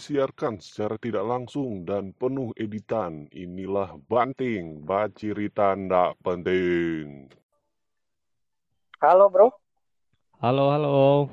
[0.00, 3.28] disiarkan secara tidak langsung dan penuh editan.
[3.36, 7.28] Inilah Banting, Bacirita Ndak Penting.
[9.04, 9.52] Halo bro.
[10.40, 11.28] Halo, halo.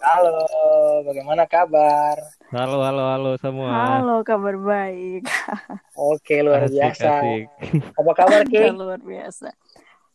[0.00, 0.40] Halo,
[1.04, 2.16] bagaimana kabar?
[2.48, 4.00] Halo, halo, halo semua.
[4.00, 5.28] Halo, kabar baik.
[6.08, 7.12] Oke, luar Asik, biasa.
[7.12, 7.44] asik.
[7.92, 8.72] Apa kabar Ki?
[8.72, 9.52] luar biasa.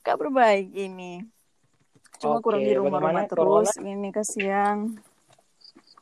[0.01, 1.21] Kabar baik ini.
[2.17, 3.69] Cuma Oke, kurang di rumah-rumah terus.
[3.77, 4.97] Ini kasihan.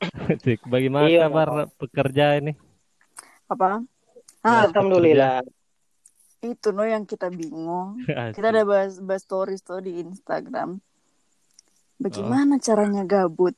[0.73, 2.57] Bagaimana Iya, kabar pekerja ini?
[3.47, 3.83] Apa?
[4.41, 5.45] Ah, Alhamdulillah.
[6.41, 8.01] itu no yang kita bingung.
[8.09, 8.41] Asik.
[8.41, 10.81] Kita ada bahas, bahas stories tuh di Instagram.
[12.01, 13.53] Bagaimana caranya gabut?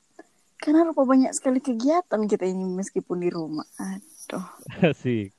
[0.60, 3.64] Karena rupa banyak sekali kegiatan kita ini meskipun di rumah.
[3.80, 4.44] Aduh,
[4.92, 5.32] Asik.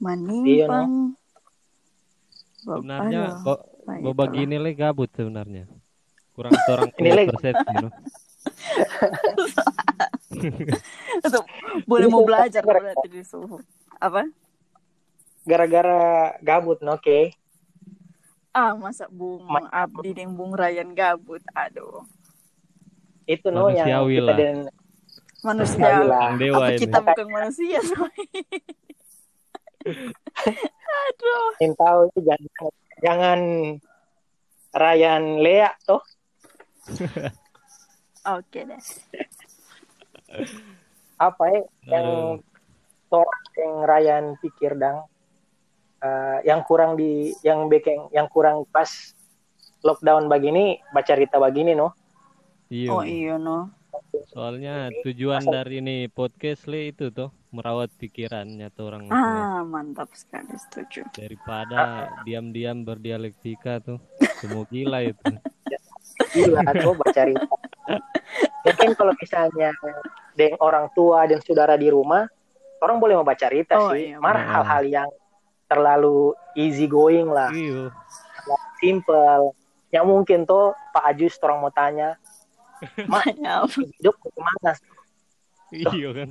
[0.00, 1.16] manimpang.
[2.64, 3.60] Bap- Sebenarnya aduh, kok
[4.00, 5.68] mau begini le gabut sebenarnya.
[6.32, 7.24] Kurang orang Ini, Le.
[7.32, 7.88] persepsi no.
[11.24, 11.44] Tuh,
[11.88, 13.60] boleh mau belajar berarti di suhu.
[13.96, 14.28] Apa?
[15.46, 16.98] Gara-gara gabut, no?
[16.98, 17.32] oke.
[18.56, 21.44] Ah, masa Bung Ma- Abdi dan Bung Ryan gabut.
[21.52, 22.04] Aduh.
[23.28, 24.38] Itu no yang kita lah.
[24.38, 24.56] dan
[25.44, 26.02] Manusia.
[26.40, 26.80] Dewa Apa ini.
[26.80, 27.78] kita bukan manusia?
[31.06, 31.46] Aduh.
[31.62, 33.38] yang tahu itu jangan jangan
[34.74, 36.02] Ryan Lea toh.
[38.26, 38.82] Oke deh.
[41.16, 42.44] Apa ya yang Aduh.
[43.08, 45.06] toh yang Ryan pikir dang
[45.96, 49.16] Eh, yang kurang di yang bekeng yang kurang pas
[49.80, 51.96] lockdown begini baca cerita begini no
[52.66, 52.90] Iya.
[52.90, 53.70] Oh iya no.
[54.34, 59.06] Soalnya tujuan dari ini podcast le itu tuh merawat pikirannya tuh orang.
[59.08, 61.06] Ah, mantap sekali setuju.
[61.14, 64.02] daripada diam-diam berdialektika tuh.
[64.42, 65.30] Semua gila itu.
[66.36, 67.56] Gila tuh baca cerita
[68.62, 69.70] mungkin kalau misalnya
[70.36, 72.28] dengan orang tua dan saudara di rumah
[72.76, 74.20] orang boleh membaca cerita Oh, sih iya.
[74.20, 74.48] mar Hmm.
[74.52, 75.10] hal-hal yang
[75.66, 77.88] terlalu easy going lah Iya.
[78.78, 79.56] simple
[79.90, 82.14] yang mungkin tuh Pak Ajus orang mau tanya
[83.10, 83.72] Maaf.
[83.96, 84.72] hidup ke mana
[85.72, 86.28] Iya kan.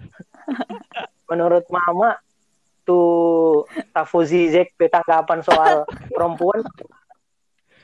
[1.26, 2.16] menurut mama
[2.86, 6.62] tuh Tafuzi Zek tanggapan soal perempuan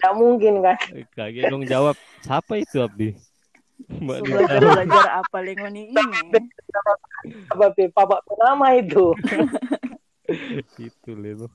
[0.02, 0.78] tidak mungkin kan
[1.14, 1.94] Kaget dong jawab.
[2.26, 3.14] Siapa itu Abdi?
[3.86, 5.94] Mbak belajar belajar apa lingkungan ini?
[7.54, 9.14] apa Bapak nama itu
[10.90, 11.50] itu Lelo.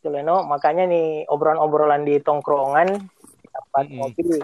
[0.00, 0.44] Itu, Leno.
[0.48, 2.96] makanya nih obrolan-obrolan di tongkrongan
[3.52, 3.96] tempat Mm-mm.
[4.00, 4.40] ngopi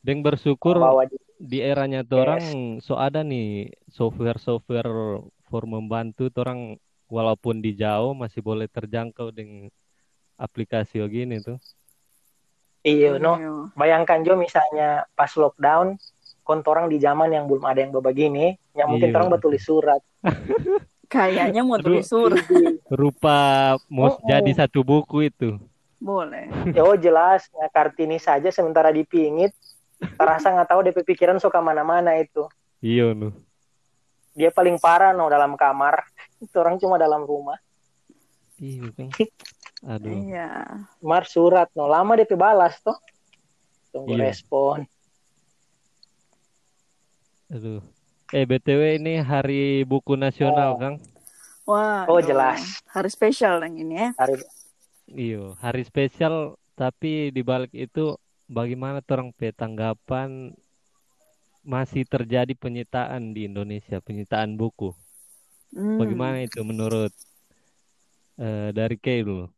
[0.00, 2.44] Deng bersyukur bawa di di eranya tuh orang
[2.80, 6.60] so ada nih software-software for membantu tuh orang
[7.08, 9.70] walaupun di jauh masih boleh terjangkau dengan
[10.38, 11.58] aplikasi begini tuh.
[12.80, 13.50] iya no Iya.
[13.74, 15.98] bayangkan Jo misalnya pas lockdown
[16.40, 19.16] kontorang di zaman yang belum ada yang begini yang mungkin Iya.
[19.16, 20.00] orang betulis surat
[21.08, 22.44] Kayaknya mau tulis surat.
[22.86, 23.38] Rupa
[23.88, 24.28] mau Oh, oh.
[24.28, 25.56] jadi satu buku itu.
[25.98, 26.46] Boleh.
[26.70, 29.50] ya oh jelas ya kartini saja sementara dipingit
[30.14, 32.46] terasa nggak tahu DP pikiran suka mana-mana itu
[32.78, 33.34] Iya nu.
[34.30, 36.06] dia paling parah no dalam kamar
[36.38, 37.58] itu orang cuma dalam rumah
[38.56, 38.92] Iya.
[39.86, 40.10] Aduh.
[40.10, 40.48] Iya.
[40.98, 42.98] mar surat no lama DP balas tuh
[43.94, 44.30] tunggu Iya.
[44.30, 44.82] respon
[47.48, 47.80] Aduh.
[48.28, 50.78] Eh BTW ini hari buku nasional, Oh.
[50.78, 50.96] Kang.
[51.64, 52.04] Wah.
[52.04, 52.28] Oh, aduh.
[52.28, 52.60] jelas.
[52.92, 54.08] Hari spesial yang ini ya.
[54.20, 54.36] hari
[55.08, 60.52] Iya, hari spesial tapi di balik itu bagaimana orang pe tanggapan
[61.64, 64.92] masih terjadi penyitaan di Indonesia, penyitaan buku.
[65.72, 65.96] Hmm.
[65.96, 67.08] Bagaimana itu menurut
[68.36, 69.48] eh, dari Kay dulu?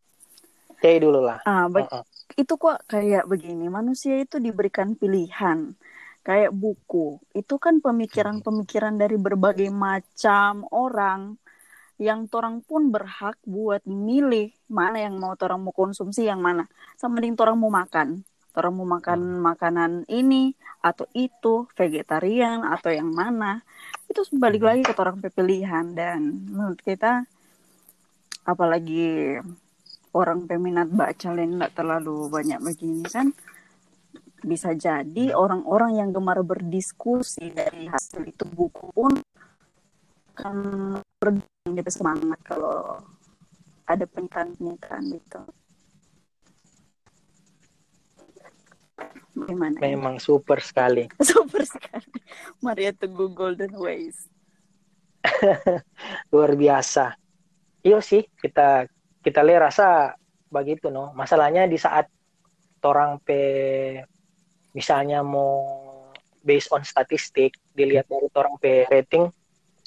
[0.80, 1.44] Oke dulu lah.
[1.44, 1.92] Ah, baik.
[1.92, 2.04] Heeh.
[2.40, 5.76] itu kok kayak begini manusia itu diberikan pilihan.
[6.24, 7.20] Kayak buku.
[7.36, 11.36] Itu kan pemikiran-pemikiran dari berbagai macam orang
[12.00, 16.64] yang torang pun berhak buat milih mana yang mau torang mau konsumsi yang mana.
[16.96, 18.24] Sama dengan torang mau makan.
[18.56, 23.60] Torang mau makan makanan ini atau itu vegetarian atau yang mana.
[24.08, 25.92] Itu balik lagi ke torang pe pilihan.
[25.92, 27.28] Dan menurut kita
[28.48, 29.36] apalagi
[30.14, 33.30] orang peminat baca lain nggak terlalu banyak begini kan
[34.40, 39.20] bisa jadi orang-orang yang gemar berdiskusi dari hasil itu buku pun
[40.40, 40.56] akan
[41.76, 42.96] dia semangat kalau
[43.84, 45.40] ada penyitaan-penyitaan gitu.
[49.30, 49.76] Gimana?
[49.80, 49.96] ya?
[49.96, 52.12] memang super sekali Super sekali.
[52.60, 54.28] Maria Teguh Golden Ways.
[56.32, 57.12] luar biasa
[57.84, 58.88] iyo sih kita
[59.20, 60.16] kita lihat rasa
[60.50, 62.08] begitu no masalahnya di saat
[62.80, 63.40] orang pe
[64.72, 65.78] misalnya mau
[66.40, 69.28] based on statistik dilihat dari orang pe rating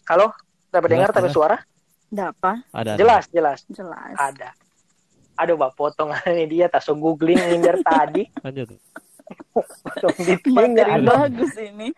[0.03, 0.35] Halo,
[0.67, 1.37] dapat dengar Jelas, tapi jelas.
[1.39, 1.57] suara?
[2.11, 2.51] Ada apa?
[2.75, 2.99] Ada, ada.
[2.99, 3.59] Jelas, jelas.
[3.71, 4.15] Jelas.
[4.19, 4.49] Ada.
[5.39, 8.27] Aduh, Bang, potong ini dia tak so googling minder tadi.
[8.43, 8.75] Lanjut.
[9.55, 10.35] Potong di
[10.83, 10.99] ada.
[10.99, 11.95] bagus ini.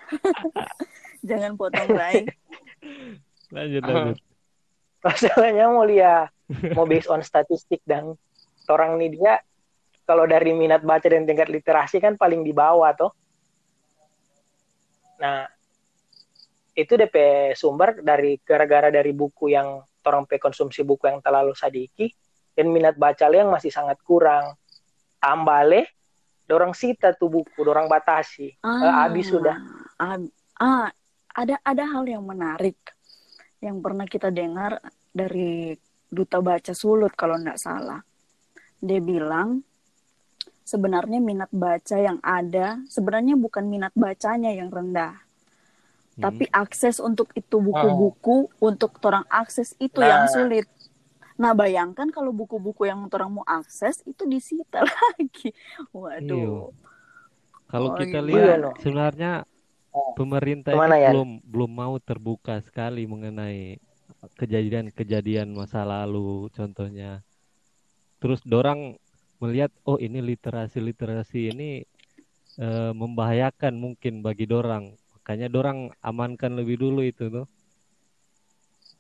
[1.29, 2.29] Jangan potong Rai.
[3.49, 4.17] Lanjut, lanjut.
[5.01, 6.29] Masalahnya mau lihat
[6.73, 8.13] mau based on statistik dan
[8.69, 9.41] orang ini dia
[10.05, 13.11] kalau dari minat baca dan tingkat literasi kan paling di bawah toh.
[15.17, 15.49] Nah,
[16.77, 17.15] itu DP
[17.57, 22.13] sumber dari gara-gara dari buku yang orang pe konsumsi buku yang terlalu sadiki
[22.53, 24.53] dan minat baca yang masih sangat kurang.
[25.17, 25.89] Tambah leh,
[26.45, 28.53] dorang sita tuh buku, dorang batasi.
[28.61, 29.57] Eh, habis sudah.
[29.97, 30.21] Ah,
[30.61, 30.87] ah,
[31.33, 32.77] ada ada hal yang menarik
[33.57, 34.77] yang pernah kita dengar
[35.09, 35.73] dari
[36.07, 38.01] duta baca Sulut kalau nggak salah.
[38.79, 39.63] Dia bilang
[40.61, 45.21] sebenarnya minat baca yang ada sebenarnya bukan minat bacanya yang rendah,
[46.15, 46.21] Hmm.
[46.25, 50.09] tapi akses untuk itu buku-buku untuk orang akses itu Nah.
[50.09, 50.65] yang sulit.
[51.35, 55.51] Nah bayangkan kalau buku-buku yang orang mau akses itu disita lagi.
[55.91, 56.71] Waduh.
[57.65, 58.27] Kalau Oh, kita iya.
[58.29, 59.31] lihat Iya, sebenarnya
[59.91, 60.11] Oh.
[60.13, 61.11] pemerintah Ke mana, Yan?
[61.11, 63.79] belum belum mau terbuka sekali mengenai
[64.39, 67.21] kejadian-kejadian masa lalu contohnya.
[68.21, 68.97] Terus dorang
[69.43, 71.69] melihat oh ini literasi-literasi ini
[72.65, 74.85] eh, membahayakan mungkin bagi dorang.
[75.13, 75.79] Makanya dorang
[76.09, 77.45] amankan lebih dulu itu tuh.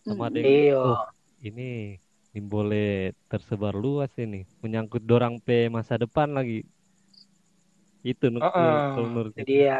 [0.05, 0.35] Sama Mm.
[0.35, 0.75] dengan Iya.
[0.85, 0.99] oh
[1.47, 1.97] ini
[2.35, 6.61] ini boleh tersebar luas ini menyangkut dorang pe masa depan lagi.
[8.05, 8.75] Itu Uh-uh.
[8.93, 9.41] kalau menurut kita.
[9.45, 9.77] Jadi ya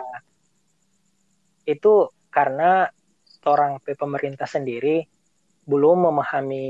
[1.65, 1.93] itu
[2.35, 2.89] karena
[3.45, 5.05] orang pe- pemerintah sendiri
[5.65, 6.65] belum memahami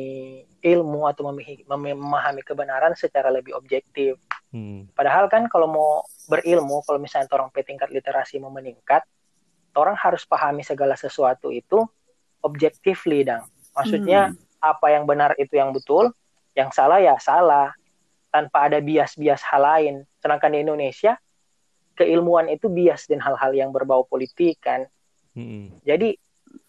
[0.64, 4.16] ilmu atau memahami, memahami kebenaran secara lebih objektif.
[4.56, 4.88] Hmm.
[4.96, 5.90] Padahal kan kalau mau
[6.32, 9.04] berilmu, kalau misalnya orang pe tingkat literasi mau meningkat,
[9.76, 11.84] orang harus pahami segala sesuatu itu
[12.40, 13.44] objectively, dang.
[13.76, 14.40] Maksudnya Hmm.
[14.64, 16.16] apa yang benar itu yang betul,
[16.56, 17.76] yang salah ya salah,
[18.32, 19.96] tanpa ada bias-bias hal lain.
[20.24, 21.20] Sedangkan di Indonesia
[22.00, 24.88] keilmuan itu bias dan hal-hal yang berbau politik kan.
[25.36, 25.72] Hmm.
[25.84, 26.16] Jadi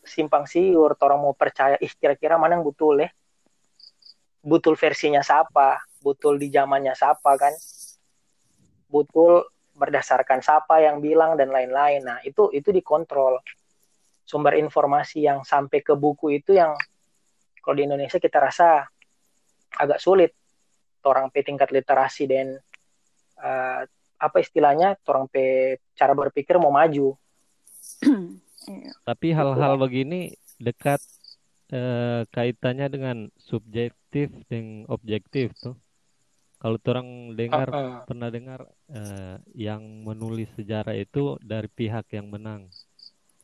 [0.06, 3.10] simpang siur, orang mau percaya, ih kira-kira mana yang betul ya?
[4.46, 5.82] Betul versinya siapa?
[6.00, 7.52] Betul di zamannya siapa kan?
[8.86, 12.00] Betul berdasarkan siapa yang bilang dan lain-lain.
[12.06, 13.42] Nah itu itu dikontrol.
[14.26, 16.74] Sumber informasi yang sampai ke buku itu yang
[17.60, 18.86] kalau di Indonesia kita rasa
[19.76, 20.32] agak sulit.
[21.06, 22.58] Orang pe tingkat literasi dan
[23.38, 23.80] eh,
[24.16, 27.14] apa istilahnya, orang pe cara berpikir mau maju.
[28.66, 28.92] Iya.
[29.06, 31.00] Tapi hal-hal begini dekat
[31.70, 35.76] eh, kaitannya dengan subjektif dan objektif tuh.
[36.56, 38.06] Kalau orang dengar Heeh.
[38.08, 38.60] pernah dengar
[38.90, 42.66] eh, yang menulis sejarah itu dari pihak yang menang.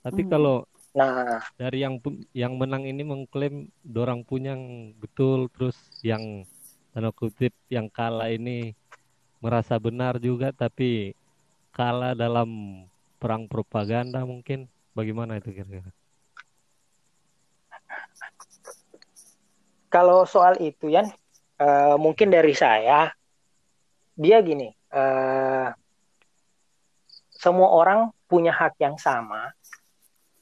[0.02, 0.30] Tapi Hmm.
[0.32, 0.56] kalau
[0.92, 1.96] Nah, dari yang
[2.36, 6.44] yang menang ini mengklaim dorang punya yang betul terus yang
[6.92, 8.76] tanda kutip yang kalah ini
[9.40, 11.16] merasa benar juga tapi
[11.72, 12.82] kalah dalam
[13.16, 15.90] perang propaganda mungkin bagaimana itu kira-kira?
[19.92, 21.12] kalau soal itu Yan,
[21.60, 23.12] eh, mungkin dari saya,
[24.16, 25.68] dia gini, eh,
[27.28, 29.52] semua orang punya hak yang sama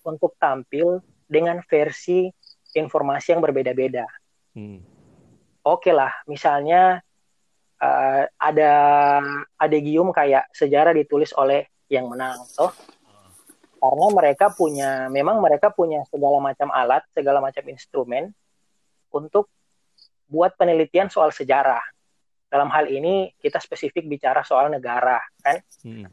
[0.06, 2.30] untuk tampil dengan versi
[2.78, 4.06] informasi yang berbeda-beda.
[4.54, 4.78] Hmm.
[5.66, 7.02] Oke lah, misalnya
[7.82, 8.72] eh, ada
[9.58, 12.70] adegium kayak sejarah ditulis oleh yang menang, toh
[13.80, 18.28] karena mereka punya, memang mereka punya segala macam alat, segala macam instrumen
[19.08, 19.48] untuk
[20.28, 21.80] buat penelitian soal sejarah.
[22.52, 25.64] Dalam hal ini kita spesifik bicara soal negara, kan?
[25.80, 26.06] Hmm.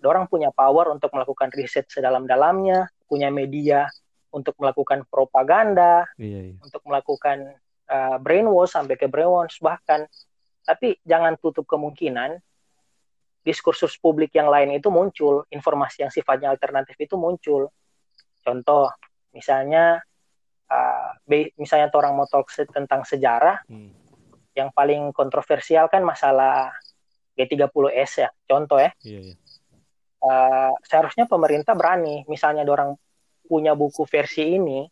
[0.00, 3.90] Orang punya power untuk melakukan riset sedalam-dalamnya, punya media
[4.30, 6.56] untuk melakukan propaganda, Iya, iya.
[6.62, 7.58] untuk melakukan
[7.90, 10.06] uh, brainwash sampai ke brainwash bahkan.
[10.62, 12.38] Tapi jangan tutup kemungkinan
[13.40, 17.72] diskursus publik yang lain itu muncul, informasi yang sifatnya alternatif itu muncul.
[18.44, 18.92] Contoh,
[19.32, 20.00] misalnya
[20.68, 21.10] uh,
[21.56, 23.92] misalnya orang mau talk tentang sejarah, Hmm.
[24.52, 26.74] yang paling kontroversial kan masalah
[27.38, 28.28] G30S ya.
[28.44, 29.34] Contoh ya, Iya, iya.
[30.26, 32.98] uh, seharusnya pemerintah berani, misalnya orang
[33.46, 34.84] punya buku versi ini,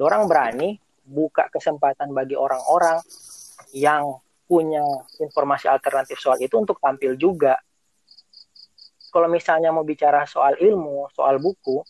[0.00, 3.02] orang berani buka kesempatan bagi orang-orang
[3.74, 4.80] yang punya
[5.20, 7.60] informasi alternatif soal itu untuk tampil juga.
[9.12, 11.84] Kalau misalnya mau bicara soal ilmu, soal buku,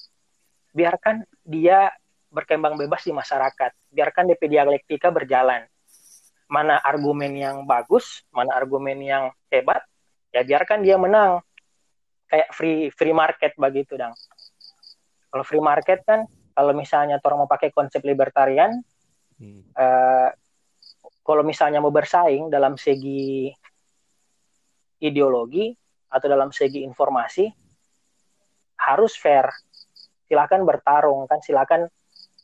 [0.75, 1.91] biarkan dia
[2.29, 3.71] berkembang bebas di masyarakat.
[3.95, 5.67] Biarkan DP dialektika berjalan.
[6.51, 9.85] Mana argumen yang bagus, mana argumen yang hebat,
[10.35, 11.39] ya biarkan dia menang.
[12.29, 14.13] Kayak free free market begitu, Dang.
[15.29, 18.83] Kalau free market kan kalau misalnya orang mau pakai konsep libertarian
[19.39, 19.63] Hmm.
[19.71, 20.29] eh,
[21.29, 23.53] kalau misalnya mau bersaing dalam segi
[24.97, 25.77] ideologi
[26.09, 27.53] atau dalam segi informasi
[28.81, 29.45] harus fair.
[30.25, 31.45] Silakan bertarung kan?
[31.45, 31.85] Silakan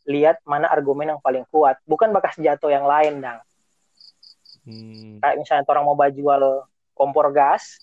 [0.05, 1.81] lihat mana argumen yang paling kuat.
[1.89, 3.41] Bukan bakas jatuh yang lain dang.
[4.65, 5.21] Hmm.
[5.21, 6.41] kayak misalnya orang mau jual
[6.97, 7.77] kompor gas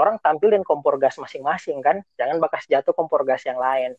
[0.00, 2.00] orang tampilin kompor gas masing-masing kan?
[2.20, 3.96] Jangan bakas jatuh kompor gas yang lain.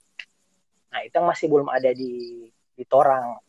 [0.94, 2.46] Nah itu yang masih belum ada di
[2.78, 3.42] di torang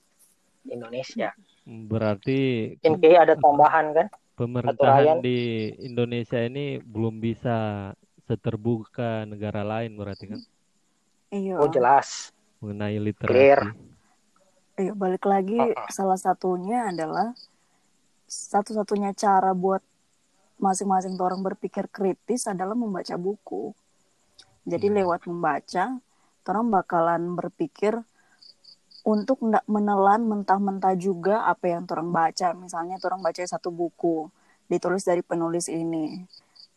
[0.68, 7.90] Indonesia Berarti mungkin kayak ada tambahan kan pemerintahan di Indonesia ini belum bisa
[8.26, 10.40] seterbuka negara lain berarti kan
[11.32, 11.56] Iya.
[11.62, 12.28] oh jelas
[12.58, 13.60] mengenai Clear.
[13.62, 13.78] literasi.
[14.72, 15.88] Iya, balik lagi Uh-uh.
[15.92, 17.36] salah satunya adalah
[18.26, 19.84] satu-satunya cara buat
[20.56, 23.74] masing-masing orang berpikir kritis adalah membaca buku.
[24.64, 24.96] Jadi Hmm.
[25.02, 25.98] lewat membaca,
[26.46, 27.98] orang bakalan berpikir
[29.02, 32.54] untuk menelan mentah-mentah juga apa yang orang baca.
[32.54, 34.30] Misalnya orang baca satu buku
[34.70, 36.22] ditulis dari penulis ini.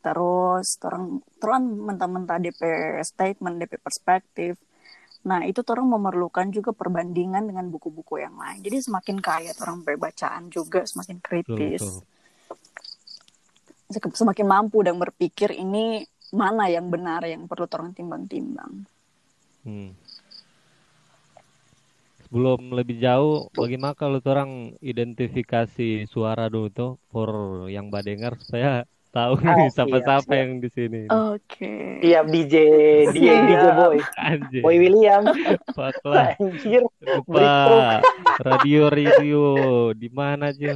[0.02, 2.62] Terus orang telan mentah-mentah DP
[3.06, 4.58] statement, DP perspektif.
[5.26, 8.62] Nah, itu orang memerlukan juga perbandingan dengan buku-buku yang lain.
[8.62, 11.82] Jadi semakin kaya orang bacaan juga, semakin Betul, kritis.
[11.82, 12.06] betul.
[13.90, 18.86] Sek- Semakin mampu dan berpikir ini mana yang benar yang perlu orang timbang-timbang.
[19.66, 19.98] Hmm.
[22.36, 27.32] Sebelum lebih jauh, bagaimana kalau orang identifikasi suara dulu tuh for
[27.66, 30.36] yang badengar supaya tahu Ah, nih siap, siapa-siapa siap.
[30.36, 31.02] yang di sini.
[31.08, 32.04] Oke.
[32.04, 32.56] tiap DJ
[33.08, 35.24] DJ DJ boy Anjir, boy William
[35.72, 36.36] fuck lah.
[36.36, 38.04] anjir Lupa
[38.44, 39.44] radio radio
[39.94, 40.76] di mana aja?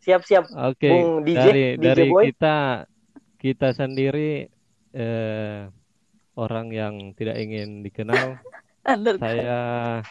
[0.00, 2.32] siap siap Oke, Bung DJ, dari DJ dari Boy.
[2.32, 2.88] kita
[3.36, 4.48] kita sendiri
[4.90, 5.68] eh,
[6.32, 8.40] orang yang tidak ingin dikenal,
[8.84, 10.02] Under- saya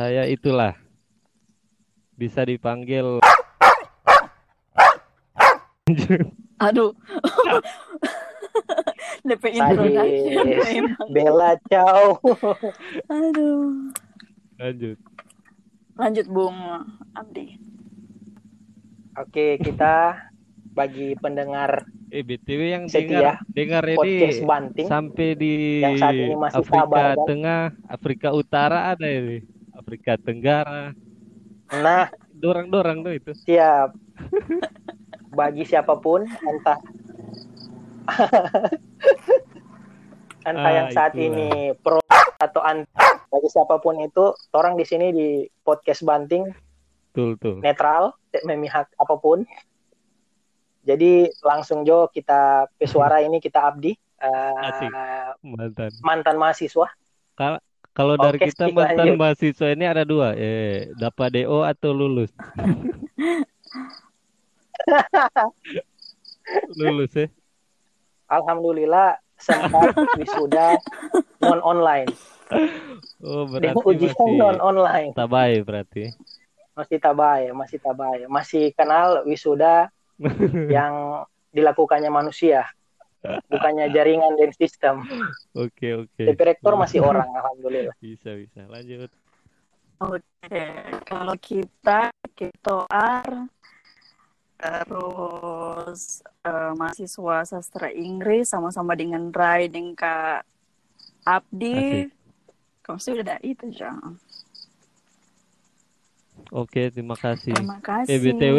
[0.00, 0.72] saya itulah.
[2.16, 3.20] Bisa dipanggil.
[6.60, 6.96] Aduh.
[9.22, 11.06] DP introduction memang.
[11.10, 12.16] Bella ciao
[13.12, 13.92] Aduh.
[14.56, 14.98] lanjut.
[15.94, 16.56] Lanjut Bung
[17.12, 17.60] Abdi.
[19.12, 20.16] oke kita
[20.70, 26.14] bagi pendengar Eh BTW yang Setia, dengar dengar podcast ini banting sampai di yang saat
[26.18, 27.22] ini masih Afrika sabar, kan?
[27.22, 30.90] Tengah, Afrika Utara ada ini, Afrika Tenggara,
[31.70, 33.30] nah dorang-dorang tuh itu.
[33.46, 33.94] siap
[35.30, 36.82] bagi siapa pun entah
[40.42, 41.26] entah Ah, yang saat itulah.
[41.26, 42.00] ini pro
[42.36, 42.88] atau anti
[43.28, 45.28] bagi siapa pun itu orang di sini di
[45.60, 46.48] podcast banting
[47.06, 47.56] Betul tuh.
[47.58, 49.44] netral tidak memihak apa pun
[50.80, 54.88] jadi langsung Jo kita pesuara ini kita abdi eh, Asik.
[55.42, 55.90] Mantan.
[56.00, 56.88] mantan mahasiswa
[57.90, 59.18] Kalau dari Oke, kita mantan lanjut.
[59.18, 62.30] mahasiswa ini ada dua, eh dapat DO atau lulus.
[66.76, 67.26] lulus ya.
[68.30, 70.78] Alhamdulillah sempat wisuda
[71.42, 72.08] non online.
[73.20, 75.10] Oh berarti ujian masih non online.
[75.12, 76.14] tabai berarti.
[76.70, 78.24] masih tabai masih tabai.
[78.30, 79.90] Masih kenal wisuda
[80.76, 82.64] yang dilakukannya manusia
[83.20, 85.04] bukannya jaringan dan sistem.
[85.52, 86.22] Oke oke.
[86.24, 87.92] DP rektor masih orang alhamdulillah.
[88.00, 88.64] Bisa bisa.
[88.64, 89.12] Lanjut.
[90.00, 90.64] Oke,
[91.04, 93.52] kalau kita kitoar
[94.60, 100.44] terus eh, mahasiswa sastra Inggris sama-sama dengan Rai dan Kak
[101.24, 102.08] Abdi.
[102.84, 104.20] Kamu sudah ada itu, Jang.
[106.48, 107.52] Oke terima kasih.
[107.52, 108.10] Terima kasih.
[108.10, 108.58] Eh, BTW.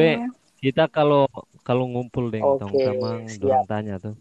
[0.61, 1.25] Kita kalau
[1.65, 3.41] kalau ngumpul deh Oke, tong-tamang siap.
[3.41, 4.15] dorang tanya tuh.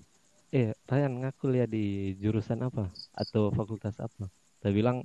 [0.51, 4.27] Eh, Ryan ngaku lihat di jurusan apa atau fakultas apa?
[4.65, 5.05] Saya bilang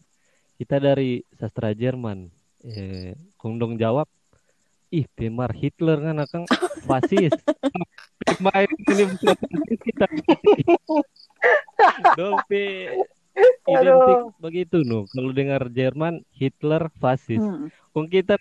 [0.58, 2.32] kita dari sastra Jerman.
[2.65, 4.10] Eh, kondong jawab,
[4.95, 6.45] ih pemar Hitler kan akang
[6.87, 7.35] fasis.
[8.23, 9.03] Pemain ini
[9.83, 10.07] kita.
[12.15, 12.95] Dong pe
[13.67, 15.03] identik begitu no.
[15.11, 17.43] Kalau dengar Jerman Hitler fasis.
[17.43, 17.67] Hmm.
[17.91, 18.39] Kung kita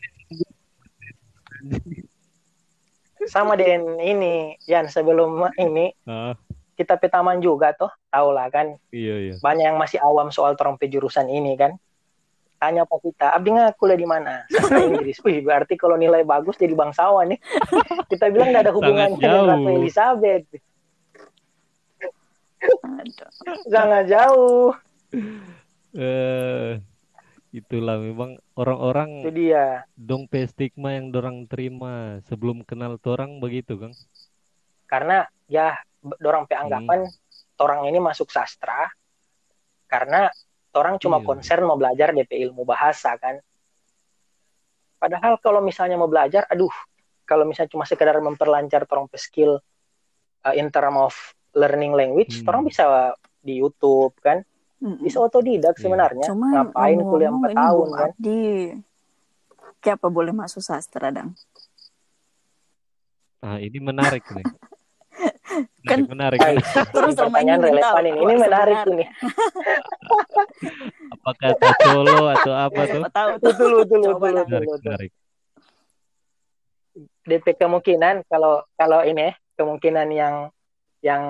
[3.25, 6.37] sama dengan ini Yan sebelum ini ah,
[6.77, 9.35] kita petaman juga tuh tahu lah kan iya iya.
[9.41, 11.79] banyak yang masih awam soal trompe jurusan ini kan
[12.59, 16.73] tanya apa kita abdi nggak kuliah di mana Inggris wih berarti kalau nilai bagus jadi
[16.73, 17.41] bangsawan nih
[18.13, 19.71] kita bilang nggak ada hubungannya dengan Ratu.
[19.81, 20.45] Elizabeth.
[23.69, 24.73] Sangat jauh.
[25.95, 26.81] eh
[27.55, 29.87] itulah memang orang-orang Itu dia.
[29.95, 33.95] dong stigma yang dorang terima sebelum kenal torang begitu Kang.
[34.91, 35.79] Karena ya
[36.19, 37.07] dorang pe anggapan
[37.63, 38.91] orang ini masuk sastra
[39.87, 40.27] karena
[40.75, 41.27] orang cuma Iya.
[41.27, 43.39] konsen mau belajar DP ilmu bahasa kan.
[44.99, 46.73] Padahal kalau misalnya mau belajar, aduh,
[47.25, 49.61] kalau misalnya cuma sekedar memperlancar orang skill
[50.45, 51.13] uh, in term of
[51.53, 52.49] learning language, Hmm.
[52.51, 52.85] orang bisa
[53.39, 54.43] di YouTube kan,
[55.01, 55.83] bisa otodidak Iya.
[55.85, 56.27] sebenarnya.
[56.29, 58.11] Cuman Ngapain kuliah ngomong-ngomong 4 ini tahun kan?
[58.11, 58.45] Abdi,
[59.81, 61.37] kayak apa boleh masuk sastra dang?
[63.45, 64.47] Ah, ini menarik nih.
[65.55, 66.39] Menarik, Kan- menarik.
[66.41, 66.55] Hai,
[66.95, 68.19] Terus pertanyaan relevan ini.
[68.19, 69.05] Ini menarik ini.
[71.13, 73.03] Apakah solo atau apa Ya, tuh?
[73.09, 73.47] tahu tuh.
[73.47, 74.45] Betul, betul, Coba betul, lah.
[74.45, 74.85] betul, Menarik, betul.
[74.85, 75.11] menarik.
[77.25, 80.35] DP kemungkinan kalau kalau ini ya, kemungkinan yang
[81.01, 81.23] yang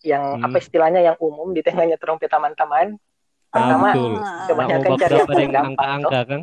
[0.00, 0.44] yang Hmm.
[0.44, 2.94] apa istilahnya yang umum di tengahnya trompet teman-teman
[3.46, 4.12] Ah, pertama betul.
[4.46, 6.42] kebanyakan Nah, cari yang angka-angka Kang.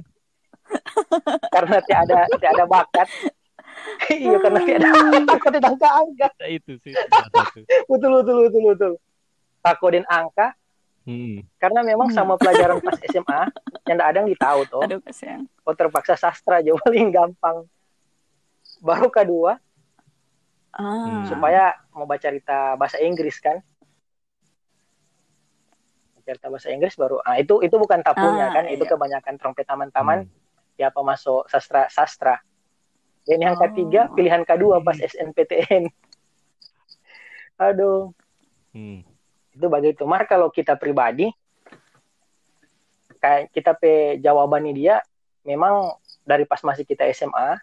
[1.49, 3.07] karena tidak ada tidak ada bakat
[4.15, 6.93] iya karena tidak ada bakat di angka-angka Nah, itu sih
[7.91, 8.93] betul betul betul betul
[9.61, 10.55] aku dan angka
[11.03, 11.43] Hmm.
[11.59, 12.15] karena memang Hmm.
[12.15, 13.51] sama pelajaran pas SMA
[13.83, 15.43] yang tidak ada yang ditahu tuh Aduh kasihan.
[15.61, 17.67] oh terpaksa sastra aja paling gampang
[18.79, 19.59] baru kedua
[20.71, 21.27] Ah.
[21.27, 23.59] supaya mau baca cerita bahasa Inggris kan
[26.23, 28.89] cerita bahasa Inggris baru ah itu itu bukan tapunya Ah, kan itu iya.
[28.89, 30.79] kebanyakan trompet taman-taman Hmm.
[30.79, 32.39] ya apa masuk sastra sastra
[33.23, 33.61] dan yang Oh.
[33.63, 35.87] ketiga pilihan kedua pas SNPTN
[37.55, 38.11] aduh
[38.73, 39.05] Hmm.
[39.53, 41.29] itu begitu mar kalau kita pribadi
[43.21, 44.97] kayak kita pe jawabannya dia
[45.45, 45.93] memang
[46.25, 47.61] dari pas masih kita SMA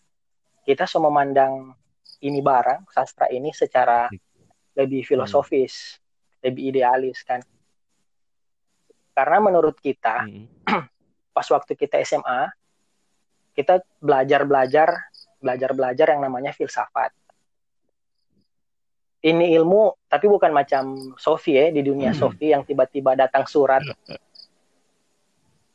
[0.62, 1.74] kita semua memandang
[2.22, 4.06] ini barang sastra ini secara
[4.78, 5.98] lebih filosofis
[6.40, 7.42] lebih idealis kan
[9.10, 10.46] karena menurut kita Hmm.
[11.34, 12.54] pas waktu kita SMA
[13.50, 14.46] kita belajar
[15.40, 17.10] belajar belajar belajar yang namanya filsafat.
[19.20, 23.84] Ini ilmu tapi bukan macam Sofi ya di dunia Sofi yang tiba-tiba datang surat.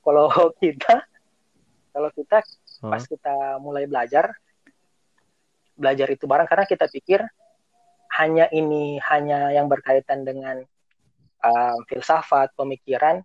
[0.06, 0.30] Kalau
[0.62, 1.06] kita
[1.93, 2.41] kalau kita
[2.86, 4.34] pas kita mulai belajar
[5.75, 7.19] belajar itu barang karena kita pikir
[8.15, 10.63] hanya ini hanya yang berkaitan dengan
[11.43, 13.19] um, filsafat pemikiran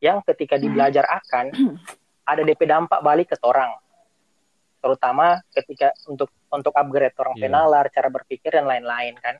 [0.00, 1.52] yang ketika dibelajar akan
[2.30, 3.72] ada DP dampak balik ke orang
[4.78, 7.42] terutama ketika untuk untuk upgrade orang Iya.
[7.50, 9.36] penalar cara berpikir dan lain-lain kan.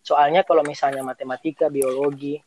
[0.00, 2.40] Soalnya kalau misalnya matematika biologi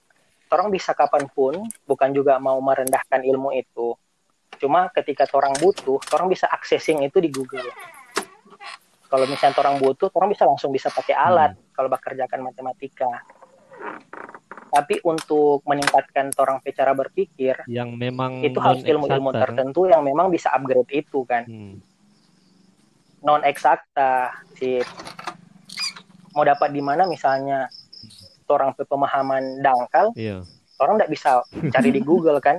[0.51, 3.95] orang bisa kapan pun bukan juga mau merendahkan ilmu itu
[4.59, 7.65] cuma ketika orang butuh orang bisa accessing itu di Google.
[9.07, 13.09] Kalau misalnya orang butuh orang bisa langsung bisa pakai alat kalau bekerjakan matematika
[14.71, 20.47] tapi untuk meningkatkan orang cara berpikir Yang memang itu harus ilmu-ilmu tertentu yang memang bisa
[20.55, 21.43] upgrade itu kan?
[21.45, 21.83] Hmm.
[23.21, 24.87] non eksakta sip.
[26.33, 27.69] Mau dapat di mana misalnya
[28.49, 30.41] orang pemahaman dangkal Iya.
[30.81, 31.31] orang tidak bisa
[31.69, 32.57] cari di Google kan?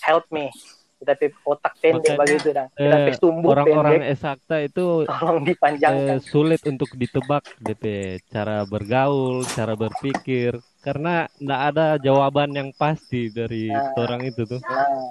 [0.00, 0.48] Help me.
[0.96, 6.18] Kita pe otak pendek Makanya, begitu dan Eh, tumbuh orang-orang eksakta itu tolong eh, dipanjangkan
[6.24, 7.84] sulit untuk ditebak DP
[8.32, 13.90] cara bergaul, cara berpikir karena nggak ada jawaban yang pasti dari Nah.
[13.98, 14.62] orang itu tuh.
[14.62, 15.10] nah,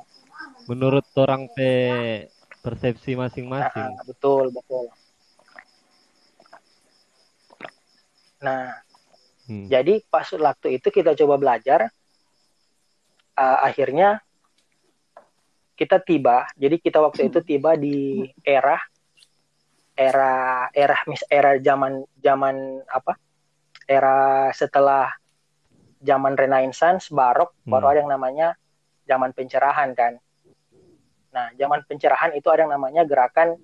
[0.71, 1.71] Menurut orang pe
[2.63, 3.91] persepsi masing-masing.
[3.91, 4.87] nah, betul betul
[8.39, 8.85] nah
[9.45, 9.69] Hmm.
[9.69, 11.85] Jadi pas waktu itu kita coba belajar,
[13.37, 14.17] uh, akhirnya
[15.77, 16.49] kita tiba.
[16.57, 18.81] Jadi kita waktu itu tiba di era
[19.93, 23.13] era era mis era zaman zaman apa?
[23.85, 25.13] Era setelah
[26.01, 27.91] zaman Renaissance, Barok, baru Hmm.
[27.91, 28.47] ada yang namanya
[29.05, 30.13] zaman pencerahan kan.
[31.35, 33.59] Nah, zaman pencerahan itu ada yang namanya gerakan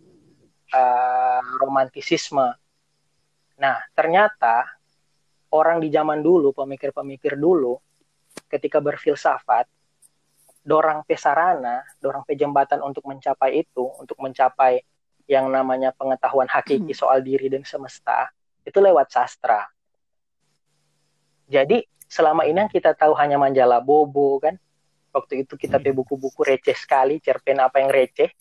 [0.76, 2.52] uh, romantisisme.
[3.58, 4.68] Nah, ternyata
[5.52, 7.80] orang di zaman dulu, pemikir-pemikir dulu,
[8.48, 9.68] ketika berfilsafat,
[10.62, 14.84] dorang pesarana, dorang pejembatan untuk mencapai itu, untuk mencapai
[15.26, 18.30] yang namanya pengetahuan hakiki soal diri dan semesta,
[18.68, 19.66] itu lewat sastra.
[21.52, 24.56] Jadi selama ini yang kita tahu hanya majalah bobo kan,
[25.12, 28.32] waktu itu kita pe buku-buku receh sekali, cerpen apa yang receh,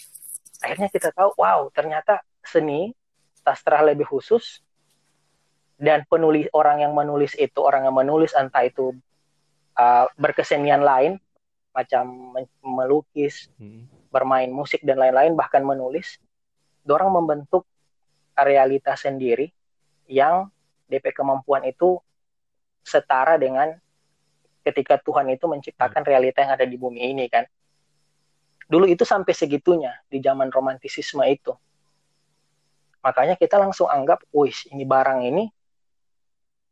[0.62, 2.94] akhirnya kita tahu, wow ternyata seni,
[3.42, 4.62] sastra lebih khusus,
[5.74, 8.94] dan penulis orang yang menulis itu orang yang menulis entah itu
[9.74, 11.18] uh, berkesenian lain
[11.74, 13.86] macam melukis, Hmm.
[14.10, 16.18] bermain musik dan lain-lain bahkan menulis,
[16.82, 17.66] dorang membentuk
[18.34, 19.54] realitas sendiri
[20.10, 20.50] yang
[20.90, 22.02] DP kemampuan itu
[22.84, 23.72] setara dengan
[24.64, 27.44] ketika Tuhan itu menciptakan realita yang ada di bumi ini kan.
[28.70, 31.50] Dulu itu sampai segitunya di zaman romantisisme itu.
[33.00, 35.44] Makanya kita langsung anggap, wih ini barang ini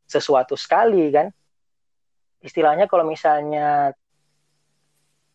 [0.07, 1.33] sesuatu sekali kan.
[2.39, 3.91] Istilahnya kalau misalnya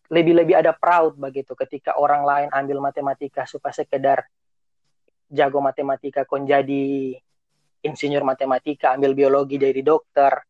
[0.08, 4.24] lebih-lebih ada proud begitu ketika orang lain ambil matematika supaya sekedar
[5.28, 7.18] jago matematika kon jadi
[7.84, 10.40] insinyur matematika, ambil biologi jadi dokter,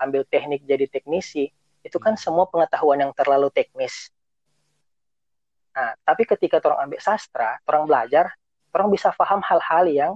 [0.00, 1.52] ambil teknik jadi teknisi,
[1.84, 4.08] itu kan semua pengetahuan yang terlalu teknis.
[5.76, 8.34] Nah, tapi ketika orang ambil sastra, orang belajar,
[8.74, 10.12] orang bisa paham hal-hal yang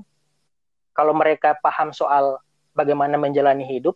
[0.94, 2.40] kalau mereka paham soal
[2.74, 3.94] bagaimana menjalani hidup,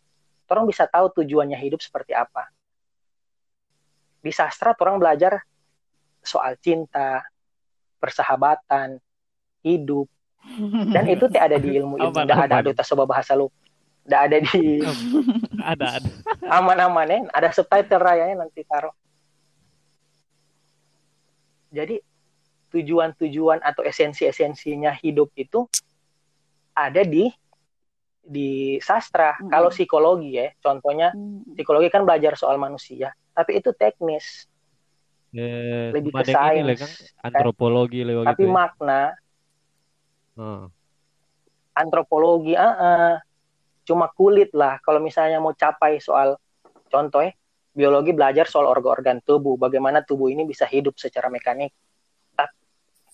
[0.49, 2.49] orang bisa tahu tujuannya hidup seperti apa.
[4.19, 5.43] Di sastra, orang belajar
[6.23, 7.23] soal cinta,
[8.03, 8.99] persahabatan,
[9.63, 10.11] hidup,
[10.95, 13.51] dan itu tidak ada di ilmu ilmu, tidak ada aduh bahasa lu,
[14.09, 14.81] tidak ada di
[15.77, 16.11] ada ada
[16.49, 18.97] aman-aman ya, ada subtitle rayanya nanti taruh.
[21.69, 22.01] Jadi
[22.73, 25.69] tujuan-tujuan atau esensi-esensinya hidup itu
[26.73, 27.29] ada di
[28.25, 29.37] di sastra.
[29.37, 29.53] Hmm.
[29.53, 31.53] Kalau psikologi ya, contohnya hmm.
[31.53, 34.49] psikologi kan belajar soal manusia, tapi itu teknis.
[35.37, 36.91] Eh, lebih ke sains, kan?
[37.29, 38.33] antropologi kan?
[38.33, 38.57] Tapi gitu ya.
[38.57, 39.03] makna
[40.41, 40.65] hmm.
[41.77, 43.13] antropologi, uh -uh,
[43.89, 44.77] cuma kulit lah.
[44.85, 46.37] Kalau misalnya mau capai soal
[46.93, 47.33] contoh ya,
[47.73, 51.73] biologi belajar soal organ-organ tubuh, bagaimana tubuh ini bisa hidup secara mekanik.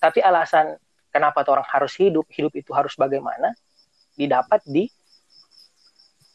[0.02, 0.74] Tapi alasan
[1.08, 3.54] kenapa orang harus hidup, hidup itu harus bagaimana,
[4.18, 4.90] didapat di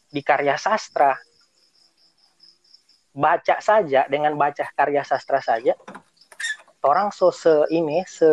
[0.10, 1.13] di karya sastra.
[3.13, 5.75] Baca saja dengan baca karya sastra saja,
[6.82, 8.25] orang so se ini se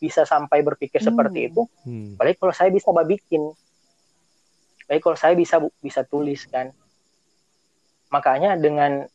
[0.00, 1.08] bisa sampai berpikir hmm.
[1.10, 1.62] seperti itu.
[1.84, 2.16] Hmm.
[2.16, 3.52] Baik kalau saya bisa bikin,
[4.90, 6.74] baik kalau saya bisa bisa tulis kan.
[8.10, 9.06] Makanya dengan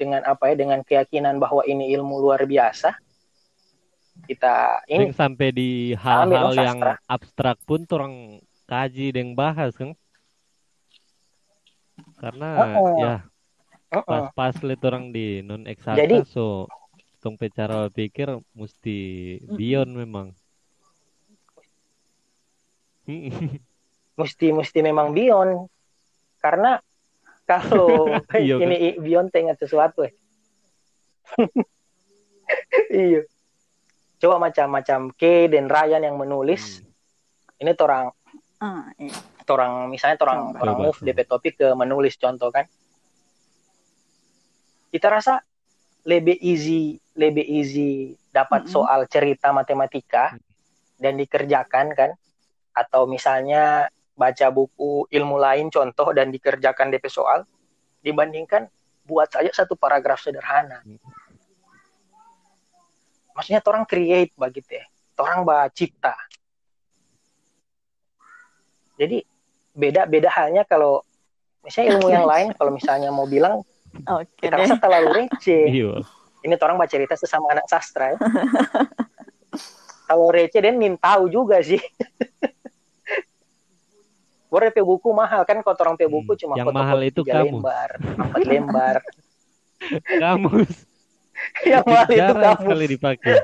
[0.00, 2.96] dengan apa ya dengan keyakinan bahwa ini ilmu luar biasa
[4.24, 9.92] kita ini sampai di hal-hal yang abstrak pun orang kaji dan bahas kan
[12.20, 12.96] karena uh -uh.
[12.96, 13.14] ya
[14.04, 14.66] pas-pas uh -uh.
[14.72, 16.68] lihat orang di non eksakta Jadi, so
[17.20, 18.98] tong cara pikir mesti
[19.52, 20.32] beyond memang
[24.20, 25.64] mesti mesti memang beyond
[26.40, 26.80] karena
[27.50, 28.06] kalau
[28.38, 29.02] iya, ini kan?
[29.02, 30.12] Bion ingat sesuatu ya.
[33.10, 33.22] iya.
[34.20, 36.84] Coba macam-macam K dan Ryan yang menulis.
[36.84, 37.66] Hmm.
[37.66, 38.06] Ini orang
[38.62, 39.12] uh, iya.
[39.50, 42.64] orang misalnya orang orang move DP topik ke menulis contoh kan.
[44.90, 45.42] Kita rasa
[46.06, 48.72] lebih easy lebih easy dapat -hmm.
[48.72, 50.40] soal cerita matematika hmm.
[51.02, 52.10] dan dikerjakan kan
[52.72, 57.48] atau misalnya baca buku ilmu lain contoh dan dikerjakan DP soal
[58.04, 58.68] dibandingkan
[59.08, 60.84] buat saja satu paragraf sederhana.
[63.32, 64.84] Maksudnya orang create bagi teh,
[65.16, 66.12] orang baca cipta.
[69.00, 69.24] Jadi
[69.72, 71.00] beda-beda halnya kalau
[71.64, 73.64] misalnya ilmu yang lain kalau misalnya mau bilang
[74.04, 75.64] okay, kita rasa terlalu receh.
[75.72, 76.04] Iya.
[76.44, 78.18] Ini orang baca cerita sesama anak sastra ya.
[80.08, 81.80] kalau receh dan tahu juga sih.
[84.50, 86.40] Gue pe buku mahal kan kalau orang pe buku hmm.
[86.42, 87.62] cuma yang mahal itu kamu.
[87.62, 88.96] lembar, empat lembar.
[90.20, 90.74] kamus.
[91.64, 92.62] yang mahal itu kamus.
[92.66, 93.34] sekali dipakai.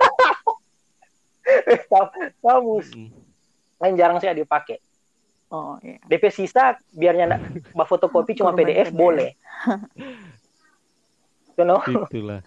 [2.45, 2.91] kamus.
[2.91, 3.11] Hmm.
[3.79, 4.83] Lain jarang sih dipakai.
[5.47, 6.03] Oh iya.
[6.11, 7.39] DP sisa biarnya
[7.71, 9.31] mbak fotokopi cuma PDF, PDF boleh.
[11.55, 11.79] you know?
[11.87, 12.43] Itulah.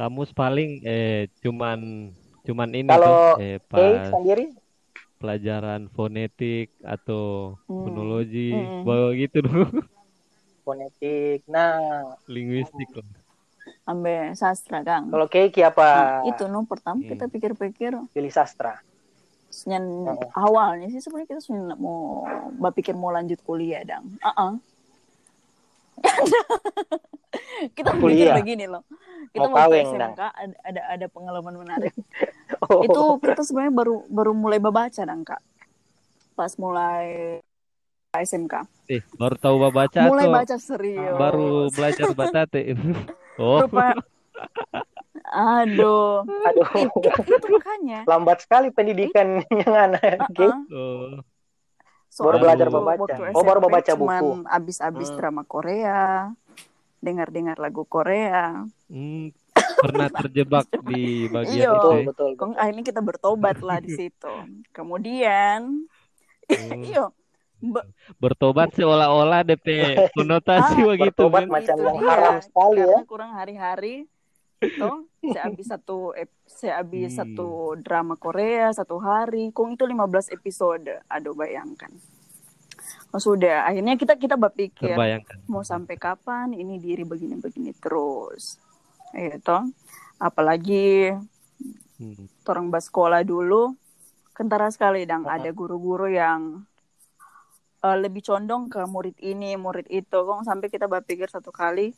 [0.00, 2.08] Kamus paling eh cuman
[2.40, 4.08] cuman ini Kalau tuh, eh, pas...
[4.08, 4.48] sendiri
[5.20, 7.80] pelajaran fonetik atau hmm.
[7.84, 8.82] fonologi hmm.
[8.88, 9.84] bawa gitu dong
[10.64, 13.04] fonetik nah linguistik loh
[13.84, 17.08] ambil sastra kang kalau keiki apa nah, itu no pertama hmm.
[17.12, 18.80] kita pikir-pikir pilih sastra
[19.50, 20.30] Senyan, oh.
[20.30, 22.22] awalnya sih sebenarnya kita sudah mau
[22.54, 24.52] berpikir mau lanjut kuliah dong uh -uh.
[27.76, 28.82] kita kuliah begini loh.
[29.30, 31.94] Kita mau, mau SMK ada, ada ada pengalaman menarik.
[32.70, 32.84] Oh.
[32.84, 35.40] itu kita sebenarnya baru baru mulai baca dan kak.
[36.36, 37.40] Pas mulai
[38.14, 38.54] SMK
[38.90, 41.16] eh baru tahu baca mulai atau baca serius.
[41.16, 42.74] Baru belajar baca teh
[43.42, 43.64] oh.
[43.64, 43.94] Rupa,
[45.30, 46.26] aduh.
[46.26, 46.68] Aduh.
[47.22, 50.54] Itu, makanya lambat sekali pendidikan yang anak uh -uh.
[50.74, 51.10] oh.
[52.10, 53.14] So, baru belajar membaca.
[53.38, 54.42] Oh, baru membaca buku.
[54.50, 55.16] Abis-abis hmm.
[55.22, 56.34] drama Korea,
[56.98, 58.66] dengar-dengar lagu Korea.
[58.90, 59.30] Hmm,
[59.78, 61.88] pernah terjebak di bagian Iyo, itu.
[61.94, 62.04] Ya?
[62.10, 62.54] Betul, betul.
[62.58, 64.34] Akhirnya kita bertobat lah di situ.
[64.76, 65.86] Kemudian,
[66.50, 66.82] hmm.
[66.90, 67.14] iyo,
[67.60, 72.98] Be- Bertobat seolah-olah DP konotasi Ah, begitu bertobat macam yang haram sekali ya.
[73.04, 74.08] Kurang hari-hari
[74.60, 77.18] toh sehabis satu ep- sehabis Hmm.
[77.24, 81.88] satu drama Korea satu hari kong itu 15 episode aduh bayangkan
[83.10, 85.48] oh, sudah akhirnya kita kita berpikir Terbayangkan.
[85.48, 88.60] mau sampai kapan ini diri begini-begini terus
[89.12, 89.56] itu
[90.16, 91.16] apalagi
[92.00, 92.32] Hmm.
[92.48, 93.76] orang sekolah dulu
[94.32, 95.36] kentara sekali dang Uh-uh.
[95.36, 96.64] ada guru-guru yang
[97.78, 101.92] eh, lebih condong ke murid ini murid itu kok sampai kita berpikir satu kali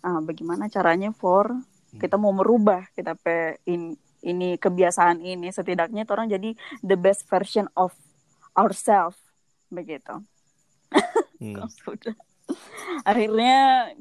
[0.00, 1.56] ah, bagaimana caranya for
[1.98, 7.70] kita mau merubah kita pe in- ini kebiasaan ini setidaknya orang jadi the best version
[7.74, 7.94] of
[8.52, 9.18] ourselves
[9.68, 10.20] begitu
[11.36, 11.68] Hmm.
[13.04, 13.58] Akhirnya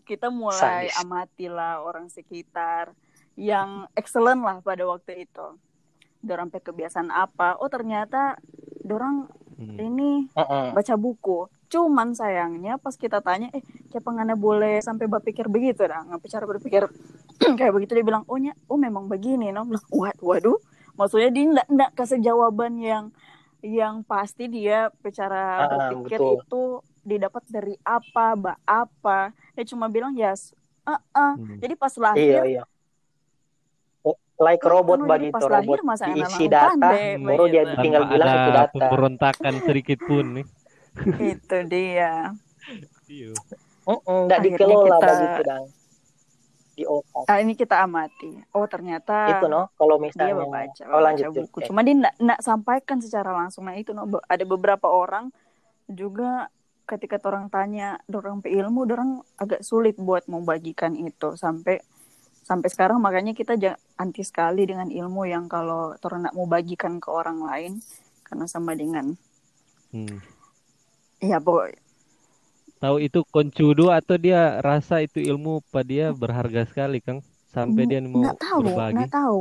[0.07, 0.95] kita mulai Sadis.
[1.03, 2.95] amatilah orang sekitar
[3.35, 5.59] yang excellent lah pada waktu itu
[6.21, 8.39] dorang pe kebiasaan apa oh ternyata
[8.79, 9.79] dorang Hmm.
[9.79, 10.75] ini Mm-mm.
[10.75, 16.05] baca buku cuman sayangnya pas kita tanya eh siapa ngana boleh sampai berpikir begitu dah
[16.05, 16.85] nggak cara berpikir
[17.59, 20.61] kayak begitu dia bilang oh nya oh memang begini no Bilang, Wah, waduh
[20.93, 23.05] maksudnya dia nggak nggak kasih jawaban yang
[23.65, 26.37] yang pasti dia cara Ah, berpikir betul.
[26.37, 26.63] itu
[27.01, 30.53] didapat dari apa ba apa dia cuma bilang ya yes,
[30.85, 31.57] uh Hmm.
[31.57, 32.63] jadi pas Iya lahir iya.
[34.35, 38.27] Like robot begitu jadi pas robot lahir masa diisi data, pandai, baru dia tinggal bilang
[38.27, 38.71] itu ada data.
[38.75, 40.45] pemberontakan sedikit pun nih.
[41.21, 42.31] Itu dia
[43.05, 43.31] Iya.
[43.85, 45.65] Mm-mm, Nggak Akhirnya dikelola kita- begitu dang
[46.75, 47.23] di otak.
[47.25, 51.25] ah, ini kita amati oh ternyata Itu no, kalau dia misalnya membaca, oh membaca lanjut
[51.31, 51.57] buku.
[51.61, 51.67] Jul.
[51.71, 53.63] Cuma dia nggak nggak sampaikan secara langsung.
[53.63, 55.31] Nah itu no, ada beberapa orang
[55.87, 56.51] juga
[56.83, 61.79] ketika orang tanya dorang pe ilmu, dorang agak sulit buat membagikan itu sampai
[62.41, 63.55] sampai sekarang makanya kita
[63.95, 67.79] anti sekali dengan ilmu yang kalau orang nak mau bagikan ke orang lain
[68.21, 69.15] karena sama dengan
[69.89, 70.19] Hmm.
[71.25, 71.73] Ya boy
[72.75, 77.23] Tahu itu koncudo atau dia rasa itu ilmu pada dia berharga sekali, Kang?
[77.49, 78.93] Sampai dia mau nggak tahu berbagi.
[78.99, 79.37] nggak tahu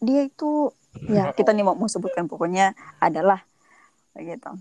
[0.00, 0.50] dia itu
[1.12, 3.42] ya kita nih mau, mau sebutkan pokoknya adalah
[4.14, 4.54] begitu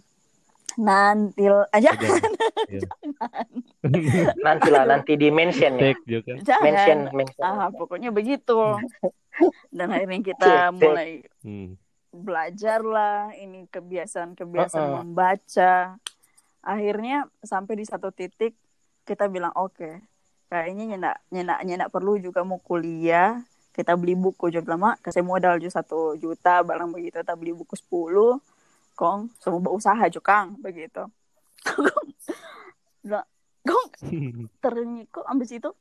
[0.79, 1.91] nanti aja.
[2.67, 2.89] Iya.
[4.37, 5.93] Nantilah nanti di mention ya.
[6.41, 7.41] Jangan Mention mention.
[7.41, 8.57] ah pokoknya begitu
[9.71, 11.79] dan akhirnya kita Cek, mulai Hmm.
[12.11, 14.97] belajar lah ini kebiasaan-kebiasaan Uh-uh.
[15.05, 15.95] membaca
[16.63, 18.55] akhirnya sampai di satu titik
[19.07, 20.03] kita bilang oke
[20.49, 23.41] kayaknya nyenak nyenak nyenak perlu juga mau kuliah.
[23.69, 24.51] Kita beli buku.
[24.51, 28.41] Juga lama kasih modal juga satu juta barang begitu kita beli buku 10
[28.97, 31.07] kong semua usaha juga begitu.
[33.69, 33.89] Kong
[34.59, 35.71] ternyata kok ambis itu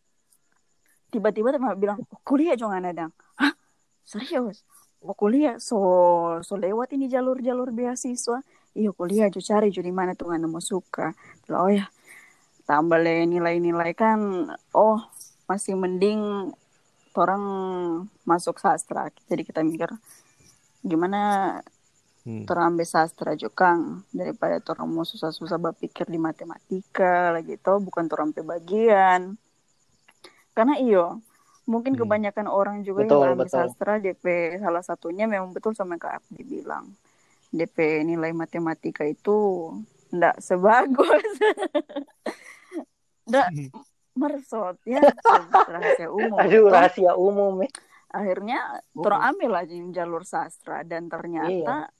[1.08, 3.08] tiba-tiba teman bilang "Oh, kuliah jangan ada
[3.40, 3.54] hah?
[4.04, 4.62] Serius?
[5.00, 5.56] Mau kuliah?
[5.58, 5.78] So
[6.44, 10.61] so lewat ini jalur-jalur beasiswa iya kuliah jo cari jo di mana tuh nggak mau
[10.61, 11.12] suka
[11.46, 11.87] Bilang, oh ya
[12.68, 14.20] tambah le nilai-nilai kan
[14.76, 15.00] oh
[15.48, 16.52] masih mending
[17.16, 17.42] orang
[18.28, 19.88] masuk sastra jadi kita mikir
[20.85, 21.20] gimana
[22.28, 22.44] Hmm.
[22.44, 28.04] orang ambil sastra juga Kang daripada orang mau susah-susah berpikir di matematika lagi itu bukan
[28.04, 29.40] orang bagian
[30.52, 31.24] karena iyo
[31.64, 32.04] mungkin Hmm.
[32.04, 33.57] kebanyakan orang juga Betul, yang ambil betul.
[33.57, 34.24] sastra DP
[34.61, 36.92] salah satunya memang betul sama Kak Abdi bilang
[37.50, 39.70] DP nilai matematika itu
[40.08, 41.24] ndak sebagus
[43.24, 43.48] ndak
[44.14, 45.00] mersot ya
[45.72, 47.70] rahasia umum Aduh rahasia umum ya.
[48.11, 48.58] akhirnya
[48.90, 49.04] Umum.
[49.04, 51.92] orang ambil aja yang jalur sastra dan ternyata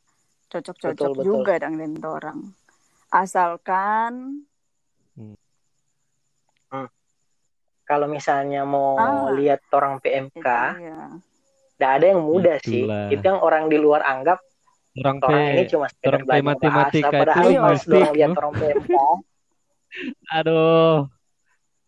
[0.49, 1.25] cocok-cocok Betul, betul.
[1.27, 2.39] juga dengan orang
[3.09, 4.45] asalkan
[7.85, 9.33] Kalau misalnya mau Ah.
[9.33, 10.45] lihat orang PMK,
[10.77, 11.09] ya
[11.73, 12.85] tidak ada yang mudah sih.
[12.85, 13.09] Itulah.
[13.09, 14.45] Itu yang orang di luar anggap
[14.99, 18.53] Orang orang ini P, cuma orang P matematika bahasa, itu pas mistik, orang lihat orang
[18.59, 18.95] PMK,
[20.29, 21.09] aduh,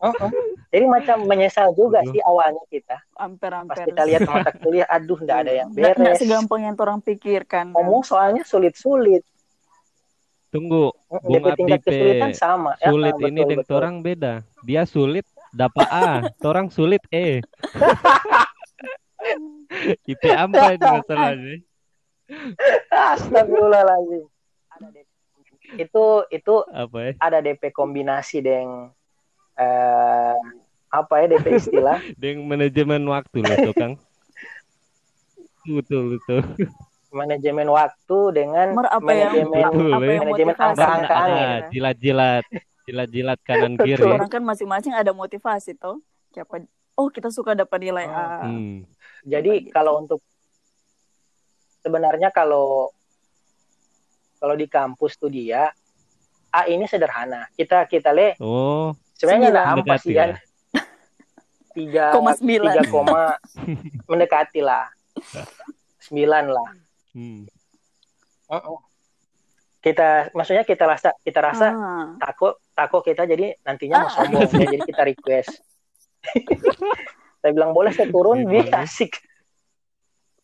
[0.00, 0.30] uh-uh.
[0.72, 2.12] jadi macam menyesal juga Aduh.
[2.16, 2.96] sih awalnya kita.
[2.96, 6.20] Pas amper-amper kita lihat mata kuliah, aduh, tidak ada yang nggak nggak beres.
[6.20, 7.74] segampang yang orang pikirkan kan.
[7.76, 9.22] Ngomong soalnya sulit-sulit.
[10.50, 11.94] tunggu, Bung DP tingkat P.
[11.94, 12.74] kesulitan sama.
[12.82, 14.42] Ya, sulit betul, ini dengan orang beda.
[14.66, 15.22] Dia sulit
[15.54, 17.38] dapat A, orang sulit E.
[20.10, 21.62] IP apa itu masalahnya?
[22.88, 24.24] Astagfirullahaladzim.
[24.70, 25.08] Ada DP.
[25.78, 27.12] Itu itu Apa ya?
[27.18, 28.90] ada DP kombinasi dengan
[29.54, 30.36] eh,
[30.88, 31.98] apa ya DP istilah?
[32.20, 33.94] Dengan manajemen waktu loh tuh, Kang.
[35.62, 36.40] Betul, betul.
[37.10, 40.06] manajemen waktu dengan Mer apa yang manajemen Betul, apa ya.
[40.08, 41.50] yang manajemen motivasi angka-angkaan Ada ya.
[41.68, 42.44] jilat-jilat,
[42.86, 44.06] jilat-jilat kanan kiri.
[44.06, 45.98] Orang kan masing-masing ada motivasi tuh
[46.30, 46.62] siapa
[46.94, 48.86] oh kita suka dapat nilai A Hmm.
[49.26, 50.22] Jadi kalau untuk
[51.80, 52.88] sebenarnya kalau
[54.36, 55.68] kalau di kampus tuh dia
[56.50, 57.46] A ini sederhana.
[57.52, 60.30] Kita kita le Oh, sebenarnya ampas Mendekati sih kan.
[61.76, 62.72] Tiga Koma sembilan.
[62.74, 63.22] tiga koma
[64.10, 64.90] mendekati lah.
[66.00, 66.70] Sembilan lah.
[67.14, 67.42] hmm.
[68.50, 68.78] Uh-uh.
[69.78, 72.06] Kita maksudnya kita rasa kita rasa Ah.
[72.18, 74.12] takut takut kita jadi nantinya mau Ah.
[74.12, 75.62] sombong ya, jadi kita request.
[77.40, 78.82] saya bilang boleh saya turun dia Gimana?
[78.82, 79.22] asik.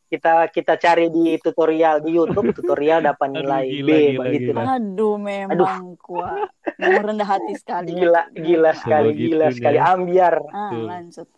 [0.07, 4.51] Kita kita cari di tutorial di YouTube tutorial dapat Aduh, nilai gila, B gila, begitu.
[4.53, 4.62] gila.
[4.73, 6.47] Aduh, memang kuat.
[6.79, 7.90] Memang rendah hati sekali.
[7.90, 9.57] Gila gila sekali gila Sebegitunya.
[9.57, 10.35] sekali ambiar.
[10.49, 10.85] Ah, Tuh.
[10.85, 11.29] lanjut.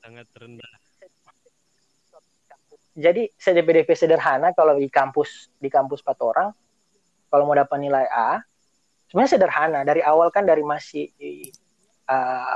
[0.00, 0.72] sangat rendah.
[2.94, 6.48] Jadi CDPDP sederhana kalau di kampus di kampus empat orang
[7.26, 8.38] kalau mau dapat nilai A
[9.08, 11.50] sebenarnya sederhana dari awal kan dari masih di,
[12.06, 12.54] uh,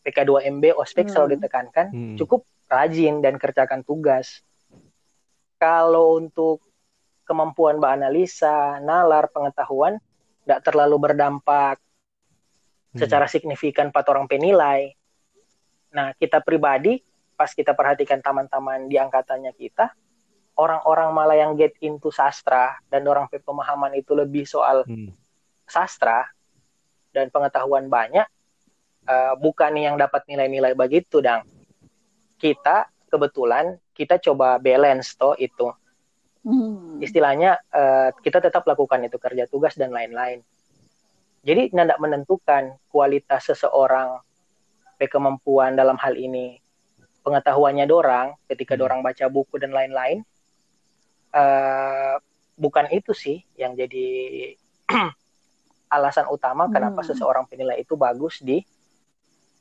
[0.00, 1.12] PK2MB ospek Hmm.
[1.12, 2.16] selalu ditekankan Hmm.
[2.16, 4.46] cukup rajin dan kerjakan tugas.
[5.60, 6.64] Kalau untuk
[7.28, 10.00] kemampuan beranalisa, nalar, pengetahuan
[10.42, 11.76] tidak terlalu berdampak
[12.90, 13.06] Hmm.
[13.06, 14.90] secara signifikan empat orang penilai.
[15.94, 16.98] Nah, kita pribadi
[17.38, 19.94] pas kita perhatikan teman-teman di angkatannya kita,
[20.58, 25.14] orang-orang malah yang get into sastra dan orang pemahaman itu lebih soal Hmm.
[25.70, 26.26] sastra
[27.14, 28.26] dan pengetahuan banyak,
[29.06, 31.46] eh, bukan yang dapat nilai-nilai begitu, dang.
[32.42, 35.68] Kita kebetulan kita coba balance toh itu
[36.40, 36.96] Hmm.
[37.04, 40.40] istilahnya eh, kita tetap lakukan itu kerja tugas dan lain-lain.
[41.44, 44.20] Jadi tidak menentukan kualitas seseorang,
[45.00, 46.60] kemampuan dalam hal ini,
[47.20, 48.80] pengetahuannya dorang ketika Hmm.
[48.80, 50.24] dorang baca buku dan lain-lain.
[51.30, 52.16] eh,
[52.58, 54.06] bukan itu sih yang jadi
[55.96, 57.08] alasan utama kenapa Hmm.
[57.12, 58.64] seseorang penilai itu bagus di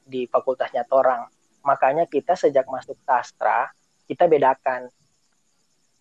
[0.03, 1.29] di fakultasnya torang.
[1.61, 3.69] Makanya kita sejak masuk sastra
[4.09, 4.89] kita bedakan.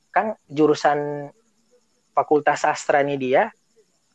[0.08, 1.28] Kan jurusan
[2.16, 3.52] fakultas sastra ini dia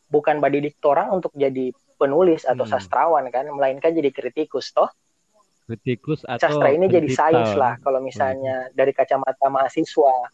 [0.10, 1.70] bukan badidik orang untuk jadi
[2.02, 2.74] penulis atau Hmm.
[2.74, 4.90] sastrawan kan melainkan jadi kritikus toh.
[5.70, 10.34] Kritikus atau sastra ini jadi sains lah kalau misalnya dari kacamata mahasiswa.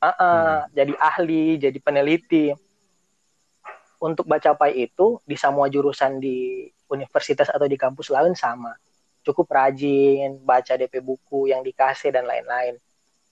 [0.00, 2.52] Ah, ah, jadi ahli jadi peneliti.
[4.00, 8.72] Untuk bacapai itu di semua jurusan di universitas atau di kampus lain sama
[9.20, 12.80] cukup rajin baca DP buku yang dikasih dan lain-lain.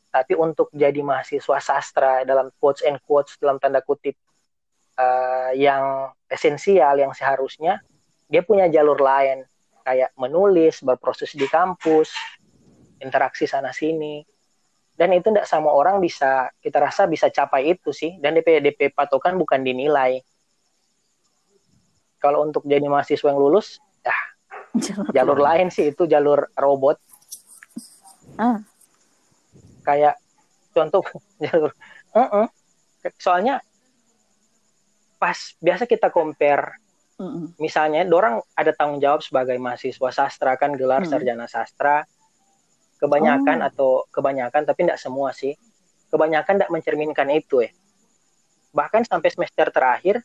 [0.09, 4.17] Tapi untuk jadi mahasiswa sastra dalam quotes and quotes dalam tanda kutip
[4.97, 7.81] eh, yang esensial yang seharusnya
[8.29, 9.45] dia punya jalur lain.
[9.89, 12.13] Kayak menulis berproses di kampus
[13.01, 14.21] interaksi sana sini
[14.99, 18.19] dan itu tidak sama orang bisa kita rasa bisa capai itu sih.
[18.21, 20.21] Dan DP DP patokan bukan dinilai.
[22.19, 23.79] Kalau untuk jadi mahasiswa yang lulus
[25.17, 26.97] jalur lain sih itu jalur robot
[28.39, 28.63] Ah.
[29.83, 30.15] kayak
[30.71, 31.03] contoh
[31.45, 31.73] jalur
[32.13, 32.47] Uh-uh.
[33.19, 33.59] soalnya
[35.19, 36.79] pas biasa kita compare
[37.19, 37.59] Mm-mm.
[37.59, 42.07] misalnya dorang ada tanggung jawab sebagai mahasiswa sastra kan gelar sarjana sastra
[42.99, 43.69] kebanyakan Oh.
[43.69, 45.59] atau kebanyakan tapi tidak semua sih
[46.09, 47.71] kebanyakan tidak mencerminkan itu ya
[48.71, 50.23] bahkan sampai semester terakhir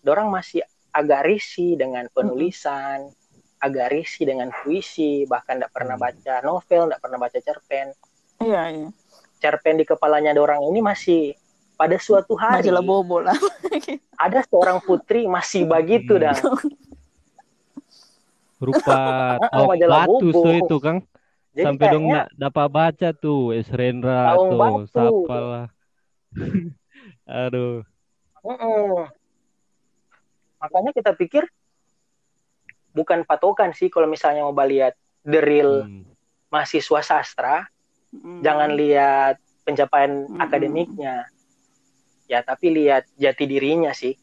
[0.00, 0.62] dorang masih
[0.94, 3.10] agak risih dengan penulisan
[3.56, 6.04] agak risih dengan puisi bahkan tidak pernah Hmm.
[6.04, 7.86] baca novel tidak pernah baca cerpen
[8.36, 8.88] Iya, iya.
[9.38, 11.32] cerpen di kepalanya dorang ini masih
[11.76, 13.36] pada suatu hari bobo lah.
[14.24, 16.22] ada seorang putri masih begitu Hmm.
[16.24, 16.36] dan
[18.56, 19.00] rupa
[19.68, 20.98] majalah batu so itu kang
[21.52, 24.88] jadi sampai dong nak dapat baca tuh Es Rendra Taung tuh Batu.
[24.92, 25.66] siapa lah
[27.44, 27.84] aduh
[28.40, 29.08] Mm-mm.
[30.56, 31.44] Makanya kita pikir
[32.96, 36.08] bukan patokan sih kalau misalnya mau lihat the real Hmm.
[36.48, 37.68] mahasiswa sastra,
[38.16, 38.40] Mm.
[38.40, 40.40] jangan lihat pencapaian Mm-mm.
[40.40, 41.28] akademiknya.
[42.24, 44.16] Ya, tapi lihat jati dirinya sih.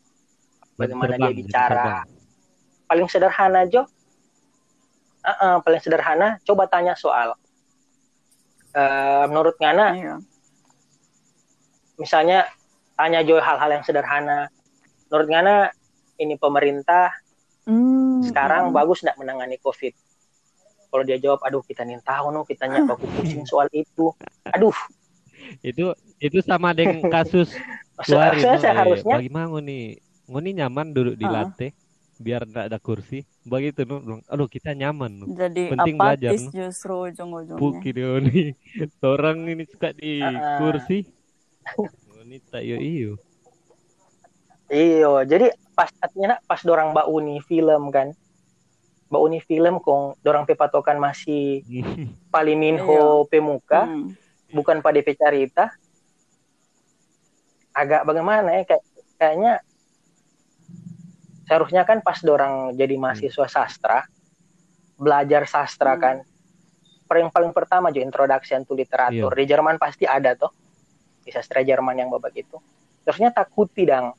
[0.73, 1.67] Bagaimana Terbang, dia bicara.
[1.69, 2.07] terbang.
[2.89, 3.85] Paling sederhana, Jo.
[5.23, 7.37] Uh-uh, paling sederhana, coba tanya soal.
[8.73, 10.15] Eh, menurut Ngana, Iya.
[11.95, 12.49] misalnya
[12.97, 14.49] tanya Jo hal-hal yang sederhana.
[15.07, 15.55] Menurut Ngana,
[16.17, 17.13] ini pemerintah
[17.63, 18.75] Hmm, sekarang hmm.
[18.75, 19.93] bagus nggak menangani COVID?
[20.93, 24.13] Kalau dia jawab, aduh kita nih tahu no, kita nyak aku pusing soal itu.
[24.51, 24.75] Aduh,
[25.65, 25.89] itu
[26.19, 27.49] itu sama dengan kasus
[28.05, 31.43] dua hari seharusnya no, eh, mangu nih ngoni nyaman duduk di Ah.
[31.45, 31.75] latte
[32.15, 36.49] biar tidak ada kursi begitu no bilang, aduh kita nyaman no Jadi Penting belajar, no?
[36.53, 37.59] justru ujung-ujungnya.
[37.59, 38.55] Puki dia nih
[39.03, 40.57] orang ini suka di Ah.
[40.57, 41.03] kursi
[42.07, 43.11] ngoni tak iyo iyo
[44.73, 45.21] iyo.
[45.21, 48.09] Jadi pas artinya pas dorang mbak uni film kan,
[49.07, 51.61] mbak uni film kong dorang pepatokan masih
[52.33, 54.11] paling minho pemuka, Hmm.
[54.49, 55.69] bukan pada DP carita.
[57.71, 58.83] Agak bagaimana ya kayak
[59.17, 59.53] kayaknya
[61.43, 64.05] seharusnya kan pas dorang jadi mahasiswa sastra
[64.95, 66.01] belajar sastra Hmm.
[66.01, 66.15] kan
[67.03, 69.37] paling paling pertama jo introduction to literatur Iya.
[69.37, 70.49] di Jerman pasti ada tuh
[71.19, 72.57] di sastra Jerman yang babak itu
[73.03, 74.13] terusnya takuti dang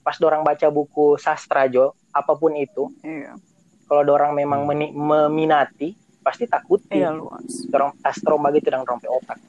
[0.00, 3.36] pas dorang baca buku sastra jo apa pun itu Iya.
[3.84, 6.94] kalau dorang memang meni- meminati pasti takuti.
[6.94, 7.64] Iya luas.
[7.66, 9.40] dorang sastra begitu dang rompe otak.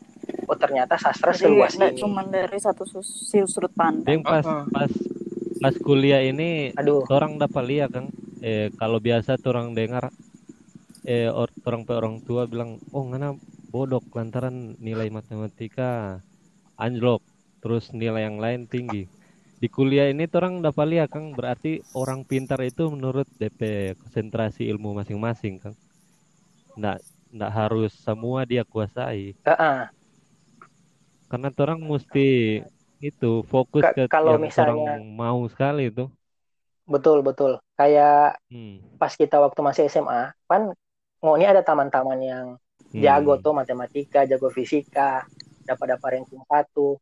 [0.48, 2.00] Oh ternyata sastra Jadi seluas nggak ini.
[2.00, 4.08] cuma dari satu sudut pandang.
[4.08, 4.92] Yang pas pas
[5.62, 7.04] pas kuliah ini aduh.
[7.08, 8.08] orang dapat lihat kan?
[8.42, 10.10] Eh kalau biasa orang dengar
[11.04, 13.34] eh or- orang orang tua bilang oh ngana
[13.70, 16.20] bodoh lantaran nilai matematika
[16.76, 17.22] anjlok
[17.60, 19.06] terus nilai yang lain tinggi
[19.62, 24.98] di kuliah ini orang dapat lihat kan berarti orang pintar itu menurut DP konsentrasi ilmu
[24.98, 25.74] masing-masing kan
[26.74, 26.98] nggak
[27.30, 29.80] nggak harus semua dia kuasai Heeh.
[31.30, 32.60] karena orang mesti
[32.98, 36.10] itu fokus Ka- ke kalau yang misalnya- orang mau sekali itu
[36.90, 38.98] betul betul kayak hmm.
[38.98, 40.74] pas kita waktu masih SMA kan
[41.22, 42.46] mau ini ada taman-taman yang
[42.92, 43.44] jago Hmm.
[43.46, 45.24] tuh matematika jago fisika
[45.64, 46.98] dapat dapat ranking satu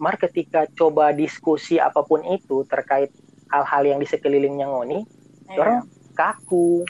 [0.00, 3.12] mar ketika coba diskusi apa pun itu terkait
[3.52, 5.04] hal-hal yang di sekelilingnya ngoni
[5.50, 5.58] Iya.
[5.60, 5.78] orang
[6.14, 6.86] kaku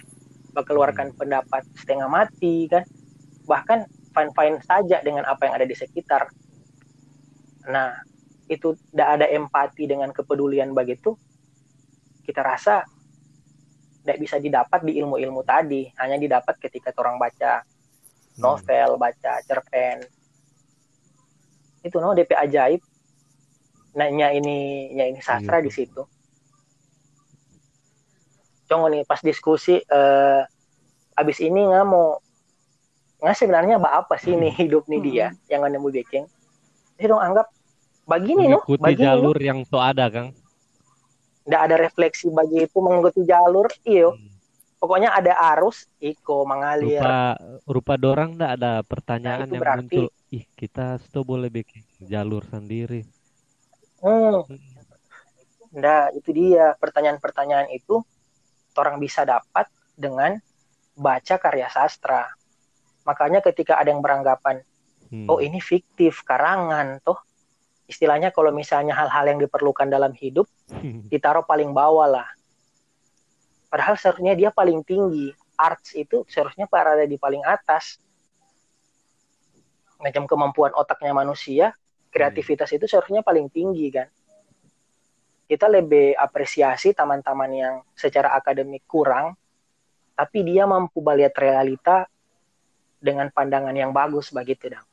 [0.53, 2.85] mengeluarkan pendapat setengah mati kan?
[3.49, 3.79] Bahkan
[4.13, 6.29] fine-fine saja dengan apa yang ada di sekitar.
[7.67, 7.97] Nah
[8.47, 11.15] itu tidak ada empati dengan kepedulian begitu
[12.21, 12.85] kita rasa
[14.03, 15.89] tidak bisa didapat di ilmu-ilmu tadi.
[15.97, 17.65] Hanya didapat ketika orang baca
[18.31, 18.45] Hmm.
[18.45, 20.05] novel baca cerpen.
[21.81, 22.81] Itu no DP ajaib
[23.93, 24.57] nanya ini
[24.93, 25.67] nya ini sastra Gitu.
[25.67, 26.03] di situ.
[28.65, 30.41] Congo nih pas diskusi eh,
[31.17, 32.23] abis ini nggak mau
[33.21, 36.25] nggak sebenarnya apa sih nih hidup nih dia yang nggak nemu baking
[36.97, 37.47] jadi dong anggap
[38.07, 40.31] begini no mengikuti begini no jalur yang so ada kang.
[41.43, 44.15] Nggak ada refleksi bagi itu mengikuti jalur iyo.
[44.15, 44.29] Hmm.
[44.77, 46.97] pokoknya ada arus iko mengalir.
[46.97, 47.37] Rupa
[47.67, 50.07] rupa dorang ndak ada pertanyaan Nah, itu yang berarti- muncul.
[50.31, 53.05] Ih kita sto boleh bikin jalur sendiri
[54.01, 54.43] Hmm.
[55.77, 58.03] Nah, itu dia pertanyaan-pertanyaan itu
[58.75, 60.41] orang bisa dapat dengan
[60.97, 62.27] baca karya sastra.
[63.07, 64.65] Makanya ketika ada yang beranggapan,
[65.11, 65.27] Hmm.
[65.27, 67.19] oh ini fiktif, karangan, toh
[67.91, 70.47] istilahnya kalau misalnya hal-hal yang diperlukan dalam hidup
[71.11, 72.29] ditaruh paling bawah lah.
[73.67, 75.35] Padahal seharusnya dia paling tinggi.
[75.59, 77.99] Arts itu seharusnya berada di paling atas.
[79.99, 81.75] Macam kemampuan otaknya manusia,
[82.11, 84.09] kreativitas itu seharusnya paling tinggi kan.
[85.51, 89.35] Kita lebih apresiasi teman-teman yang secara akademik kurang,
[90.15, 92.07] tapi dia mampu melihat realita
[93.01, 94.87] dengan pandangan yang bagus begitu dong.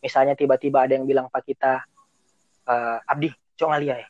[0.00, 1.84] Misalnya tiba-tiba ada yang bilang pak kita,
[2.68, 4.08] "Eh, Abdi, cok ngalia ya.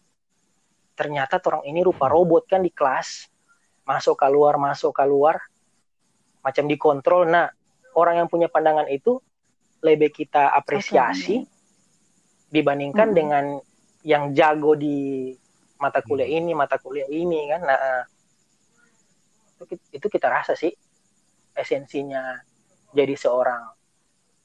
[0.95, 3.31] Ternyata orang ini rupa robot kan di kelas,
[3.91, 5.43] masuk keluar masuk keluar,
[6.47, 7.27] macam dikontrol.
[7.27, 7.51] Nah,
[7.99, 9.19] orang yang punya pandangan itu
[9.83, 11.50] lebih kita apresiasi
[12.51, 13.19] dibandingkan Mm-mm.
[13.19, 13.45] dengan
[14.03, 15.31] yang jago di
[15.81, 16.39] mata kuliah Hmm.
[16.45, 17.61] ini, mata kuliah ini kan.
[17.65, 18.05] Nah, eh,
[19.65, 20.73] itu, itu kita rasa sih
[21.57, 22.37] esensinya
[22.93, 23.63] jadi seorang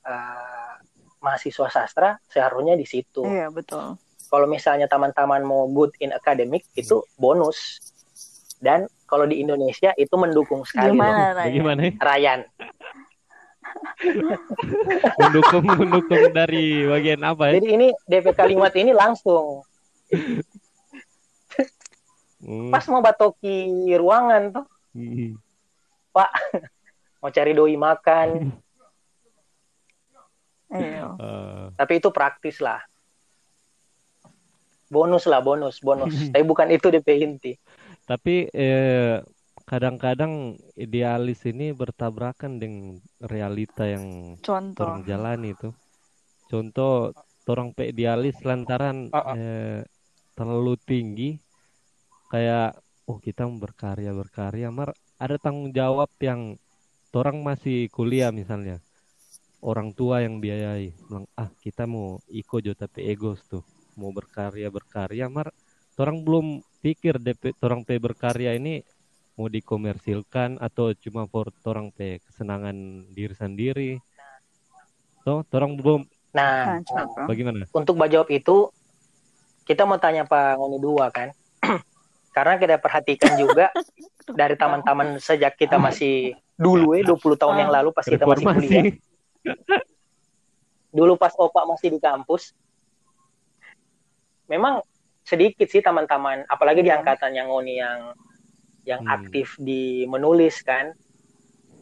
[0.05, 0.73] eh,
[1.17, 3.25] mahasiswa sastra seharusnya di situ.
[3.25, 3.97] Iya betul.
[4.29, 7.81] Kalau misalnya teman-teman mau good in academic itu bonus.
[8.61, 10.93] Dan kalau di Indonesia itu mendukung sekali.
[10.93, 11.91] Gimana ya?
[11.97, 12.39] Ryan.
[15.21, 17.59] mendukung mendukung dari bagian apa ya?
[17.59, 19.63] Jadi ini DP kalimat ini langsung.
[22.45, 22.69] Hmm.
[22.69, 24.65] pas mau batoki ruangan tuh.
[24.93, 25.33] Hmm.
[27.19, 28.29] mau cari doi makan.
[30.75, 32.83] Eh, tapi itu praktis lah.
[34.91, 36.11] Bonus lah bonus bonus.
[36.33, 37.53] Tapi bukan itu DP inti.
[38.03, 39.23] Tapi eh,
[39.65, 44.85] kadang-kadang idealis ini bertabrakan dengan realita yang Contoh.
[44.85, 45.73] orang jalani itu.
[46.45, 47.11] Contoh,
[47.49, 49.33] orang pe idealis lantaran Uh-uh.
[49.33, 49.81] eh,
[50.37, 51.29] terlalu tinggi,
[52.29, 52.77] kayak
[53.09, 56.57] oh kita mau berkarya berkarya, mar ada tanggung jawab yang
[57.15, 58.83] orang masih kuliah misalnya,
[59.65, 63.65] orang tua yang biayai, bilang ah kita mau iko jo tapi egos tuh,
[63.97, 65.49] mau berkarya berkarya, mar
[65.97, 68.83] orang belum pikir DP orang pe berkarya ini
[69.35, 72.75] mau dikomersilkan atau cuma for orang pe kesenangan
[73.11, 73.91] diri sendiri.
[75.21, 77.25] Toh, orang belum nah Nah, contoh.
[77.25, 77.63] bagaimana?
[77.71, 78.67] untuk menjawab itu
[79.63, 81.31] kita mau tanya Pak Ngoni dua kan
[82.35, 83.71] karena kita perhatikan juga
[84.39, 88.83] dari teman-teman sejak kita masih dulu ya 20 tahun yang lalu pas kita masih kuliah
[90.91, 92.51] dulu pas opa masih di kampus
[94.45, 94.83] memang
[95.23, 96.99] sedikit sih teman-teman apalagi di Iya.
[96.99, 98.11] angkatan yang Ngoni yang
[98.85, 99.15] yang Hmm.
[99.17, 100.93] aktif di menulis kan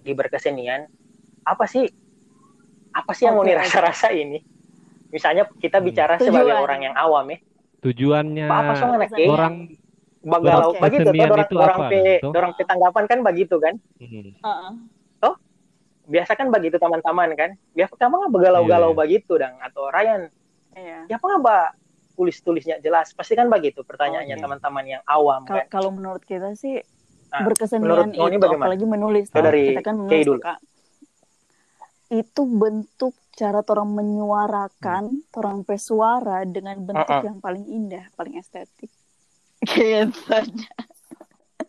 [0.01, 0.87] di berkesenian
[1.43, 1.85] apa sih
[2.91, 3.61] apa sih yang Oke, Ngoni oke.
[3.61, 4.39] rasa-rasa ini
[5.09, 5.85] misalnya kita Hmm.
[5.85, 6.63] bicara sebagai Tujuan.
[6.63, 7.39] orang yang awam ya
[7.83, 9.55] Tujuannya apa apa soalnya orang
[10.23, 10.79] bagalau Oke.
[10.79, 12.31] begitu tuh orang itu orang apa, pe toh?
[12.31, 14.71] orang pe tanggapan kan begitu kan hmm, Heeh.
[16.03, 18.99] biasa kan begitu teman-teman kan biasa kamu nggak begalau-galau Iya.
[18.99, 20.27] begitu dong atau Ryan
[20.75, 20.99] Iya.
[21.07, 21.67] ya apa nggak Mbak?
[22.13, 24.43] tulis-tulisnya jelas pasti kan begitu pertanyaannya Oke.
[24.43, 26.77] teman-teman yang awam Kal- kan Kalau menurut kita sih
[27.33, 28.61] Nah, berkesenian itu bagaimana?
[28.61, 30.37] apalagi menulis kan, dari kita kan menulis dulu.
[30.37, 30.59] Kak.
[32.13, 35.03] itu bentuk cara orang menyuarakan
[35.33, 37.25] orang pesuara dengan bentuk Mm-mm.
[37.25, 38.93] yang paling indah paling estetik
[39.65, 40.69] gitu aja.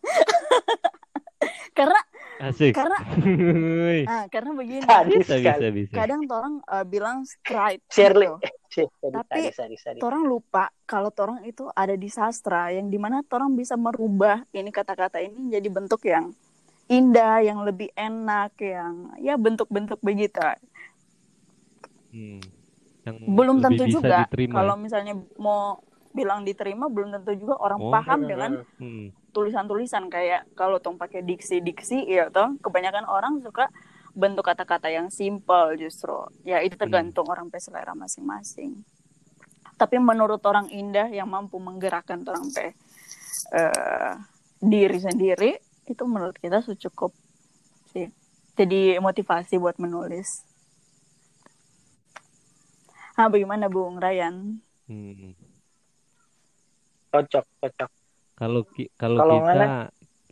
[1.79, 2.01] karena
[2.45, 4.85] asik karena Wih, ah karena begini
[5.17, 8.37] bisa bisa bisa kadang orang eh, bilang stride Shirley gitu.
[8.75, 9.99] Tadi, Tapi, tadi, tadi, tadi.
[10.03, 14.75] Torang lupa kalau torang itu ada di sastra yang di mana torang bisa merubah ini
[14.75, 16.35] kata-kata ini jadi bentuk yang
[16.91, 20.43] indah, yang lebih enak, yang ya bentuk-bentuk begitu.
[22.11, 22.43] Hmm.
[23.07, 24.53] Yang Belum lebih tentu bisa juga diterima.
[24.59, 25.79] kalau misalnya mau
[26.15, 27.91] bilang diterima belum tentu juga orang Oh.
[27.91, 29.11] paham Hmm, dengan Hmm.
[29.35, 33.67] tulisan-tulisan kayak kalau tong pakai diksi-diksi ya toh kebanyakan orang suka
[34.15, 36.15] bentuk kata-kata yang simple justru.
[36.47, 38.87] Ya itu tergantung orang pe selera masing-masing.
[39.75, 42.73] Tapi menurut orang indah yang mampu menggerakkan orang pe
[43.53, 44.15] eh,
[44.63, 47.13] diri sendiri itu menurut kita sudah cukup
[47.91, 48.09] sih.
[48.55, 50.47] Jadi motivasi buat menulis.
[53.19, 54.63] Ah bagaimana Bung Ryan?
[54.87, 55.35] Hmm.
[57.15, 57.91] cocok cocok.
[58.35, 59.71] Kalau ki- kalau kita Ngana,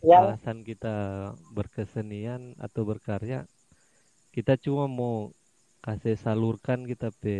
[0.03, 0.95] yang alasan kita
[1.55, 3.47] berkesenian atau berkarya
[4.33, 5.29] kita cuma mau
[5.85, 7.37] kasih salurkan kita pe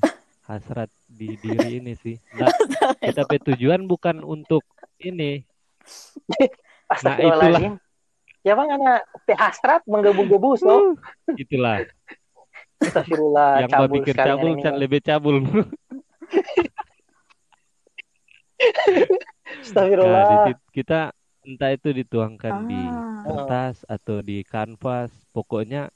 [0.48, 2.16] hasrat di diri ini sih.
[2.38, 2.54] Nggak,
[3.02, 4.62] kita pe tujuan bukan untuk
[5.02, 5.42] ini.
[6.86, 7.74] astagfirullahaladzim
[8.46, 9.02] ya bang karena
[9.34, 10.94] hasrat menggebu-gebu so
[11.34, 11.82] Itulah
[12.78, 15.42] astagfirullah yang cabul pikir cabul can lebih cabul.
[19.66, 21.10] astagfirullah Nah, di kita
[21.46, 23.22] entah itu dituangkan di Ah.
[23.26, 25.90] kertas atau di kanvas, pokoknya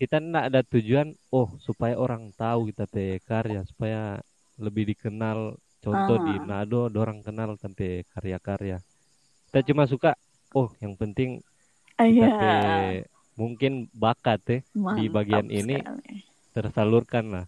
[0.00, 4.16] kita enggak ada tujuan oh supaya orang tahu kita pe karya, supaya
[4.56, 5.60] lebih dikenal.
[5.80, 6.64] Contoh di Ah.
[6.64, 8.84] Nado, orang kenal sampai karya-karya.
[9.48, 10.12] Kita cuma suka
[10.52, 11.40] oh yang penting
[11.96, 12.52] kita Iya, pe
[13.36, 14.58] mungkin bakat ya
[14.96, 16.16] di bagian ini sekali.
[16.52, 17.46] tersalurkan lah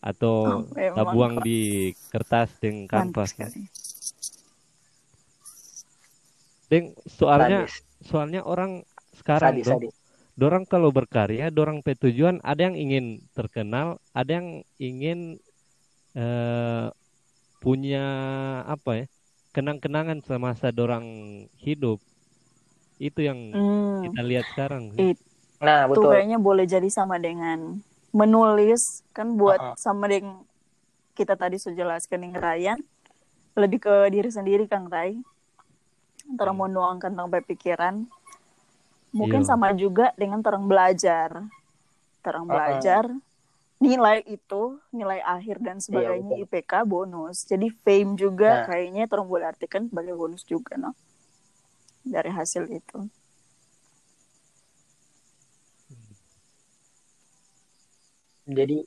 [0.00, 3.52] atau Oh, kita buang di kertas dengan Mantap kanvas.
[6.68, 8.80] Deng, soalnya sadis soalnya orang
[9.12, 9.94] sekarang sadis, dong, sadis.
[10.34, 13.04] Dorang kalau berkarya, dorang pe tujuan ada yang ingin
[13.38, 15.38] terkenal, ada yang ingin
[16.14, 16.86] eh,
[17.62, 18.04] punya
[18.66, 19.06] apa ya,
[19.54, 21.06] kenang-kenangan semasa dorang
[21.58, 21.98] hidup.
[22.98, 24.02] Itu yang Hmm.
[24.06, 24.90] kita lihat sekarang.
[24.98, 25.22] It-
[25.62, 27.80] nah Itu betul kayaknya boleh jadi sama dengan
[28.14, 29.74] menulis kan buat Uh-uh.
[29.78, 30.44] sama dengan
[31.18, 32.78] kita tadi sudah jelaskan yang Ryan
[33.54, 35.14] lebih ke diri sendiri Kang Rai
[36.30, 36.58] antara Hmm.
[36.58, 37.94] mau nuangkan tentang pikiran
[39.14, 39.48] mungkin Iya.
[39.48, 41.46] sama juga dengan terang belajar
[42.20, 43.06] terang belajar
[43.78, 46.44] nilai itu nilai akhir dan sebagainya betul.
[46.50, 48.66] IPK bonus jadi fame juga Nah.
[48.66, 50.90] kayaknya terang boleh artikan sebagai bonus juga no
[52.02, 52.98] dari hasil itu
[58.44, 58.84] jadi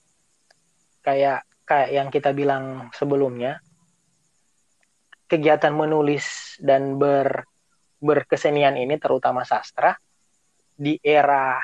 [1.02, 3.60] kayak kayak yang kita bilang sebelumnya
[5.28, 7.44] kegiatan menulis dan ber
[7.98, 9.98] berkesenian ini terutama sastra
[10.78, 11.58] di era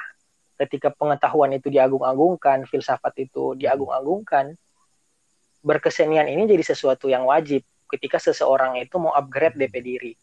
[0.58, 4.58] ketika pengetahuan itu diagung-agungkan filsafat itu diagung-agungkan
[5.64, 7.62] berkesenian ini jadi sesuatu yang wajib
[7.94, 10.14] ketika seseorang itu mau upgrade DP diri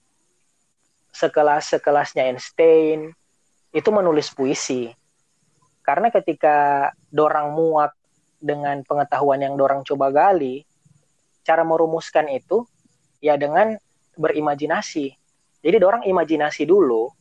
[1.15, 3.15] sekelas sekelasnya Einstein
[3.71, 4.91] itu menulis puisi
[5.81, 7.97] karena ketika dorang muak
[8.41, 10.65] dengan pengetahuan yang dorang coba gali,
[11.45, 12.65] cara merumuskan itu
[13.21, 13.77] ya dengan
[14.17, 15.13] berimajinasi.
[15.61, 17.13] Jadi dorang imajinasi dulu,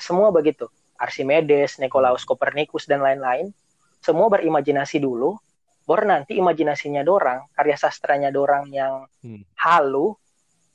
[0.00, 0.68] semua begitu.
[0.94, 3.50] Archimedes, Nicolaus Copernicus dan lain-lain,
[3.98, 5.36] semua berimajinasi dulu,
[5.84, 9.42] baru nanti imajinasinya dorang, karya sastranya dorang yang Hmm.
[9.58, 10.14] halu,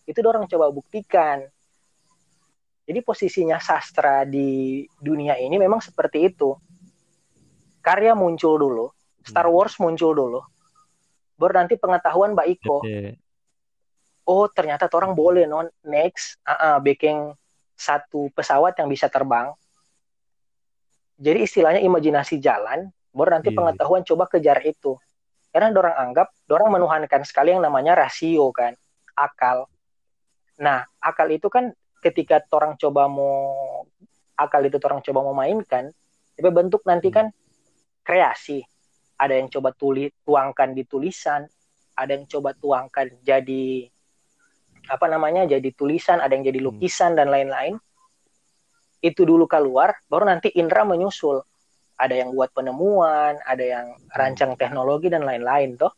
[0.06, 1.46] itu dorang coba buktikan.
[2.90, 6.58] Jadi posisinya sastra di dunia ini memang seperti itu.
[7.86, 8.90] Karya muncul dulu,
[9.22, 9.56] Star Hmm.
[9.56, 10.42] Wars muncul dulu,
[11.38, 12.78] baru nanti pengetahuan Mbak Iko.
[14.30, 17.34] Oh ternyata orang boleh non next, uh bikin
[17.80, 19.56] satu pesawat yang bisa terbang.
[21.16, 23.58] Jadi istilahnya imajinasi jalan, baru nanti Iya.
[23.58, 25.00] pengetahuan coba kejar itu.
[25.50, 28.78] karena orang anggap orang menuhankan sekali yang namanya rasio kan
[29.18, 29.66] akal
[30.62, 31.74] nah akal itu kan
[32.06, 33.82] ketika orang coba mau
[34.38, 35.90] akal itu orang coba mau mainkan
[36.38, 37.34] tapi bentuk nanti kan
[38.06, 38.62] kreasi
[39.18, 41.50] ada yang coba tulis tuangkan di tulisan
[41.98, 43.90] ada yang coba tuangkan jadi
[44.90, 47.78] apa namanya jadi tulisan ada yang jadi lukisan dan lain-lain
[49.00, 51.40] itu dulu keluar baru nanti indera menyusul.
[52.00, 55.94] Ada yang buat penemuan ada yang rancang teknologi dan lain-lain toh.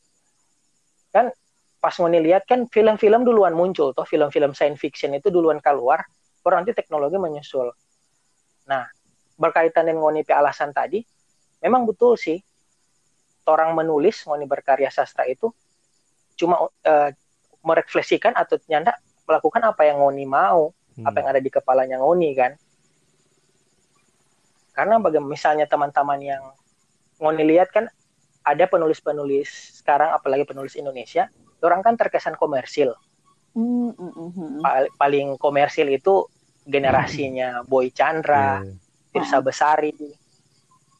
[1.13, 1.31] Kan
[1.81, 6.05] pas mau lihat kan film-film duluan muncul toh film-film science fiction itu duluan keluar
[6.45, 7.73] baru nanti teknologi menyusul.
[8.69, 8.85] Nah
[9.41, 11.01] berkaitan dengan ngoni alasan tadi
[11.65, 12.37] memang betul sih
[13.49, 15.49] orang menulis ngoni berkarya sastra itu
[16.37, 17.09] cuma uh,
[17.61, 21.05] merefleksikan atau nyanda melakukan apa yang ngoni mau hmm.
[21.05, 22.51] apa yang ada di kepalanya ngoni kan
[24.71, 26.43] karena bagaimana misalnya teman-teman yang
[27.21, 27.85] ngoni lihat kan
[28.41, 31.29] ada penulis-penulis sekarang apalagi penulis Indonesia
[31.61, 32.97] orang kan terkesan komersil
[33.53, 34.61] mm, -hmm.
[34.97, 36.25] paling komersil itu
[36.65, 38.73] generasinya Boy Chandra yeah.
[39.13, 39.93] Tirsa Besari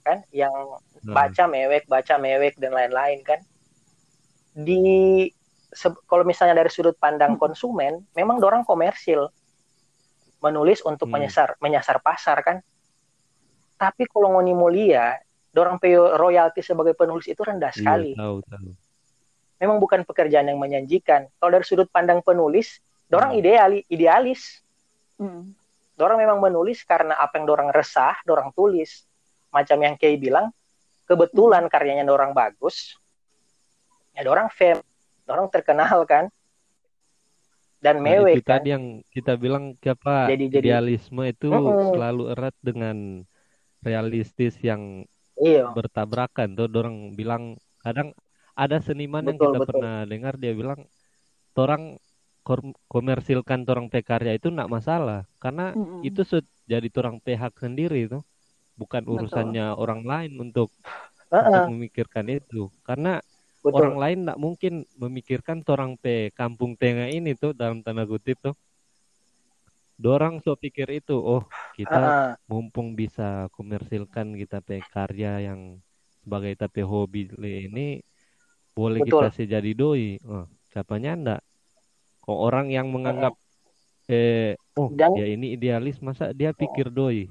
[0.02, 1.14] kan yang hmm.
[1.14, 3.40] baca mewek baca mewek dan lain-lain kan
[4.58, 5.30] di
[6.06, 7.42] kalau misalnya dari sudut pandang hmm.
[7.42, 9.32] konsumen memang dorang komersil
[10.44, 11.16] menulis untuk hmm.
[11.16, 12.58] menyasar menyasar pasar kan
[13.80, 15.16] tapi kalau ngoni mulia
[15.52, 18.70] dorang pay royalti sebagai penulis itu rendah iya, sekali iya, tahu, tahu.
[19.64, 23.40] memang bukan pekerjaan yang menjanjikan kalau dari sudut pandang penulis dorang hmm.
[23.40, 24.60] ideali idealis
[25.20, 25.56] hmm.
[25.96, 29.08] dorang memang menulis karena apa yang dorang resah dorang tulis
[29.52, 30.52] macam yang Kay bilang
[31.08, 32.96] kebetulan karyanya orang bagus
[34.16, 34.84] ya orang fame
[35.28, 36.30] orang terkenal kan
[37.82, 38.62] dan nah, mewek itu kan?
[38.62, 41.88] tadi yang kita bilang siapa jadi, jadi, idealisme itu mm -mm.
[41.98, 42.98] selalu erat dengan
[43.82, 45.04] realistis yang
[45.42, 45.66] iya.
[45.74, 48.14] bertabrakan tuh orang bilang kadang
[48.54, 49.70] ada seniman betul, yang kita betul.
[49.74, 50.86] pernah dengar dia bilang
[51.58, 51.98] orang
[52.86, 56.02] komersilkan orang pekarya itu nak masalah karena mm -mm.
[56.06, 56.22] itu
[56.70, 58.22] jadi orang pihak sendiri itu
[58.78, 59.82] bukan urusannya Betul.
[59.82, 60.70] orang lain untuk,
[61.30, 61.46] uh -uh.
[61.46, 63.22] untuk memikirkan itu karena
[63.62, 63.78] Betul.
[63.78, 68.58] orang lain tidak mungkin memikirkan orang pe kampung tengah ini tuh dalam tanda kutip tuh
[70.02, 71.46] dorang so pikir itu oh
[71.78, 75.78] kita uh mumpung bisa komersilkan kita pe karya yang
[76.26, 78.02] sebagai tapi hobi ini
[78.74, 79.30] boleh Betul.
[79.30, 81.42] kita sih jadi doi oh siapanya ndak
[82.22, 83.50] kok orang yang menganggap uh
[84.12, 85.14] eh oh Dan...
[85.14, 87.30] dia ini idealis masa dia pikir doi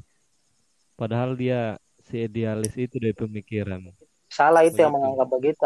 [1.00, 3.88] Padahal dia si idealis itu dari pemikiran.
[4.28, 4.84] Salah itu Begitu.
[4.84, 5.64] yang menganggap begitu.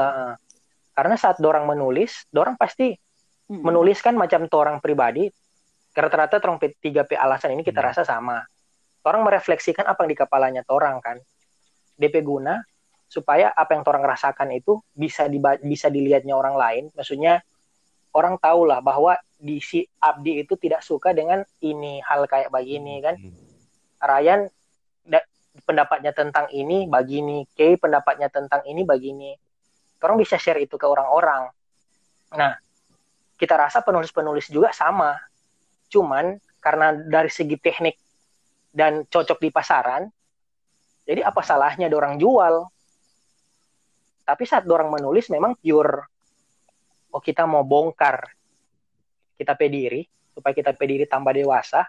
[0.94, 3.60] Karena saat dorang menulis, dorang pasti hmm.
[3.60, 5.26] menuliskan macam orang pribadi.
[5.94, 7.88] Rata-rata orang tiga P alasan ini kita hmm.
[7.90, 8.42] rasa sama.
[9.04, 11.18] Orang merefleksikan apa yang di kepalanya orang kan.
[11.94, 12.58] DP guna
[13.06, 16.84] supaya apa yang orang rasakan itu bisa di, bisa dilihatnya orang lain.
[16.96, 17.42] Maksudnya
[18.14, 23.02] orang tahu lah bahwa di si Abdi itu tidak suka dengan ini hal kayak begini
[23.02, 23.14] kan.
[23.18, 23.34] Hmm.
[24.02, 24.40] Ryan
[25.62, 29.30] pendapatnya tentang ini begini, Kay pendapatnya tentang ini begini.
[30.04, 31.48] Orang bisa share itu ke orang-orang.
[32.36, 32.52] Nah,
[33.40, 35.16] kita rasa penulis-penulis juga sama.
[35.88, 37.96] Cuman karena dari segi teknik
[38.68, 40.04] dan cocok di pasaran,
[41.08, 42.68] jadi apa salahnya orang jual?
[44.24, 46.04] Tapi saat orang menulis memang pure,
[47.12, 48.28] oh kita mau bongkar
[49.36, 51.84] kita pediri supaya kita pediri tambah dewasa,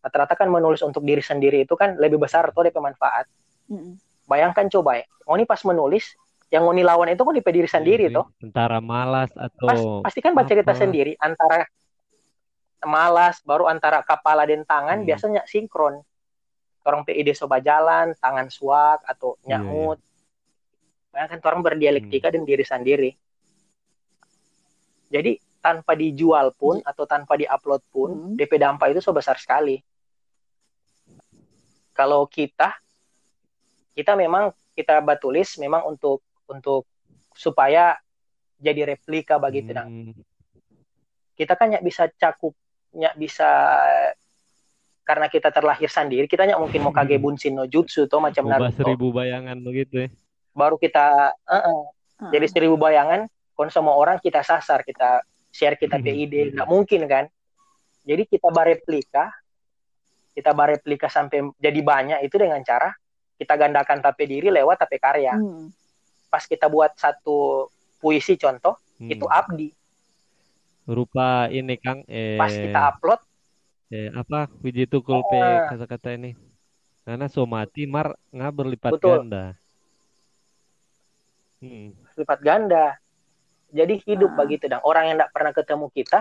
[0.00, 3.26] rata-rata kan menulis untuk diri sendiri itu kan lebih besar tuh DP manfaat.
[3.66, 3.98] Mm.
[4.30, 6.14] Bayangkan coba ya, Ngoni pas menulis,
[6.46, 8.26] yang Ngoni lawan itu kan DP diri sendiri tuh.
[8.38, 11.66] Antara malas atau pas, pasti kan baca cerita sendiri antara
[12.86, 15.06] malas baru antara kepala dan tangan hmm.
[15.06, 16.02] biasanya sinkron.
[16.86, 19.58] Orang PID soba jalan, tangan suak atau iya, iya.
[19.58, 19.98] nyahut.
[19.98, 20.14] Yeah,
[21.10, 22.34] Bayangkan orang berdialektika hmm.
[22.38, 23.10] dan diri sendiri.
[25.10, 26.86] Jadi tanpa dijual pun hmm.
[26.86, 28.34] atau tanpa diupload pun hmm.
[28.38, 29.82] DP dampak itu sebesar sekali
[31.96, 32.76] kalau kita
[33.96, 36.20] kita memang kita batulis memang untuk
[36.50, 36.88] untuk
[37.36, 37.98] supaya
[38.56, 39.68] jadi replika bagi hmm.
[39.68, 39.88] tenang.
[41.36, 42.56] Kita kan nyak bisa cakup,
[42.96, 43.48] nyak bisa
[45.06, 47.22] karena kita terlahir sendiri, kita nyak mungkin mau kage hmm.
[47.22, 48.82] bunsin no jutsu atau macam Naruto.
[48.82, 50.08] seribu bayangan begitu ya.
[50.56, 51.80] Baru kita uh -uh.
[52.16, 52.32] Hmm.
[52.32, 55.20] jadi seribu bayangan, kon semua orang kita sasar, kita
[55.52, 56.50] share kita PID, hmm.
[56.58, 57.24] nggak mungkin kan.
[58.06, 59.30] Jadi kita bareplika,
[60.32, 62.90] kita bareplika sampai jadi banyak itu dengan cara
[63.36, 65.36] kita gandakan tape diri lewat tape karya.
[65.36, 65.70] Hmm.
[66.36, 69.08] Pas kita buat satu puisi contoh hmm.
[69.08, 69.72] itu abdi.
[70.84, 73.24] Rupa ini Kang eh pas kita upload
[73.88, 76.36] eh apa puji tukul pe uh, kata-kata ini.
[77.08, 79.24] Karena somati mar nggak berlipat Betul.
[79.24, 79.56] ganda.
[81.64, 81.96] Hmm.
[82.20, 83.00] lipat ganda.
[83.72, 84.44] Jadi hidup Ah.
[84.44, 84.84] begitu dong.
[84.84, 86.20] Orang yang tidak pernah ketemu kita,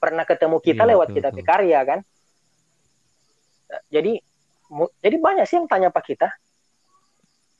[0.00, 1.44] pernah ketemu kita Iya, lewat betul, kita betul.
[1.44, 2.00] karya kan.
[3.92, 4.12] Jadi
[5.04, 6.32] jadi banyak sih yang tanya pak kita.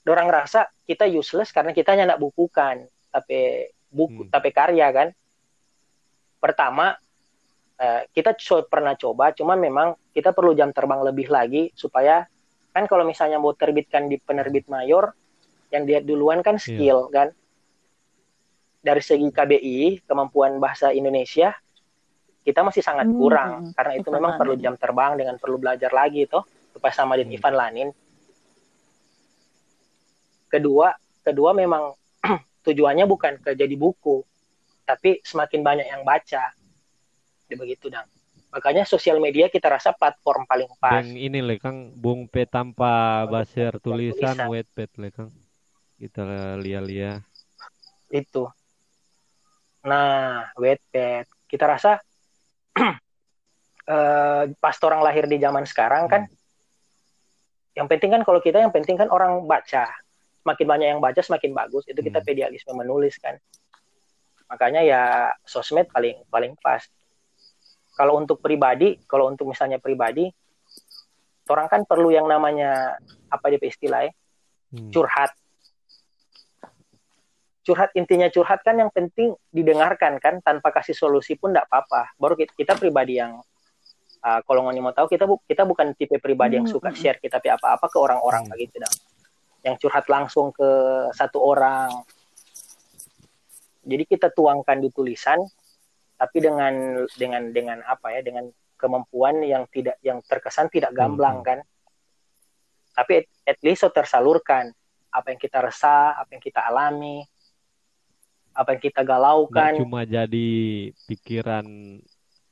[0.03, 4.31] Orang rasa kita useless karena kita hanya nak bukukan, tapi buku, Hmm.
[4.31, 5.09] tapi karya kan.
[6.39, 6.99] Pertama
[7.79, 12.23] eh, kita co- pernah coba, cuman memang kita perlu jam terbang lebih lagi supaya
[12.71, 15.11] kan kalau misalnya mau terbitkan di penerbit mayor,
[15.69, 17.35] yang dia duluan kan skill kan.
[18.79, 21.55] Dari segi KBI kemampuan bahasa Indonesia
[22.43, 23.73] kita masih sangat Hmm, kurang hmm.
[23.75, 27.39] karena itu memang perlu jam terbang dengan perlu belajar lagi toh supaya sama dengan Hmm.
[27.39, 27.89] Ivan Lanin.
[30.53, 30.93] Kedua,
[31.25, 31.97] kedua memang
[32.69, 34.21] tujuannya bukan ke jadi buku,
[34.85, 36.53] tapi semakin banyak yang baca.
[37.49, 38.05] Jadi begitu dong.
[38.53, 41.01] Makanya sosial media kita rasa platform paling pas.
[41.01, 44.49] Beng ini le Kang, Bung P tanpa baser tulisan tulisan.
[44.53, 45.33] Wattpad le Kang.
[45.97, 46.21] Kita
[46.61, 47.25] lihat-lihat.
[48.13, 48.45] itu.
[49.89, 51.25] Nah, Wattpad.
[51.49, 51.97] Kita rasa
[53.89, 56.29] eh, pas orang lahir di zaman sekarang kan,
[57.73, 59.89] yang penting kan kalau kita yang penting kan orang baca.
[60.43, 61.87] Semakin banyak yang baca semakin bagus.
[61.87, 62.27] Itu kita Hmm.
[62.27, 63.39] pedialisme menulis kan.
[64.51, 65.03] Makanya ya
[65.47, 66.83] sosmed paling paling pas.
[67.95, 70.29] Kalau untuk pribadi, kalau untuk misalnya pribadi,
[71.47, 72.97] orang kan perlu yang namanya
[73.29, 74.11] apa dia istilahnya
[74.73, 74.89] Hmm.
[74.91, 75.31] curhat.
[77.63, 82.11] Curhat intinya curhat kan yang penting didengarkan kan tanpa kasih solusi pun tidak apa-apa.
[82.19, 83.39] Baru kita, kita pribadi yang
[84.19, 86.99] uh, kalau ngoni mau tahu kita bu- kita bukan tipe pribadi yang Hmm, suka hmm.
[86.99, 88.53] share kita tapi apa-apa ke orang-orang Hmm.
[88.57, 88.91] begitu dah.
[89.63, 90.69] Yang curhat langsung ke
[91.15, 91.91] satu orang.
[93.83, 95.43] Jadi kita tuangkan di tulisan
[96.23, 98.47] tapi dengan dengan dengan apa ya dengan
[98.79, 101.47] kemampuan yang tidak yang terkesan tidak gamblang Hmm.
[101.47, 101.59] kan
[102.95, 104.71] tapi at, at least so tersalurkan
[105.11, 107.27] apa yang kita resah apa yang kita alami
[108.55, 110.51] apa yang kita galaukan cuma jadi
[111.11, 111.67] pikiran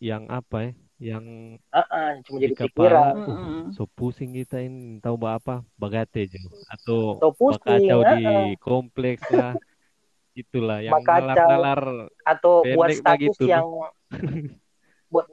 [0.03, 0.71] yang apa ya,
[1.01, 3.17] yang Ah, cuma jadi pikiran.
[3.17, 3.61] uh, Mm-mm.
[3.73, 6.39] so pusing kita ini tahu apa, bagate aja.
[6.69, 8.25] Atau atau pusing bakacau ah, di
[8.61, 9.57] kompleks lah.
[10.37, 13.67] Itulah yang nalar-nalar atau buat status begitu, yang
[15.13, 15.27] buat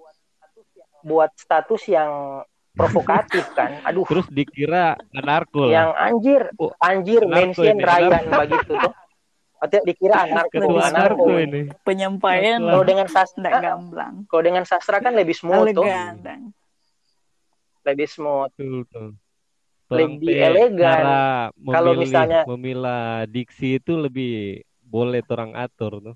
[1.05, 2.41] buat status yang
[2.73, 3.77] provokatif kan?
[3.85, 4.07] Aduh.
[4.07, 8.93] Terus dikira anarko yang anjir Oh, anjir mention Ryan begitu tuh
[9.57, 11.61] atau dikira anarko anarko anarko ini.
[11.87, 14.13] Penyampaian kalau dengan tidak sastra gamblang.
[14.29, 15.85] kalau dengan sastra kan lebih smooth tuh
[17.83, 19.07] lebih smooth Betul, betul.
[19.87, 21.03] Lebih elegan.
[21.63, 26.15] Kalau misalnya- memilah diksi itu lebih boleh orang atur tuh.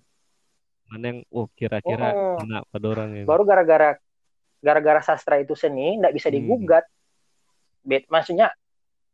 [0.91, 2.35] Mana yang oh kira-kira Oh.
[2.35, 3.23] kena pada orang ini.
[3.23, 3.95] baru gara-gara
[4.59, 6.35] gara-gara sastra itu seni nggak bisa Hmm.
[6.35, 6.83] digugat
[7.81, 8.51] Bet, maksudnya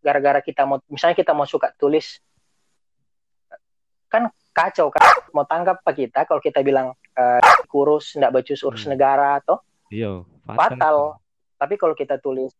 [0.01, 2.17] gara-gara kita mau misalnya kita mau suka tulis
[4.08, 5.01] kan kacau kan.
[5.30, 8.93] Mau tanggap apa kita kalau kita bilang eh, kurus nggak becus urus Hmm.
[8.93, 11.16] negara atau Iya, fatal
[11.55, 12.51] tapi kalau kita tulis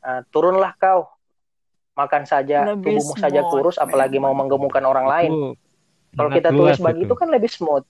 [0.00, 1.06] eh, turunlah kau.
[1.92, 5.28] Makan saja Lebih tubuhmu saja smooth, kurus apalagi mau menggemukkan orang lain.
[5.28, 5.48] Itu
[6.12, 7.84] kalau kita tulis luas begitu kan lebih smooth.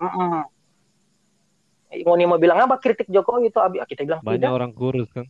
[0.00, 0.48] Mm-mm.
[1.94, 2.80] Ngoni mau bilang apa?
[2.80, 3.84] Kritik Jokowi itu abi.
[3.84, 4.48] Kita bilang Banyak tidak.
[4.50, 5.28] orang kurus kan.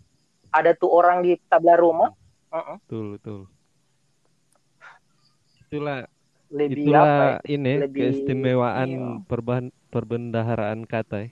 [0.49, 2.14] ada tuh orang di tabla rumah.
[2.49, 2.78] Mm-mm.
[2.87, 3.41] Betul, betul.
[5.66, 6.07] Itulah
[6.55, 7.34] lebih itulah apa ya?
[7.50, 9.26] ini Lebih- keistimewaan iya.
[9.26, 11.30] perban perbendaharaan kata ya.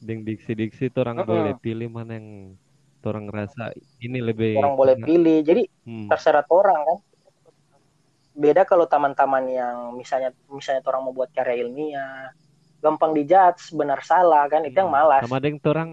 [0.00, 1.28] Ding diksi-diksi itu orang Mm-mm.
[1.28, 2.56] boleh pilih mana yang
[3.00, 6.08] orang rasa ini lebih orang boleh pilih jadi Hmm.
[6.08, 6.98] terserah orang kan
[8.32, 12.32] beda kalau teman-teman yang misalnya misalnya orang mau buat karya ilmiah
[12.80, 15.90] gampang dijudge benar salah kan itu yang malas Sama dengan orang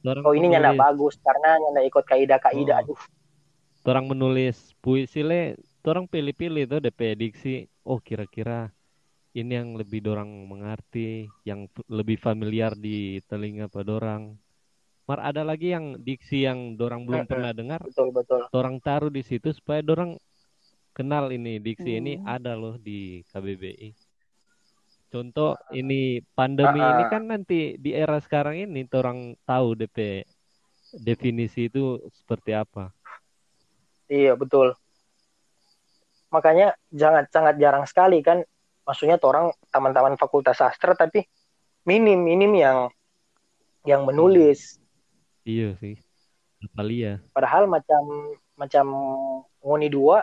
[0.00, 2.82] orang oh ini nyanda bagus karena nyanda ikut kaidah kaidah Oh.
[2.84, 3.00] aduh
[3.84, 5.56] orang menulis puisi le
[5.92, 7.50] orang pilih-pilih tuh DP diksi
[7.90, 8.68] oh kira-kira
[9.38, 11.60] ini yang lebih dorang mengerti yang
[11.98, 14.22] lebih familiar di telinga pada orang.
[15.08, 17.30] Mar ada lagi yang diksi yang dorang belum Mm-mm.
[17.30, 17.82] pernah dengar?
[17.86, 18.42] Betul betul.
[18.54, 20.12] Orang taruh di situ supaya dorang
[20.96, 22.26] kenal ini diksi ini Hmm.
[22.36, 23.90] ada loh di KBBI
[25.12, 25.50] contoh
[25.80, 25.94] ini
[26.36, 26.92] pandemi Ah, ah.
[26.92, 27.54] ini kan nanti
[27.84, 29.18] di era sekarang ini orang
[29.48, 29.98] tahu DP
[31.08, 32.90] definisi itu seperti apa.
[34.12, 34.66] Iya betul
[36.30, 38.42] makanya jangan sangat jarang sekali kan
[38.82, 41.26] maksudnya tuh orang teman-teman fakultas sastra tapi
[41.82, 42.78] minim minim yang
[43.82, 44.78] yang menulis
[45.40, 45.96] Iya sih.
[46.60, 47.16] Natalia.
[47.30, 48.02] padahal macam
[48.52, 48.86] macam
[49.58, 50.20] ngoni dua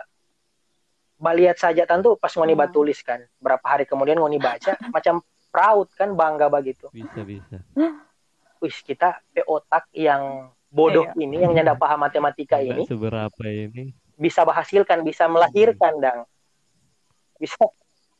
[1.16, 2.62] baliat saja tentu pas ngoni Hmm.
[2.62, 7.58] batulis kan berapa hari kemudian ngoni baca macam proud kan bangga begitu Bisa bisa.
[8.62, 11.18] wis kita pe otak yang bodoh Iya.
[11.18, 13.97] ini yang nyanda paham matematika ini seberapa ini.
[14.18, 16.20] Bisa menghasilkan bisa melahirkan dang.
[17.38, 17.56] Bisa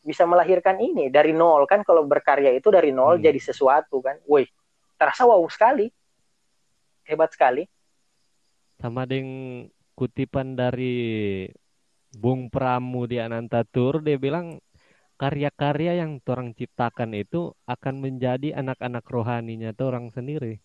[0.06, 1.66] bisa melahirkan ini dari nol.
[1.66, 3.24] Kan kalau berkarya itu dari nol Hmm.
[3.26, 4.16] jadi sesuatu kan.
[4.30, 4.46] Woi
[4.94, 5.90] terasa wow sekali.
[7.02, 7.66] Hebat sekali.
[8.78, 9.66] Sama dengan
[9.98, 11.50] kutipan dari
[12.14, 14.62] Bung Pramu di Anantatur dia bilang
[15.18, 20.62] karya-karya yang orang ciptakan itu akan menjadi anak-anak rohaninya orang sendiri.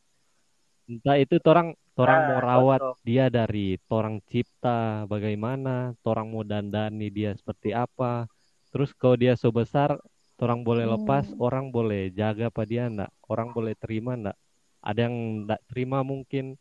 [0.86, 7.13] Entah itu orang orang Ah, mau rawat dia dari orang cipta bagaimana orang mau dandani
[7.13, 8.25] dia seperti apa.
[8.73, 10.01] Terus kalau dia so besar
[10.41, 11.39] orang boleh lepas Hmm.
[11.39, 14.37] orang boleh jaga apa dia enggak orang boleh terima enggak
[14.81, 15.15] ada yang
[15.45, 16.57] enggak terima mungkin.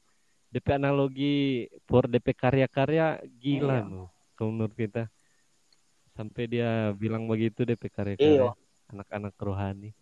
[0.52, 3.88] DP analogi for DP karya-karya gila Iya.
[3.88, 5.08] loh kalau menurut kita.
[6.12, 7.94] Sampai dia bilang begitu DP Iya.
[7.96, 8.52] karya-karya
[8.92, 9.96] anak-anak rohani.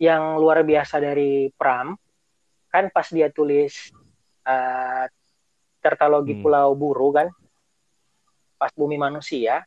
[0.00, 1.94] Yang luar biasa dari Pram
[2.70, 3.90] kan pas dia tulis
[4.46, 5.06] eh
[5.80, 6.42] tertalogi Hmm.
[6.44, 7.28] Pulau Buru kan?
[8.60, 9.64] Pas bumi manusia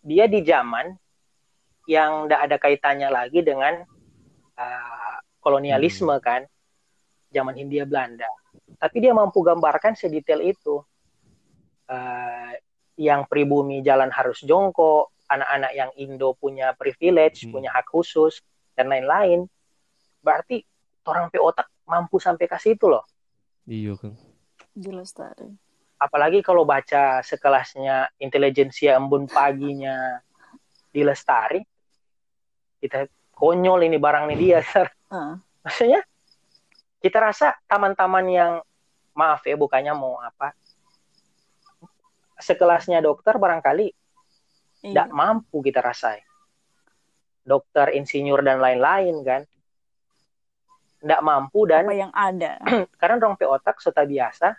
[0.00, 0.96] dia di zaman
[1.84, 3.84] yang tidak ada kaitannya lagi dengan
[4.56, 6.44] eh, kolonialisme kan?
[7.30, 8.28] Zaman Hindia Belanda.
[8.80, 10.82] Tapi dia mampu gambarkan sedetail itu.
[11.90, 12.52] Eh,
[13.00, 17.52] yang pribumi jalan harus jongkok anak-anak yang Indo punya privilege Hmm.
[17.56, 18.44] punya hak khusus
[18.76, 19.48] dan lain-lain.
[20.20, 20.60] Berarti
[21.08, 23.02] orang pe otak mampu sampai ke situ loh
[23.66, 24.14] iya kan
[24.70, 25.50] Dilestari.
[25.98, 30.22] apalagi kalau baca sekelasnya intelijensia embun paginya
[30.94, 31.60] di Lestari
[32.80, 34.60] kita konyol ini barang nih dia.
[35.10, 35.36] Ah,
[35.66, 36.00] maksudnya
[37.02, 38.52] kita rasa taman-taman yang
[39.16, 40.54] maaf ya bukannya mau apa
[42.40, 43.96] sekelasnya dokter barangkali iya.
[44.86, 46.22] tidak mampu kita rasai
[47.44, 49.42] dokter insinyur dan lain-lain kan
[51.00, 52.60] tidak mampu dan Apa yang ada?
[53.00, 54.52] karena dorong pe otak sota biasa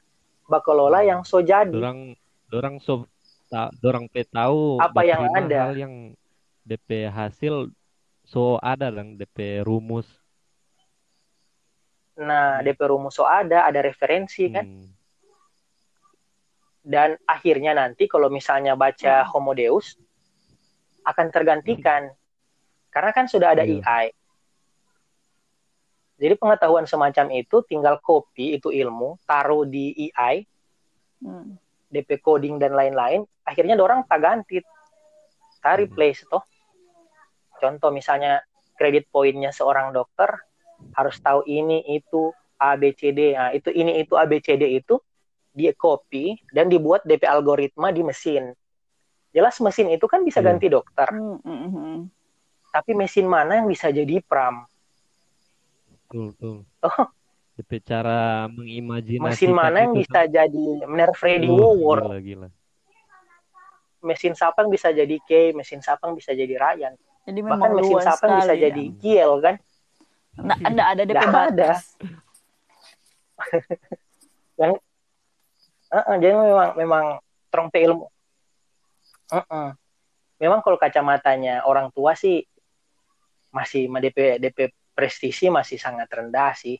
[0.46, 2.18] bakalola yang so jadi dorang
[2.50, 3.06] dorang so
[3.48, 5.70] ta, dorang pe tahu Apa yang ada.
[5.70, 5.94] hal yang
[6.62, 7.70] DP hasil
[8.22, 10.06] so ada dong DP rumus
[12.14, 14.89] nah DP rumus so ada ada referensi kan Hmm.
[16.82, 19.96] dan akhirnya nanti kalau misalnya baca Homo Deus
[21.02, 22.10] akan tergantikan
[22.89, 23.82] karena kan sudah ada Iya.
[23.86, 24.06] AI.
[26.22, 30.45] Jadi pengetahuan semacam itu tinggal copy itu ilmu, taruh di AI,
[31.22, 31.57] Hmm.
[31.89, 34.61] DP coding dan lain-lain, akhirnya orang tak ganti,
[35.61, 35.82] tak Hmm.
[35.86, 36.41] replace toh.
[37.57, 38.41] Contoh misalnya
[38.74, 40.30] kredit poinnya seorang dokter
[40.97, 44.97] harus tahu ini itu ABCD, nah, itu ini itu ABCD itu
[45.53, 48.53] dia copy dan dibuat DP algoritma di mesin.
[49.30, 50.53] Jelas mesin itu kan bisa Iya.
[50.53, 51.99] ganti dokter, Hmm, hmm, hmm.
[52.74, 54.65] tapi mesin mana yang bisa jadi pram?
[56.12, 57.07] Betul betul Oh.
[57.55, 61.99] DP cara mengimajinasikan Mesin mana yang itu bisa jadi Nerf Freddy Uh, War?
[62.03, 62.47] gila gila
[64.01, 66.97] Mesin siapa yang bisa jadi K, mesin siapa yang bisa jadi Ryan?
[67.22, 68.62] Jadi memang Bahkan mesin yang bisa ya.
[68.66, 69.55] jadi Giel kan?
[70.41, 71.38] Nggak, nggak ada DP Nggak ada.
[71.53, 71.82] batas.
[75.91, 77.05] Heeh, jadi memang memang
[77.51, 78.07] trompe ilmu.
[79.30, 79.70] Heeh.
[80.41, 82.41] Memang kalau kacamatanya orang tua sih
[83.53, 86.78] masih DP DP prestisi masih sangat rendah sih.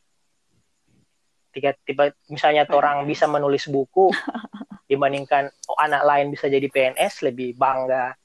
[1.52, 4.08] Tiga tiba misalnya orang bisa menulis buku
[4.90, 8.16] dibandingkan oh, anak lain bisa jadi PNS lebih bangga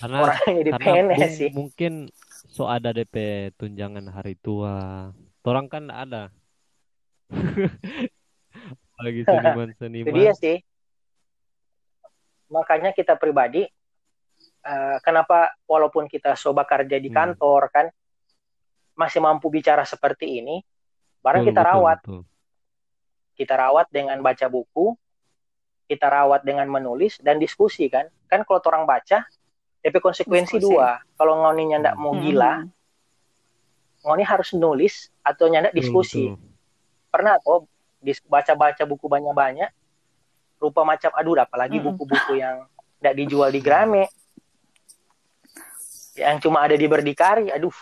[0.00, 1.50] karena orang yang jadi karena PNS sih.
[1.52, 1.92] mungkin
[2.48, 5.08] so ada DP tunjangan hari tua
[5.44, 6.24] orang kan nggak ada
[9.04, 10.56] lagi seniman Itu seniman dia sih.
[12.50, 13.64] Makanya kita pribadi
[14.60, 17.16] eh, kenapa walaupun kita soba kerja di Hmm.
[17.16, 17.86] kantor kan
[18.98, 20.60] masih mampu bicara seperti ini,
[21.24, 21.98] barang kita rawat,
[23.36, 24.92] kita rawat dengan baca buku,
[25.90, 28.06] kita rawat dengan menulis dan diskusi kan.
[28.30, 29.26] Kan kalau orang baca,
[29.80, 30.76] DP konsekuensi Diskusi.
[30.76, 31.00] dua.
[31.16, 32.68] Kalau ngoninya ndak mau Hmm, gila, hmm.
[34.04, 36.30] ngoni harus nulis atau nyandak diskusi.
[37.10, 37.66] Pernah kok
[38.28, 39.70] baca-baca buku banyak-banyak,
[40.60, 41.96] rupa macam aduh apalagi Mm-mm.
[41.96, 42.68] buku-buku yang
[43.00, 44.04] tidak dijual di Grame,
[46.20, 47.74] yang cuma ada di Berdikari, aduh.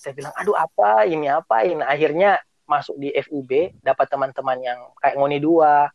[0.00, 1.84] Saya bilang, aduh apa ini apa ini.
[1.84, 5.92] Akhirnya masuk di FUB, dapat teman-teman yang kayak Ngoni dua,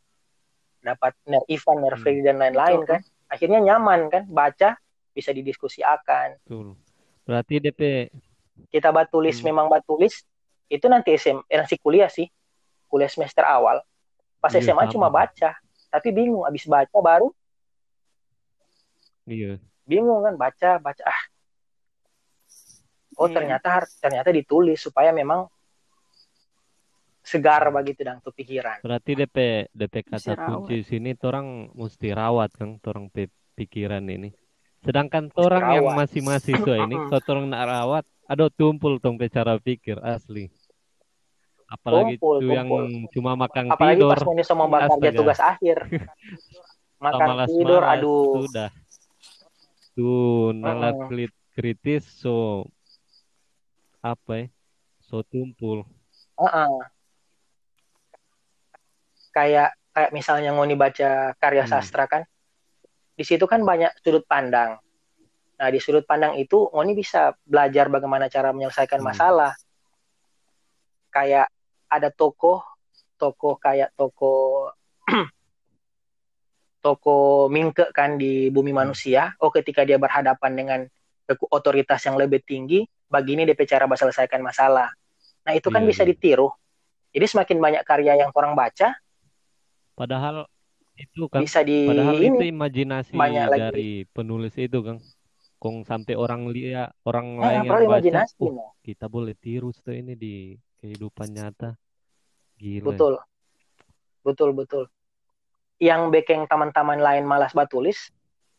[0.77, 2.21] dapat Ner Ivan, Ner Hmm.
[2.21, 3.01] Dan lain-lain kan.
[3.25, 4.77] Akhirnya nyaman kan, baca
[5.09, 6.37] bisa didiskusikan.
[6.45, 6.77] Betul.
[7.25, 7.81] Berarti DP
[8.69, 9.49] kita batulis Hmm.
[9.49, 10.21] memang batulis
[10.69, 12.29] itu nanti SM eh, nanti kuliah sih
[12.87, 13.81] kuliah semester awal
[14.39, 14.93] pas Iya, SMA sama.
[14.93, 15.51] cuma baca
[15.91, 17.29] tapi bingung abis baca baru
[19.27, 21.21] iya bingung kan baca baca ah
[23.17, 23.35] oh Iya.
[23.39, 25.47] ternyata ternyata ditulis supaya memang
[27.25, 28.85] segar begitu dan tuh pikiran.
[28.85, 29.37] Berarti DP
[29.73, 33.09] DP kata kunci sini orang mesti rawat kan orang
[33.57, 34.29] pikiran ini.
[34.85, 35.97] Sedangkan orang yang rawat.
[36.05, 40.53] masih mahasiswa ini kalau orang nak rawat, aduh tumpul tong cara pikir asli.
[41.65, 43.09] Apalagi Tumpul, tuh yang tumpul.
[43.09, 44.21] cuma makan Apalagi tidur, pas
[44.53, 45.77] mau membakar dia tugas akhir.
[46.95, 48.45] Makan malas tidur, aduh.
[48.45, 48.69] sudah.
[49.97, 52.67] Tuh nalar krit- kritis so
[54.05, 54.45] apa ya?
[55.01, 55.81] So tumpul.
[56.37, 56.73] Heeh.
[59.33, 61.71] Kayak kayak misalnya ngoni baca karya Hmm.
[61.71, 62.23] sastra kan,
[63.17, 64.77] di situ kan banyak sudut pandang.
[65.55, 69.09] Nah di sudut pandang itu ngoni bisa belajar bagaimana cara menyelesaikan Hmm.
[69.09, 69.53] masalah.
[71.09, 71.47] Kayak
[71.87, 72.61] ada tokoh,
[73.15, 74.71] tokoh kayak tokoh
[76.85, 78.85] toko Mingke kan di bumi Hmm.
[78.85, 79.33] manusia.
[79.41, 80.79] Oh, ketika dia berhadapan dengan
[81.49, 82.85] otoritas yang lebih tinggi,
[83.15, 84.91] begini DP cara menyelesaikan masalah.
[85.47, 86.09] Nah, itu kan Iya, bisa iya.
[86.11, 86.51] ditiru.
[87.15, 88.91] Jadi semakin banyak karya yang orang baca,
[89.95, 90.43] Padahal
[90.99, 93.61] itu kan bisa di Padahal itu imajinasi banyak lagi.
[93.63, 94.99] dari penulis itu, Kang.
[95.55, 98.75] Kong sampai orang lihat, orang Nah, lain yang baca, no.
[98.83, 101.79] kita boleh tiru tuh ini di kehidupan nyata.
[102.59, 102.91] Gila.
[102.91, 103.13] Betul.
[104.21, 104.83] Betul, betul.
[105.79, 108.11] Yang bekeng teman-teman lain malas batulis,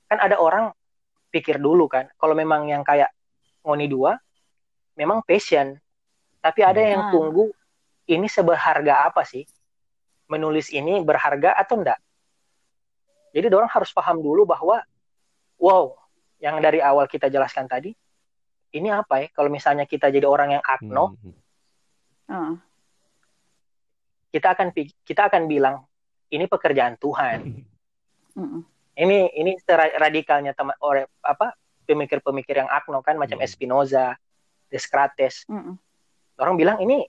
[0.09, 0.73] kan ada orang
[1.29, 3.13] pikir dulu kan, kalau memang yang kayak
[3.61, 4.17] Ngoni dua,
[4.97, 5.77] memang passion.
[6.41, 6.91] Tapi ada Hmm.
[6.91, 7.11] yang Ah.
[7.13, 7.47] tunggu,
[8.09, 9.45] ini seberharga apa sih?
[10.27, 12.01] Menulis ini berharga atau enggak?
[13.31, 14.81] Jadi orang harus paham dulu bahwa,
[15.61, 15.93] wow,
[16.41, 17.93] yang dari awal kita jelaskan tadi,
[18.73, 19.27] ini apa ya?
[19.31, 21.37] Kalau misalnya kita jadi orang yang agno, Hmm.
[22.27, 22.55] Heeh.
[24.33, 24.69] kita akan
[25.01, 25.87] kita akan bilang
[26.29, 27.39] ini pekerjaan Tuhan.
[28.37, 28.61] Heeh.
[28.97, 29.53] Ini ini
[29.97, 31.53] radikalnya teman oleh apa
[31.87, 33.49] pemikir-pemikir yang agno kan macam Hmm.
[33.49, 34.17] Spinoza,
[34.69, 35.47] Descartes.
[35.47, 35.75] Heeh.
[36.37, 37.05] Orang bilang ini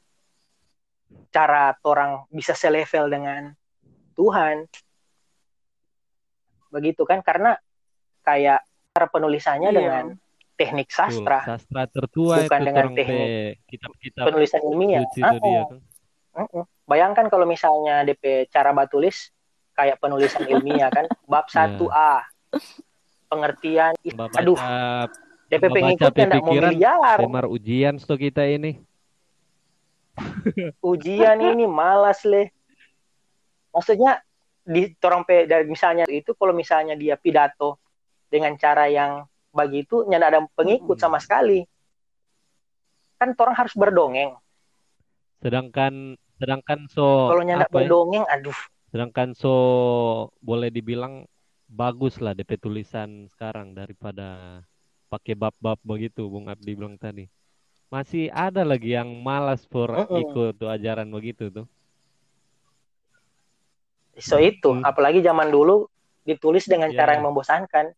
[1.32, 3.52] cara orang bisa selevel dengan
[4.16, 4.68] Tuhan.
[6.72, 7.56] Begitu kan karena
[8.24, 8.60] kayak
[8.92, 9.78] cara penulisannya Iya.
[9.78, 10.04] dengan
[10.58, 13.30] teknik sastra, Sastra tertua Bukan itu dengan teknik
[13.70, 15.06] kitab-kitab penulisan ilmiah.
[15.22, 15.64] Ah, dia.
[16.34, 16.64] Mm-mm.
[16.90, 19.30] Bayangkan kalau misalnya DP cara batulis
[19.78, 21.78] kayak penulisan ilmiah kan, bab Iya.
[21.78, 22.14] 1A.
[23.28, 24.56] Pengertian, ih, Baca aduh,
[25.48, 25.76] DP baca
[26.12, 27.48] pengikutnya enggak mau miliar.
[27.48, 28.84] Ujian sto kita ini.
[30.92, 32.52] Ujian ini malas leh.
[33.72, 34.20] Maksudnya
[34.68, 37.80] di torong pe dari misalnya itu kalau misalnya dia pidato
[38.28, 39.24] dengan cara yang
[39.56, 41.04] begitu nyanda ada pengikut Hmm.
[41.08, 41.64] sama sekali.
[43.18, 44.36] Kan orang harus berdongeng.
[45.40, 47.88] Sedangkan sedangkan so Kalau nyanda apa ya?
[47.88, 48.58] berdongeng, aduh,
[48.92, 49.54] Sedangkan so
[50.44, 51.24] boleh dibilang
[51.68, 54.62] bagus lah DP tulisan sekarang daripada
[55.08, 57.28] pakai bab-bab begitu Bung Abdi bilang tadi.
[57.88, 60.28] Masih ada lagi yang malas for Mm-mm.
[60.28, 61.66] ikut tuh ajaran begitu tuh.
[64.20, 64.84] So itu, Hmm.
[64.84, 65.88] apalagi zaman dulu
[66.28, 67.94] ditulis dengan Iya, cara yang membosankan.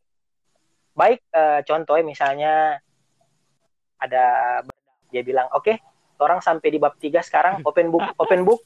[0.93, 2.53] Baik, eh, contohnya misalnya
[3.97, 4.25] ada
[5.09, 5.73] dia bilang, oke,
[6.21, 8.61] orang sampai di bab 3 sekarang open book, open book.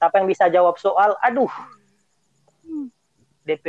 [0.00, 1.18] Siapa yang bisa jawab soal?
[1.20, 1.50] Aduh.
[3.46, 3.66] DP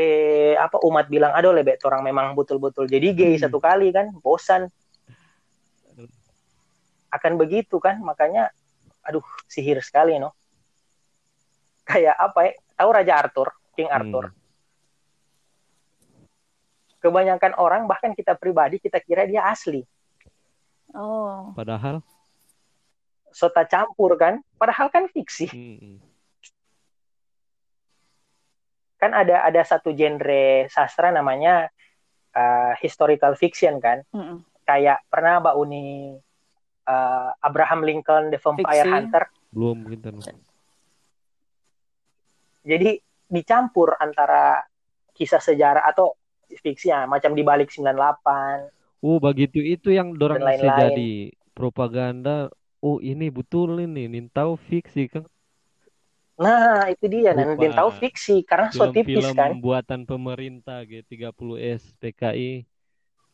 [0.58, 3.46] apa umat bilang, aduh lebek orang memang betul-betul jadi gay Hmm.
[3.46, 4.74] satu kali kan, bosan.
[7.14, 8.50] Akan begitu kan, makanya
[9.06, 10.34] aduh sihir sekali no.
[11.86, 12.54] Kayak apa ya?
[12.74, 13.48] Tahu Raja Arthur,
[13.78, 14.34] King Arthur.
[14.34, 14.36] Hmm.
[16.98, 19.86] Kebanyakan orang bahkan kita pribadi kita kira dia asli.
[20.98, 21.54] Oh.
[21.54, 22.02] Padahal
[23.30, 25.46] Sota campur kan, padahal kan fiksi.
[25.54, 26.02] hmm,
[28.98, 31.70] Kan ada ada satu genre sastra namanya
[32.34, 34.02] uh, historical fiction kan.
[34.14, 34.38] Heeh.
[34.68, 36.18] Kayak pernah Mbak Uni
[36.88, 38.94] uh, Abraham Lincoln The Vampire Fiksi.
[38.94, 39.24] Hunter.
[39.48, 40.12] belum gitu.
[42.68, 43.00] Jadi
[43.32, 44.60] dicampur antara
[45.16, 46.14] kisah sejarah atau
[46.52, 49.02] fiksi ya, macam di balik 98.
[49.02, 50.68] Uh, begitu itu yang bisa lain-lain.
[50.92, 51.12] jadi
[51.56, 52.52] propaganda.
[52.84, 55.26] Oh, ini betul ini, nin tahu fiksi kan.
[56.38, 57.34] Nah, itu dia.
[57.34, 59.52] Dan Rupa dia tahu fiksi karena so tipis Film-film kan.
[59.58, 62.62] buatan pemerintah G30S PKI.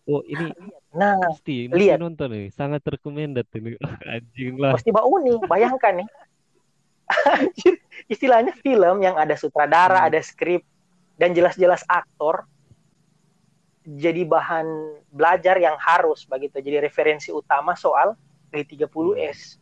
[0.03, 0.51] Oh, ini
[0.91, 1.99] Nah, pasti lihat.
[1.99, 3.75] nonton nih, sangat recommended ini.
[4.13, 4.75] Anjing lah.
[4.75, 6.07] pasti Mbak Uni, bayangkan nih.
[8.07, 10.09] Istilahnya film yang ada sutradara, Hmm.
[10.11, 10.63] ada skrip,
[11.15, 12.47] dan jelas-jelas aktor
[13.83, 14.63] jadi bahan
[15.11, 16.59] belajar yang harus begitu.
[16.63, 18.15] Jadi referensi utama soal
[18.51, 19.59] G30S.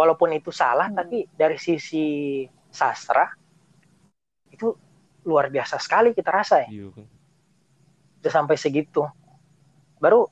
[0.00, 0.96] Walaupun itu salah, Hmm.
[0.96, 2.40] tapi dari sisi
[2.72, 3.28] sastra
[4.48, 4.72] itu
[5.22, 6.68] luar biasa sekali kita rasa ya.
[6.72, 7.04] Iya kan.
[8.20, 9.04] Udah sampai segitu.
[10.00, 10.24] Baru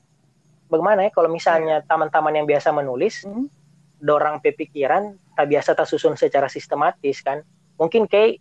[0.65, 3.45] bagaimana ya kalau misalnya teman-teman yang biasa menulis Hmm.
[3.95, 7.43] dorang pepikiran tak biasa tak susun secara sistematis kan
[7.75, 8.39] mungkin kayak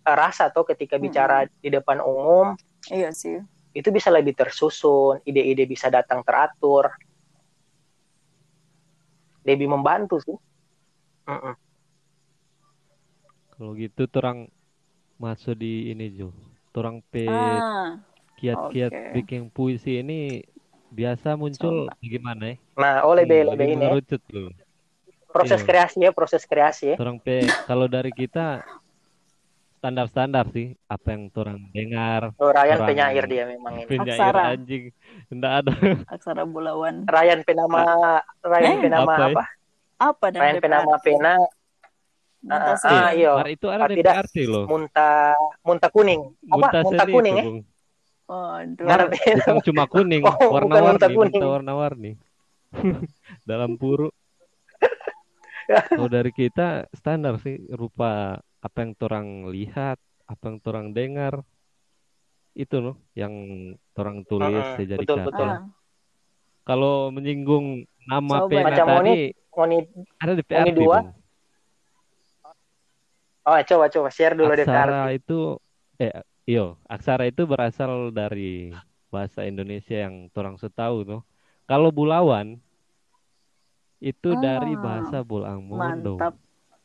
[0.00, 1.06] eh, rasa tuh ketika Mm-mm.
[1.06, 2.58] bicara di depan umum
[2.90, 3.38] Iya sih.
[3.70, 6.90] itu bisa lebih tersusun ide-ide bisa datang teratur
[9.46, 10.34] lebih membantu sih
[11.28, 11.54] Mm-mm.
[13.52, 14.48] Kalau gitu orang
[15.20, 16.32] masuk di ini Jo.
[16.72, 17.98] Orang pe Ah,
[18.38, 19.12] kiat-kiat oke.
[19.20, 20.40] bikin puisi ini
[20.88, 22.56] biasa muncul gimana ya?
[22.74, 23.76] nah oleh Hmm, lebih ini ya.
[23.92, 24.50] mengerucut loh.
[25.30, 25.68] proses Iya.
[25.68, 28.64] kreasi ya proses kreasi ya Orang pe kalau dari kita
[29.78, 34.42] standar-standar sih apa yang orang dengar oh, Ryan Orang- penyair dia memang ini penyair Aksara.
[34.56, 34.82] anjing
[35.30, 35.72] enggak ada
[36.10, 37.06] Aksara Bulawan.
[37.06, 37.84] Ryan penama
[38.42, 39.44] Ryan Eh, penama apa ya?
[40.00, 41.36] Apa dan Ryan penama pena
[42.40, 43.20] Muntah ah, sih.
[43.20, 43.36] iya.
[43.36, 44.14] Mar itu ada Ah, tidak.
[44.48, 47.62] Loh munta munta kuning apa Muntah munta seni kuning itu, ya.
[48.30, 48.86] Waduh.
[48.88, 52.12] Mar bukan cuma kuning Oh, warna-warni muntah muntah warna-warni
[53.50, 54.08] dalam puru
[56.00, 61.34] kalau dari kita standar sih rupa apa yang orang lihat apa yang orang dengar
[62.56, 63.32] itu loh yang
[64.00, 65.28] orang tulis saya jadi betul, kata.
[65.28, 65.48] betul.
[65.48, 65.60] Ah,
[66.64, 68.48] kalau menyinggung nama Coba.
[68.48, 69.18] pena Macam tadi
[69.50, 69.78] Ngoni
[70.16, 70.98] ada di PRT dua.
[71.00, 71.10] Bung.
[73.42, 75.56] oh coba coba share dulu deh aksara itu
[75.96, 76.12] eh
[76.44, 78.70] iyo aksara itu berasal dari
[79.08, 81.20] bahasa Indonesia yang orang setahu tuh
[81.64, 82.60] kalau bulawan
[83.98, 86.36] itu dari Ah, bahasa Bulang Mantap.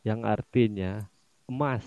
[0.02, 1.06] yang artinya
[1.46, 1.84] emas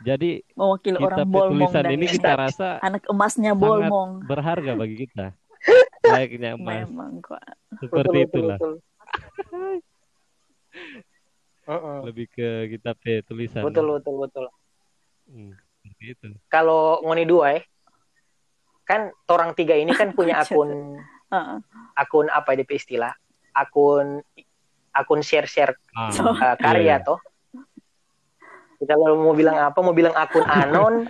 [0.00, 4.10] jadi Mewakili kita orang Bolmong tulisan ini kita rasa anak emasnya sangat Bolmong.
[4.22, 5.32] berharga bagi kita
[6.06, 7.40] layaknya emas Memang kok.
[7.78, 8.74] seperti itulah betul.
[11.64, 12.04] Mm-mm.
[12.04, 13.64] lebih ke kita pe tulisan.
[13.64, 14.44] Betul betul betul.
[15.24, 16.26] Hmm, seperti itu.
[16.52, 17.60] Kalau ngoni dua ya
[18.84, 21.00] kan orang tiga ini kan punya akun
[21.96, 23.12] akun apa ya istilah?
[23.56, 24.20] Akun
[24.92, 27.06] akun share share ah, So- karya Iya.
[27.06, 27.18] toh.
[28.76, 29.78] Kita kalau mau bilang apa?
[29.80, 30.94] Mau bilang akun anon?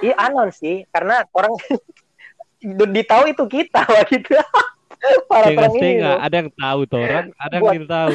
[0.00, 1.52] Iya anon sih karena orang
[2.96, 4.34] ditahu itu kita wah gitu
[5.26, 5.98] para setengah orang ini.
[5.98, 6.16] Loh.
[6.16, 8.10] ada yang tahu tuh orang ada yang ingin tahu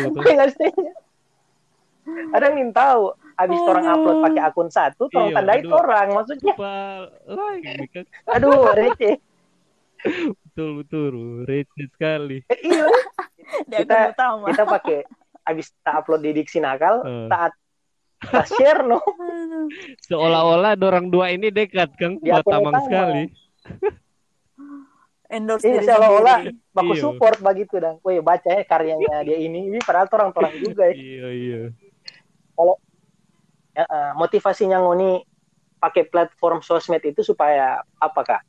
[2.31, 3.01] ada yang ingin tahu
[3.35, 3.93] habis orang Aduh.
[3.93, 5.73] upload pakai akun satu orang Iya, tandai aduh.
[5.75, 6.53] orang maksudnya.
[7.27, 9.15] Like aduh receh.
[10.41, 11.13] Betul betul.
[11.43, 12.37] Receh sekali.
[12.47, 12.85] Eh, iya.
[13.77, 14.99] Kita- kita pakai
[15.43, 17.27] habis tak upload di diksi nakal Eh.
[17.27, 17.53] saat
[18.23, 18.97] tak share no.
[18.97, 19.69] Aduh.
[20.01, 22.17] seolah-olah dorang dua ini dekat kang.
[22.17, 23.23] Buat tamang sekali
[25.27, 26.39] Endorse Iya, seolah-olah
[26.71, 27.03] baku Iya.
[27.03, 29.67] support begitu dan woi baca ya karyanya dia ini.
[29.67, 30.95] Ini padahal orang orang juga ya.
[30.95, 31.61] iya iya.
[33.77, 35.21] Ya, eh, motivasinya ngoni
[35.77, 38.41] pakai platform sosmed itu supaya apa kak?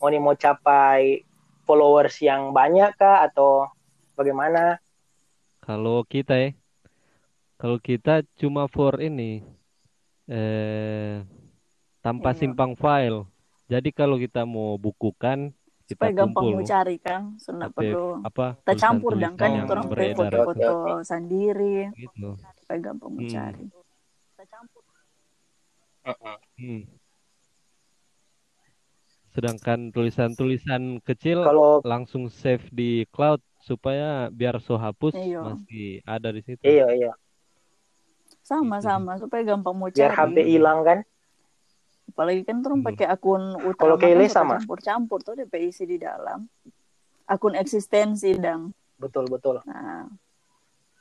[0.00, 1.20] Ngoni mau capai
[1.68, 3.68] followers yang banyak kah atau
[4.16, 4.80] bagaimana?
[5.60, 6.50] Kalau kita ya
[7.58, 9.42] kalau kita cuma for ini
[10.30, 11.26] eh
[12.00, 12.46] tanpa Iya.
[12.46, 13.26] simpang file.
[13.68, 15.52] Jadi kalau kita mau bukukan
[15.88, 17.22] kita Supaya gampang kumpul mau cari kan.
[17.64, 18.06] Apa- perlu.
[18.20, 21.00] apa Kita campur dan kan yang orang foto-foto.
[21.02, 21.88] sendiri.
[21.96, 23.32] gitu Supaya gampang mau Hmm.
[23.32, 23.64] cari.
[26.54, 26.82] Hmm.
[29.28, 35.40] Sedangkan tulisan-tulisan kecil kalau langsung save di cloud supaya biar so hapus Iya.
[35.46, 36.60] masih ada di situ.
[36.60, 37.12] iya iya
[38.40, 39.16] Sama-sama.
[39.16, 40.40] Supaya gampang mau biar cari.
[40.40, 40.98] HP hilang kan
[42.18, 42.88] Apalagi kan orang Hmm.
[42.90, 44.58] pakai akun utama Kalau kan sama?
[44.58, 46.50] campur-campur tuh DP isi di dalam.
[47.24, 48.74] Akun eksistensi dang.
[48.98, 50.10] betul betul Nah,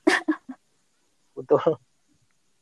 [1.34, 1.82] betul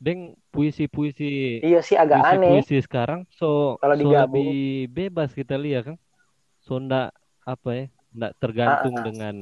[0.00, 4.40] Deng puisi-puisi iya sih agak aneh puisi-puisi sekarang so Kalau so digabung.
[4.40, 4.56] lebih
[4.88, 5.96] bebas kita lihat kan.
[6.64, 7.12] So ndak
[7.44, 7.84] apa ya?
[8.10, 9.04] Ndak tergantung Ah, ah.
[9.04, 9.36] dengan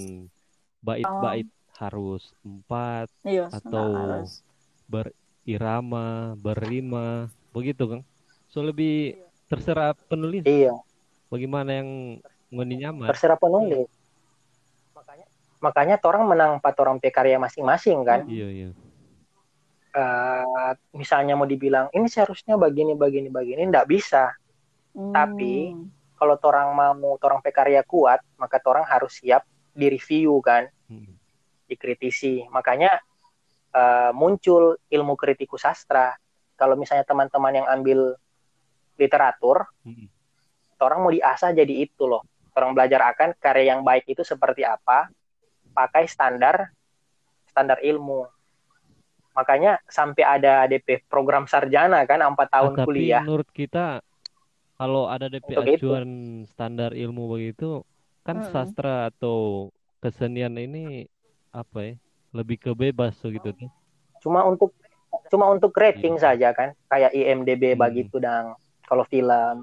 [0.81, 1.47] bait-bait
[1.79, 4.43] harus empat iya, Atau- harus.
[4.85, 8.01] berirama, berrima, begitu kan?
[8.55, 9.19] So lebih
[9.51, 10.71] terserah penulis iya
[11.27, 12.23] bagaimana yang
[12.55, 13.11] ngoni nyaman.
[13.11, 13.91] terserah penulis
[14.95, 15.27] makanya
[15.59, 18.69] makanya orang menang empat orang karya masing-masing kan Iya iya.
[19.95, 24.31] Eh, misalnya mau dibilang ini seharusnya begini begini begini ndak bisa
[24.95, 25.91] Tapi, Hmm.
[26.15, 29.43] kalau orang mau orang pe karya kuat maka orang harus siap
[29.75, 31.19] di review kan Hmm.
[31.67, 33.03] dikritisi makanya
[33.75, 36.15] eh, muncul ilmu kritikus sastra
[36.55, 38.15] kalau misalnya teman-teman yang ambil
[38.97, 40.07] literatur Hmm.
[40.81, 42.23] orang mau diasah jadi itu loh
[42.55, 45.09] orang belajar akan karya yang baik itu seperti apa
[45.73, 46.71] pakai standar
[47.49, 48.27] standar ilmu
[49.35, 53.99] makanya sampai ada DP program sarjana kan empat tahun Ah, tapi kuliah menurut kita
[54.75, 55.87] kalau ada DP Untuk itu.
[55.91, 56.09] acuan
[56.47, 57.83] standar ilmu begitu
[58.23, 58.51] kan Mm-mm.
[58.51, 61.11] sastra atau kesenian ini
[61.51, 61.95] apa ya
[62.31, 63.71] lebih ke bebas so gitu tuh.
[64.19, 64.71] cuma untuk
[65.31, 66.23] cuma untuk rating Iya.
[66.31, 67.81] saja kan kayak IMDb Hmm.
[67.81, 68.55] begitu dang
[68.89, 69.57] kalau film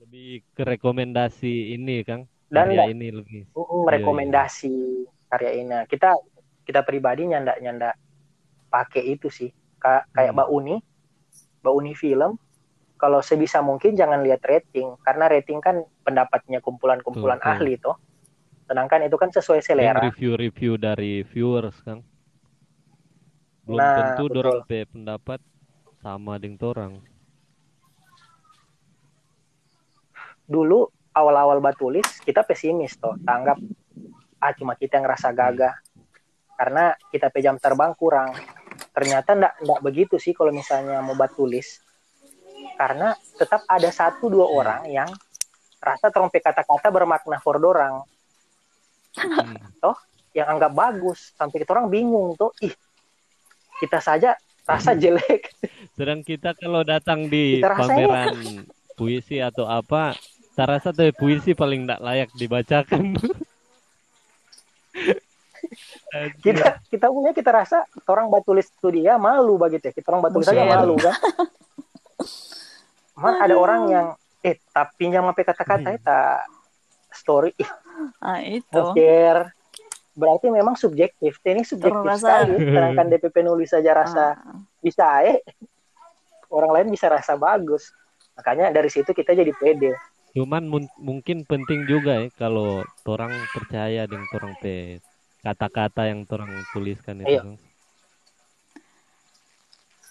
[0.00, 0.26] Lebih
[0.56, 2.22] ke rekomendasi ini Kang.
[2.46, 3.42] Dan Karya ini lebih.
[3.56, 4.74] Mm, Iya, rekomendasi
[5.32, 6.12] karya ini kita
[6.68, 7.90] kita pribadi nyanda nyanda
[8.72, 9.50] pakai itu sih
[9.82, 10.36] Ka- kayak Hmm.
[10.36, 10.76] Mbak Uni
[11.62, 12.32] Mbak Uni film
[13.00, 15.76] kalau sebisa mungkin jangan lihat rating karena rating kan
[16.06, 17.96] pendapatnya kumpulan-kumpulan ahli toh
[18.68, 22.04] sedangkan itu kan sesuai selera review-review dari viewers Kang.
[23.64, 24.64] Belum Nah, tentu betul.
[24.68, 25.40] pe pendapat
[26.02, 26.94] sama dengan torang.
[30.46, 33.18] Dulu awal-awal batulis kita pesimis toh.
[33.22, 33.58] Tanggap
[34.40, 35.74] ah cuma kita yang ngerasa gagah.
[36.56, 38.32] Karena kita pe jam terbang kurang.
[38.96, 41.84] Ternyata ndak ndak begitu sih kalau misalnya mau batulis.
[42.76, 45.08] Karena tetap ada satu dua orang yang
[45.80, 48.02] rasa terompe kata-kata bermakna for dorang.
[49.16, 49.56] Hmm.
[50.36, 52.76] yang anggap bagus sampai kita orang bingung tuh ih
[53.80, 54.36] kita saja
[54.68, 55.52] rasa jelek.
[55.96, 60.16] Sedang kita kalau datang di pameran puisi atau apa,
[60.56, 63.12] saya rasa tuh puisi paling tidak layak dibacakan.
[66.40, 70.46] kita kita punya kita rasa orang batulis itu dia malu begitu ya kita orang batulis
[70.46, 70.72] saja Buset.
[70.72, 71.14] malu kan?
[73.16, 74.06] Man, ada orang yang
[74.40, 75.98] eh tapi pinjam apa kata-kata Hmm.
[75.98, 76.20] eta
[77.10, 77.52] story.
[77.56, 77.70] Ih.
[78.20, 78.80] Ah, itu.
[78.92, 79.52] share
[80.12, 81.36] berarti memang subjektif.
[81.42, 82.44] Ini subjektif Terasa.
[82.44, 82.54] sekali.
[82.64, 85.40] Sedangkan DPP nulis saja rasa Ah, bisa eh.
[86.48, 87.92] Orang lain bisa rasa bagus.
[88.36, 89.92] Makanya dari situ kita jadi pede
[90.36, 95.00] Cuman mun- mungkin penting juga ya kalau orang percaya dengan orang pe
[95.40, 97.40] kata-kata yang orang tuliskan itu.
[97.40, 97.42] Iya.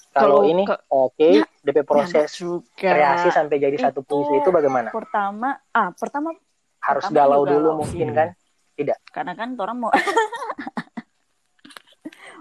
[0.09, 2.65] Kalau ini ke- oke Ya, DP proses juga.
[2.73, 6.33] kreasi sampai jadi satu Itu puisi itu bagaimana Pertama, ah pertama
[6.81, 7.79] harus pertama galau dulu galau.
[7.85, 8.17] mungkin Hmm.
[8.17, 8.29] kan
[9.11, 9.91] karena kan orang mau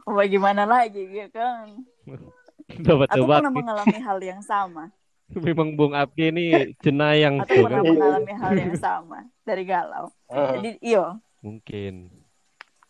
[0.06, 1.85] bagaimana lagi ya kan.
[3.12, 4.89] Aku pernah mengalami hal yang sama.
[5.46, 6.46] Memang Bung Abdi ini
[6.78, 10.12] cenayang Aku pernah mengalami hal yang sama dari galau.
[10.28, 10.60] Hmm.
[10.60, 12.09] Jadi iyo Mungkin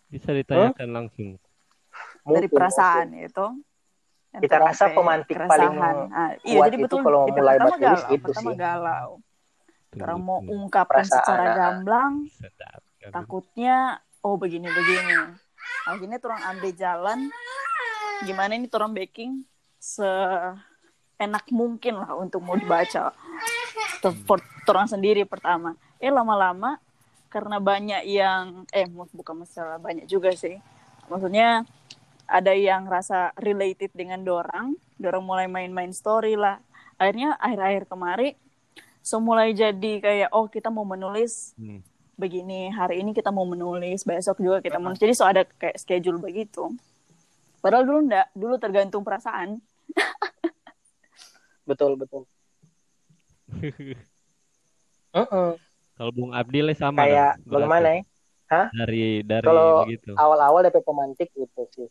[0.06, 1.38] bisa ditanyakan langsung.
[2.22, 3.46] dari Mungkin, perasaan itu.
[4.30, 5.74] yang Kita rasa pemantik keresahan.
[5.74, 5.74] paling
[6.10, 7.02] Ah, iya, jadi itu betul.
[7.02, 8.56] kalau DP mulai pertama batulis galau, itu pertama sih.
[8.58, 9.08] galau.
[9.94, 11.54] Orang mau ungkapkan Perasaan, secara ah.
[11.54, 13.10] gamblang, Sedap kan.
[13.14, 13.76] takutnya
[14.22, 15.14] oh begini begini.
[15.86, 17.18] Akhirnya orang ambil jalan
[18.22, 19.46] gimana ini orang baking
[21.14, 23.14] seenak mungkin lah untuk mau dibaca.
[24.02, 25.78] Ter- for orang sendiri pertama.
[25.98, 26.78] Eh lama-lama
[27.30, 30.58] karena banyak yang eh bukan masalah banyak juga sih.
[31.06, 31.62] Maksudnya
[32.24, 36.58] ada yang rasa related dengan dorang, dorang mulai main-main story lah.
[36.96, 38.34] Akhirnya akhir-akhir kemarin
[39.04, 41.84] so mulai jadi kayak oh kita mau menulis Hmm.
[42.16, 46.16] begini hari ini kita mau menulis besok juga kita menulis jadi so ada kayak schedule
[46.16, 46.72] begitu
[47.60, 49.60] padahal dulu enggak dulu tergantung perasaan
[51.64, 52.22] betul betul
[55.14, 55.50] Heeh.
[55.94, 58.02] Kalau Bung Abdi le sama kayak dong, bagaimana ya
[58.74, 60.10] Dari dari Kalau begitu.
[60.18, 61.88] awal-awal DP pemantik gitu sih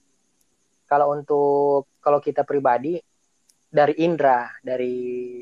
[0.83, 2.99] kalau untuk kalau kita pribadi
[3.71, 5.39] dari indra dari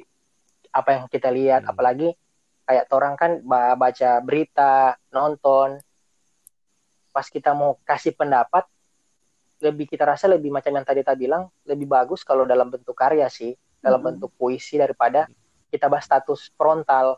[0.71, 1.71] apa yang kita lihat Hmm.
[1.75, 2.09] apalagi
[2.63, 5.81] kayak orang kan ba- baca berita nonton
[7.11, 8.63] pas kita mau kasih pendapat
[9.59, 13.27] lebih kita rasa lebih macam yang tadi kita bilang lebih bagus kalau dalam bentuk karya
[13.27, 13.51] sih
[13.81, 15.27] dalam bentuk puisi daripada
[15.69, 17.17] kita bahas status frontal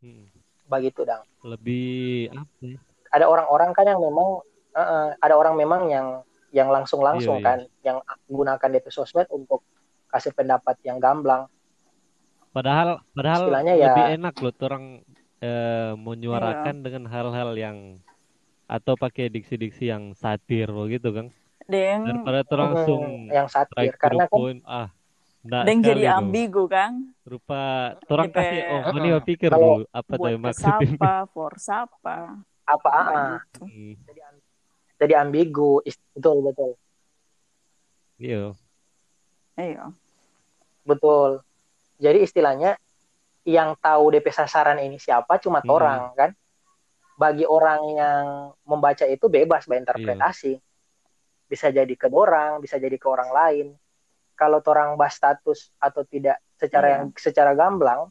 [0.00, 0.26] Hmm.
[0.64, 2.78] begitu dang Lebih apa ya?
[3.10, 4.40] ada orang-orang kan yang memang
[4.72, 6.06] eh, eh, ada orang memang yang
[6.50, 7.46] yang langsung-langsung Iya, iya.
[7.46, 7.96] kan yang
[8.26, 9.60] gunakan DP sosmed untuk
[10.08, 11.46] kasih pendapat yang gamblang
[12.50, 14.84] Padahal padahal Istilahnya ya- lebih enak loh orang
[15.40, 16.82] eh, menyuarakan Iya.
[16.82, 17.78] dengan hal-hal yang
[18.66, 21.26] atau pakai diksi-diksi yang satir gitu kan.
[21.70, 24.88] deng Daripada orang Hmm, langsung yang satir karena kan ah
[25.40, 28.36] nggak deng jadi ambigu kan Rupa orang DP.
[28.36, 29.22] kasih oh ini Heeh.
[29.24, 30.76] pikir dulu apa tuh maksudnya.
[30.76, 32.16] sapa for sapa
[32.62, 33.04] apa ah,
[33.40, 33.62] begitu.
[33.64, 34.20] Hmm, jadi,
[34.96, 35.80] jadi ambigu
[36.12, 36.70] betul betul
[38.20, 38.52] Iya.
[39.56, 39.84] iya
[40.82, 41.40] betul
[41.96, 42.76] jadi istilahnya
[43.42, 45.72] yang tahu DP sasaran ini siapa cuma Hmm.
[45.72, 46.30] orang kan
[47.16, 48.24] bagi orang yang
[48.64, 50.56] membaca itu bebas berinterpretasi
[51.44, 53.66] bisa jadi ke orang bisa jadi ke orang lain
[54.40, 56.92] kalau orang bahas status atau tidak secara Iya.
[56.96, 58.08] yang secara gamblang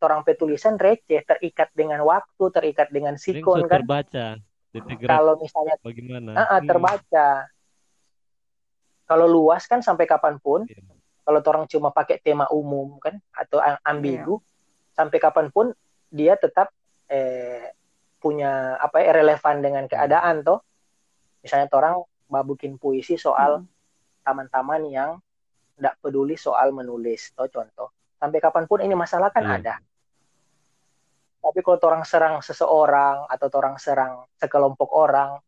[0.00, 4.40] orang petulisan receh terikat dengan waktu terikat dengan sikon kan terbaca.
[5.04, 6.32] Kalau misalnya bagaimana?
[6.34, 6.66] ah, Hmm.
[6.66, 7.26] terbaca
[9.04, 10.80] kalau luas kan sampai kapan pun Iya.
[11.22, 14.96] kalau orang cuma pakai tema umum kan atau am- ambigu Iya.
[14.96, 15.76] sampai kapan pun
[16.08, 16.72] dia tetap
[17.06, 17.68] eh,
[18.16, 20.64] punya apa ya relevan dengan keadaan toh
[21.44, 23.68] misalnya orang babukin puisi soal
[24.22, 25.10] taman-taman yang
[25.76, 29.56] tidak peduli soal menulis atau contoh sampai kapan pun ini masalah kan Iya.
[29.58, 29.74] ada
[31.42, 35.42] tapi kalau orang serang seseorang atau orang serang sekelompok orang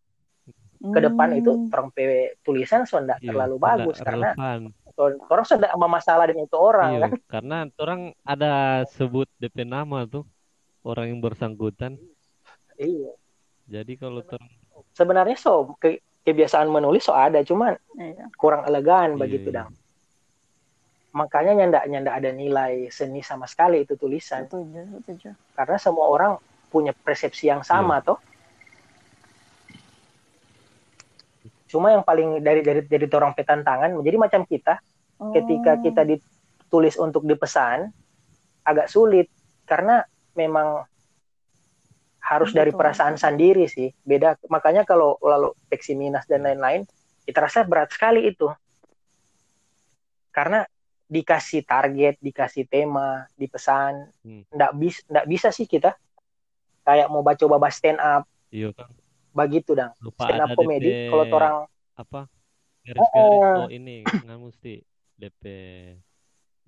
[0.84, 1.70] ke depan itu Hmm.
[1.70, 4.60] orang pe tulisan sudah Iya, terlalu bagus karena relevan.
[5.30, 10.26] orang sudah masalah dengan itu orang Iya, kan karena orang ada sebut DP nama tuh
[10.84, 11.96] orang yang bersangkutan.
[12.76, 13.14] iya
[13.64, 14.50] Jadi kalau orang
[14.92, 18.26] sebenarnya so ke- kebiasaan menulis so ada cuman Iya.
[18.34, 19.56] kurang elegan Iya, begitu iya.
[19.62, 19.70] dang
[21.14, 25.28] makanya nyanda nyanda ada nilai seni sama sekali itu tulisan Setuju, setuju.
[25.54, 26.32] karena semua orang
[26.68, 28.06] punya persepsi yang sama Iya.
[28.10, 28.18] toh
[31.70, 34.78] cuma yang paling dari dari dari orang petantangan menjadi macam kita
[35.34, 35.82] ketika Oh.
[35.82, 37.90] kita ditulis untuk dipesan
[38.62, 39.30] agak sulit
[39.64, 40.02] karena
[40.34, 40.82] memang
[42.24, 42.80] harus dari Betul.
[42.80, 46.88] perasaan sendiri sih beda makanya kalau lalu peksi minas dan lain-lain
[47.28, 48.48] kita rasa berat sekali itu
[50.32, 50.64] karena
[51.04, 54.40] dikasih target dikasih tema dipesan Hmm.
[54.48, 55.92] ndak bisa ndak bisa sih kita
[56.88, 58.88] kayak mau baca coba stand up iya kan
[59.36, 61.54] begitu dong lupa stand up komedi DP kalau orang
[61.92, 62.20] apa
[62.88, 63.56] garis-garis Heeh.
[63.60, 64.80] oh ini nggak mesti
[65.20, 65.42] DP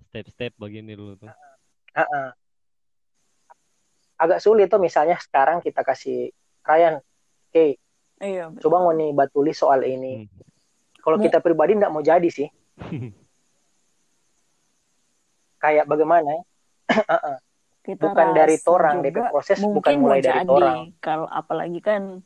[0.06, 1.32] step-step begini dulu tuh.
[1.96, 2.28] Heeh.
[4.16, 6.32] Agak sulit tuh misalnya sekarang kita kasih
[6.64, 7.00] Ryan
[7.52, 7.66] oke
[8.16, 8.72] Iya, betul.
[8.72, 8.76] coba
[9.12, 10.28] buat tulis soal ini Hmm.
[11.04, 12.48] kalau kita pribadi nggak mau jadi sih
[15.62, 16.42] kayak bagaimana ya
[17.12, 17.36] Heeh.
[17.86, 20.50] Kita bukan dari torang DP proses bukan mulai dari jadi.
[20.50, 22.18] torang Kalau apalagi kan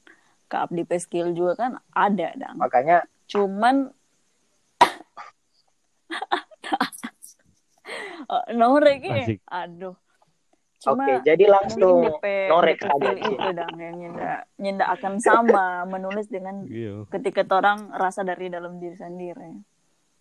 [0.48, 2.56] ke abdi skill juga kan ada dong.
[2.56, 3.92] makanya Cuman
[8.30, 9.22] Oh, norek ini.
[9.26, 9.38] Asik.
[9.50, 9.98] Aduh.
[10.80, 12.08] Cuma oke jadi langsung
[12.48, 13.20] norek sih.
[13.20, 17.04] itu dong yang nyenda, nyenda akan sama menulis dengan Iya.
[17.10, 19.60] ketika orang rasa dari dalam diri sendiri.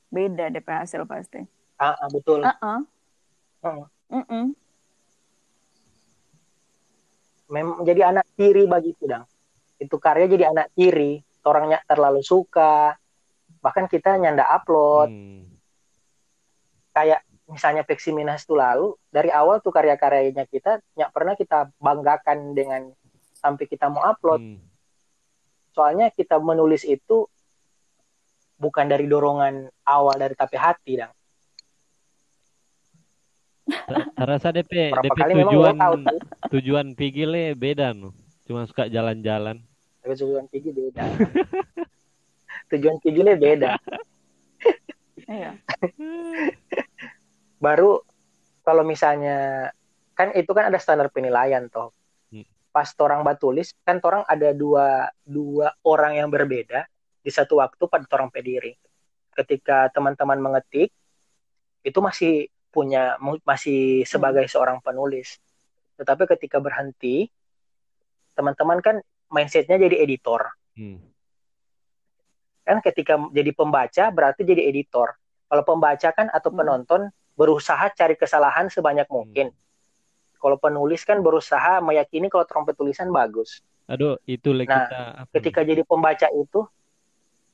[0.09, 1.39] Beda DP hasil pasti.
[1.77, 2.79] ah, ah, betul Ah, ah.
[3.61, 3.83] Heeh.
[4.11, 4.45] Mm-mm.
[7.47, 9.25] memang jadi anak tiri begitu dong
[9.77, 12.93] itu karya jadi anak tiri orangnya terlalu suka
[13.57, 15.47] bahkan kita nyanda upload Hmm.
[16.91, 22.53] kayak misalnya Peksi Minas itu lalu dari awal tuh karya-karyanya kita nggak pernah kita banggakan
[22.53, 22.81] dengan
[23.33, 24.61] sampai kita mau upload Hmm.
[25.73, 27.25] soalnya kita menulis itu
[28.59, 31.13] bukan dari dorongan awal dari tapi hati dong
[34.17, 36.19] Rasa DP berapa DP tujuan tuh
[36.57, 38.17] tujuan pigile beda no.
[38.49, 39.61] Cuma suka jalan-jalan.
[40.01, 41.05] tapi tujuan Pigi beda
[42.73, 43.77] tujuan Pigi beda
[45.29, 45.53] Iya.
[47.59, 47.99] baru
[48.63, 49.69] kalau misalnya
[50.15, 51.91] kan itu kan ada standar penilaian toh
[52.29, 52.45] Hmm.
[52.69, 56.85] pas orang batulis kan orang ada dua dua orang yang berbeda
[57.19, 58.77] di satu waktu pada orang pediri
[59.33, 60.93] ketika teman-teman mengetik
[61.81, 65.41] itu masih punya masih sebagai seorang penulis
[65.97, 67.27] tetapi ketika berhenti
[68.37, 68.95] teman-teman kan
[69.33, 71.01] mindsetnya jadi editor Hmm.
[72.63, 75.17] kan ketika jadi pembaca berarti jadi editor
[75.49, 76.59] kalau pembaca kan atau Hmm.
[76.61, 77.01] penonton
[77.39, 79.55] berusaha cari kesalahan sebanyak mungkin.
[80.35, 83.63] Kalau penulis kan berusaha meyakini kalau trompet tulisan bagus.
[83.87, 86.67] Aduh, itu lagi Nah, kita apa ketika jadi pembaca itu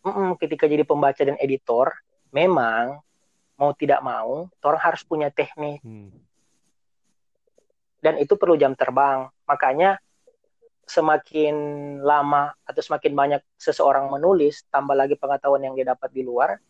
[0.01, 1.93] mm-mm, ketika jadi pembaca dan editor
[2.33, 2.97] memang
[3.55, 5.85] mau tidak mau orang harus punya teknik.
[5.85, 6.09] Hmm.
[8.05, 9.25] dan itu perlu jam terbang.
[9.49, 9.97] Makanya
[10.85, 11.55] semakin
[12.05, 16.61] lama atau semakin banyak seseorang menulis tambah lagi pengetahuan yang dia dapat di luar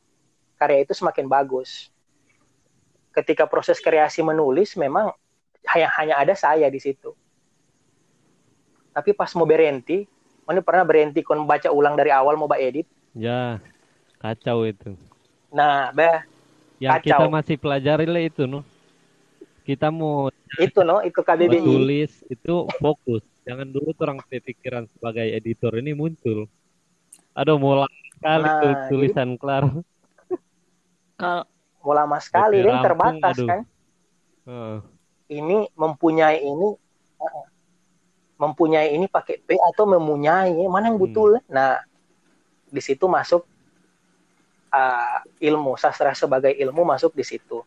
[0.56, 1.92] karya itu semakin bagus
[3.16, 5.10] ketika proses kreasi menulis memang
[5.66, 7.16] hanya hanya ada saya di situ
[8.92, 10.04] tapi pas mau berhenti
[10.46, 12.86] ini pernah berhenti kon baca ulang dari awal mau edit
[13.16, 13.64] Ya,
[14.20, 14.92] kacau itu.
[15.48, 16.28] nah bah
[16.76, 17.08] Yang Kacau.
[17.08, 18.60] kita masih pelajari lah itu no.
[19.64, 20.28] Kita mau
[20.60, 23.24] itu no itu KBBI tulis itu fokus.
[23.48, 26.52] Jangan dulu orang pikiran sebagai editor ini muncul.
[27.32, 29.64] Aduh, mau lama sekali Nah, tuh jadi- tulisan kelar.
[31.16, 31.48] Kalau
[31.86, 33.48] mau lama sekali dan rampung, terbatas aduh.
[33.48, 33.60] kan
[34.50, 34.78] Heeh.
[35.30, 36.70] ini mempunyai ini
[37.22, 37.46] uh,
[38.36, 41.06] mempunyai ini pakai P atau mempunyai mana yang Hmm.
[41.06, 41.78] betul nah
[42.66, 43.46] di situ masuk
[44.74, 47.62] uh, ilmu sastra sebagai ilmu masuk di situ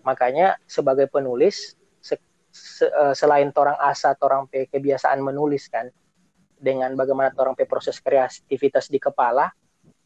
[0.00, 5.90] makanya sebagai penulis se- se- uh, selain orang asa orang P kebiasaan menulis kan
[6.56, 9.50] dengan bagaimana orang P proses kreativitas di kepala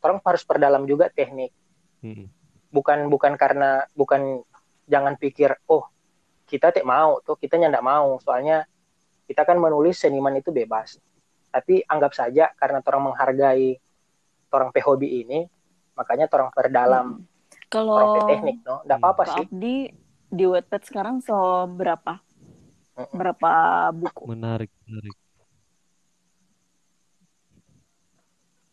[0.01, 1.53] orang harus perdalam juga teknik
[2.05, 2.29] Hmm.
[2.75, 4.43] Bukan bukan karena bukan
[4.91, 5.87] jangan pikir oh
[6.51, 8.67] kita tidak mau tuh kita ndak mau soalnya
[9.31, 10.99] kita kan menulis seniman itu bebas
[11.55, 13.79] tapi anggap saja karena orang menghargai
[14.51, 15.47] orang hobi ini
[15.95, 17.33] makanya orang perdalam Mm.
[17.71, 19.77] Kalau orang teknik no nggak apa-apa Kak sih Abdi
[20.35, 22.19] di Wattpad sekarang seberapa?
[22.95, 23.19] Mm-mm.
[23.19, 23.51] Berapa
[23.91, 24.31] buku?
[24.31, 25.17] Menarik, menarik.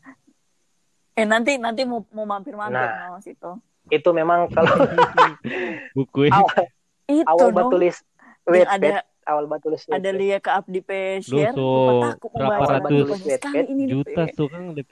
[1.22, 3.14] Eh nanti nanti mau mau mampir-mampir Nah.
[3.14, 3.52] no situ.
[3.92, 4.74] itu memang kalau
[5.98, 6.66] Buku ini awal,
[7.06, 7.58] Itu awal no.
[7.60, 8.02] batulis
[8.42, 8.92] Wattpad, ada
[9.28, 11.52] awal batulis ada lihat ke Abdi pe share.
[11.52, 13.46] so, lupa takut berapa ratus DP.
[13.86, 14.92] juta tuh kan DP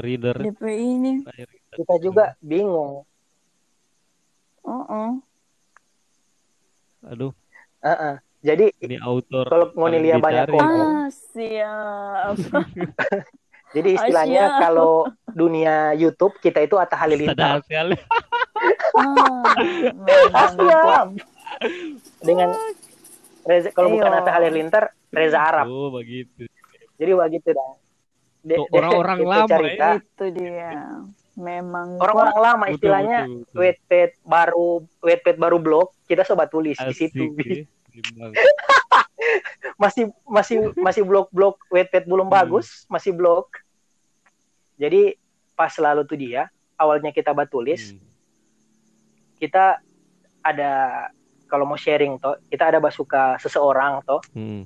[0.00, 0.36] reader.
[0.40, 1.12] DP ini.
[1.76, 3.04] kita juga bingung
[4.64, 5.10] Oh, oh.
[7.04, 7.30] Aduh,
[7.80, 8.14] Heeh.
[8.42, 10.66] jadi ini autor Kalau mau dilihat banyak komen.
[10.66, 12.34] Ah, siap.
[13.70, 14.60] jadi istilahnya Asia.
[14.60, 14.92] kalau
[15.28, 17.60] dunia YouTube kita itu Atta Halilintar.
[18.94, 19.44] Ah,
[20.52, 21.06] siap.
[22.18, 22.48] dengan
[23.42, 24.18] Reza, kalau bukan Ayo.
[24.18, 26.44] Atta Halilintar Reza Arab Oh, begitu.
[26.94, 27.70] jadi begitu dah
[28.38, 29.84] De- Tuh, de- orang-orang itu lama cerita.
[29.84, 29.98] ya.
[29.98, 30.70] Itu dia.
[31.34, 33.58] Memang orang-orang lama istilahnya betul, betul.
[33.58, 34.68] Wattpad baru
[34.98, 37.62] Wattpad baru blog kita sobat tulis di Asik, situ ya.
[39.74, 42.36] Masih masih masih blog-blog Wattpad belum Hmm.
[42.36, 43.46] bagus masih blog
[44.74, 45.18] jadi
[45.52, 48.00] pas lalu tuh dia awalnya kita batulis Hmm.
[49.36, 49.78] kita
[50.40, 50.72] ada
[51.44, 54.64] kalau mau sharing toh kita ada basuka seseorang toh Hmm.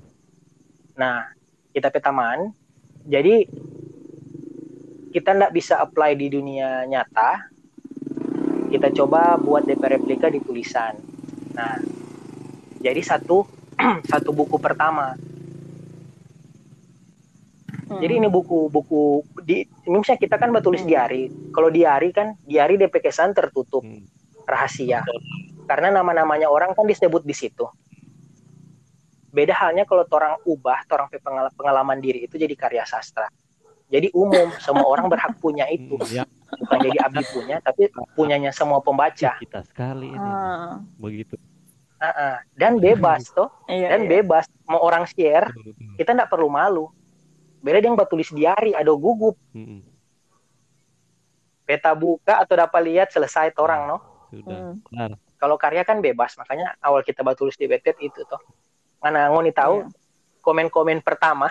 [0.93, 1.29] nah
[1.71, 2.53] kita petaman
[3.03, 3.49] jadi
[5.11, 7.49] kita nggak bisa apply di dunia nyata
[8.69, 10.97] kita coba buat DP replika di tulisan
[11.53, 11.77] nah
[12.79, 13.45] jadi satu
[14.11, 15.15] satu buku pertama
[17.93, 18.01] Hmm.
[18.01, 20.89] jadi ini buku-buku di ini misalnya kita kan bertulis Hmm.
[20.89, 21.23] diari
[21.53, 24.09] kalau diari kan diari DP kesan tertutup Hmm.
[24.49, 25.05] rahasia
[25.69, 27.69] karena nama-namanya orang kan disebut di situ
[29.29, 33.29] beda halnya kalau orang ubah orang pengal- pengalaman diri itu jadi karya sastra
[33.93, 36.25] jadi umum semua orang berhak punya itu Hmm, Ya,
[36.57, 40.33] bukan jadi abdi punya tapi punyanya semua pembaca kita sekali ini.
[40.33, 41.37] Ah, Begitu.
[42.03, 42.43] Ah.
[42.59, 44.19] dan bebas toh iya, dan iya.
[44.19, 45.95] bebas mau orang share Betul, betul.
[46.03, 46.91] kita nggak perlu malu
[47.63, 49.87] beda dia yang batulis diari ada gugup Hmm,
[51.63, 53.99] peta buka atau dapat lihat selesai toh orang no
[54.33, 54.75] Sudah.
[54.91, 55.15] Hmm.
[55.37, 58.43] Kalau karya kan bebas makanya awal kita batulis di Wattpad itu toh
[58.99, 59.91] mana ngoni tahu Iya.
[60.41, 61.51] komen-komen pertama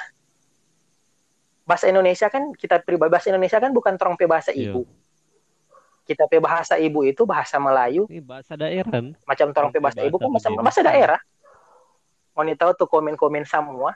[1.64, 4.76] bahasa Indonesia kan kita pribadi bahasa Indonesia kan bukan terong bahasa Iya.
[4.76, 4.84] ibu
[6.02, 8.10] kita pe bahasa ibu itu bahasa Melayu.
[8.10, 8.92] Ini bahasa daerah.
[8.92, 9.06] kan?
[9.24, 11.20] macam terong pe pe bahasa ibu kan bahasa, bahasa bahasa daerah?
[12.36, 13.94] Ngoni tahu tuh komen-komen semua.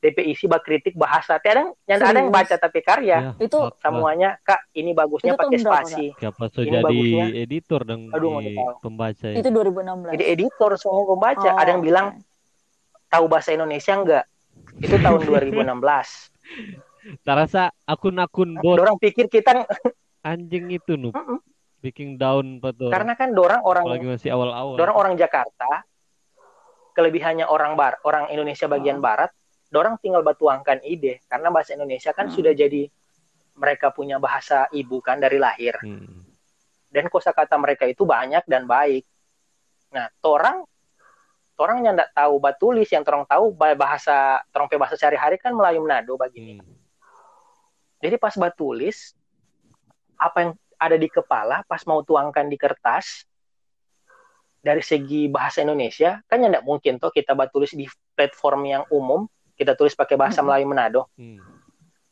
[0.00, 1.36] DP isi bak kritik bahasa.
[1.36, 3.36] Tiada yang ada yang baca tapi karya.
[3.36, 6.04] Ya, Itu semuanya kak ini bagusnya Itu pakai spasi.
[6.16, 7.26] Siapa so Ini jadi bagusnya.
[7.36, 10.16] editor dan Aduh, di pembaca itu 2016.
[10.16, 11.48] jadi editor semua pembaca.
[11.52, 12.24] Oh, ada yang bilang oke.
[13.12, 14.24] tahu bahasa Indonesia enggak?
[14.80, 15.68] Itu tahun 2016
[17.20, 19.52] Terasa akun-akun bot orang pikir kita
[20.22, 21.38] anjing itu nu Mm-mm.
[21.80, 22.88] bikin down betul.
[22.88, 24.76] karena kan dorang orang Apalagi masih awal-awal.
[24.76, 25.84] dorang orang Jakarta
[26.92, 29.02] kelebihannya orang bar orang Indonesia bagian Oh.
[29.02, 29.30] barat
[29.66, 32.34] dorang tinggal batuangkan ide karena bahasa Indonesia kan Hmm.
[32.34, 32.90] sudah jadi
[33.54, 36.26] mereka punya bahasa ibu kan dari lahir Hmm.
[36.88, 39.06] dan kosakata mereka itu banyak dan baik
[39.88, 40.66] nah torang
[41.54, 45.80] torang yang tidak tahu batulis yang torang tahu ba- bahasa torang bahasa sehari-hari kan Melayu
[45.80, 46.76] Manado begini Hmm.
[47.98, 49.14] jadi pas batulis
[50.20, 53.24] apa yang ada di kepala pas mau tuangkan di kertas
[54.60, 59.24] dari segi bahasa Indonesia kan ya tidak mungkin toh kita batulis di platform yang umum
[59.60, 60.48] kita tulis pakai bahasa Mm-mm.
[60.48, 61.02] Melayu Manado.
[61.20, 61.40] Hmm.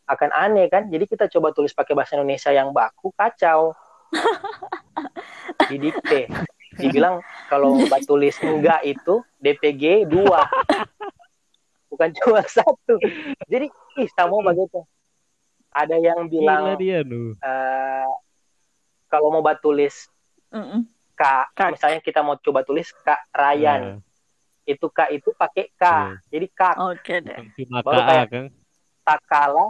[0.08, 0.88] akan aneh kan?
[0.88, 3.76] Jadi kita coba tulis pakai bahasa Indonesia yang baku kacau.
[5.68, 6.32] Didikte.
[6.80, 7.20] Dibilang
[7.52, 10.16] kalau batulis enggak itu DPG 2
[11.92, 12.96] bukan cuma satu.
[13.52, 13.68] Jadi
[14.00, 14.80] ih sama begitu
[15.78, 16.98] ada yang Gila bilang dia
[17.38, 18.08] eh,
[19.06, 20.10] kalau mau batulis
[20.50, 20.82] Mm-mm.
[21.12, 21.74] K, Kak.
[21.74, 23.98] misalnya kita mau coba tulis Kak Ryan, Nah,
[24.64, 25.82] itu K itu pakai K.
[25.82, 26.14] Iya.
[26.28, 27.38] Jadi Kak Oke deh.
[27.38, 28.44] bukan cuma Baru KA kayak- kan.
[29.02, 29.66] takala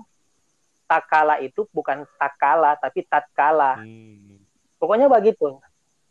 [0.85, 3.77] takala itu bukan takala tapi tatkala.
[3.79, 4.41] Hmm.
[4.77, 5.61] Pokoknya begitu.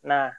[0.01, 0.31] Nah,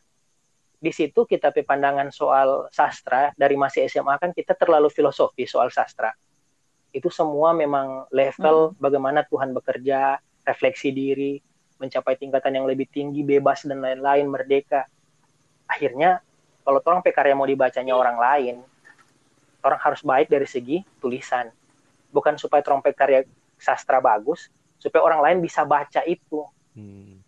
[0.79, 6.15] di situ kita pandangan soal sastra dari masih SMA kan kita terlalu filosofi soal sastra.
[6.91, 11.39] Itu semua memang level bagaimana Tuhan bekerja, refleksi diri,
[11.79, 14.89] mencapai tingkatan yang lebih tinggi, bebas dan lain-lain, merdeka.
[15.69, 16.25] Akhirnya
[16.65, 18.57] kalau orang pe karya mau dibacanya orang lain,
[19.63, 21.49] orang harus baik dari segi tulisan.
[22.11, 23.25] Bukan supaya orang pe karya
[23.57, 26.47] sastra bagus, supaya orang lain bisa baca itu.
[26.75, 27.21] Hmm.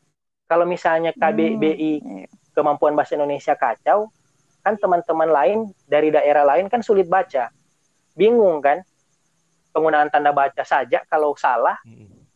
[0.50, 2.26] Kalau misalnya KBBI Hmm, iya.
[2.50, 4.10] kemampuan bahasa Indonesia kacau,
[4.66, 7.54] kan teman-teman lain dari daerah lain kan sulit baca.
[8.18, 8.82] Bingung kan?
[9.70, 12.26] Penggunaan tanda baca saja kalau salah Mm.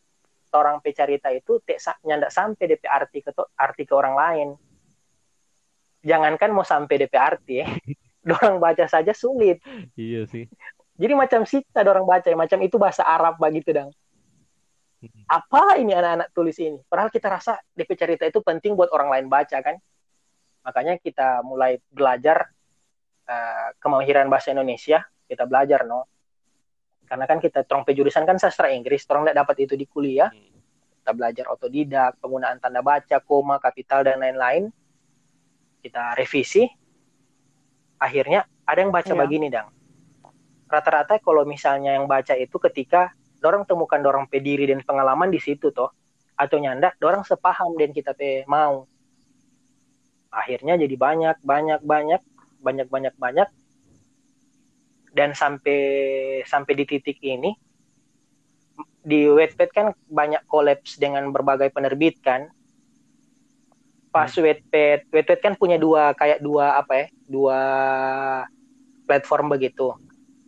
[0.55, 1.59] orang pecarita itu
[2.07, 4.49] nyandak sampai DP arti ke arti ke orang lain.
[6.07, 7.67] Jangankan mau sampai DP arti ya.
[8.29, 9.61] Dorang baca saja sulit.
[9.99, 10.49] Iya sih.
[10.95, 13.91] Jadi macam sita dorang baca ya, macam itu bahasa Arab begitu dang.
[15.03, 15.27] Mm.
[15.27, 16.79] Apa ini anak-anak tulis ini?
[16.87, 19.77] Padahal kita rasa DP cerita itu penting buat orang lain baca kan.
[20.65, 22.49] Makanya kita mulai belajar
[23.27, 26.09] eh, kemahiran bahasa Indonesia, kita belajar no.
[27.05, 30.33] Karena kan kita trompe jurusan kan sastra Inggris, orang tidak dapat itu di kuliah.
[30.33, 30.53] Mm.
[31.05, 34.73] Kita belajar otodidak, penggunaan tanda baca, koma, kapital dan lain-lain.
[35.85, 36.65] Kita revisi.
[38.01, 39.21] Akhirnya ada yang baca Iya.
[39.21, 39.69] begini dang.
[40.65, 43.13] Rata-rata kalau misalnya yang baca itu ketika
[43.45, 45.93] dorang temukan dorang pediri dan pengalaman di situ toh
[46.35, 48.89] atau nyanda dorang sepaham dan kita pe mau
[50.33, 52.21] akhirnya jadi banyak banyak banyak
[52.59, 53.49] banyak banyak banyak
[55.15, 55.81] dan sampai
[56.43, 57.55] sampai di titik ini
[59.05, 62.51] di Wattpad kan banyak kolaps dengan berbagai penerbit kan.
[64.11, 67.61] Pas Wattpad Wattpad kan punya dua kayak dua apa ya dua
[69.07, 69.95] platform begitu.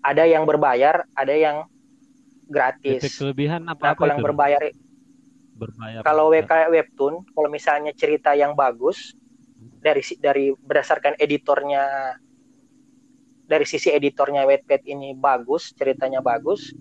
[0.02, 4.62] Ada yang berbayar ada yang Efek gratis kelebihan apa nah kalau yang berbayar
[5.58, 6.00] berbayar.
[6.06, 9.18] kalau web kayak webtoon kalau misalnya cerita yang bagus
[9.82, 12.14] dari si- dari berdasarkan editornya
[13.46, 16.74] dari sisi editornya Wattpad ini bagus ceritanya bagus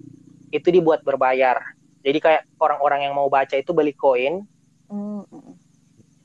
[0.50, 1.62] itu dibuat berbayar
[2.02, 4.46] jadi kayak orang-orang yang mau baca itu beli koin
[4.86, 5.26] Mm,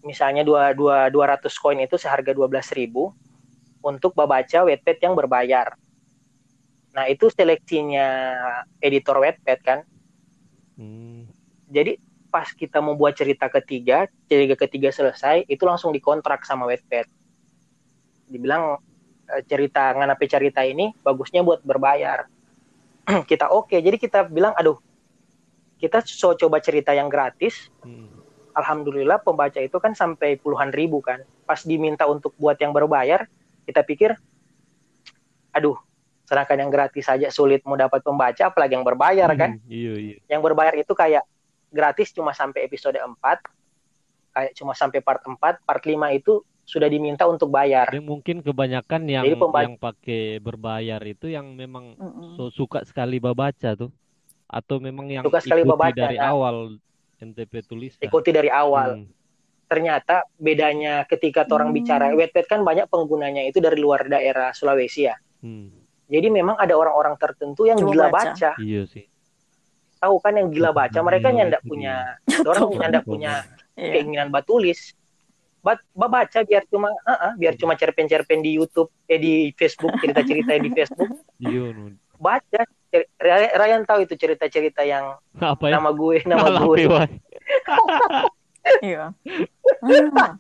[0.05, 3.09] misalnya dua dua 200 koin itu seharga 12.000
[3.81, 5.81] untuk membaca Wattpad yang berbayar
[6.93, 8.37] nah itu seleksinya
[8.85, 9.81] editor Wattpad kan
[10.81, 11.29] Hmm.
[11.69, 12.01] jadi
[12.33, 17.05] pas kita mau buat cerita ketiga, cerita ketiga selesai, itu langsung dikontrak sama Wattpad.
[18.31, 18.79] Dibilang
[19.47, 22.27] cerita nganape cerita ini bagusnya buat berbayar.
[23.31, 24.79] kita oke, jadi kita bilang aduh,
[25.81, 27.71] kita so coba cerita yang gratis.
[27.83, 28.11] Hmm.
[28.51, 31.23] Alhamdulillah pembaca itu kan sampai puluhan ribu kan.
[31.47, 33.31] Pas diminta untuk buat yang berbayar,
[33.63, 34.19] kita pikir,
[35.55, 35.79] aduh,
[36.27, 40.17] sedangkan yang gratis saja sulit mau dapat pembaca, apalagi yang berbayar kan Hmm, Iya iya.
[40.31, 41.27] yang berbayar itu kayak
[41.71, 43.19] gratis cuma sampai episode 4
[44.31, 49.03] kayak cuma sampai part 4 part 5 itu sudah diminta untuk bayar Dan mungkin kebanyakan
[49.05, 52.31] yang Jadi yang pakai berbayar itu yang memang Mm, mm.
[52.39, 53.91] so suka sekali baca tuh
[54.47, 56.31] atau memang yang Suka sekali ikuti babaca, dari nah.
[56.31, 56.57] awal
[57.19, 59.11] NTP tulis ikuti dari awal Hmm.
[59.67, 61.77] ternyata bedanya ketika orang Hmm.
[61.77, 65.71] bicara Wattpad kan banyak penggunanya itu dari luar daerah Sulawesi ya Hmm.
[66.07, 68.31] jadi memang ada orang-orang tertentu yang Coba gila baca.
[68.33, 68.51] baca.
[68.57, 69.07] Iya sih.
[69.97, 71.95] tahu kan yang gila baca mereka Iya, nyandak itu punya
[72.25, 72.41] dia.
[72.43, 72.81] orang Coba.
[72.81, 73.33] nyandak punya
[73.77, 73.93] Iya.
[73.93, 75.00] keinginan batulis Bat,
[75.93, 80.71] baca biar cuma ah, ah, biar cuma cerpen-cerpen di YouTube eh di Facebook cerita-cerita di
[80.73, 81.73] Facebook Iya,
[82.17, 82.61] baca
[83.17, 85.77] Ryan Ryan tahu itu cerita-cerita yang Apa ya?
[85.79, 86.85] nama gue nama Malah gue.
[88.85, 89.17] Iya.
[90.17, 90.37] Ah,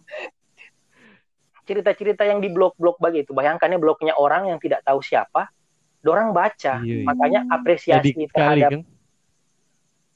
[1.64, 5.48] cerita-cerita yang di blog-blog begitu bayangkannya blognya orang yang tidak tahu siapa
[6.00, 7.06] dorang baca Iya, iya.
[7.06, 8.80] makanya apresiasi Edik sekali terhadap kan.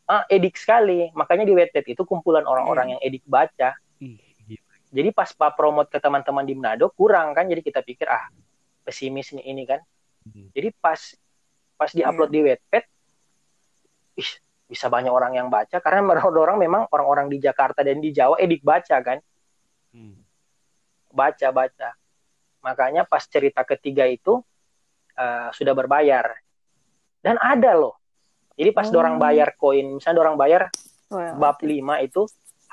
[0.05, 3.73] ah, edik sekali makanya di Wattpad itu kumpulan orang-orang yang edik baca.
[4.95, 7.51] Jadi pas pak promote ke teman-teman di Manado kurang kan.
[7.51, 8.31] Jadi kita pikir ah
[8.87, 9.83] pesimis nih ini kan.
[10.25, 10.49] Hmm.
[10.57, 10.97] jadi pas
[11.77, 12.85] pas diupload di Wattpad
[14.17, 14.31] ih,
[14.71, 15.83] bisa banyak orang yang baca.
[15.83, 19.19] Karena orang memang orang-orang di Jakarta dan di Jawa edik baca kan.
[19.91, 20.23] Hmm.
[21.11, 21.91] baca baca.
[22.63, 24.39] Makanya pas cerita ketiga itu
[25.19, 26.39] eh, sudah berbayar.
[27.19, 27.99] Dan ada loh.
[28.55, 28.95] Jadi pas Oh.
[28.95, 30.71] dorang bayar koin misalnya dorang bayar
[31.11, 32.23] well, bab 5 itu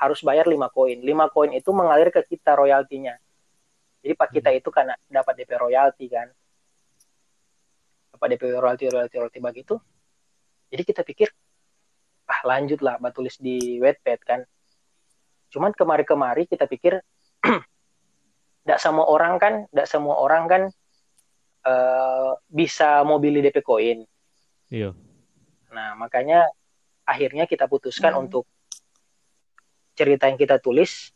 [0.02, 0.98] harus bayar 5 koin.
[0.98, 3.14] 5 koin itu mengalir ke kita royaltinya.
[4.02, 6.26] Jadi pak kita itu karena dapat DP royalti kan.
[8.10, 9.74] Dapat DP royalti royalti royalti begitu.
[10.74, 11.30] Jadi kita pikir
[12.26, 14.40] ah lanjut lah batulis di Wattpad kan.
[15.54, 16.98] Cuman kemari-kemari kita pikir
[18.66, 20.62] tidak semua orang kan tidak semua orang kan
[21.62, 24.02] eh, bisa mau beli DP koin.
[24.66, 24.98] Iya.
[25.70, 26.50] Nah, makanya
[27.06, 28.26] akhirnya kita putuskan Hmm.
[28.26, 28.50] untuk
[29.92, 31.12] cerita yang kita tulis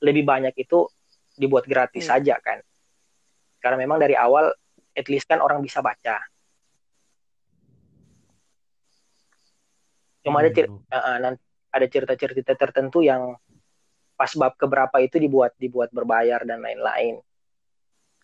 [0.00, 0.88] lebih banyak itu
[1.34, 2.18] dibuat gratis Hmm.
[2.18, 2.60] saja kan.
[3.60, 4.52] Karena memang dari awal
[4.94, 6.20] at least kan orang bisa baca.
[10.24, 11.36] Cuma ada cer- Hmm.
[11.74, 13.36] ada cerita-cerita tertentu yang
[14.14, 17.18] pas bab keberapa itu dibuat dibuat berbayar dan lain-lain.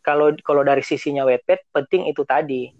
[0.01, 2.73] Kalau kalau dari sisinya Wattpad penting itu tadi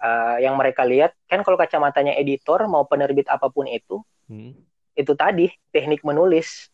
[0.00, 4.56] eh, yang mereka lihat kan kalau kacamatanya editor mau penerbit apa pun itu Hmm.
[4.94, 6.68] Itu tadi teknik menulis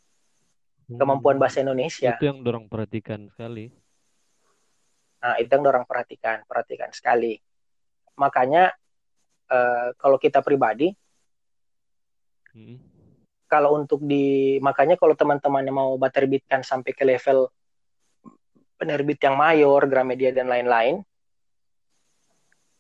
[0.86, 1.43] kemampuan Hmm.
[1.43, 2.14] bahasa Indonesia.
[2.16, 3.70] Itu yang dorong perhatikan sekali.
[5.22, 7.34] Nah, itu yang orang perhatikan, perhatikan sekali.
[8.16, 8.72] Makanya
[9.47, 10.90] eh, kalau kita pribadi
[12.56, 12.80] Hmm.
[13.52, 17.52] kalau untuk di makanya kalau teman-teman yang mau terbitkan sampai ke level
[18.80, 21.05] penerbit yang mayor, Gramedia dan lain-lain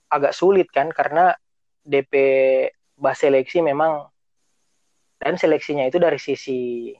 [0.08, 1.34] agak sulit kan karena
[1.84, 2.14] DP
[2.96, 4.06] bas seleksi memang
[5.16, 6.92] dan seleksinya itu dari sisi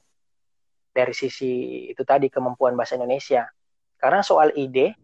[0.91, 1.53] dari sisi
[1.89, 3.45] itu tadi kemampuan bahasa Indonesia.
[3.97, 4.97] Karena soal ide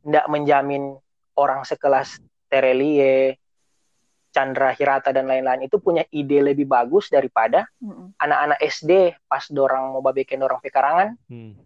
[0.00, 0.96] tidak menjamin
[1.36, 2.16] orang sekelas
[2.48, 3.36] Terelie,
[4.28, 8.16] Chandra Hirata dan lain-lain itu punya ide lebih bagus daripada Mm-mm.
[8.16, 8.92] anak-anak SD
[9.24, 11.56] pas dorang mau babekin orang pekarangan Hmm.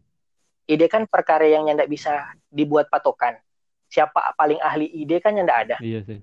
[0.64, 2.12] ide kan perkara yang tidak bisa
[2.48, 3.34] dibuat patokan
[3.86, 6.18] siapa paling ahli ide kan yang tidak ada Iya sih.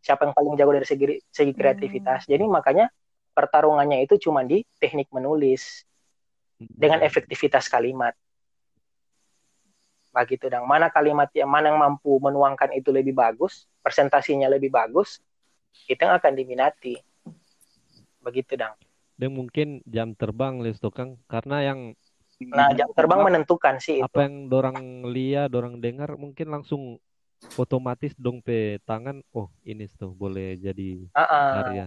[0.00, 2.90] siapa yang paling jago dari segi segi kreativitas jadi makanya
[3.32, 5.84] pertarungannya itu cuma di teknik menulis
[6.58, 8.14] dengan efektivitas kalimat.
[10.12, 15.24] Begitu dong mana kalimat yang mana yang mampu menuangkan itu lebih bagus presentasinya lebih bagus
[15.88, 17.00] itu yang akan diminati.
[18.20, 18.76] Begitu dong
[19.16, 21.80] Dan mungkin jam terbang les Kang karena yang
[22.42, 24.04] nah jam terbang menentukan sih itu.
[24.04, 26.98] apa yang dorang lihat, dorang dengar mungkin langsung
[27.54, 31.50] otomatis dong pe tangan, oh ini tuh boleh jadi Ah, ah.
[31.62, 31.86] karya.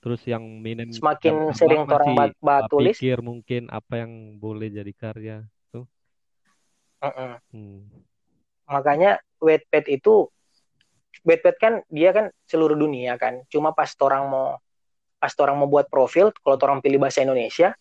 [0.00, 4.92] Terus yang minim semakin sering orang bat, bat tulis pikir mungkin apa yang boleh jadi
[4.96, 5.38] karya.
[7.00, 7.32] mm-mm.
[7.50, 7.80] Hmm.
[8.68, 10.28] makanya Wattpad itu
[11.24, 14.46] Wattpad kan dia kan seluruh dunia kan cuma pas orang mau
[15.20, 17.76] pas orang mau buat profil kalau orang pilih bahasa Indonesia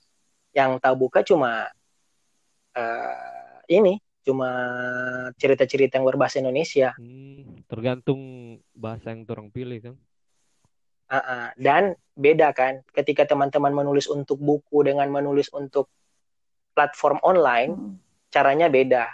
[0.51, 1.69] yang tahu buka cuma
[2.75, 4.49] eh, ini cuma
[5.39, 8.19] cerita-cerita yang berbahasa Indonesia Hmm, tergantung
[8.75, 9.95] bahasa yang orang pilih kan.
[11.09, 11.45] Ah, ah.
[11.57, 15.89] dan beda kan ketika teman-teman menulis untuk buku dengan menulis untuk
[16.77, 17.93] platform online Mm.
[18.29, 19.09] caranya beda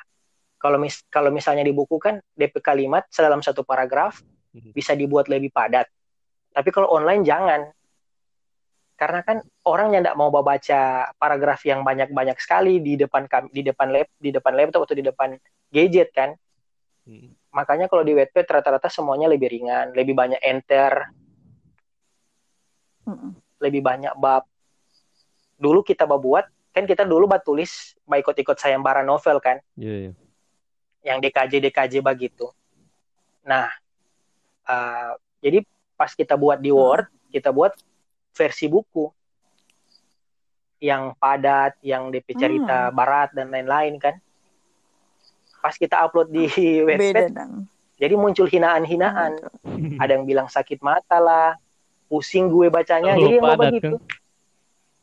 [0.59, 4.19] kalau mis kalau misalnya di buku kan DP kalimat dalam satu paragraf
[4.51, 4.75] Mhm.
[4.75, 5.87] bisa dibuat lebih padat
[6.51, 7.71] tapi kalau online jangan
[8.95, 13.59] karena kan orang yang tidak mau baca paragraf yang banyak-banyak sekali di depan kam- di
[13.63, 15.35] depan lab di depan laptop atau di depan
[15.71, 16.35] gadget kan
[17.07, 17.31] Hmm.
[17.53, 21.07] makanya kalau di Wattpad rata-rata semuanya lebih ringan lebih banyak enter
[23.05, 23.31] Mm-mm.
[23.61, 24.43] lebih banyak bab
[25.55, 26.45] dulu kita buat
[26.75, 30.11] kan kita dulu buat tulis baik ikut-ikut sayembara novel kan Iya, iya.
[31.05, 32.51] yang DKJ DKJ begitu.
[33.45, 33.69] Nah,
[34.65, 35.61] uh, jadi
[35.95, 37.77] pas kita buat di Word, kita buat
[38.35, 39.07] versi buku
[40.83, 44.17] yang padat, yang DP cerita barat dan lain-lain kan.
[45.63, 46.45] Pas kita upload di
[47.31, 47.69] dong.
[47.95, 49.39] jadi muncul hinaan-hinaan.
[50.01, 51.55] Ada yang bilang sakit mata lah,
[52.15, 53.11] pusing gue bacanya.
[53.11, 53.95] Terlalu jadi yang padat, begitu.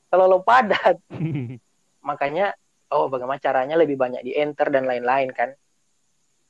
[0.09, 0.97] Terlalu padat.
[2.09, 2.57] Makanya,
[2.89, 5.53] oh bagaimana caranya lebih banyak di enter dan lain-lain kan.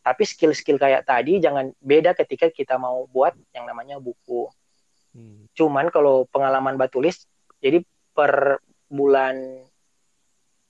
[0.06, 4.46] Tapi skill-skill kayak tadi jangan beda ketika kita mau buat yang namanya buku.
[5.10, 5.50] Hmm.
[5.58, 7.26] Cuman kalau pengalaman batulis,
[7.58, 7.82] jadi
[8.14, 9.66] per bulan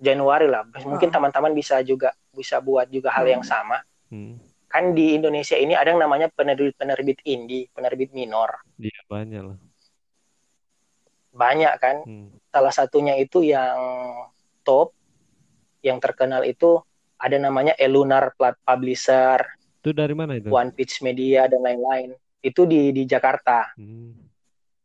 [0.03, 1.15] Januari lah, mungkin Oh.
[1.15, 3.53] teman-teman bisa juga bisa buat juga hal yang Hmm.
[3.53, 3.79] sama.
[4.09, 4.41] Hmm.
[4.67, 8.65] Kan di Indonesia ini ada yang namanya penerbit-penerbit indie, penerbit minor.
[8.81, 9.59] Dia banyak lah.
[11.33, 11.97] Banyak kan.
[12.05, 12.29] Hmm.
[12.53, 13.77] Salah satunya itu yang
[14.63, 14.93] top,
[15.81, 16.79] yang terkenal itu
[17.17, 19.41] ada namanya Elunar Publisher,
[19.83, 20.47] Itu dari mana itu?
[20.53, 22.15] One Pitch Media dan lain-lain.
[22.39, 23.75] Itu di di Jakarta.
[23.75, 24.15] Hmm.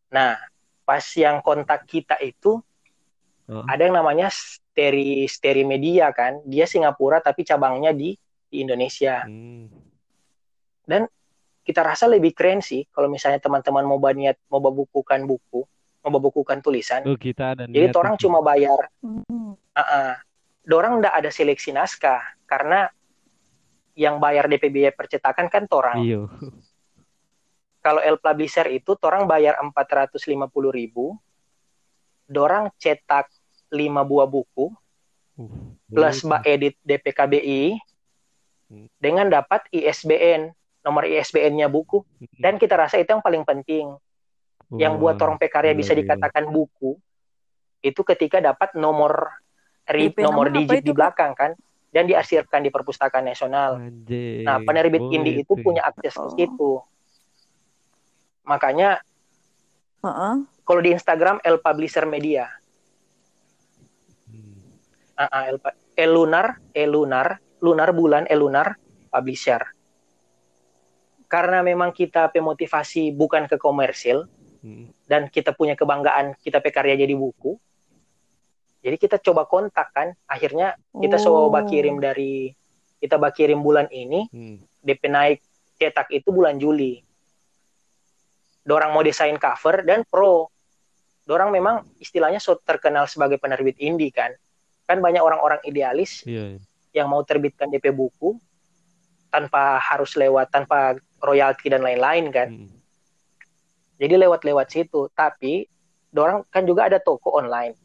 [0.09, 0.39] Nah,
[0.87, 2.63] pas yang kontak kita itu
[3.47, 3.63] Oh.
[3.63, 6.43] ada yang namanya Steri Steri Media kan.
[6.43, 8.11] Dia Singapura tapi cabangnya di
[8.51, 9.23] di Indonesia.
[9.23, 9.71] Hmm.
[11.67, 15.67] Kita rasa lebih keren sih kalau misalnya teman-teman mau niat mau membukukan buku,
[16.09, 17.03] membukukan tulisan.
[17.05, 19.53] Oh, kita ada Jadi niat orang cuma bayar Mm.
[19.55, 20.15] uh
[20.67, 22.91] Dorang ndak ada seleksi naskah karena
[23.95, 26.03] yang bayar DP biaya percetakan kan torang.
[26.03, 26.27] Iya.
[27.79, 30.19] Kalau El Publisher itu torang bayar 450.000
[30.75, 31.15] ribu,
[32.27, 33.31] dorang cetak
[33.71, 34.75] 5 buah buku
[35.37, 37.77] Uh, plus ba edit DPKBI
[38.67, 38.89] Hmm.
[38.99, 40.51] dengan dapat ISBN,
[40.83, 42.03] nomor ISBN-nya buku.
[42.03, 42.27] tuh.
[42.35, 43.95] Dan kita rasa itu yang paling penting.
[44.75, 45.99] Yang buat Wah, orang pekarya gila, bisa gila.
[46.03, 46.99] dikatakan buku
[47.79, 49.39] itu ketika dapat nomor
[49.87, 51.55] RIP, nomor digit itu, di belakang kan
[51.87, 53.79] dan diarsipkan di perpustakaan nasional.
[53.79, 56.35] Anjing, Nah, penerbit indie itu punya akses ke Oh.
[56.35, 56.71] situ.
[58.43, 58.99] Makanya
[60.03, 60.35] Heeh.
[60.63, 62.51] kalau di Instagram El Publisher Media,
[64.27, 64.59] Hmm.
[65.15, 65.57] Ah, ah, El,
[65.95, 68.75] Elunar, Elunar, Lunar bulan Elunar
[69.07, 69.63] Publisher.
[71.27, 74.27] Karena memang kita pemotivasi bukan ke komersil
[74.59, 74.89] Hmm.
[75.05, 77.55] dan kita punya kebanggaan kita pekarya jadi buku.
[78.77, 81.49] Jadi kita coba kontak kan, akhirnya kita Oh.
[81.49, 82.53] coba kirim dari
[82.97, 84.57] kita kirim bulan ini, Hmm.
[84.79, 85.39] DP naik
[85.75, 87.03] cetak itu bulan Juli.
[88.63, 90.51] dorang mau desain cover dan pro
[91.23, 94.35] dorang memang istilahnya so terkenal sebagai penerbit indie kan
[94.83, 96.51] kan banyak orang-orang idealis Iya.
[96.51, 96.59] iya.
[96.93, 98.35] yang mau terbitkan DP buku
[99.27, 102.67] tanpa harus lewat tanpa royalti dan lain-lain kan Mm.
[103.97, 105.65] Jadi lewat-lewat situ tapi
[106.07, 107.75] dorang kan juga ada toko online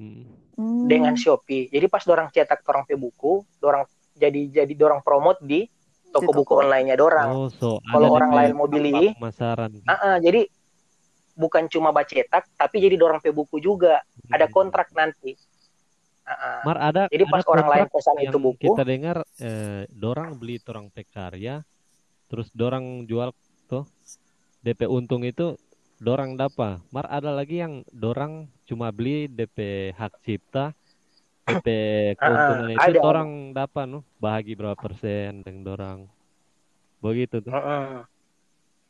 [0.00, 0.24] Mm.
[0.56, 0.88] Hmm.
[0.88, 3.84] dengan Shopee jadi pas dorang cetak dorang pe buku dorang
[4.16, 5.68] jadi jadi dorang promote di
[6.12, 9.72] toko Di buku online-nya dorang Oh, so Kalau ada orang lain mau beli, pemasaran.
[9.84, 10.44] Ah, ah, jadi
[11.32, 14.52] bukan cuma bacetak tapi jadi dorang pe buku juga ada Mm.
[14.52, 15.36] kontrak nanti
[16.28, 16.60] ah.
[16.64, 20.60] Mar ada jadi ada pas orang lain pesan itu buku kita dengar eh, dorang beli
[20.60, 21.64] torang pekarya
[22.28, 23.32] terus dorang jual
[23.68, 23.88] tuh
[24.62, 25.58] DP untung itu
[25.98, 30.74] dorang dapat mar ada lagi yang dorang cuma beli DP hak cipta
[31.46, 31.66] DP
[32.18, 32.98] keuntungan itu ada.
[33.02, 35.98] dorang dapat no bahagi berapa persen dengan dorang?
[37.02, 37.50] Begitu tuh.
[37.50, 38.06] Mm-mm.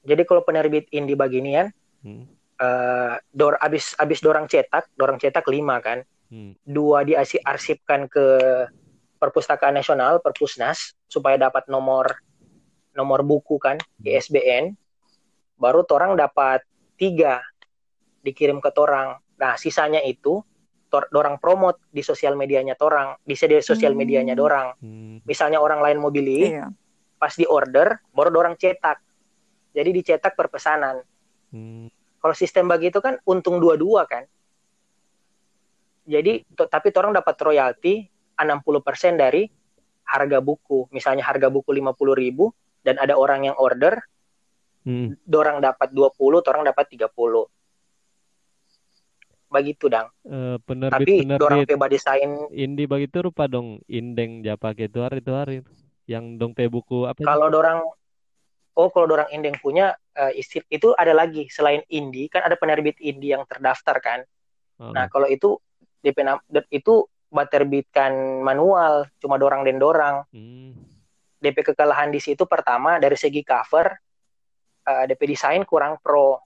[0.05, 1.73] jadi kalau penerbit indie beginian
[2.03, 2.27] Hmm,
[2.59, 6.03] eh dor abis abis dorang cetak dorang cetak lima kan?
[6.35, 8.27] Hmm, dua diarsipkan ke
[9.23, 12.11] perpustakaan nasional perpusnas supaya dapat nomor
[12.91, 14.75] nomor buku kan ISBN
[15.63, 16.67] baru torang dapat
[16.99, 17.39] tiga
[18.19, 19.23] dikirim ke torang.
[19.39, 20.43] Nah sisanya itu
[20.91, 24.01] tor, dorang promote di sosial medianya torang di sosial Hmm.
[24.03, 24.75] medianya dorang.
[24.83, 25.23] Hmm.
[25.23, 26.67] misalnya orang lain mau beli Iya.
[27.17, 28.99] pas di order baru dorang cetak.
[29.73, 31.01] Jadi dicetak per pesanan.
[31.49, 31.87] Hmm,
[32.19, 34.27] kalau sistem begitu kan untung dua-dua kan.
[36.03, 38.05] Jadi to- tapi orang dapat royalti
[38.37, 39.47] 60% dari
[40.03, 40.91] harga buku.
[40.91, 42.51] Misalnya harga buku 50.000
[42.83, 44.03] dan ada orang yang order
[44.87, 45.19] hmm.
[45.27, 47.47] dorang dapat 20 orang dapat 30
[49.53, 50.09] begitu dang.
[50.25, 50.57] Eh,
[50.89, 55.57] tapi dorang penerbit-penerbit peba desain indie begitu rupa dong indeng japa itu hari itu hari.
[56.09, 57.85] Yang dong pe buku apa kalau dorang
[58.73, 61.47] oh kalau dorang indeng punya eh, isti- itu ada lagi.
[61.53, 64.21] Selain indie kan ada penerbit indie yang terdaftar kan?
[64.81, 65.61] Oh, Nah, kalau itu
[66.01, 66.25] DP
[66.73, 67.07] itu
[67.49, 70.17] terbitkan manual, cuma dorang dan dorang.
[70.33, 70.75] hmm,
[71.43, 73.91] DP kekalahan di situ pertama dari segi cover,
[74.83, 76.41] eh, DP desain kurang pro.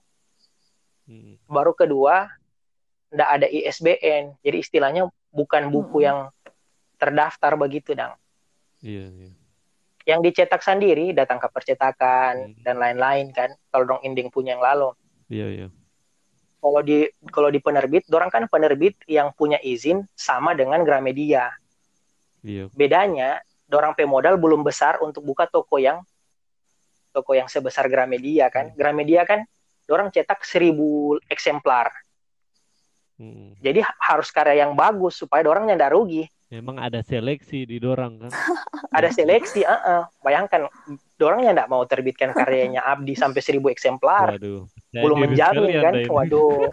[1.05, 2.27] hmm, Baru kedua,
[3.09, 4.35] ndak ada ISBN.
[4.41, 6.07] Jadi istilahnya bukan buku Mm-mm.
[6.07, 6.19] yang
[6.97, 8.13] terdaftar begitu, dang.
[8.81, 9.29] iya iya
[10.07, 12.63] Yang dicetak sendiri, datang ke percetakan Hmm.
[12.63, 13.51] dan lain-lain kan.
[13.69, 14.91] Kalau dong inding punya yang lalu.
[15.27, 15.67] iya iya
[16.57, 21.53] Kalau di kalau di penerbit, dorang kan penerbit yang punya izin sama dengan Gramedia.
[22.41, 25.99] iya bedanya dorang pemodal belum besar untuk buka toko yang
[27.17, 29.41] toko yang sebesar Gramedia kan Gramedia kan
[29.83, 30.87] dorang cetak seribu
[31.25, 31.89] eksemplar
[33.17, 33.57] Hmm.
[33.57, 38.21] jadi ha- harus karya yang bagus supaya dorang ndak rugi Memang ada seleksi di dorang
[38.21, 38.29] kan.
[38.93, 40.01] ada seleksi ah ah.
[40.21, 40.69] bayangkan
[41.15, 44.69] dorang yang ndak mau terbitkan karyanya Abdi sampai seribu eksemplar Waduh.
[44.93, 46.69] belum menjamin kan waduh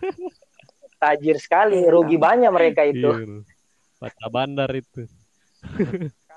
[1.01, 3.41] tajir sekali rugi banyak mereka itu Iya.
[3.97, 5.09] Patah bandar itu.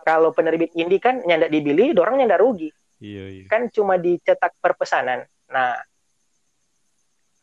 [0.01, 3.45] kalau penerbit indie kan nyandak dibeli dorang nyandak rugi Iya iya.
[3.45, 5.21] kan cuma dicetak per pesanan.
[5.53, 5.77] Nah,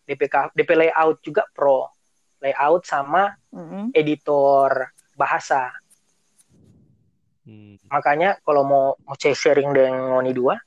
[0.05, 1.89] DPK, DP layout juga pro.
[2.43, 3.95] Layout sama Mm-mm.
[3.95, 5.73] editor bahasa.
[7.47, 7.79] Hmm.
[7.89, 10.59] Makanya kalau mau mau share- sharing dengan Ngoni dua,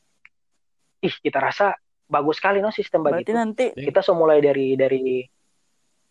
[1.03, 1.75] ih kita rasa
[2.07, 3.35] bagus sekali no sistem Berarti begitu.
[3.35, 5.21] nanti Kita so mulai dari dari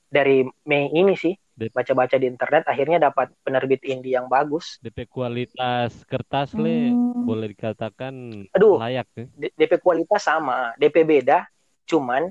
[0.06, 4.76] dari Mei ini sih baca-baca di internet akhirnya dapat penerbit indie yang bagus.
[4.84, 7.24] DP kualitas kertas le Hmm.
[7.24, 8.12] boleh dikatakan
[8.52, 8.76] Aduh.
[8.76, 9.24] layak ya.
[9.56, 11.48] DP kualitas sama, DP beda,
[11.88, 12.28] cuman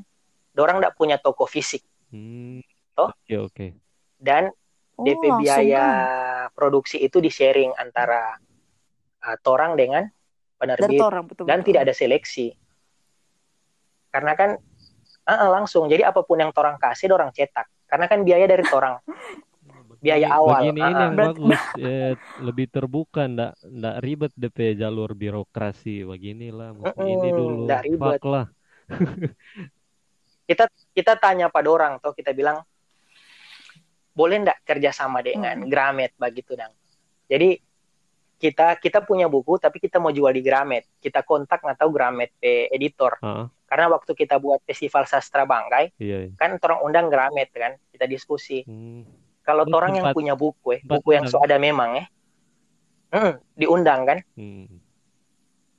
[0.54, 1.82] dorang nggak punya toko fisik
[2.14, 2.62] Hmm.
[2.94, 3.12] Toh?
[3.12, 3.68] Oke oke.
[4.16, 4.48] dan
[4.96, 6.56] oh, DP biaya kan.
[6.56, 8.40] produksi itu di sharing antara
[9.26, 10.08] uh, torang dengan
[10.56, 12.56] penerbit orang betul dan tidak ada seleksi
[14.16, 14.56] karena kan
[15.28, 18.66] uh, uh, langsung jadi apa pun yang torang kasih dorang cetak karena kan biaya dari
[18.66, 19.00] torang.
[20.06, 20.70] Biaya awal.
[20.70, 26.06] Begini ini yang bagus, eh, lebih terbuka, ndak ndak ribet DP jalur birokrasi.
[26.06, 28.22] Beginilah, ini dulu, ndak ribet.
[28.22, 28.46] Fuck lah.
[30.94, 32.62] kita tanya pada orang tuh kita bilang
[34.16, 35.70] boleh ndak kerjasama dengan Hmm.
[35.70, 36.14] Gramet?
[36.16, 36.72] Begitu dang.
[37.26, 37.58] Jadi
[38.40, 40.86] kita kita punya buku tapi kita mau jual di Gramet.
[41.02, 43.18] Kita kontak nggak tahu Gramet pe editor.
[43.26, 46.30] Ah, karena waktu kita buat festival sastra Bangkai iya.
[46.30, 46.34] iya.
[46.36, 49.04] kan orang undang Gramet kan kita diskusi Hmm.
[49.42, 52.08] kalau orang yang punya buku eh buku yang so ada memang eh
[53.12, 54.70] hmm, diundang kan Hmm.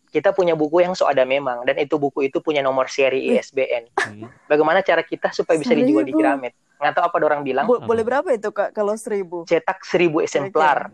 [0.07, 3.87] kita punya buku yang so ada memang dan itu buku itu punya nomor seri ISBN
[3.97, 4.27] Hmm.
[4.45, 6.21] bagaimana cara kita supaya bisa dijual di Seribu.
[6.21, 7.87] Gramet nggak tahu apa orang bilang Bo- Apa?
[7.87, 10.93] boleh berapa itu kak kalau seribu cetak seribu eksemplar.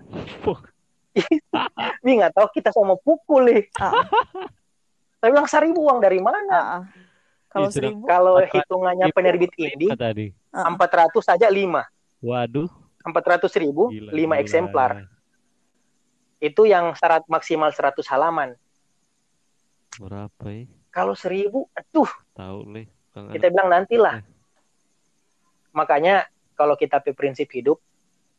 [2.03, 3.93] Ini nggak tahu kita sama pukul nih ah,
[5.23, 6.83] saya bilang seribu uang dari mana ah.
[7.47, 10.27] Kalau sedang- seribu, Kalau 400 hitungannya ribu penerbit lima tadi.
[10.51, 11.87] ah, 400 saja 5.
[12.19, 12.67] Waduh,
[13.07, 14.43] 400 ribu, gila, 5 gila.
[14.43, 14.91] eksemplar.
[16.43, 18.59] Itu yang syarat maksimal 100 halaman.
[19.95, 20.67] Berapa ya?
[20.91, 22.87] Kalau 1000, aduh, Tahu nih.
[23.31, 24.19] Kita bilang nantilah.
[24.19, 24.27] Eh.
[25.71, 26.27] Makanya
[26.57, 27.79] kalau kita pe prinsip hidup,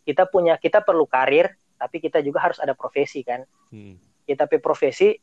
[0.04, 3.46] kita punya kita perlu karir, tapi kita juga harus ada profesi kan.
[3.70, 3.96] Hmm.
[4.26, 5.14] Kita pe profesi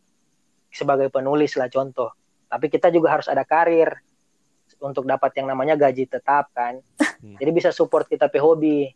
[0.70, 2.14] sebagai penulis lah contoh.
[2.46, 3.90] Tapi kita juga harus ada karir
[4.80, 6.80] untuk dapat yang namanya gaji tetap kan.
[6.96, 7.36] Hmm.
[7.36, 8.88] Jadi bisa support kita pe hobi.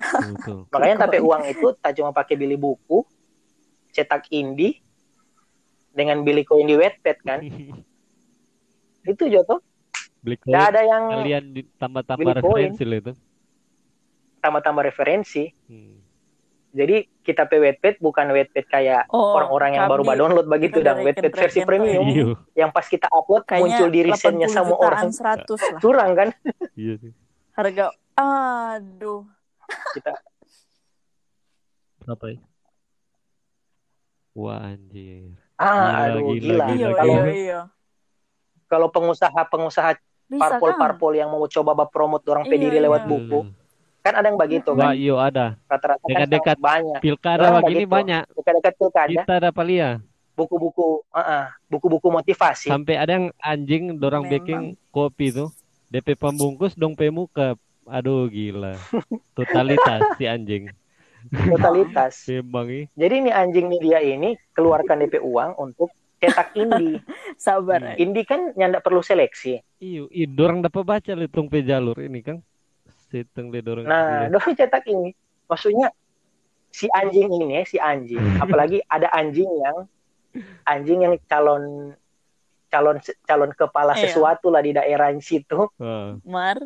[0.00, 0.64] Betul.
[0.72, 3.04] Makanya tapi uang itu tak cuma pakai beli buku,
[3.92, 4.80] cetak indie,
[5.96, 7.40] dengan beli koin di Wattpad kan.
[9.12, 9.64] Itu Joto.
[10.20, 11.44] Beli koin ada yang kalian
[11.80, 13.12] tambah-tambah referensi itu.
[14.44, 15.44] tambah-tambah referensi.
[15.66, 16.05] Hmm.
[16.76, 21.00] Jadi kita pe Wattpad bukan Wattpad kayak oh, orang-orang yang baru kami download begitu dan
[21.00, 25.08] Wattpad versi premium Iya, yang pas kita upload kayaknya muncul di risetnya 80 sama orang
[25.08, 25.80] 100 lah.
[25.80, 26.28] curang kan
[26.76, 27.12] iya sih.
[27.56, 29.24] Harga, aduh.
[29.96, 30.12] kita
[31.98, 32.38] Berapa ya?
[34.36, 35.32] Wah anjir.
[35.56, 37.60] ah Gila, aduh gila, gila, gila, Iya, kalau iya, iya.
[38.68, 39.90] kalau pengusaha-pengusaha
[40.26, 40.78] Bisa parpol kan?
[40.78, 43.08] parpol yang mau coba promote orang Iya, pediri lewat iya.
[43.08, 43.38] buku
[44.06, 45.58] kan ada yang begitu kan iyo ada.
[45.66, 46.54] rata-rata kan Dekat-dekat.
[46.54, 47.90] sangat banyak Pilkada begini begitu.
[47.92, 48.22] banyak.
[48.32, 49.96] dekat-dekat pilkada Kita dapat lihat.
[50.32, 54.32] buku-buku ah, ah, buku-buku motivasi Sampai ada yang anjing dorang Memang.
[54.38, 55.50] baking kopi tuh.
[55.86, 57.54] DP pembungkus dong pemuka.
[57.84, 58.74] Aduh gila.
[59.36, 60.70] Totalitas si anjing.
[61.26, 67.02] totalitas Memang jadi ini anjing media ini keluarkan DP uang untuk cetak indie
[67.36, 67.94] Sabar.
[67.96, 72.40] Indie kan nyanda perlu seleksi Iyo, dorang dapat baca li tong pe jalur ini kan.
[73.16, 73.88] Seteng le dorang.
[73.88, 74.36] Nah, Iya.
[74.36, 75.16] doi cetak ini,
[75.48, 75.88] maksudnya
[76.68, 79.88] si anjing ini, si anjing, apalagi ada anjing yang
[80.68, 81.96] anjing yang calon
[82.68, 84.04] calon calon kepala Iya.
[84.04, 85.64] sesuatu lah di daerah situ,
[86.28, 86.60] Mar,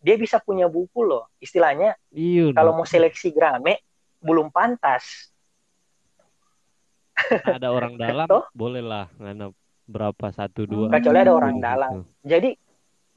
[0.00, 1.28] dia bisa punya buku loh.
[1.36, 2.56] Istilahnya iyo.
[2.56, 3.84] kalau mau seleksi grame
[4.24, 5.28] belum pantas.
[7.44, 8.48] ada orang dalam Toh?
[8.56, 9.52] boleh lah ngana
[9.84, 10.88] berapa satu dua.
[10.88, 11.66] Kecuali ada orang Gitu.
[11.68, 11.92] dalam.
[12.24, 12.50] Jadi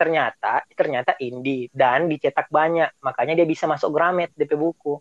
[0.04, 5.00] ternyata ternyata indie dan dicetak banyak, makanya dia bisa masuk Gramet DP buku.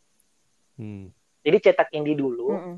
[0.79, 1.11] Hmm.
[1.43, 2.77] Jadi cetak indie dulu, Mm-mm.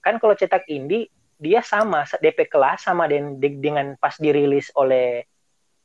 [0.00, 5.28] kan kalau cetak indie dia sama DP kelas sama den- de- dengan pas dirilis oleh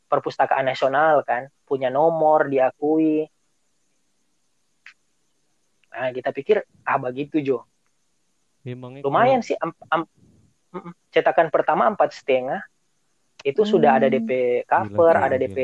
[0.08, 1.52] perpustakaan nasional kan.
[1.68, 3.28] Punya nomor diakui.
[5.92, 7.68] Nah kita pikir ah begitu Jo.
[8.64, 10.10] Memangnya lumayan sih am- am-
[10.72, 12.64] mm, cetakan pertama empat setengah
[13.44, 14.16] itu sudah ada Hmm.
[14.18, 14.32] DP
[14.64, 15.58] cover Gila, ada gila, DP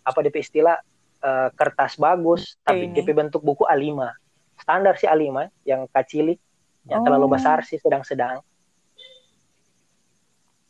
[0.00, 0.76] apa DP istilah
[1.20, 2.88] eh, kertas bagus tapi.
[2.90, 4.08] DP bentuk buku A5
[4.56, 5.28] standar sih A5
[5.64, 6.38] yang kacili
[6.86, 7.04] yang Oh.
[7.04, 8.40] terlalu besar sih sedang-sedang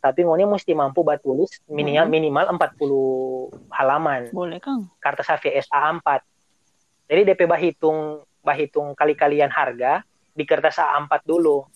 [0.00, 2.12] tapi ngoni mesti mampu buat tulis minimal Hmm.
[2.12, 2.98] minimal 40
[3.70, 4.88] halaman boleh Kang?
[4.96, 6.24] kertas HVS A4
[7.06, 7.98] jadi DP bahitung
[8.40, 10.00] bahitung kali-kalian harga
[10.32, 11.68] di kertas A4 dulu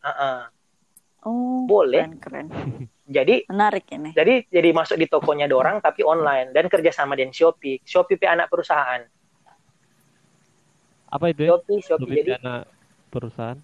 [0.00, 0.38] Heeh.
[1.24, 2.04] Oh, Boleh.
[2.04, 2.46] Keren, keren.
[3.16, 4.12] jadi Menarik ini.
[4.12, 8.48] jadi jadi masuk di tokonya dorang tapi online dan kerjasama dengan Shopee Shopee pe anak
[8.48, 9.04] perusahaan
[11.06, 11.46] apa itu?
[11.46, 11.48] ya?
[11.54, 12.54] Shopee Shopee Lebih jadi dana
[13.08, 13.58] perusahaan.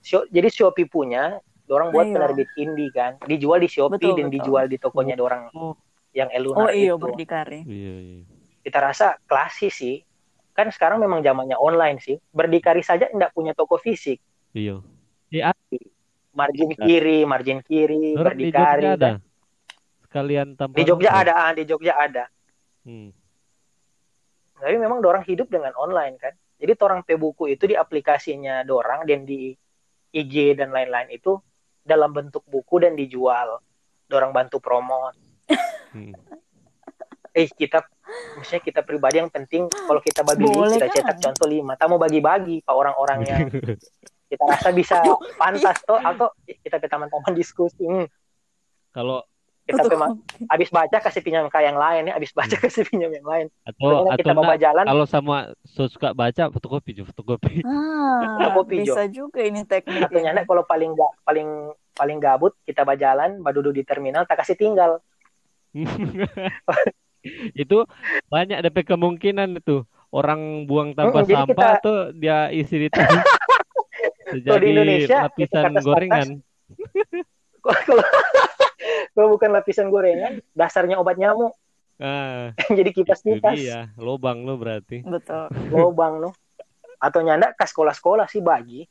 [0.00, 2.14] Sho- jadi Shopee punya dorang buat Ayo.
[2.14, 4.34] penerbit indie kan dijual di Shopee Betul, dan betul.
[4.38, 5.74] dijual di tokonya dorang Oh,
[6.14, 7.60] yang Elunar Oh iya, itu berdikari.
[7.66, 8.22] iya iya.
[8.62, 10.02] kita rasa klasik sih
[10.52, 14.22] kan sekarang memang zamannya online sih berdikari saja tidak punya toko fisik
[14.52, 14.80] Iya.
[15.26, 15.52] Di a-
[16.36, 18.92] margin kiri margin kiri dorang di Jogja ada.
[18.94, 19.16] kan.
[20.04, 22.24] Sekalian tanpa di Jogja ada ah, di Jogja ada
[22.84, 23.10] Hmm.
[24.54, 29.02] tapi memang dorang hidup dengan online kan jadi orang pe buku itu di aplikasinya dorang
[29.02, 29.50] dan di
[30.08, 31.34] IG dan lain-lain itu
[31.82, 33.58] dalam bentuk buku dan dijual
[34.04, 35.18] dorang bantu promote
[35.90, 36.14] Hmm.
[37.36, 37.82] eh kita
[38.34, 40.94] misalnya kita pribadi yang penting kalau kita bagi Boleh kita kan?
[40.94, 43.40] cetak contoh lima kita mau bagi-bagi pak orang-orang yang
[44.36, 45.00] kita rasa bisa
[45.34, 47.80] pantas toh atau kita ke teman-teman diskusi.
[47.82, 48.06] Hmm,
[48.92, 49.24] Kalau
[49.66, 53.26] kita memang habis baca kasih pinjam ke yang lain ya habis baca kasih pinjam yang
[53.26, 53.46] lain.
[53.64, 55.36] Atau atau kita bawa enggak, jalan kalau sama
[55.66, 57.66] suka baca fotokopi fotokopi.
[57.66, 58.94] Ah, Fotokopi, Jo.
[58.94, 60.06] bisa juga ini teknik.
[60.06, 61.48] atau nyana kalau paling nggak paling
[61.92, 65.02] paling gabut kita berjalan duduk di terminal tak kasih tinggal.
[67.54, 67.90] Itu
[68.28, 69.82] banyak ada kemungkinan itu.
[70.14, 72.88] Orang buang tanpa Mm, jadi sampah kita- tuh dia isi di.
[74.26, 76.28] Kalau di Jadi Indonesia, itu lapisan kertas-kertas, gorengan.
[77.66, 78.02] kalau
[79.14, 81.54] kalau bukan lapisan gorengan dasarnya obat nyamuk
[81.96, 85.00] Ah, jadi kipas itu kipas dia, lobang lo berarti.
[85.00, 85.48] Betul.
[85.72, 86.36] lobang no
[87.00, 88.84] atau nyanda ke sekolah-sekolah sih bagi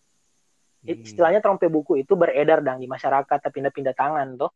[0.86, 1.02] Hmm.
[1.02, 4.54] istilahnya trompe buku itu beredar dang di masyarakat tapi pindah-pindah tangan toh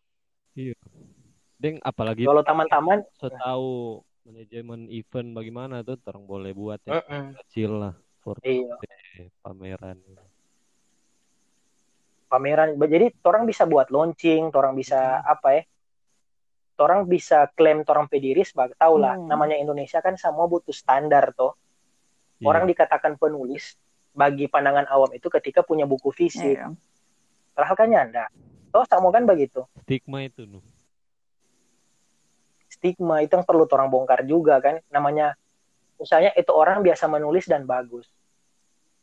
[1.58, 7.34] Deng apalagi kalau taman-taman so tahu manajemen event bagaimana tuh orang boleh buat yang mm-mm.
[7.44, 8.78] kecil lah for iya
[9.42, 9.98] pameran.
[12.30, 12.78] Pameran.
[12.78, 15.64] Jadi orang bisa buat launching orang bisa apa ya
[16.80, 19.20] orang bisa klaim orang pediri sebagai tahu lah.
[19.20, 19.28] Hmm.
[19.28, 21.60] namanya Indonesia kan semua butuh standar toh.
[22.40, 22.56] Iya.
[22.56, 23.76] orang dikatakan penulis
[24.16, 26.56] bagi pandangan awam itu ketika punya buku fisik.
[26.56, 26.72] Iya.
[27.52, 28.26] padahal kan nyanda.
[28.72, 29.68] Toh sama kan begitu.
[29.84, 30.64] Stigma itu nu.
[32.70, 34.80] stigma itu yang perlu orang bongkar juga kan.
[34.88, 35.36] Namanya
[36.00, 38.08] misalnya itu orang biasa menulis dan bagus.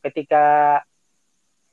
[0.01, 0.81] Ketika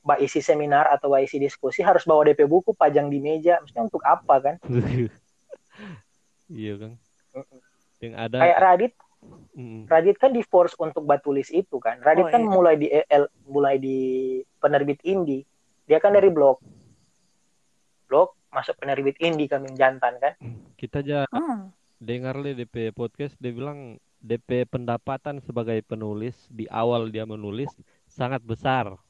[0.04, 3.58] mbak isi seminar atau mbak isi diskusi harus bawa DP buku pajang di meja.
[3.58, 4.56] Maksudnya untuk apa kan?
[6.46, 6.92] Iya kan.
[7.98, 8.92] Yang ada kayak Radit.
[9.56, 11.98] Mm, Radit kan di force untuk batulis itu kan?
[12.04, 12.50] Radit Oh, kan iya.
[12.52, 13.96] mulai di EL mulai di
[14.60, 15.48] penerbit indie.
[15.88, 16.60] Dia kan dari blog.
[18.06, 20.36] Blog masuk penerbit indie kami jantan kan?
[20.76, 21.72] Kita aja Hmm.
[21.96, 23.34] dengar le DP podcast.
[23.40, 27.72] Dia bilang DP pendapatan sebagai penulis di awal dia menulis
[28.04, 29.00] sangat besar.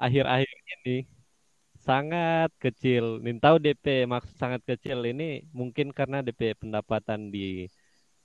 [0.00, 0.48] Akhir-akhir
[0.80, 1.04] ini
[1.76, 3.20] sangat kecil.
[3.20, 7.68] Nin tahu DP maksud sangat kecil ini mungkin karena DP pendapatan di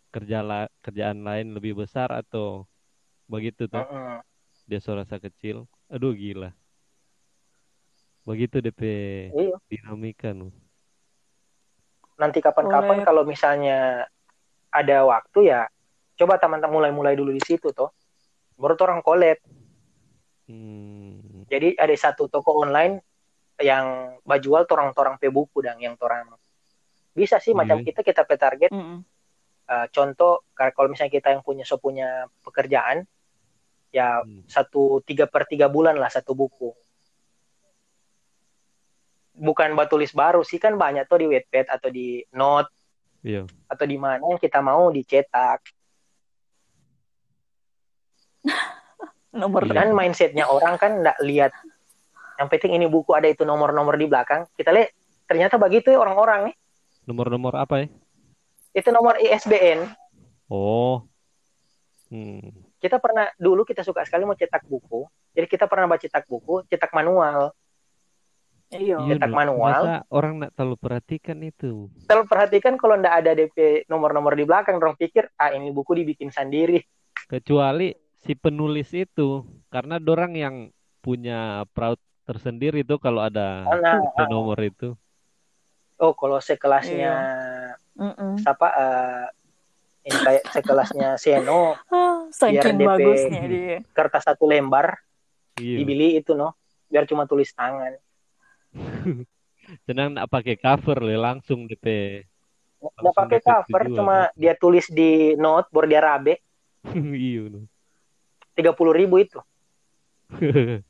[0.08, 2.64] kerja la- kerjaan lain lebih besar atau
[3.28, 4.24] begitu tuh Mm-mm.
[4.64, 5.68] dia serasa kecil.
[5.92, 6.56] Aduh gila.
[8.24, 8.82] Begitu DP
[9.36, 9.58] Iya.
[9.68, 10.50] dinamika nu.
[12.16, 14.08] nanti kapan-kapan kalau misalnya
[14.72, 15.68] ada waktu ya
[16.16, 17.92] coba teman-teman mulai-mulai dulu di situ toh
[18.56, 19.36] baru tuh orang collab
[20.48, 21.25] Hmm.
[21.56, 23.00] Jadi ada satu toko online
[23.58, 26.28] yang bajual torang-torang pe buku dan yang torang
[27.16, 27.86] bisa sih macam Iya.
[27.88, 29.00] kita kita pe target Mm-mm.
[29.66, 33.02] Eh, contoh kar- kalau misalnya kita yang punya so punya pekerjaan
[33.90, 34.46] ya Hmm.
[34.46, 36.70] satu tiga per tiga bulan lah satu buku
[39.34, 42.70] bukan batulis baru sih kan banyak tuh di Wattpad atau di Note
[43.26, 43.50] Iya.
[43.66, 45.66] atau di mana yang kita mau dicetak
[49.36, 49.74] Nomor Iya.
[49.76, 51.52] dan mindsetnya orang kan nggak lihat
[52.36, 54.92] yang penting ini buku ada itu nomor-nomor di belakang kita lihat
[55.26, 56.56] ternyata begitu ya orang-orang nih
[57.06, 57.88] Nomor-nomor apa ya?
[58.72, 59.88] itu nomor ISBN
[60.46, 61.04] Oh.
[62.06, 62.54] Hmm.
[62.78, 66.64] kita pernah dulu kita suka sekali mau cetak buku jadi kita pernah baca cetak buku
[66.66, 67.52] cetak manual
[68.68, 68.98] Iya.
[68.98, 69.38] Iya, cetak Nu.
[69.38, 69.72] manual.
[69.78, 71.86] Masa orang nggak terlalu perhatikan itu.
[72.04, 76.30] kalau perhatikan kalau ndak ada DP nomor-nomor di belakang orang pikir ah ini buku dibikin
[76.30, 76.82] sendiri
[77.26, 77.94] Kecuali
[78.26, 79.22] si penulis itu,
[79.74, 80.56] karena dorang yang
[81.04, 81.34] punya
[81.76, 83.42] proud tersendiri tuh kalau ada
[83.82, 84.86] Nah, si nomor itu.
[86.04, 87.12] oh kalau sekelasnya
[88.00, 88.36] Mm-mm.
[88.42, 89.26] siapa eh,
[90.10, 91.62] ini kayak sekelasnya Seno
[91.92, 93.00] Ah, Saking DP.
[93.00, 93.78] bagusnya dia.
[93.96, 94.88] kertas satu lembar
[95.58, 95.80] Iya.
[95.80, 96.56] dibeli itu no
[96.92, 97.94] biar cuma tulis tangan
[99.88, 101.86] Senang nggak pakai cover le langsung DP.
[103.02, 105.10] nggak pakai cover cuma dia tulis di
[105.44, 106.34] note baru dia rabe
[107.16, 107.66] iya.
[108.56, 109.40] Tiga puluh ribu itu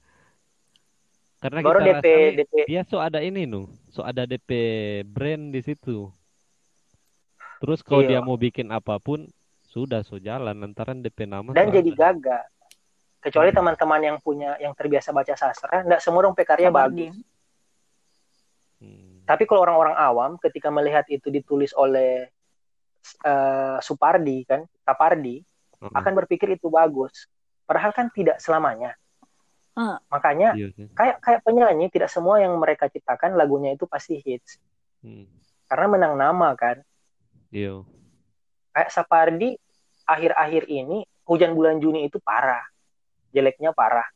[1.44, 4.50] Karena baru kita DP rasa, DP dia so ada ini nu, so ada DP
[5.06, 6.10] brand di situ.
[7.62, 8.18] Terus kalau Iya.
[8.18, 9.30] dia mau bikin apa pun,
[9.70, 12.00] sudah so jalan lantaran DP nama dan jadi ada.
[12.16, 12.44] gagah
[13.20, 17.12] kecuali teman-teman yang punya yang terbiasa baca sastra nggak semua dong pekarya bagus.
[18.80, 19.22] Hmm.
[19.28, 22.30] tapi kalau orang-orang awam ketika melihat itu ditulis oleh
[23.26, 25.42] eh, Supardi kan Tapardi
[25.82, 25.92] Mm-mm.
[25.92, 27.26] akan berpikir itu bagus
[27.66, 28.94] padahal kan tidak selamanya
[29.76, 30.00] Ah.
[30.08, 30.88] makanya Iya sih.
[30.96, 34.56] kayak kayak penyanyi tidak semua yang mereka ciptakan lagunya itu pasti hits
[35.04, 35.28] Hmm.
[35.68, 36.80] karena menang nama kan
[37.52, 37.84] Iya.
[38.72, 39.60] kayak Sapardi
[40.04, 42.64] akhir-akhir ini hujan bulan Juni itu parah
[43.30, 44.08] jeleknya parah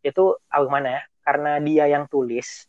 [0.00, 2.64] itu ah, gimana ya karena dia yang tulis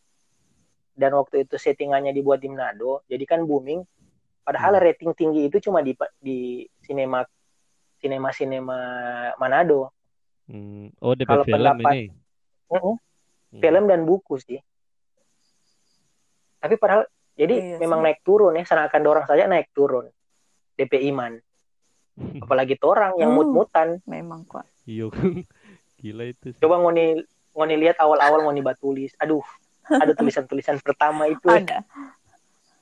[0.92, 3.80] dan waktu itu settingannya dibuat di Manado jadi kan booming
[4.42, 4.84] padahal Hmm.
[4.84, 6.38] rating tinggi itu cuma di di
[6.82, 7.24] sinema
[8.00, 8.78] sinema sinema
[9.36, 9.92] Manado
[10.44, 10.90] Hmm.
[10.98, 12.10] Oh, DP Kalau film pendapat- ini.
[12.66, 12.94] Mm-mm.
[13.50, 13.60] Hmm.
[13.60, 14.58] film dan buku sih
[16.58, 18.04] tapi padahal jadi Iya memang sih.
[18.06, 20.10] naik turun ya seakan orang saja naik turun
[20.74, 21.38] DP Iman
[22.42, 23.38] apalagi orang yang Hmm.
[23.38, 24.66] mut-mutan Memang kok.
[24.84, 25.06] Iya.
[25.98, 26.58] Gila itu sih.
[26.58, 27.22] coba ngoni
[27.52, 29.44] ngoni lihat awal-awal ngoni batulis aduh
[29.86, 31.46] ada tulisan-tulisan pertama itu.
[31.52, 31.82] Ada.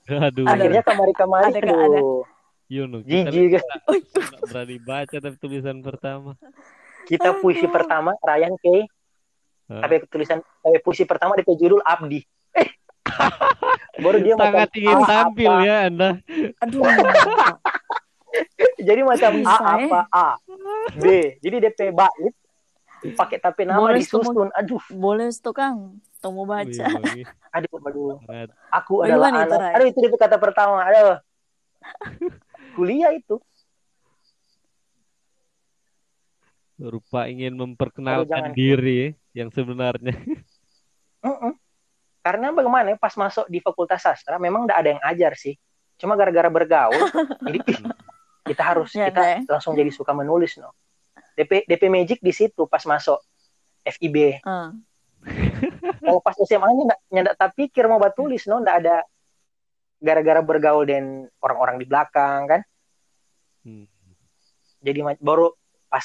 [0.09, 0.45] Aduh.
[0.45, 2.01] Akhirnya kamari-kamari Ada, Kak, ada.
[2.69, 3.25] Aduh Iya.
[3.25, 6.37] Kita jijik nggak berani baca tapi tulisan pertama.
[7.05, 7.73] kita puisi Aduh.
[7.73, 8.67] pertama Ryan K
[9.69, 9.81] Hah?
[9.83, 12.21] tapi tulisan tapi puisi pertama di judul Abdi
[12.55, 12.69] eh
[13.99, 15.65] baru dia Sangat macam ingin A tampil apa.
[15.65, 16.11] ya Anda.
[16.61, 16.85] Aduh.
[18.85, 19.89] jadi macam A Bisa, eh.
[19.89, 20.29] apa A
[20.95, 21.05] B
[21.41, 22.35] jadi DP bait
[23.15, 24.51] pakai tapi nama Boleh disusun.
[24.53, 26.85] Aduh, Boleh tuh Kang, temu baca.
[27.55, 28.19] Aduh, aduh.
[28.75, 29.79] Aku adalah anak.
[29.79, 30.83] Aduh, itu dia kata pertama.
[30.83, 31.23] Aduh.
[32.79, 33.43] Kuliah itu.
[36.79, 40.15] Rupa ingin memperkenalkan diri yang sebenarnya.
[41.27, 41.59] Mm-mm.
[42.23, 45.59] Karena bagaimana ya, pas masuk di Fakultas Sastra memang tidak ada yang ajar sih.
[45.99, 46.95] Cuma gara-gara bergaul,
[47.51, 47.59] jadi
[48.47, 49.51] kita harus Ya, kita deh.
[49.51, 50.71] langsung jadi suka menulis no.
[51.35, 53.19] DP DP Magic di situ pas masuk
[53.83, 54.39] FIB.
[54.47, 54.71] Ah.
[55.99, 59.03] Kalau pas SMA nya nggak nggak tak pikir mau buat tulis no, nggak ada
[59.99, 62.61] gara-gara bergaul dan orang-orang di belakang kan.
[63.67, 63.87] Hmm.
[64.79, 65.51] Jadi baru
[65.91, 66.05] pas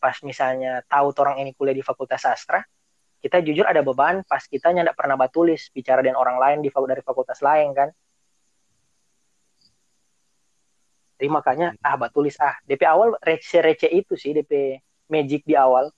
[0.00, 2.60] pas misalnya tahu orang ini kuliah di Fakultas Sastra,
[3.20, 6.72] kita jujur ada beban pas kita nggak pernah buat tulis bicara dengan orang lain di
[6.72, 7.88] dari fakultas lain kan.
[11.20, 14.80] Jadi makanya ah buat tulis ah DP awal receh-receh itu sih DP
[15.12, 15.92] magic di awal.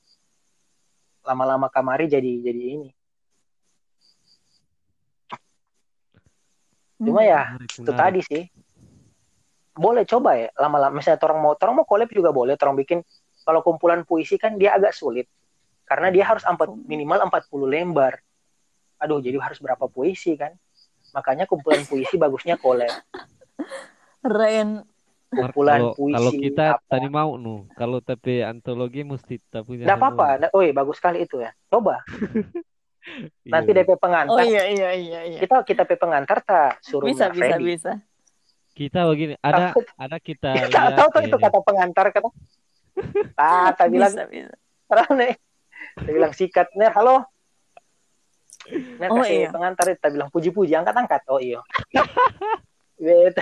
[1.23, 2.91] Lama-lama kamari jadi jadi ini.
[7.03, 7.31] Cuma Hmm.
[7.35, 7.99] ya Menarik, itu menarik.
[7.99, 8.43] tadi sih.
[9.73, 13.01] Boleh coba ya lama-lama misalnya orang mau orang mau collab juga boleh orang bikin
[13.43, 15.27] kalau kumpulan puisi kan dia agak sulit
[15.89, 18.21] karena dia harus empat minimal 40 lembar.
[19.03, 20.55] Aduh, jadi harus berapa puisi kan?
[21.11, 22.93] Makanya kumpulan puisi bagusnya collab.
[24.23, 24.87] Ren,
[25.33, 26.85] Kumpulan kalau, puisi kalau kita apa.
[26.93, 29.89] tadi mau nu, kalau tapi antologi mesti kita punya.
[29.89, 30.27] Nggak apa-apa.
[30.53, 31.57] Oi, bagus sekali itu ya.
[31.73, 32.05] Coba.
[33.45, 33.83] Nanti Iya.
[33.83, 34.31] DP pengantar.
[34.33, 35.39] oh iya iya iya iya.
[35.39, 37.65] Kita kita DP pengantar tak suruh Bisa bisa Freddy.
[37.69, 37.93] bisa.
[38.73, 39.85] Kita begini, ada Takut.
[39.97, 42.29] ada kita Kita lihat tahu tuh itu kata pengantar kata.
[43.35, 44.55] Ah, tak bilang Bisa bisa.
[44.87, 45.37] Rane.
[45.99, 47.27] Dia bilang sikat, Ner, halo.
[48.71, 49.51] Ner Oh, kasih iya.
[49.51, 51.21] pengantar, kita bilang puji-puji, angkat-angkat.
[51.27, 51.59] Oh iya.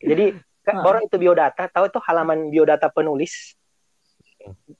[0.00, 0.26] Jadi
[0.60, 0.82] ka- Ah.
[0.82, 3.54] baru itu biodata, tahu itu halaman biodata penulis.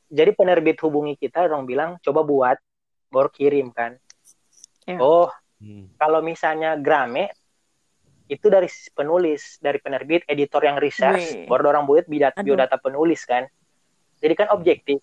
[0.06, 2.58] Jadi penerbit hubungi kita, orang bilang coba buat,
[3.14, 3.94] baru kirim kan.
[4.90, 4.98] Iya.
[4.98, 5.30] Oh,
[5.62, 7.30] hmm, kalau misalnya Grame
[8.26, 11.46] itu dari penulis, dari penerbit, editor yang research, Wih.
[11.46, 13.46] baru orang buat biodata, biodata penulis kan.
[14.18, 14.98] Jadi kan objektif.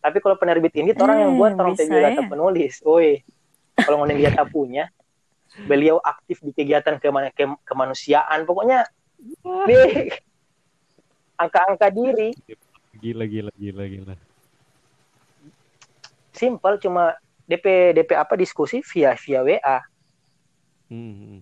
[0.00, 2.28] Tapi kalau penerbit ini orang yang Eh, buat orang biodata ya.
[2.28, 2.80] penulis.
[2.80, 3.20] Woi,
[3.76, 4.88] kalau mau lihat punya,
[5.68, 8.48] beliau aktif di kegiatan kema- ke- kemanusiaan.
[8.48, 8.88] Pokoknya
[9.68, 10.08] deh,
[11.44, 12.32] angka-angka diri,
[12.96, 14.14] gila gila gila gila.
[16.40, 17.12] Simple cuma
[17.44, 19.78] DP DP apa diskusi via via WA.
[20.90, 21.40] Hmm, hmm.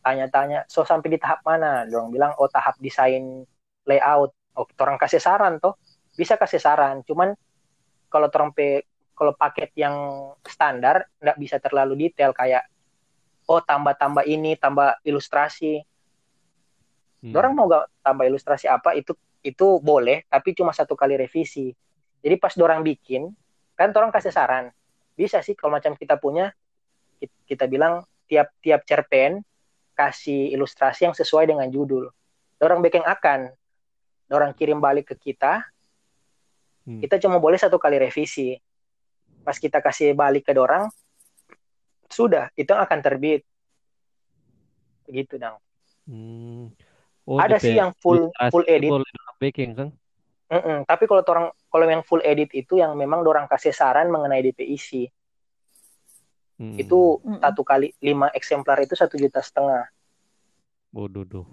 [0.00, 3.44] tanya-tanya so sampai di tahap mana dorong bilang oh tahap desain
[3.86, 5.76] layout oh orang kasih saran toh
[6.16, 7.36] bisa kasih saran cuman
[8.10, 9.94] kalau orang pe kalau paket yang
[10.42, 12.66] standar nggak bisa terlalu detail kayak
[13.46, 15.86] oh tambah-tambah ini tambah ilustrasi
[17.20, 17.36] Hmm.
[17.36, 19.12] orang mau gak tambah ilustrasi apa itu
[19.44, 21.68] itu boleh tapi cuma satu kali revisi
[22.24, 23.28] jadi pas dorang bikin
[23.80, 24.68] kan orang kasih saran.
[25.16, 26.52] Bisa sih kalau macam kita punya
[27.16, 29.40] ki- kita bilang tiap tiap cerpen
[29.96, 32.12] kasih ilustrasi yang sesuai dengan judul.
[32.60, 33.48] Orang bikin akan
[34.28, 35.64] orang kirim balik ke kita
[36.80, 36.96] Hmm.
[36.96, 38.56] kita cuma boleh satu kali revisi.
[39.44, 40.88] Pas kita kasih balik ke dorang
[42.08, 43.44] sudah itu akan terbit.
[45.08, 45.56] Begitu dong
[46.08, 46.72] Hmm.
[47.28, 48.90] Oh, ada DP sih yang full full edit.
[48.90, 49.88] dalam backing kan?
[50.50, 50.82] Mm-mm.
[50.82, 54.66] Tapi kalau orang kalau yang full edit itu yang memang orang kasih saran mengenai DP
[54.66, 55.06] isi
[56.60, 56.76] Hmm.
[56.76, 59.88] itu satu kali lima eksemplar itu satu juta setengah.
[60.92, 61.48] Bodoh doh.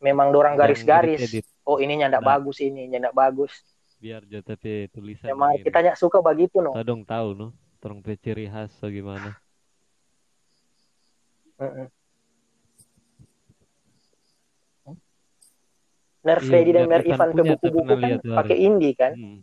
[0.00, 1.44] Memang dorang garis-garis.
[1.68, 2.40] Oh ini nyandak Nah.
[2.40, 3.52] bagus ini nyandak bagus.
[3.96, 6.72] biar tapi tulisan Memang kita nyak suka begitu no.
[6.72, 9.36] Kita dong tahu no, terang pe ciri khas bagaimana.
[11.56, 11.88] Mm-mm.
[16.26, 19.40] Ner Iya, Freddy dan Ner Ivan ke buku-buku kan tuh pakai indie kan, Hmm.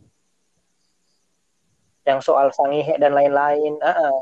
[2.03, 3.79] yang soal sangihe dan lain-lain.
[3.79, 4.17] Ah, ah.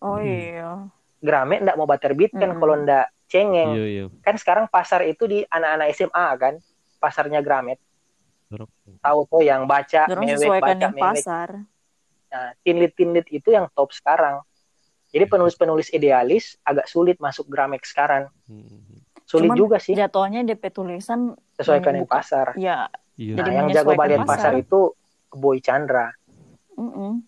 [0.00, 0.26] Oh Hmm.
[0.26, 0.70] iya.
[1.18, 2.58] Grame ndak mau terbit kan Mm-mm.
[2.58, 3.74] kalau ndak cengeng.
[3.74, 4.04] Iya iya.
[4.22, 6.54] Kan sekarang pasar itu di anak-anak SMA kan,
[6.96, 7.78] pasarnya Gramet.
[8.98, 11.02] Tahu tuh yang baca Dorong mewek baca yang mewek.
[11.20, 11.48] pasar.
[12.28, 14.40] Nah, tinlit-tinlit itu yang top sekarang.
[15.08, 18.30] Jadi penulis-penulis idealis agak sulit masuk Gramek sekarang.
[18.48, 18.87] Hmm.
[19.28, 22.56] Sulit Cuman juga sih Jatuhnya DP tulisan sesuaikan yang pasar.
[22.56, 22.88] ya
[23.20, 23.34] Iya.
[23.36, 24.62] Nah, Jadi yang jago balian pasar pasar.
[24.62, 24.80] itu
[25.28, 26.08] Boy Chandra.
[26.78, 27.20] mm-mm.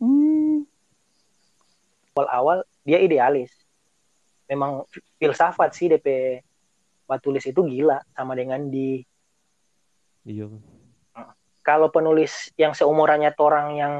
[0.00, 0.64] Hmm,
[2.14, 3.50] Awal-awal dia idealis.
[4.48, 4.86] Memang
[5.20, 6.40] filsafat sih DP
[7.04, 9.04] batulis itu gila sama dengan di
[10.24, 10.48] Iya.
[11.60, 13.94] kalau penulis yang seumurannya orang yang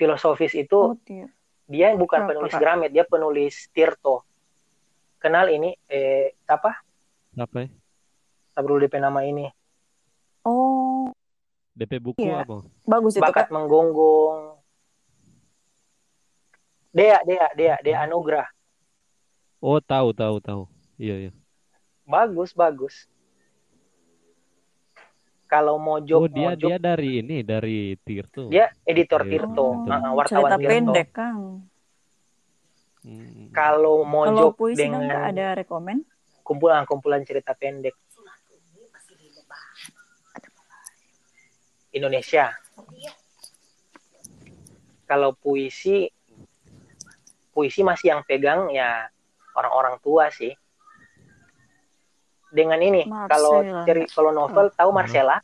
[0.00, 0.96] filosofis itu oh.
[1.64, 2.52] Dia bukan Apa, penulis?
[2.54, 4.20] Gramet, dia penulis Tirto.
[5.18, 6.84] Kenal ini eh apa?
[7.34, 7.68] Apa ya?
[8.54, 9.50] perlu DP nama ini
[10.46, 11.10] Oh,
[11.74, 12.46] DP buku Iya.
[12.46, 12.62] apa?
[12.86, 13.50] bagus itu bakat Kak.
[13.50, 14.62] menggonggong
[16.94, 18.46] Dea Dea Dea Dea Anugrah
[19.58, 20.62] Oh, tahu, tahu, tahu.
[21.00, 21.32] Iya, iya.
[22.06, 23.08] bagus bagus
[25.54, 28.50] kalau mojok Oh, dia mojok dia dari ini, dari Tirto.
[28.50, 31.40] dia editor Iya, Tirto uh, Oh, wartawan cerita Tirto pendek, Kang.
[33.04, 33.52] Hmm.
[33.54, 35.98] kalau Kalau mojok Kak, dengan ada rekomen?
[36.42, 37.94] kumpulan kumpulan cerita pendek
[41.94, 42.50] Indonesia
[45.06, 46.10] kalau puisi
[47.48, 49.06] puisi masih yang pegang ya
[49.54, 50.50] orang-orang tua sih
[52.54, 53.82] dengan ini kalau Marcella.
[53.82, 55.42] ceri kalau novel tahu Marcella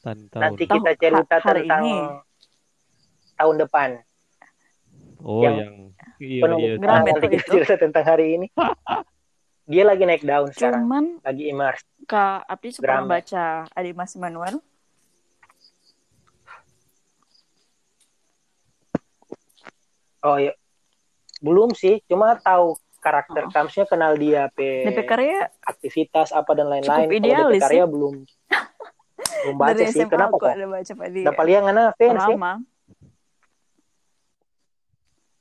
[0.00, 0.40] Tan tahun.
[0.40, 1.96] nanti kita cerita ha- hari tentang ini.
[3.36, 3.90] tahun depan
[5.18, 5.74] Oh, yang yang
[6.22, 6.72] iya, penuh iya.
[6.78, 7.52] Nanti kita itu.
[7.52, 8.46] cerita tentang hari ini
[9.70, 13.26] dia lagi naik daun sekarang Cuman lagi immerse Kak Abdi Gramet.
[13.28, 13.44] baca
[13.74, 14.62] Adi Mas Manuel?
[20.22, 20.54] oh iya
[21.38, 22.74] belum sih cuma tahu
[23.08, 23.50] karakter Oh.
[23.50, 28.14] kamusnya kenal dia pe DP karya aktivitas apa dan lain-lain Cukup kalau DP karya belum
[29.38, 31.24] belum baca dari sih SMA kenapa kok ada baca Pak dia.
[31.26, 32.36] dapat lihat ngana fans sih.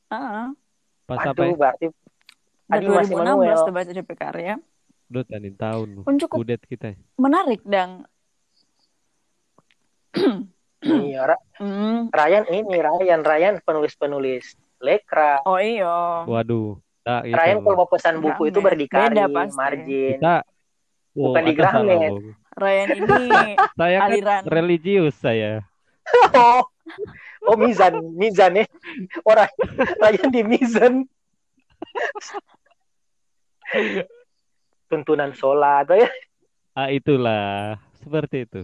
[0.07, 0.47] Ah,
[1.05, 1.43] Pas apa ya?
[1.45, 1.85] aduh berarti
[2.69, 3.55] Adi Mas 2016 Immanuel.
[3.57, 4.53] udah baca DP karya.
[5.07, 5.87] Udah tanin tahun.
[6.01, 6.95] Pun cukup Kudet kita.
[7.15, 8.03] menarik dan
[10.83, 12.07] iya Ra- Hmm.
[12.09, 14.45] Ryan ini Ryan Ryan penulis-penulis
[14.77, 16.21] lekra Oh iya.
[16.23, 16.77] Waduh.
[17.07, 17.31] Nah, itu.
[17.31, 18.67] Ryan kalau mau pesan buku itu Gramet.
[18.67, 19.55] berdikari Beda pasti.
[19.55, 20.35] margin kita
[21.15, 22.11] Bukan di Gramet.
[22.53, 23.27] Ryan ini
[23.79, 25.63] Saya kan aliran religius saya.
[26.33, 26.67] oh
[27.43, 28.65] oh Mizan Mizan ya
[29.23, 29.47] orang
[29.97, 30.93] Ryan di Mizan
[34.87, 36.09] tuntunan sholat ya
[36.73, 37.81] Ah, itulah.
[37.97, 38.61] Seperti itu.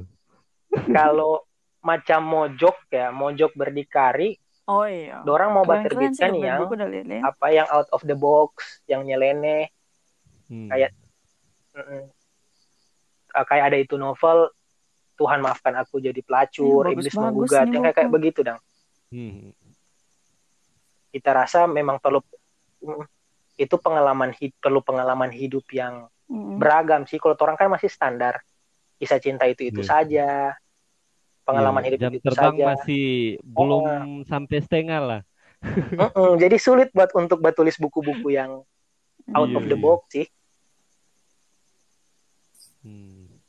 [0.88, 1.42] kalau
[1.80, 5.20] macam mojok ya mojok berdikari Oh iya.
[5.28, 6.88] orang mau sih terbitkan DP yang udah
[7.20, 7.22] ya.
[7.22, 9.68] apa yang out of the box yang nyeleneh
[10.44, 10.68] Hmm.
[10.68, 10.94] Kayak-
[11.72, 12.04] mm-mm.
[13.32, 14.52] Ah, kayak ada itu novel
[15.16, 18.60] Tuhan maafkan aku jadi pelacur Iya, iblis menggugat yang kayak, kayak begitu dong
[19.10, 19.56] Hmm.
[21.10, 22.20] kita rasa memang perlu
[22.82, 23.04] mm,
[23.56, 26.58] itu pengalaman hid- perlu pengalaman hidup yang Mm.
[26.58, 28.40] beragam sih kalau orang kan masih standar
[28.96, 29.90] kisah cinta itu itu Iya.
[29.90, 30.28] saja
[31.48, 33.04] pengalaman Iya, hidup jam itu terbang saja masih
[33.44, 33.84] belum
[34.28, 35.22] sampai setengah lah.
[36.02, 38.64] Mm-mm, jadi sulit buat untuk buat tulis buku-buku yang
[39.32, 39.84] out Iya, of the iya.
[39.84, 40.26] box sih
[42.84, 43.40] Hmm.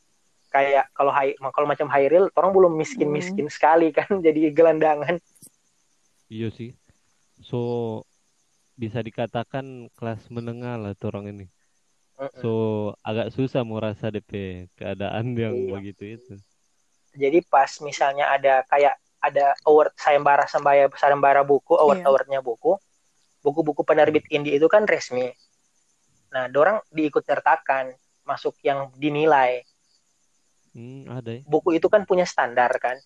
[0.55, 5.19] kayak kalau hai kalau macam Hairil orang belum miskin miskin sekali kan jadi gelandangan
[6.31, 6.71] Iya sih.
[7.43, 7.57] So
[8.75, 11.45] bisa dikatakan kelas menengah lah orang ini.
[12.43, 12.51] So
[13.03, 15.73] agak susah mau rasa DP keadaan yang Iya.
[15.75, 16.35] begitu itu.
[17.15, 22.07] Jadi pas misalnya ada kayak ada award sayembara sembaya sayembara buku award Iya.
[22.07, 22.77] awardnya buku
[23.41, 25.32] buku-buku penerbit indie itu kan resmi
[26.28, 29.62] nah dorang diikut sertakan masuk yang dinilai
[30.74, 31.43] Hmm, ada ya.
[31.47, 32.99] buku itu kan punya standar kan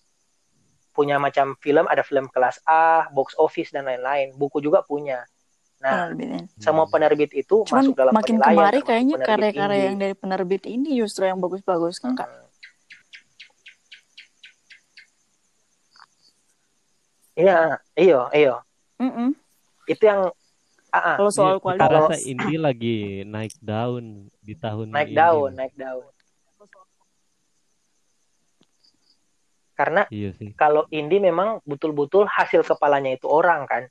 [0.89, 5.21] punya macam film ada film kelas A box office dan lain-lain buku juga punya
[5.77, 6.09] nah
[6.57, 10.97] semua penerbit itu Cuman masuk dalam makin penilaian kemari kayaknya karya-karya yang dari penerbit ini
[10.97, 12.25] justru yang bagus-bagus kan kak?
[12.25, 12.48] Hmm.
[17.39, 18.55] Iya, iyo, iyo.
[18.99, 19.31] Mm-mm.
[19.87, 20.27] Itu yang
[20.91, 25.15] ah, Kalau soal Iya, kualitas, rasa indie lagi naik daun di tahun naik ini.
[25.15, 26.11] daun, naik daun.
[29.79, 30.51] Karena Iya sih.
[30.59, 33.83] kalau indie memang betul-betul hasil kepalanya itu orang kan.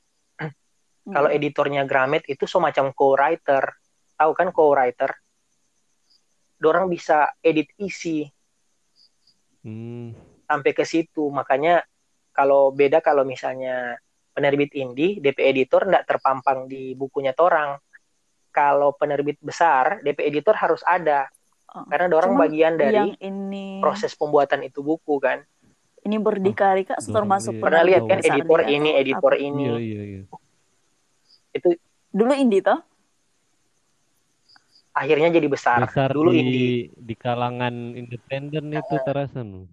[1.09, 1.17] Mm.
[1.17, 3.65] Kalau editornya Gramet itu semacam co-writer.
[4.21, 5.17] Tahu kan co-writer?
[6.61, 8.29] Dorang bisa edit isi
[9.65, 10.13] Hmm,
[10.45, 11.33] sampai ke situ.
[11.33, 11.81] Makanya
[12.39, 13.99] kalau beda kalau misalnya
[14.31, 17.83] penerbit indie, DP editor nggak terpampang di bukunya torang.
[18.55, 21.27] Kalau penerbit besar, DP editor harus ada.
[21.75, 21.83] Oh.
[21.91, 25.43] Karena dorang bagian dari yang ini proses pembuatan itu buku kan.
[26.07, 27.63] ini berdikari kak Dorong termasuk dia.
[27.67, 29.45] Pernah lihat kan Besar editor dia ini, editor apa?
[29.45, 29.65] ini.
[29.67, 30.23] iya iya iya.
[31.53, 31.69] Itu
[32.15, 32.79] dulu indie toh
[34.95, 35.79] akhirnya jadi besar.
[35.85, 36.79] Besar dulu di indie.
[36.95, 39.67] di kalangan independen itu terasa nu.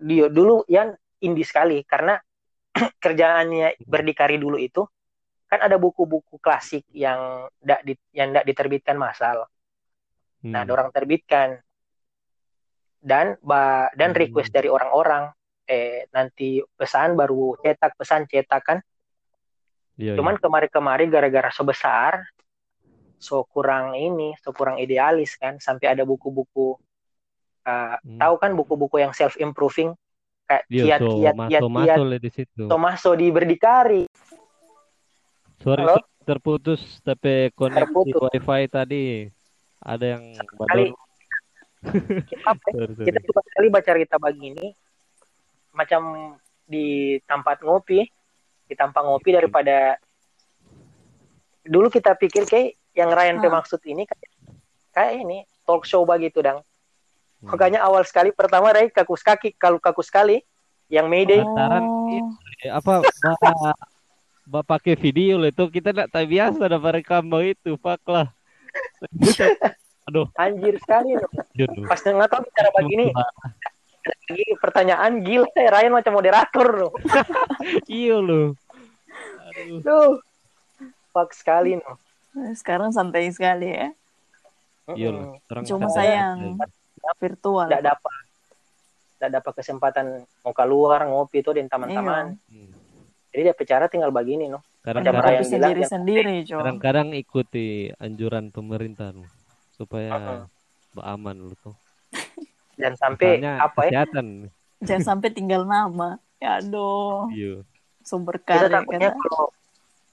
[0.00, 2.18] Dia dulu yang indie sekali karena
[3.02, 4.84] kerjaannya berdikari dulu itu
[5.46, 9.46] kan ada buku-buku klasik yang ndak di, yang ndak diterbitkan masal.
[10.50, 10.68] Nah, Hmm.
[10.68, 11.58] dorang terbitkan
[13.00, 14.20] dan ba, dan Hmm.
[14.26, 15.30] request dari orang-orang
[15.66, 18.78] eh nanti pesan baru cetak pesan cetak kan.
[19.98, 22.22] Iya, Cuman kemarin-kemarin gara-gara sebesar
[23.16, 26.76] so kurang ini, so kurang idealis kan, sampai ada buku-buku
[27.66, 28.18] uh, Hmm.
[28.20, 29.94] tahu kan buku-buku yang self improving
[30.46, 32.62] kayak Iya, kiat so kiat di situ.
[32.66, 34.02] Tomaso di berdikari.
[35.58, 35.98] Sorry, Halo?
[36.22, 38.20] terputus tapi koneksi Terputus.
[38.30, 39.04] wifi tadi
[39.78, 40.94] ada yang Kali baru.
[41.86, 43.04] ya, Sorry, sorry.
[43.04, 44.66] kita suka sekali baca cerita begini
[45.70, 48.02] macam di tempat ngopi
[48.66, 49.94] di tempat ngopi daripada
[51.62, 53.52] dulu kita pikir kayak yang Ryan Ah.
[53.52, 54.30] maksud ini kayak,
[54.90, 56.75] kayak ini talk show begitu dang Hmm.
[57.46, 60.42] Makanya awal sekali pertama Ray kakus kaki kalau kakus sekali
[60.90, 62.06] yang Mayday Oh,
[62.64, 63.76] Eh, apa bapak
[64.46, 68.30] bapak pakai video itu kita tidak tak biasa dapat rekam itu fuck lah.
[70.06, 71.28] Aduh, anjir sekali loh.
[71.90, 73.10] pas nggak tahu bicara begini
[74.06, 76.92] lagi pertanyaan gila ya Ryan macam moderator loh
[77.90, 78.54] Iya loh.
[79.50, 79.78] Aduh.
[79.82, 80.12] Duh,
[81.10, 81.98] fuck sekali no.
[82.54, 83.88] sekarang santai sekali ya.
[84.94, 85.42] Iya loh.
[85.66, 86.54] Cuma sayang
[87.14, 87.66] virtual.
[87.66, 88.20] tidak dapat
[89.16, 90.06] tidak dapat kesempatan
[90.44, 92.70] mau keluar ngopi itu dengan teman-teman Hmm.
[93.30, 96.58] jadi dia bicara tinggal begini no Kadang-kadang yang bilang, sendiri-sendiri, Cok.
[96.62, 97.66] kadang-kadang ikuti
[97.96, 99.26] anjuran pemerintah loh,
[99.72, 100.46] supaya
[100.94, 101.02] Uh-uh.
[101.02, 101.74] aman loh tuh.
[102.78, 104.26] dan sampai Misalnya apa ya kesehatan.
[104.78, 106.22] Jangan sampai tinggal nama.
[106.38, 107.66] Ya aduh, Iya.
[108.00, 109.18] sumber kita kali takutnya kata.
[109.18, 109.44] kalau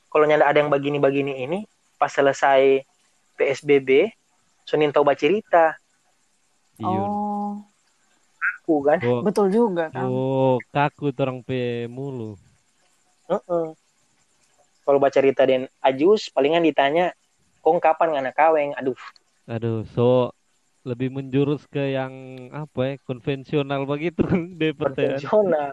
[0.09, 2.81] kalau nyanda ada yang begini-begini ini pas selesai
[3.35, 4.09] PSBB
[4.63, 5.77] Sunin tahu cerita
[6.81, 7.03] Iya.
[7.05, 7.61] Oh,
[8.63, 10.07] aku kan Oh, betul juga kan.
[10.09, 12.39] oh, kaku orang pe mulu.
[13.29, 13.65] Heeh.
[14.83, 17.15] kalau baca cerita dan Ajus palingan ditanya
[17.63, 18.99] kong kapan ngana kaweng aduh
[19.47, 20.31] Aduh, so
[20.83, 22.11] lebih menjurus ke yang
[22.51, 24.23] apa ya konvensional begitu
[24.59, 25.23] deh pertanyaan.
[25.23, 25.71] konvensional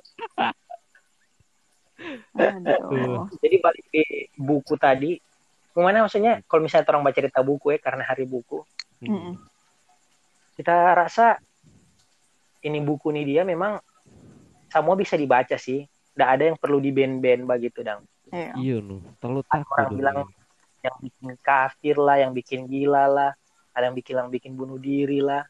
[2.39, 3.27] Aduh.
[3.43, 4.03] jadi balik ke
[4.39, 5.19] buku tadi
[5.75, 8.63] gimana maksudnya kalau misalnya orang baca cerita buku ya karena hari buku
[9.01, 9.11] Hmm.
[9.11, 9.35] Mm-mm.
[10.61, 11.41] Kita rasa
[12.61, 13.81] ini buku nih dia memang
[14.69, 15.89] semua bisa dibaca sih.
[15.89, 18.05] Tidak ada yang perlu di band-band begitu dang.
[18.29, 18.53] Iya.
[18.61, 19.73] Iya loh, terlalu takut.
[19.73, 20.19] orang bilang
[20.85, 23.33] yang bikin kafir lah, yang bikin gila lah,
[23.73, 25.49] ada yang bikin yang bikin bunuh diri lah.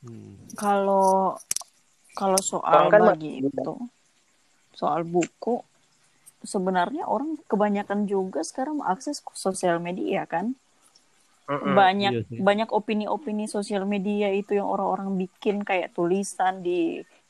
[0.00, 0.48] Hmm.
[0.56, 1.36] Kalau
[2.16, 3.74] kalau soal Orang kan bagi itu,
[4.74, 5.62] soal buku,
[6.42, 10.56] sebenarnya orang kebanyakan juga sekarang mengakses sosial media kan.
[11.50, 11.80] Mm-mm.
[11.80, 12.42] Banyak Iya sih.
[12.48, 16.78] banyak opini-opini sosial media itu yang orang-orang bikin kayak tulisan di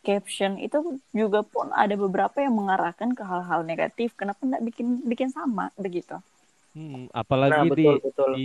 [0.07, 0.79] caption itu
[1.21, 4.09] juga pun ada beberapa yang mengarahkan ke hal-hal negatif.
[4.21, 6.17] Kenapa nggak bikin bikin sama begitu?
[6.75, 7.11] Hmm,
[7.49, 8.33] Nah apalagi di betul betul.
[8.35, 8.41] di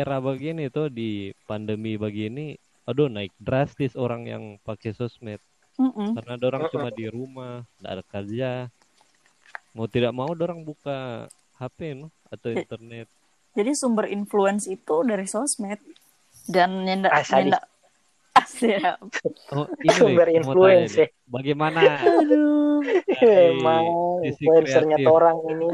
[0.00, 1.02] era begini tuh di
[1.48, 2.40] pandemi begini,
[2.88, 5.40] aduh naik drastis orang yang pakai sosmed
[5.78, 6.18] Mm-mm.
[6.18, 8.46] karena ada orang cuma di rumah, nggak ada kerja,
[9.76, 11.26] mau tidak mau orang buka
[11.58, 12.62] HP no atau Ya.
[12.62, 13.06] internet.
[13.58, 15.82] Jadi sumber influence itu dari sosmed
[16.46, 17.50] dan nyenda Ah, sadis.
[17.50, 17.60] nyenda
[18.48, 18.98] siap.
[19.50, 21.06] Oh, ini Sumber influence ya.
[21.26, 22.78] bagaimana Aduh.
[23.10, 23.84] dari Emang
[24.22, 25.68] sisi influencernya kreatif orang ini.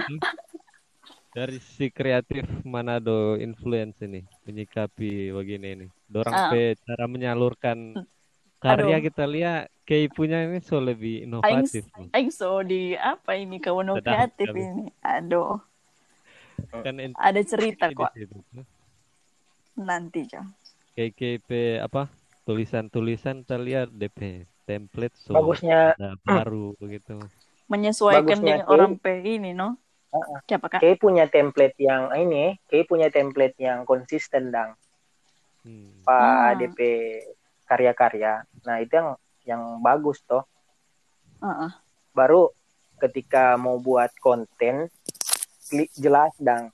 [1.31, 5.86] dari sisi kreatif Manado influence ini menyikapi begini ini.
[6.06, 6.48] Dorang Ah.
[6.48, 8.01] pe cara menyalurkan
[8.56, 9.05] karya Aduh.
[9.05, 11.85] kita lihat kayak punya ini so lebih Aing, inovatif.
[11.93, 12.09] loh.
[12.11, 14.89] aing so di apa ini kawan kreatif ini.
[15.01, 15.61] Aduh,
[16.70, 18.12] Kan ent- ada cerita kok
[19.74, 20.22] nanti,
[21.18, 22.06] kayak pe apa
[22.46, 27.18] tulisan-tulisan terlihat DP template so Bagusnya ada baru begitu.
[27.66, 29.74] Menyesuaikan Bagusnya dengan orang P ini, no?
[30.14, 30.38] Heeh.
[30.46, 30.80] Siapa Kak?
[31.02, 34.78] punya template yang ini, kayak punya template yang konsisten dang.
[35.66, 36.04] Hmm.
[36.06, 36.52] Pak Ah.
[36.54, 36.78] DP
[37.66, 38.44] karya-karya.
[38.62, 39.08] Nah itu yang
[39.44, 40.44] yang bagus toh.
[41.42, 41.72] Heeh.
[42.14, 42.46] baru
[43.02, 44.86] ketika mau buat konten
[45.96, 46.68] jelas dan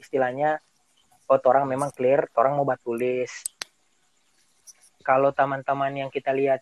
[0.00, 0.60] istilahnya
[1.30, 3.30] oh orang memang clear orang mau buat tulis
[5.04, 6.60] kalau teman-teman yang kita lihat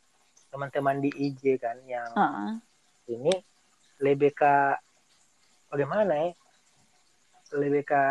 [0.49, 2.51] teman-teman di IG kan yang Heeh.
[3.15, 3.33] ini
[4.01, 4.55] lebih ke
[5.73, 6.31] bagaimana ya
[7.57, 8.03] lebih ke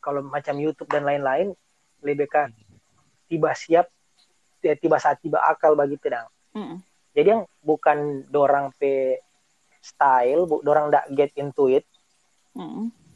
[0.00, 1.52] kalau macam YouTube dan lain-lain
[2.00, 2.48] lebih ke
[3.28, 3.86] tiba siap
[4.64, 6.78] ya, tiba saat tiba akal begitu dong Mm-mm.
[7.12, 9.20] jadi yang bukan dorang pe
[9.80, 11.84] style bu dorang ndak get into it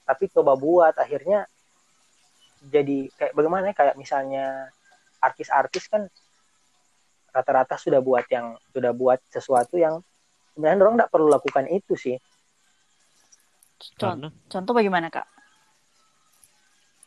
[0.05, 1.49] Tapi coba buat akhirnya
[2.65, 4.73] jadi kayak bagaimana ya kayak misalnya
[5.21, 6.09] artis-artis kan
[7.29, 10.01] rata-rata sudah buat yang sudah buat sesuatu yang
[10.55, 12.17] sebenarnya dorang ndak perlu lakukan itu sih
[13.99, 15.27] Con- Karena Contoh bagaimana, Kak?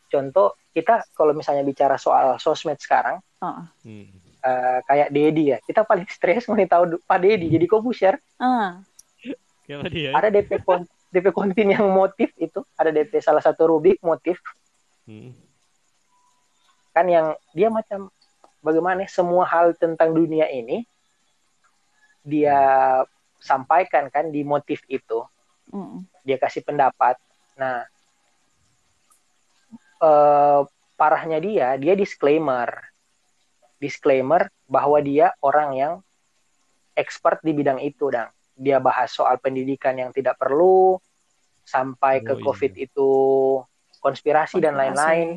[0.08, 3.64] contoh kita kalau misalnya bicara soal sosmed sekarang Heeh.
[3.84, 4.08] hmm.
[4.40, 8.80] eh, kayak Dedi ya kita paling stres mau tahu Pak Dedi jadi kompuser Ah,
[9.68, 10.16] Siapa dia?
[10.16, 10.64] ada DP
[11.08, 14.40] DP kontin yang motif itu ada DP salah satu rubik motif.
[15.08, 15.32] Hmm.
[16.92, 18.12] kan yang dia macam
[18.60, 20.84] bagaimana semua hal tentang dunia ini
[22.26, 22.58] dia
[23.40, 25.24] sampaikan kan di motif itu.
[25.68, 26.04] Mm.
[26.24, 27.16] dia kasih pendapat.
[27.56, 27.84] Nah
[30.02, 30.60] eh,
[30.98, 32.68] parahnya dia dia disclaimer.
[33.78, 35.92] Disclaimer bahwa dia orang yang
[36.98, 38.28] expert di bidang itu dan
[38.58, 40.98] dia bahas soal pendidikan yang tidak perlu
[41.62, 42.44] sampai ke Oh, iya.
[42.44, 43.10] covid itu
[43.98, 44.82] konspirasi dan Konspirasi.
[44.98, 45.28] lain-lain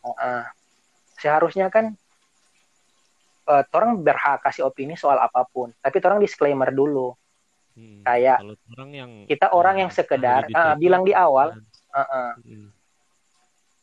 [0.00, 0.42] Heeh.
[1.14, 1.92] seharusnya kan
[3.46, 7.12] eh, orang berhak kasih opini soal apa pun tapi orang disclaimer dulu
[7.70, 8.02] Hmm.
[8.02, 11.62] Kayak Kalau orang yang kita orang yang sekedar situ, bilang di awal kan,
[12.02, 12.30] Heeh.
[12.42, 12.68] hmm,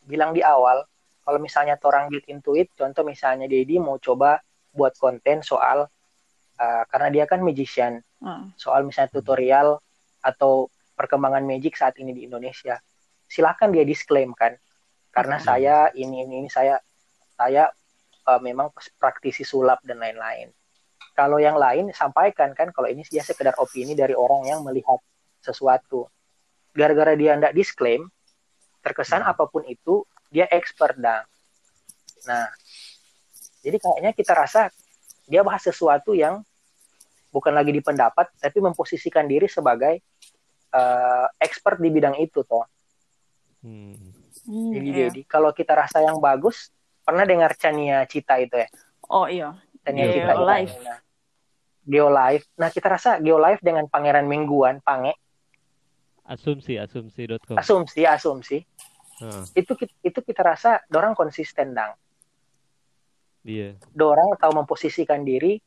[0.04, 0.84] bilang di awal
[1.24, 4.44] kalau misalnya orang get into it contoh misalnya Dedi mau coba
[4.76, 5.88] buat konten soal
[6.60, 8.50] eh, karena dia kan magician Ah.
[8.58, 9.78] soal misalnya tutorial
[10.26, 12.82] atau perkembangan magic saat ini di Indonesia
[13.30, 14.58] silakan dia disclaim kan
[15.14, 15.46] karena Oke.
[15.46, 16.82] saya ini ini ini saya
[17.38, 17.70] saya
[18.26, 20.50] eh, memang praktisi sulap dan lain-lain
[21.14, 24.98] kalau yang lain sampaikan kan kalau ini dia sekedar opini dari orang yang melihat
[25.42, 26.10] sesuatu
[26.74, 28.10] gara-gara dia tidak disclaim
[28.82, 29.34] terkesan Hmm.
[29.34, 30.02] apa pun itu
[30.34, 31.22] dia expert dah
[32.26, 32.50] nah
[33.62, 34.74] jadi kayaknya kita rasa
[35.30, 36.42] dia bahas sesuatu yang
[37.38, 40.02] bukan lagi di pendapat tapi memposisikan diri sebagai
[40.74, 42.66] eh, expert di bidang itu toh
[43.62, 44.18] hmm.
[44.48, 45.12] Jadi iya.
[45.12, 46.72] jadi kalau kita rasa yang bagus
[47.04, 48.70] pernah dengar Chania Cita itu ya
[49.12, 49.60] Oh iya.
[49.84, 50.40] Chania Iya, Cita itu.
[50.40, 50.76] Geolife.
[50.88, 51.00] Nah,
[51.84, 52.46] Geolife.
[52.56, 55.20] Nah kita rasa Geolife dengan Pangeran Mingguan Pange
[56.28, 58.58] asumsi asumsi.com asumsi asumsi
[59.18, 59.74] Heeh, itu
[60.04, 61.96] itu kita rasa dorang konsisten dang
[63.48, 65.58] iya dorang tahu memposisikan diri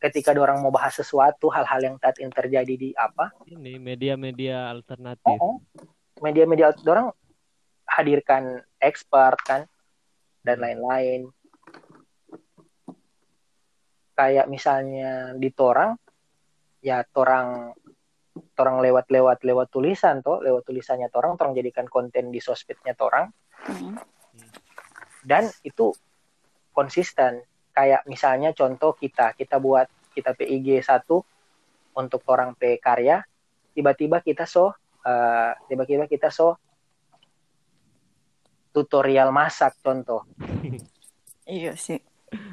[0.00, 3.36] ketika dorang mau bahas sesuatu hal-hal yang saat ini terjadi di apa?
[3.44, 5.36] Ini media-media alternatif.
[5.36, 5.60] Oh,
[6.24, 7.12] media-media dorang
[7.84, 9.68] hadirkan expert kan
[10.40, 11.28] dan lain-lain.
[14.16, 15.96] Kayak misalnya di torang
[16.80, 17.76] ya torang
[18.56, 23.28] torang lewat-lewat lewat tulisan toh lewat tulisannya torang torang jadikan konten di sosmednya torang.
[23.60, 23.92] Hmm.
[25.20, 25.92] dan itu
[26.72, 31.22] konsisten kayak misalnya contoh kita kita buat kita PIG satu
[31.94, 33.22] untuk orang P karya
[33.72, 34.74] tiba-tiba kita so
[35.06, 36.58] eh, tiba-tiba kita so
[38.70, 40.22] tutorial masak contoh
[41.50, 41.98] Iya sih.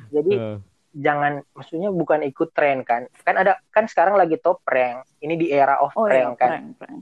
[0.10, 0.58] jadi Eh,
[0.98, 5.54] jangan maksudnya bukan ikut tren kan kan ada kan sekarang lagi top prank ini di
[5.54, 7.00] era of Oh iya, prank kan prank, prank.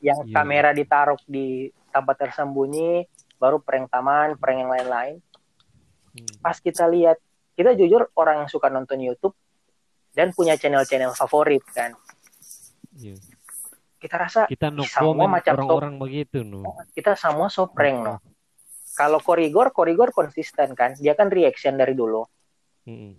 [0.00, 0.32] yang Iya.
[0.32, 3.04] kamera ditaruh di tempat tersembunyi
[3.36, 5.14] baru prank taman prank yang lain-lain
[6.16, 6.40] hmm.
[6.40, 7.20] pas kita lihat
[7.54, 9.34] kita jujur orang yang suka nonton YouTube
[10.10, 11.94] dan punya channel-channel favorit kan
[12.92, 13.18] Iya.
[13.96, 16.62] kita rasa kita no Semua macam orang-orang begitu no
[16.92, 18.14] kita semua so prank no
[18.94, 22.22] kalau korigor korigor konsisten kan dia kan reaction dari dulu
[22.84, 23.16] Hmm.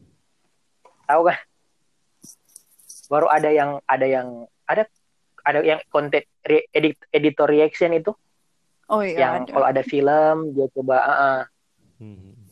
[1.04, 1.42] tahu kan
[3.08, 4.28] baru ada yang ada yang
[4.64, 4.86] ada
[5.42, 8.14] ada yang konten re- edit editor reaction itu
[8.86, 9.50] Oh iya, yang ada.
[9.50, 11.40] kalau ada film dia coba ah, ah.
[11.98, 12.45] Hmm.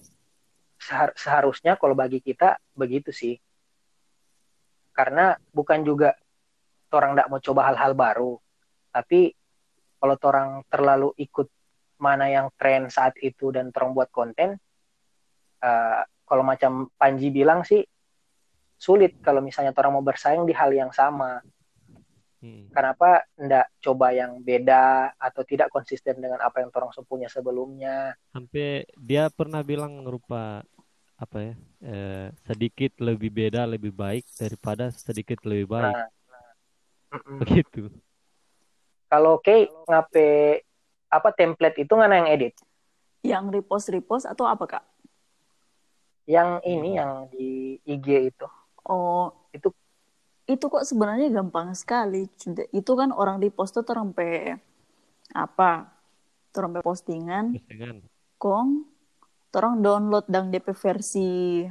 [0.83, 3.39] Sehar- seharusnya kalau bagi kita begitu sih.
[4.91, 6.13] Karena bukan juga
[6.93, 8.33] orang tidak mau coba hal-hal baru
[8.93, 9.33] tapi
[9.97, 11.49] kalau orang terlalu ikut
[11.97, 14.61] mana yang tren saat itu dan orang buat konten
[15.65, 17.81] eh, kalau macam Panji bilang sih
[18.77, 21.41] sulit kalau misalnya orang mau bersaing di hal yang sama.
[22.43, 22.67] Hmm.
[22.75, 28.19] kenapa ndak coba yang beda atau tidak konsisten dengan apa yang orang punya sebelumnya?
[28.35, 30.59] Sampai dia pernah bilang rupa
[31.23, 35.95] apa ya eh, sedikit lebih beda lebih baik daripada sedikit lebih baik.
[35.95, 36.09] nah.
[37.13, 37.37] Mm-mm.
[37.45, 37.93] begitu.
[39.07, 40.61] Kalau Kay ngape
[41.07, 42.53] apa template itu nggak yang edit?
[43.21, 44.83] Yang repost repost atau apa kak?
[46.23, 48.47] yang ini yang di IG itu.
[48.87, 49.31] Oh.
[49.51, 49.75] Itu-
[50.43, 52.27] itu kok sebenarnya gampang sekali.
[52.71, 54.59] Itu kan orang repost tuh terempe
[55.31, 55.87] apa?
[56.53, 57.95] Terempe postingan, postingan.
[58.37, 58.85] Kong,
[59.53, 61.63] orang download dang DP versi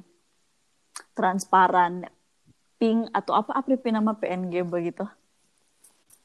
[1.12, 2.06] transparan,
[2.80, 5.04] pink atau apa apa nama PNG begitu.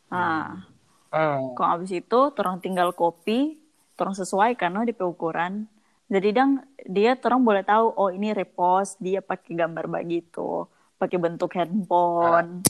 [0.08, 0.64] Nah,
[1.08, 1.56] Hmm.
[1.56, 3.56] Kok abis itu, orang tinggal copy,
[4.00, 5.68] orang sesuaikan no DP ukuran.
[6.08, 10.68] Jadi dang dia orang boleh tahu oh ini repost dia pakai gambar begitu,
[11.00, 12.64] pakai bentuk handphone.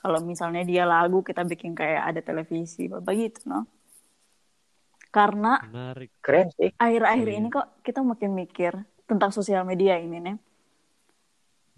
[0.00, 3.66] Kalau misalnya dia lagu kita bikin kayak ada televisi begitu no.
[5.10, 7.36] Karena menarik keren sih akhir-akhir Iya.
[7.42, 8.72] ini kok kita makin mikir
[9.10, 10.36] tentang sosial media ini nih.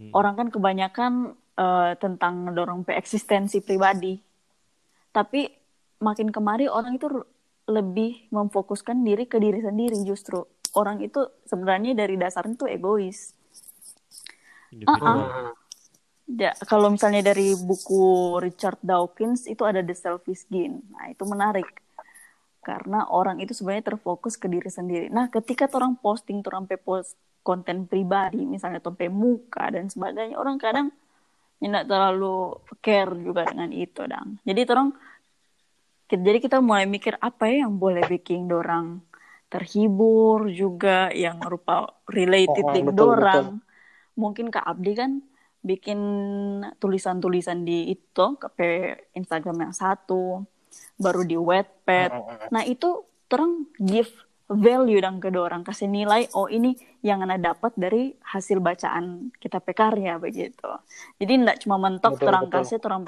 [0.00, 0.12] Hmm.
[0.12, 4.16] Orang kan kebanyakan eh, tentang dorong pe eksistensi pribadi.
[5.12, 5.48] Tapi
[6.00, 7.08] makin kemari orang itu
[7.68, 10.42] lebih memfokuskan diri ke diri sendiri justru
[10.74, 13.36] orang itu sebenarnya dari dasarnya tuh egois
[14.72, 15.18] individual.
[15.28, 15.52] Hmm.
[16.32, 20.80] Ya, kalau misalnya dari buku Richard Dawkins itu ada The Selfish Gene.
[20.88, 21.81] Nah, itu menarik.
[22.62, 25.10] Karena orang itu sebenarnya terfokus ke diri sendiri.
[25.10, 30.94] Nah, ketika orang posting, orang post konten pribadi, misalnya sampai muka dan sebagainya, orang kadang
[31.58, 34.38] tidak terlalu care juga dengan itu, dang.
[34.46, 34.88] Jadi orang
[36.12, 39.00] jadi kita mulai mikir apa ya yang boleh bikin dorang
[39.48, 43.46] terhibur juga yang rupa related Oh, dengan betul, dorang.
[44.16, 45.20] Mungkin Kak Abdi kan
[45.62, 46.00] bikin
[46.76, 50.44] tulisan-tulisan di itu ke Instagram yang satu,
[50.96, 52.10] baru di Wattpad.
[52.12, 52.48] Hmm.
[52.52, 54.10] Nah itu terang give
[54.52, 59.64] value dan ke orang kasih nilai oh ini yang anda dapat dari hasil bacaan kita
[59.64, 60.68] pekarya begitu.
[61.16, 62.56] Jadi tidak cuma mentok Betul, terang betul.
[62.60, 63.02] kasih terang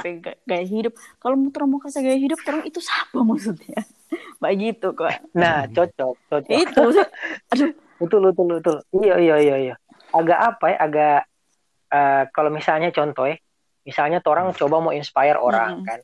[0.48, 0.96] gaya hidup.
[1.20, 3.84] Kalau mau terang mau kasih gaya hidup terang itu siapa maksudnya?
[4.42, 5.12] Begitu kok.
[5.36, 6.48] Nah, cocok, cocok.
[6.48, 6.82] Itu
[7.52, 8.76] aduh Betul, betul, betul.
[8.90, 9.74] Iya, iya, iya, iya.
[10.10, 10.76] Agak apa ya?
[10.82, 11.18] Agak
[11.94, 13.36] eh, kalau misalnya contoh ya,
[13.86, 15.86] misalnya orang coba mau inspire orang Mm-mm.
[15.86, 16.00] kan.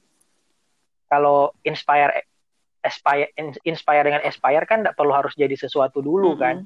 [1.11, 2.23] Kalau inspire
[2.81, 6.63] aspire in- inspire dengan aspire kan tidak perlu harus jadi sesuatu dulu kan.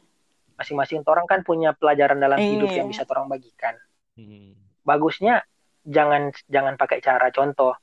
[0.54, 2.84] Masing-masing orang kan punya pelajaran dalam hidup Iya.
[2.84, 3.74] yang bisa orang bagikan.
[4.14, 4.54] Hmm.
[4.86, 5.42] Bagusnya
[5.82, 7.74] jangan jangan pakai cara contoh.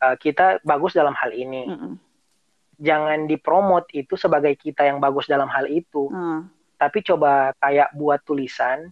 [0.00, 1.68] eh, kita bagus dalam hal ini.
[1.68, 1.92] Mm-mm.
[2.80, 6.08] Jangan dipromot itu sebagai kita yang bagus dalam hal itu.
[6.08, 6.48] Nah,
[6.80, 8.88] tapi coba kayak buat tulisan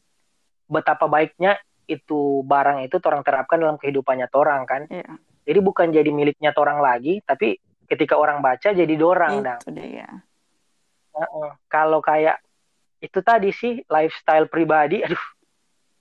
[0.68, 1.56] betapa baiknya
[1.88, 5.08] itu barang itu orang terapkan dalam kehidupannya orang kan iya.
[5.48, 7.56] Jadi bukan jadi miliknya orang lagi tapi
[7.88, 10.04] ketika orang baca jadi dorang dang Itu dia.
[11.16, 11.48] Heeh.
[11.66, 12.36] kalau kayak
[13.00, 15.24] itu tadi sih lifestyle pribadi aduh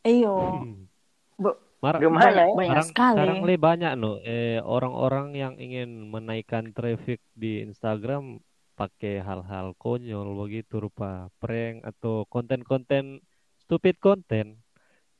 [0.03, 0.35] Iyo.
[0.35, 0.87] Hmm.
[1.35, 3.15] Bu- Mar- gimana ya Banyak sekarang, sekali.
[3.15, 8.41] sekarang le banyak no eh, orang-orang yang ingin menaikkan traffic di Instagram
[8.73, 13.21] pakai hal-hal konyol begitu rupa prank atau konten-konten
[13.57, 14.57] stupid konten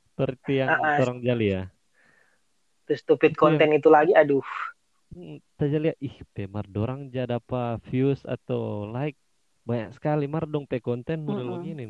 [0.08, 0.98] seperti yang Ah, ah.
[0.98, 1.70] orang jali ya.
[2.88, 4.46] Terus stupid konten itu lagi aduh
[5.12, 9.18] Hmm, Kita lihat ih pemar dorang jadi apa views atau like
[9.68, 11.56] banyak sekali mar dong pe konten model Mm-mm.
[11.60, 11.84] begini.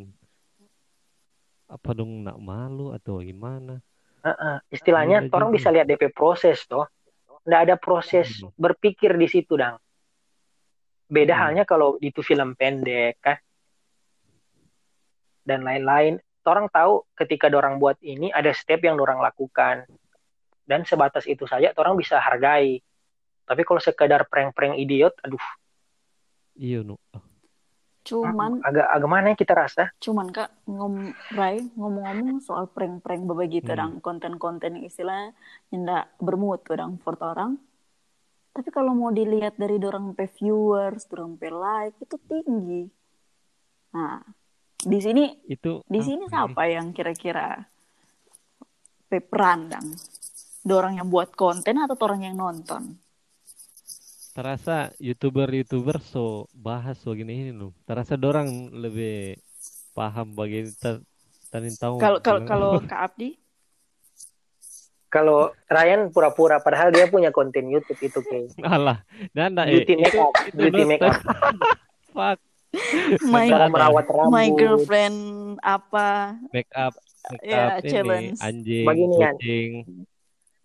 [1.67, 3.81] Apa dong nak malu atau gimana?
[4.25, 4.55] Heeh.
[4.75, 6.85] istilahnya Iya orang bisa lihat DP proses toh
[7.47, 8.51] nggak ada proses Hmm.
[8.59, 9.79] berpikir di situ dang
[11.07, 11.39] beda Hmm.
[11.39, 13.37] halnya kalau itu film pendek kan
[15.47, 19.87] dan lain-lain orang tahu ketika orang buat ini ada step yang orang lakukan
[20.67, 22.83] dan sebatas itu saja orang bisa hargai.
[23.47, 25.39] Tapi kalau sekedar prank-prank idiot aduh.
[26.59, 26.99] Iya no.
[27.13, 27.23] Ah,
[28.07, 29.83] Cuman agak agak mana ya kita rasa?
[29.99, 33.79] Cuman kak ngom Rai ngomong-ngomong soal prank-prank begitu Hmm.
[33.79, 33.93] dang.
[34.03, 35.31] Konten-konten yang istilahnya
[35.71, 37.55] tidak bermutu dang for orang.
[38.55, 42.83] Tapi kalau mau dilihat dari dorang pe viewers dorang pe like itu tinggi.
[43.95, 44.19] Nah
[44.77, 46.31] di sini Itu di sini ini?
[46.31, 47.59] siapa yang kira-kira
[49.07, 49.19] pe
[50.67, 52.99] peran dang dorang yang buat konten atau orang yang nonton
[54.37, 57.73] terasa youtuber-youtuber so bahas so gini ini loh.
[57.89, 59.41] Terasa dorang lebih
[59.97, 61.01] paham bagi ta-
[61.49, 61.97] tanin tahu.
[61.97, 63.29] kalau kalau bilang, kalau kak Abdi
[65.07, 69.01] kalau Ryan pura-pura padahal dia punya konten YouTube itu kayak alah,
[69.33, 71.15] nanda eh beauty itu makeup itu beauty no, makeup
[72.13, 72.37] fuck
[73.25, 73.71] my Ada.
[73.71, 75.17] merawat rambut my girlfriend
[75.63, 76.93] apa make up
[77.31, 78.39] make up ini challenge.
[78.43, 79.33] anjing, Beginian.
[79.33, 79.71] kucing.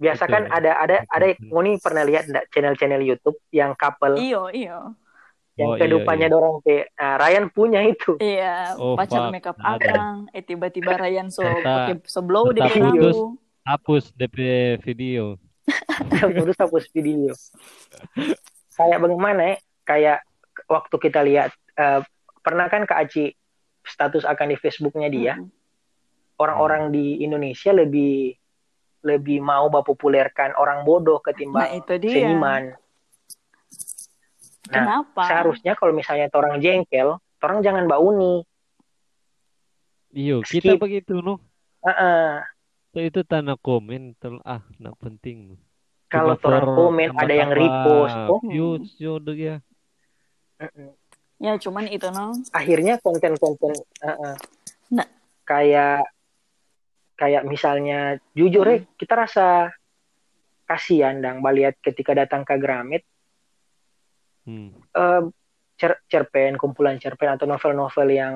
[0.03, 4.99] Biasa kan ada ada ada ngoni pernah lihat enggak channel-channel YouTube yang couple iyo iyo
[5.53, 6.33] yang Oh, iya, kehidupannya iya.
[6.33, 9.33] dorong ke nah, Ryan punya itu Iya, Oh, pacar fuck.
[9.37, 9.85] makeup Ada.
[9.85, 13.17] akang, eh tiba-tiba Ryan so pakai so blow di putus.
[13.63, 14.39] Hapus DP
[14.81, 15.37] video.
[16.35, 17.31] terus hapus video
[18.75, 20.19] kayak bagaimana ya kayak
[20.67, 22.01] waktu kita lihat eh,
[22.43, 23.31] pernah kan Kak Aci
[23.85, 25.35] status akan di Facebooknya dia
[26.35, 28.35] orang-orang di Indonesia lebih
[29.03, 32.15] lebih mau populerkan orang bodoh Nah ketimbang itu dia.
[32.15, 32.65] seniman
[34.71, 35.27] Nah, Kenapa?
[35.27, 38.47] seharusnya kalau misalnya orang jengkel orang jangan bauni
[40.13, 40.81] Iyo, kita Skip.
[40.81, 41.41] begitu no.
[41.81, 42.45] Heeh.
[42.93, 45.57] So, itu tanda komen tel ah nak penting.
[46.13, 49.57] kalau orang komen ada yang repost oh yo deh ya.
[50.61, 50.93] mm-mm.
[51.41, 52.37] Ya cuman itu no.
[52.53, 53.73] akhirnya konten-konten
[54.05, 54.35] heeh.
[54.93, 55.09] Nah.
[55.49, 56.05] kayak
[57.17, 59.71] kayak misalnya jujur ya kita rasa
[60.65, 63.05] kasihan dang baliat ketika datang ke Gramet
[64.43, 64.75] Hmm.
[64.75, 65.23] eh,
[65.79, 68.35] cer- cerpen kumpulan cerpen atau novel-novel yang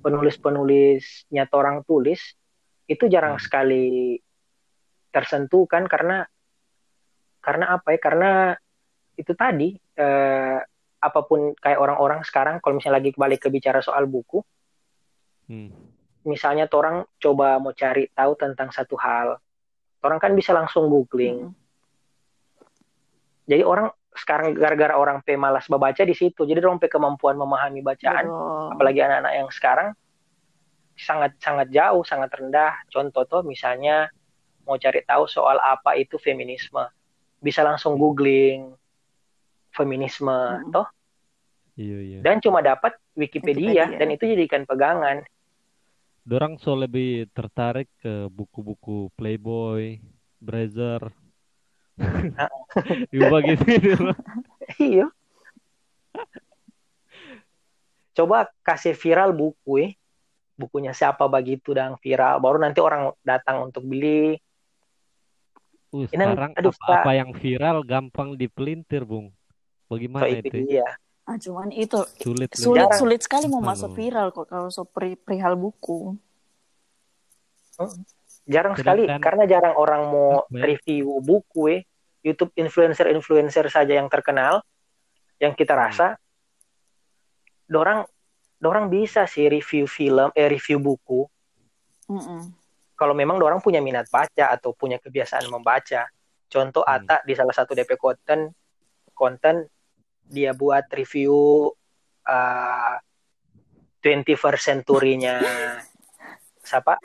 [0.00, 2.32] penulis-penulisnya orang tulis
[2.88, 3.44] itu jarang Hmm.
[3.44, 4.16] sekali
[5.12, 6.24] tersentuh kan karena
[7.44, 8.30] karena apa ya karena
[9.20, 10.58] itu tadi eh,
[10.98, 14.40] apa pun kayak orang-orang sekarang kalau misalnya lagi balik ke bicara soal buku
[15.48, 15.72] Hmm.
[16.28, 19.40] Misalnya orang coba mau cari tahu tentang satu hal
[20.04, 21.54] orang kan bisa langsung googling Mm.
[23.48, 27.80] jadi orang sekarang gara-gara orang pe malas membaca di situ jadi orang pe kemampuan memahami
[27.80, 28.66] bacaan Betul.
[28.76, 29.88] apalagi anak-anak yang sekarang
[30.98, 34.10] sangat sangat jauh sangat rendah contoh tuh misalnya
[34.66, 36.82] mau cari tahu soal apa itu feminisme
[37.38, 38.74] bisa langsung googling
[39.70, 40.74] feminisme Mm-mm.
[40.74, 40.88] toh
[41.78, 42.18] Iya iya.
[42.26, 43.98] dan cuma dapat Wikipedia, Wikipedia.
[44.02, 45.22] dan itu jadikan pegangan
[46.28, 49.96] Dorang so lebih tertarik ke buku-buku Playboy,
[50.36, 51.08] Brazzer.
[53.08, 53.64] Juga gitu.
[53.64, 54.06] gitu.
[54.76, 55.08] iya
[58.12, 59.92] coba kasih viral buku eh
[60.58, 64.36] bukunya siapa begitu dan viral baru nanti orang datang untuk beli
[65.88, 69.32] Uh, Ini- sekarang aduh, apa-apa yang viral gampang dipelintir, Bung.
[69.32, 70.68] so Bagaimana itu itu?
[70.68, 70.84] dia
[71.28, 72.48] Ah, cuman itu Sulit.
[72.50, 72.96] sulit Jarang.
[72.96, 76.16] sulit sekali mau masuk viral kok kalau so peri- perihal buku.
[78.44, 80.64] jarang sekali Sedangkan- karena jarang orang mau ya?
[80.64, 81.80] review buku eh
[82.20, 84.64] YouTube influencer-influencer saja yang terkenal
[85.38, 85.82] yang kita Hmm.
[85.84, 86.06] rasa
[87.64, 88.08] dorang
[88.56, 91.28] dorang bisa sih review film eh review buku
[92.08, 92.50] Mm-mm.
[92.96, 96.08] kalau memang orang punya minat baca atau punya kebiasaan membaca.
[96.48, 96.94] Contoh Hmm.
[96.98, 98.48] Ata di salah satu DP konten
[99.12, 99.68] konten
[100.28, 101.72] dia buat review
[102.24, 102.94] uh,
[104.00, 105.40] 21st century-nya
[106.62, 107.00] siapa?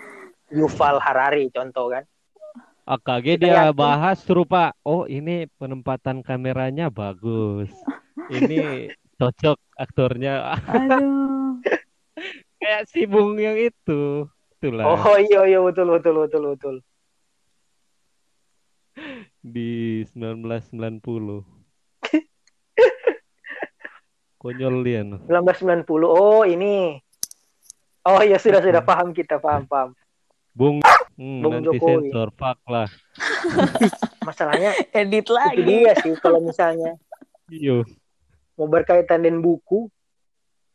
[0.54, 2.04] Yuval Harari contoh kan.
[2.84, 4.76] AKG Kita dia yakin- bahas serupa.
[4.84, 7.72] Oh, ini penempatan kameranya bagus.
[8.28, 10.60] Ini cocok aktornya.
[10.68, 11.58] Aduh.
[12.62, 14.28] Kayak si Bung yang itu.
[14.60, 16.76] Itulah Oh iya iya betul betul betul betul.
[19.44, 21.44] di 1990.
[24.44, 25.02] Konyol dia.
[25.02, 25.24] no.
[25.26, 25.88] 1990.
[26.04, 27.00] Oh ini.
[28.04, 29.96] Oh iya sudah sudah paham kita paham paham.
[30.54, 30.84] Bung,
[31.18, 32.12] hmm, Bung nanti Jokowi.
[32.12, 32.86] sensor fuck lah.
[34.28, 35.64] Masalahnya Edit itu lagi.
[35.64, 36.94] dia sih kalau misalnya
[37.48, 37.82] Iyo.
[38.54, 39.90] mau berkaitan dengan buku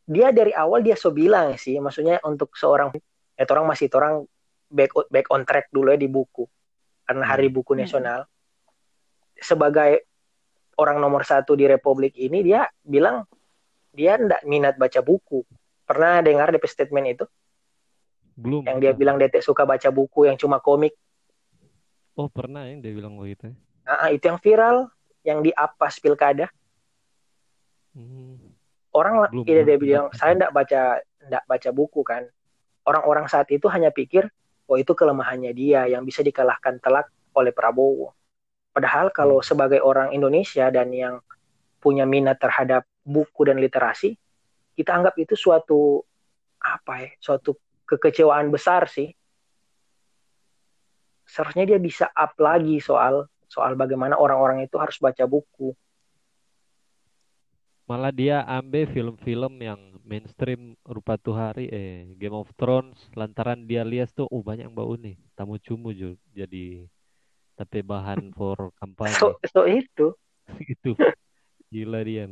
[0.03, 2.91] dia dari awal dia so bilang sih maksudnya untuk seorang
[3.33, 4.25] ya orang masih orang
[4.67, 6.43] back back on track dulu ya di buku
[7.05, 7.81] karena hari buku Hmm.
[7.81, 8.19] nasional
[9.33, 10.03] sebagai
[10.75, 13.23] orang nomor satu di republik ini dia bilang
[13.93, 15.45] dia ndak minat baca buku.
[15.85, 17.25] Pernah dengar DP statement itu?
[18.39, 18.63] Belum.
[18.63, 20.95] yang dia bilang dia tak suka baca buku yang cuma komik.
[22.15, 23.51] Oh, pernah yang dia bilang begitu.
[23.83, 24.87] Ah, itu yang viral
[25.27, 26.47] yang di apas pilkada.
[27.91, 28.37] Hmm.
[28.95, 32.23] orang Belum, tidak dia bilang saya tidak baca tidak baca buku kan.
[32.87, 34.31] Orang-orang saat itu hanya pikir
[34.71, 38.15] oh itu kelemahannya dia yang bisa dikalahkan telak oleh Prabowo.
[38.71, 41.19] Padahal kalau sebagai orang Indonesia dan yang
[41.81, 44.13] punya minat terhadap buku dan literasi
[44.79, 45.99] kita anggap itu suatu
[46.63, 49.11] apa ya suatu kekecewaan besar sih.
[51.27, 55.75] Seharusnya dia bisa up lagi soal soal bagaimana orang-orang itu harus baca buku.
[57.91, 63.03] Malah dia ambil film-film yang mainstream rupa tuh hari eh Game of Thrones.
[63.19, 66.87] Lantaran dia lihat tuh oh banyak bau nih tamu cumu juga jadi
[67.59, 69.19] tapi bahan for kampanye.
[69.19, 70.15] So, so itu.
[70.71, 70.95] Itu.
[71.67, 72.31] Gila dia.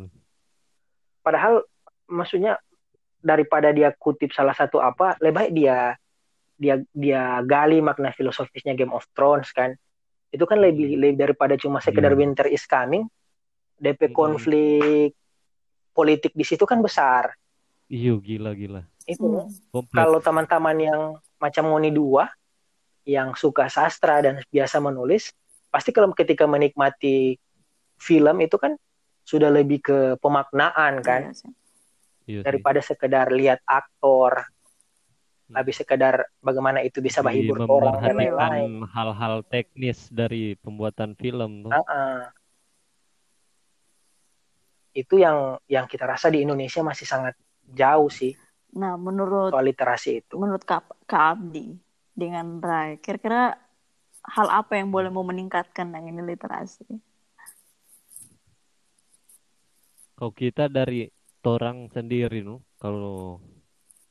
[1.28, 1.60] Padahal
[2.08, 2.56] maksudnya
[3.20, 5.78] daripada dia kutip salah satu apa lebih baik dia
[6.56, 9.76] dia dia gali makna filosofisnya Game of Thrones kan
[10.32, 12.20] itu kan lebih lebih daripada cuma sekedar Iya.
[12.24, 13.04] winter is coming
[13.76, 14.16] DP Mm.
[14.16, 15.12] konflik
[15.92, 17.36] politik di situ kan besar
[17.92, 19.52] iyo gila gila itu Hmm.
[19.92, 21.02] kalau teman-teman yang
[21.40, 22.32] macam Moni dua
[23.04, 25.36] yang suka sastra dan biasa menulis
[25.68, 27.36] pasti kalau ketika menikmati
[28.00, 28.80] film itu kan
[29.28, 31.52] sudah lebih ke pemaknaan kan Iya sih.
[32.28, 34.48] Iya daripada sekedar lihat aktor
[35.48, 35.64] Hmm.
[35.64, 38.72] habis sekedar bagaimana itu bisa menghibur orang dan memperhatikan lain-lain.
[38.92, 41.72] hal-hal teknis dari pembuatan film tuh.
[41.72, 42.36] Ah-ah.
[44.92, 48.36] Itu yang yang kita rasa di Indonesia masih sangat jauh sih
[48.76, 50.36] Nah, menurut soal literasi itu.
[50.36, 51.80] menurut Kak, Kak Abdi
[52.12, 53.56] dengan Rai, kira-kira
[54.28, 56.84] hal apa yang boleh mau meningkatkan yang ini literasi?
[60.18, 61.06] Kalau kita dari
[61.46, 63.38] orang sendiri nu, kalau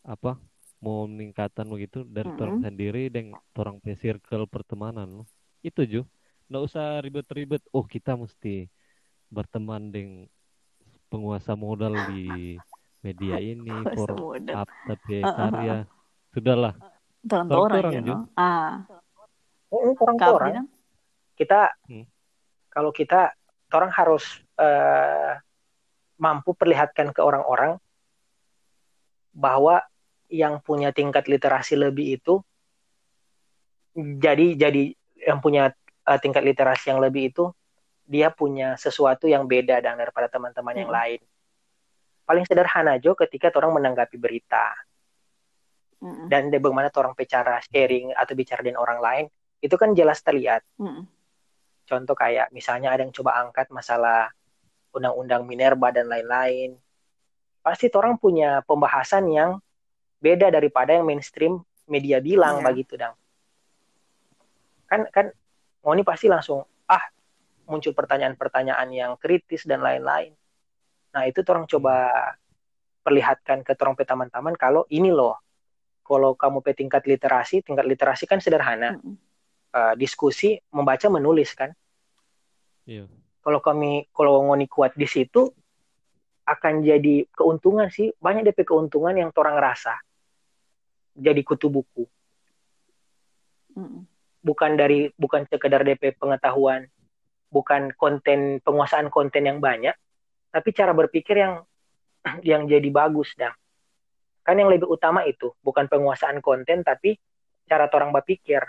[0.06, 0.38] apa
[0.78, 2.42] mau meningkatan begitu dari Mm-mm.
[2.46, 5.22] orang sendiri dan orang pe circle pertemanan nu.
[5.66, 6.02] Itu ju.
[6.46, 7.62] Nggak usah ribet-ribet.
[7.74, 8.70] Oh kita mesti
[9.26, 10.30] berteman dengan
[11.10, 12.54] penguasa modal di
[13.02, 14.14] media ini for
[14.54, 15.76] up tapi Uh, uh, uh, karya.
[16.30, 16.74] Sudahlah.
[17.26, 18.14] Orang Orang-orang orang ya, juga.
[18.14, 18.26] no?
[18.38, 18.72] Ah,
[19.66, 20.66] Oh, orang orang
[21.34, 22.06] kita Hmm.
[22.70, 23.34] kalau kita
[23.74, 24.22] orang harus
[24.56, 25.34] eh,
[26.16, 27.76] mampu perlihatkan ke orang-orang
[29.36, 29.84] bahwa
[30.32, 32.40] yang punya tingkat literasi lebih itu
[33.96, 35.72] jadi jadi yang punya
[36.04, 37.44] uh, tingkat literasi yang lebih itu
[38.06, 40.98] dia punya sesuatu yang beda dan daripada teman-teman yang Hmm.
[40.98, 41.20] lain.
[42.26, 44.74] Paling sederhana aja ketika orang menanggapi berita
[46.02, 46.26] Mm-mm.
[46.26, 49.24] dan bagaimana orang bicara sharing atau bicara dengan orang lain
[49.62, 50.62] itu kan jelas terlihat.
[50.78, 51.06] Mm-mm.
[51.86, 54.30] Contoh kayak misalnya ada yang coba angkat masalah
[54.96, 56.80] undang-undang Minerba dan lain-lain.
[57.60, 59.60] Pasti orang punya pembahasan yang
[60.22, 62.66] beda daripada yang mainstream media bilang Iya.
[62.72, 63.14] begitu dang.
[64.88, 65.28] Kan kan
[65.86, 67.04] Ngoni pasti langsung ah
[67.70, 70.34] muncul pertanyaan-pertanyaan yang kritis dan lain-lain.
[71.14, 72.10] Nah, itu orang coba
[73.06, 75.38] perlihatkan ke orang pe teman-teman kalau ini loh.
[76.06, 78.98] Kalau kamu pe tingkat literasi, tingkat literasi kan sederhana.
[78.98, 79.18] Mm-mm.
[79.76, 81.74] Eh, diskusi, membaca, menulis kan.
[82.88, 83.04] Iya.
[83.46, 85.46] Kalau kami kalau ngoni kuat di situ
[86.42, 88.10] akan jadi keuntungan sih.
[88.18, 89.94] Banyak DP keuntungan yang orang rasa
[91.14, 92.02] jadi kutu buku.
[94.42, 96.90] Bukan dari bukan sekedar DP pengetahuan
[97.50, 99.94] bukan konten penguasaan konten yang banyak
[100.50, 101.62] tapi cara berpikir yang
[102.50, 103.54] yang jadi bagus dah
[104.46, 107.18] kan yang lebih utama itu bukan penguasaan konten tapi
[107.66, 108.62] cara orang berpikir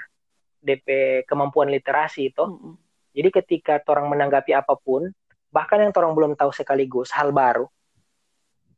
[0.57, 2.41] DP kemampuan literasi itu.
[2.41, 2.73] Mm-mm.
[3.17, 5.09] Jadi ketika orang menanggapi apa pun,
[5.49, 7.65] bahkan yang orang belum tahu sekaligus hal baru,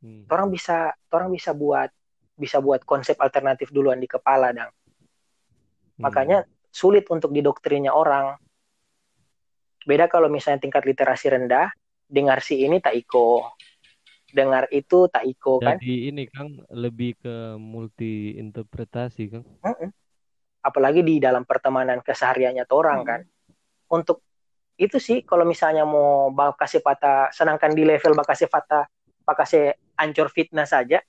[0.00, 0.24] Hmm.
[0.32, 1.92] orang bisa orang bisa buat
[2.40, 4.72] bisa buat konsep alternatif duluan di kepala dang.
[4.72, 6.08] Hmm.
[6.08, 8.40] Makanya sulit untuk didoktrinnya orang.
[9.84, 11.68] Beda kalau misalnya tingkat literasi rendah,
[12.08, 13.44] dengar si ini tak iko.
[14.32, 15.76] Dengar itu tak iko kan.
[15.76, 19.44] Jadi ini Kang lebih ke multi interpretasi Kang.
[19.44, 19.90] Mm-mm.
[20.64, 23.20] Apalagi di dalam pertemanan kesehariannya orang kan.
[23.90, 24.29] Untuk
[24.80, 28.88] itu sih kalau misalnya mau bak kasih patah senangkan di level bak kasih patah
[29.28, 31.04] bak kasih ancur fitnah saja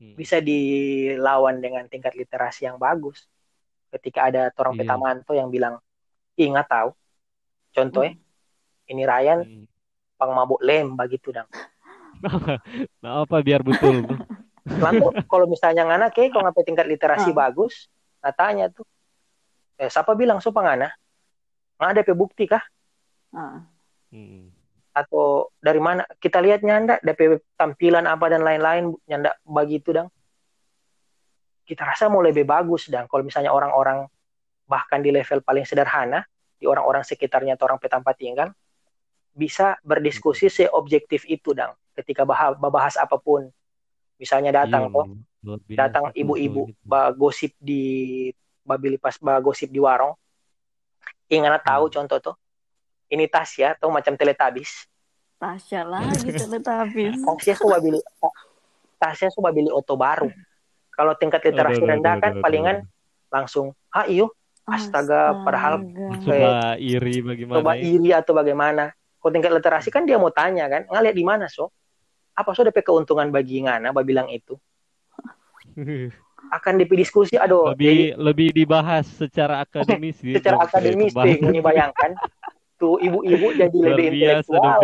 [0.00, 0.16] Hmm.
[0.16, 3.28] bisa dilawan dengan tingkat literasi yang bagus.
[3.92, 4.80] Ketika ada orang Iya.
[4.80, 5.76] petamanto yang bilang,
[6.40, 6.96] ingat tahu,
[7.76, 8.16] contoh ya,
[8.88, 9.68] ini Ryan Hmm.
[10.16, 11.44] pang mabuk lem begitu dang.
[13.04, 14.08] Nah, apa biar betul?
[14.64, 17.36] Lalu kalau misalnya ngana ke kalau ngapain tingkat literasi Ah.
[17.36, 17.92] bagus,
[18.24, 18.88] nah tanya tuh,
[19.76, 20.88] eh, siapa bilang so pangana?
[21.80, 22.60] Ada pe bukti kah?
[23.32, 23.64] Ah.
[24.12, 24.52] Hmm.
[24.92, 26.04] Atau dari mana?
[26.20, 30.12] Kita lihat nyanda, DP tampilan apa dan lain-lain, nyanda begitu dang.
[31.64, 33.08] Kita rasa mau lebih bagus dang.
[33.08, 34.04] Kalau misalnya orang-orang
[34.68, 36.26] bahkan di level paling sederhana,
[36.60, 38.52] di orang-orang sekitarnya atau orang petampat tinggal,
[39.32, 41.72] bisa berdiskusi seobjektif itu dang.
[41.96, 43.48] Ketika bah- bahas apa pun,
[44.20, 44.92] misalnya datang
[45.40, 46.84] Iya, datang ibu-ibu gitu.
[47.16, 48.28] gosip di
[48.60, 50.12] babili pas ba gosip di warung
[51.32, 51.94] ingana tahu Hmm.
[51.96, 52.34] contoh tuh
[53.08, 54.86] ini Tasya atau macam teletabis
[55.36, 57.16] Tasya lagi teletabis.
[57.26, 58.00] Tasya suka beli
[58.96, 60.28] Tasya suka beli oto baru
[60.90, 63.32] kalau tingkat literasi Aduh, aduh, rendah aduh, kan aduh, palingan aduh.
[63.32, 64.30] langsung ah iyo
[64.62, 66.22] Astaga, padahal- Astaga.
[66.22, 67.82] coba iri bagaimana coba ya?
[67.82, 68.84] iri atau bagaimana
[69.18, 71.72] kalau tingkat literasi kan dia mau tanya kan ngeliat di mana so
[72.30, 74.54] apa so DP keuntungan bagi ngana bilang itu
[76.48, 81.36] akan DP diskusi aduh jadi lebih lebih dibahas secara akademis sih, secara dong, akademis deh
[81.38, 82.16] ini bayangkan
[82.80, 84.80] tuh ibu-ibu jadi luar lebih intelektual.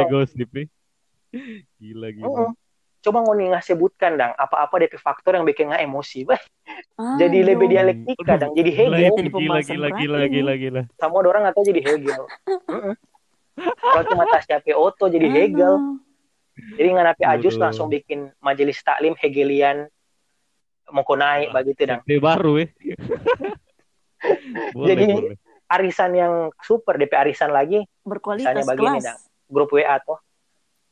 [1.81, 2.27] Gila gila.
[2.29, 2.51] Mm-mm.
[3.07, 6.41] coba ngoni nggak sebutkan dang apa-apa DP faktor yang bikin nggak emosi Wah,
[6.99, 7.17] Aduh.
[7.23, 10.83] jadi lebih dialektika Aduh, dang jadi Hegel gila gila gila gila gila.
[10.99, 12.23] sama orang atau jadi Hegel
[12.67, 12.95] Mm-mm.
[13.79, 16.03] kalau cuma Tasya Oto jadi Hegel
[16.77, 19.87] jadi nggak napi Ajus langsung bikin majelis taklim Hegelian
[20.89, 22.67] mau naik begitu dang DP baru ya.
[24.73, 25.37] boleh, Jadi, boleh.
[25.69, 29.05] arisan yang super DP arisan lagi Berkualitas Misalnya begini, kelas.
[29.05, 29.21] Dang.
[29.47, 30.19] grup WA tuh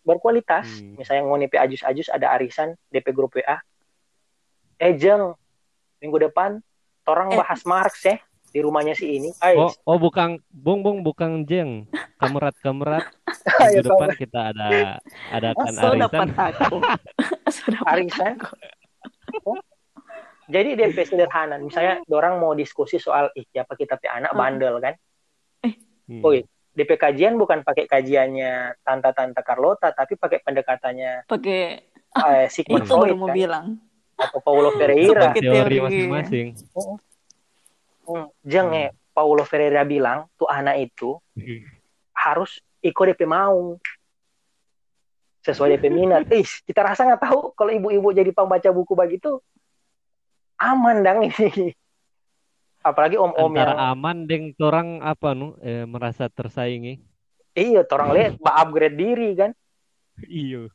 [0.01, 0.95] berkualitas Hmm.
[0.97, 3.57] misalnya ngoni pe ajus-ajus ada arisan DP grup WA
[4.77, 5.33] eh jeng
[5.99, 6.61] minggu depan
[7.05, 7.37] orang Eh.
[7.37, 11.91] bahas Marx ya di rumahnya si ini Ay, Oh, oh bukan bung bung bukan jeng.
[12.15, 13.03] Kamerat kamerat.
[13.59, 14.71] Ayo, Minggu depan kita ada
[15.29, 16.53] adakan So dapat arisan.
[16.55, 16.77] aku.
[17.67, 18.33] Dapat Arisan?
[18.37, 19.53] aku.
[20.45, 24.41] Jadi DP sederhana misalnya orang mau diskusi soal ih siapa kita pe anak Hmm.
[24.41, 24.95] bandel kan
[26.05, 26.21] Hmm.
[26.21, 26.37] oh
[26.71, 31.61] DP kajian bukan pakai kajiannya tante-tante Carlota tapi pakai pendekatannya Pakai
[32.13, 33.37] eh, Sigmund itu Freud mau kan?
[33.37, 33.67] bilang.
[34.15, 36.47] atau Paulo Ferreira Pakai teori masing-masing.
[38.05, 38.81] Hmm, Jeng Hmm.
[38.85, 41.17] eh, Paulo Ferreira bilang tuh anak itu
[42.13, 43.81] harus ikut DP mau
[45.41, 46.25] sesuai DP minat.
[46.37, 49.41] Ih, kita rasa nggak tahu kalau ibu-ibu jadi pembaca buku begitu
[50.59, 51.73] aman dang ini.
[52.85, 57.01] Apalagi om-om yang Antara aman deng orang apa nu eh, merasa tersaingi.
[57.55, 59.51] iya orang lihat ba upgrade diri kan.
[60.27, 60.69] Iyo.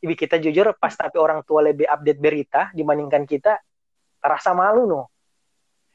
[0.00, 3.58] Ibi kita jujur pas tapi orang tua lebih update berita dibandingkan kita
[4.20, 5.02] terasa malu no.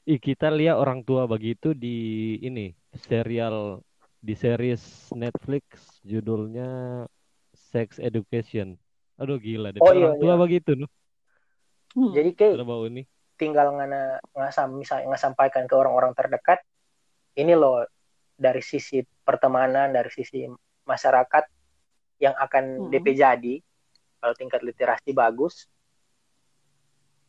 [0.06, 2.78] Ih, kita lihat orang tua begitu di ini
[3.10, 3.82] serial
[4.22, 7.02] di series Netflix judulnya
[7.54, 8.78] Sex Education.
[9.18, 9.82] Aduh gila deh.
[9.82, 10.42] Oh, orang iya, tua iya.
[10.42, 10.72] begitu.
[11.96, 12.12] Hmm.
[12.12, 13.08] Jadi kayak ini.
[13.36, 16.64] Tinggal ngana ngasam misalnya ngasampaikan ke orang-orang terdekat
[17.34, 17.84] ini loh
[18.34, 20.48] dari sisi pertemanan dari sisi
[20.84, 21.44] masyarakat
[22.18, 22.90] yang akan Hmm.
[22.90, 23.56] DP jadi
[24.18, 25.68] kalau tingkat literasi bagus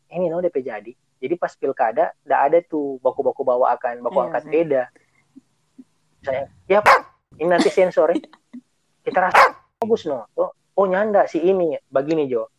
[0.08, 4.24] ini loh DP jadi jadi pas pilkada tidak ada tuh baku-baku bawa akan baku Iya
[4.24, 4.52] angkat sih.
[4.52, 4.82] beda
[6.20, 6.98] saya ya Pak,
[7.36, 8.22] ini nanti sensor ya
[9.02, 12.50] kita rasa bagus no oh, oh nyanda si ini begini Jo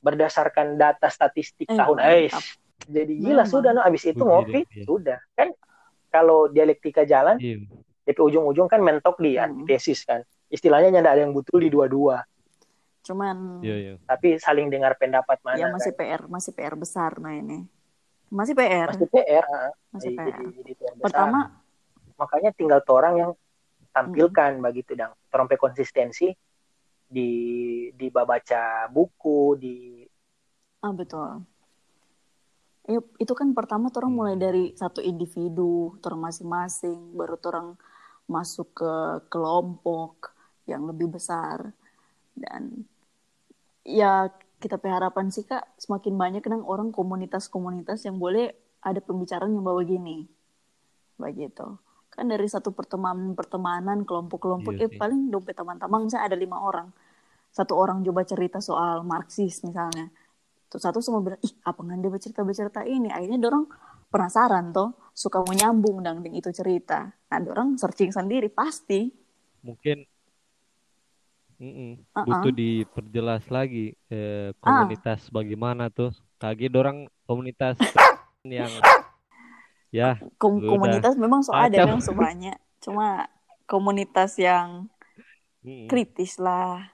[0.00, 2.44] berdasarkan data statistik Eh, tahun mantap.
[2.84, 3.48] Jadi gila Memang.
[3.48, 4.84] sudah no abis itu Puji ngopi iya.
[4.84, 5.48] sudah kan
[6.08, 7.64] kalau dialektika jalan Iya.
[8.04, 9.44] DP ujung-ujung kan mentok di Hmm.
[9.46, 12.22] antitesis kan istilahnya nyanda ada yang betul di dua-dua
[13.00, 13.94] Cuman Iya, iya.
[14.02, 16.00] tapi saling dengar pendapat mana ya masih kan.
[16.00, 17.68] PR, masih PR besar nah ini.
[18.28, 19.70] Masih PR, Pasti PR ah.
[19.92, 20.32] masih jadi, PR.
[20.34, 21.04] jadi, jadi PR besar.
[21.04, 21.40] Pertama,
[22.14, 23.30] makanya tinggal orang yang
[23.90, 24.64] tampilkan Hmm.
[24.64, 26.32] begitu dang terompe konsistensi
[27.04, 27.30] di
[27.92, 29.76] di baca buku di
[30.80, 31.44] ah betul.
[32.84, 34.18] Ya, itu kan pertama orang Hmm.
[34.20, 37.68] mulai dari satu individu, orang masing-masing, baru orang
[38.28, 38.92] masuk ke
[39.32, 40.32] kelompok
[40.68, 41.72] yang lebih besar.
[42.36, 42.84] Dan
[43.84, 44.28] ya
[44.60, 49.80] kita harapan sih kak semakin banyak kan orang komunitas-komunitas yang boleh ada pembicaraan yang bawa
[49.84, 50.28] gini.
[51.20, 51.66] Begitu.
[52.12, 56.88] Kan dari satu pertemanan pertemanan kelompok-kelompok Iya eh paling dompet teman-teman misalnya ada lima orang.
[57.52, 60.10] Satu orang coba cerita soal Marxis misalnya
[60.74, 63.70] terus satu semua bilang ih apa nggak dia bercerita bercerita ini akhirnya dorong
[64.10, 69.14] penasaran toh suka mau nyambung dan itu cerita nah dorong searching sendiri pasti
[69.62, 70.02] Mungkin
[71.54, 72.02] Mm-mm.
[72.10, 72.26] Uh-uh.
[72.26, 76.10] butuh diperjelas lagi eh, komunitas bagaimana tuh.
[76.42, 77.78] Kaki dorang komunitas
[78.42, 78.68] yang
[79.94, 83.30] ya Kom- komunitas memang so ada memang so banyak cuma
[83.70, 84.90] komunitas yang
[85.62, 86.90] mm, kritis lah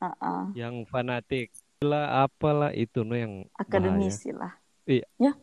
[0.00, 0.56] Uh-uh.
[0.56, 4.18] yang fanatik lah apalah itu no yang bahaya.
[4.18, 4.58] akademisi lah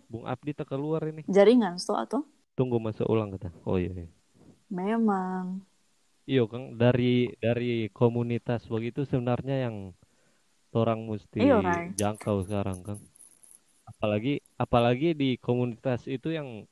[0.10, 1.22] Bung Abdi tak keluar ini.
[1.30, 3.52] jaringan so atau Tunggu masuk ulang kata.
[3.68, 3.92] Oh iya.
[3.92, 4.08] iya.
[4.72, 5.62] memang
[6.26, 9.94] Iya Kang, dari dari komunitas begitu sebenarnya yang
[10.74, 11.94] orang mesti Iya, Rai.
[11.94, 13.02] jangkau sekarang Kang.
[13.86, 16.66] Apalagi apalagi di komunitas itu yang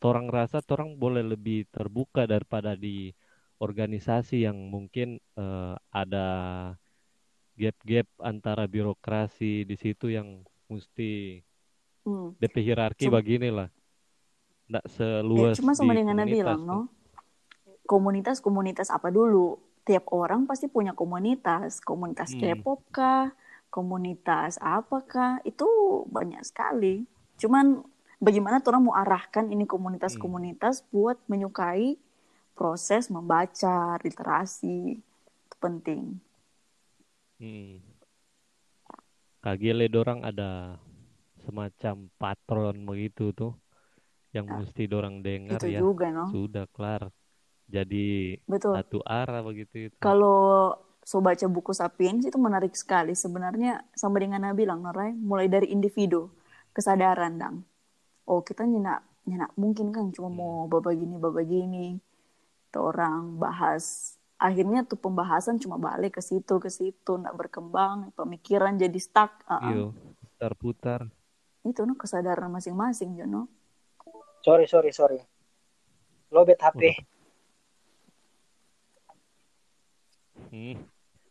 [0.00, 3.12] orang rasa orang boleh lebih terbuka daripada di
[3.60, 6.26] organisasi yang mungkin eh, ada
[7.54, 11.40] gap-gap antara birokrasi di situ yang mesti
[12.02, 12.38] hmm.
[12.42, 13.68] DP hierarki Cum- begini lah.
[14.66, 16.68] Nggak Ya, seluas cuma sama di dengan Nabi komunitas bilang tuh.
[16.68, 16.80] no
[17.84, 19.60] komunitas-komunitas apa dulu?
[19.84, 21.84] Tiap orang pasti punya komunitas.
[21.84, 22.40] Komunitas Hmm.
[22.40, 23.36] K-pop kah?
[23.68, 25.66] Komunitas apakah itu
[26.08, 27.04] banyak sekali.
[27.36, 27.84] Cuman
[28.22, 32.00] bagaimana orang mau arahkan ini komunitas-komunitas buat menyukai
[32.56, 34.96] proses membaca literasi?
[35.44, 36.22] Itu penting
[37.38, 37.82] Hmm.
[39.44, 40.80] Kagile dorang ada
[41.44, 43.52] semacam patron begitu tuh
[44.32, 45.80] yang mesti dorang dengar itu ya.
[45.84, 47.12] juga no Sudah kelar.
[47.68, 49.96] Jadi betul satu arah begitu itu.
[50.00, 50.72] Kalau
[51.04, 53.12] so baca buku Sapiens itu menarik sekali.
[53.12, 56.32] Sebenarnya sama dengan Nabi bilang, Norai, mulai dari individu,
[56.72, 57.56] kesadaran, dang.
[58.24, 62.00] Oh, kita nyenak, nyenak mungkin kan cuma mau baba gini, baba gini.
[62.72, 64.16] Tuh orang bahas.
[64.44, 69.40] Akhirnya tuh pembahasan cuma balik ke situ, ke situ, nggak berkembang, pemikiran jadi stuck.
[69.48, 69.72] Ah.
[69.72, 71.08] Iyo, putar-putar.
[71.64, 73.48] Itu no kesadaran masing-masing, Jono.
[74.44, 75.18] sorry sorry sorry
[76.28, 77.00] lobet HP
[80.54, 80.76] Hmm.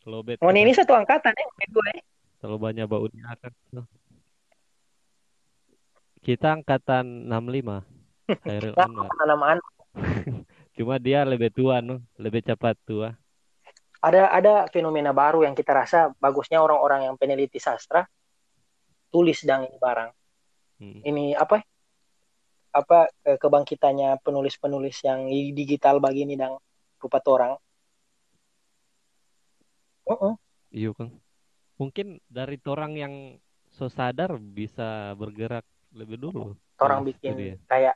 [0.03, 1.91] Lobet oh ini satu angkatan ya gue
[2.43, 3.55] Terlalu banyak baunya kan.
[6.19, 7.87] Kita angkatan 65.
[8.43, 9.07] Khairil Anwar.
[9.23, 9.45] nama
[10.73, 13.13] Cuma dia lebih tua no, lebih cepat tua.
[14.03, 18.03] ada ada fenomena baru yang kita rasa bagusnya orang-orang yang peneliti sastra
[19.07, 20.11] tulis dang ini barang
[20.83, 20.99] Hmm.
[21.05, 21.63] ini apa
[22.73, 26.59] apa eh, kebangkitannya penulis-penulis yang digital begini dang
[26.99, 27.55] rupa orang
[30.03, 30.35] Uh-uh.
[30.67, 31.15] Iya Kang.
[31.79, 33.13] Mungkin dari orang yang
[33.71, 35.63] so sadar bisa bergerak
[35.95, 36.59] lebih dulu.
[36.83, 37.33] orang Tulis itu bikin
[37.71, 37.95] kayak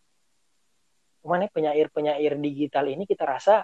[1.27, 3.61] mana penyair-penyair digital ini kita rasa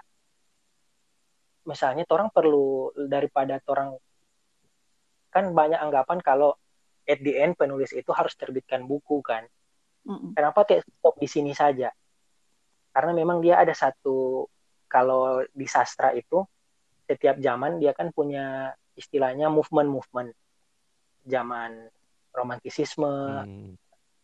[1.63, 3.95] misalnya orang perlu daripada orang
[5.31, 6.53] kan banyak anggapan kalau
[7.07, 9.47] at the end penulis itu harus terbitkan buku kan
[10.03, 10.35] Mm-mm.
[10.35, 11.89] kenapa tidak stop di sini saja
[12.91, 14.45] karena memang dia ada satu
[14.91, 16.43] kalau di sastra itu
[17.07, 20.35] setiap zaman dia kan punya istilahnya movement-movement
[21.25, 21.89] zaman
[22.33, 23.73] romantisisme, Hmm.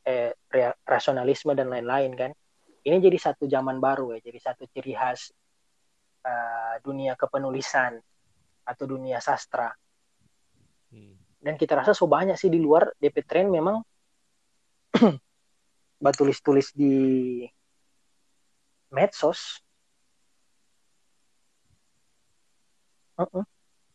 [0.04, 0.34] eh,
[0.84, 2.32] rasionalisme dan lain-lain kan.
[2.90, 5.30] Ini jadi satu zaman baru ya, jadi satu ciri khas
[6.26, 8.02] eh, dunia kepenulisan
[8.66, 9.70] atau dunia sastra.
[10.90, 11.14] Hmm.
[11.38, 13.78] Dan kita rasa so banyak sih di luar DP Trend memang
[16.04, 16.94] bah tulis-tulis di
[18.90, 19.62] medsos.
[23.22, 23.46] Heeh,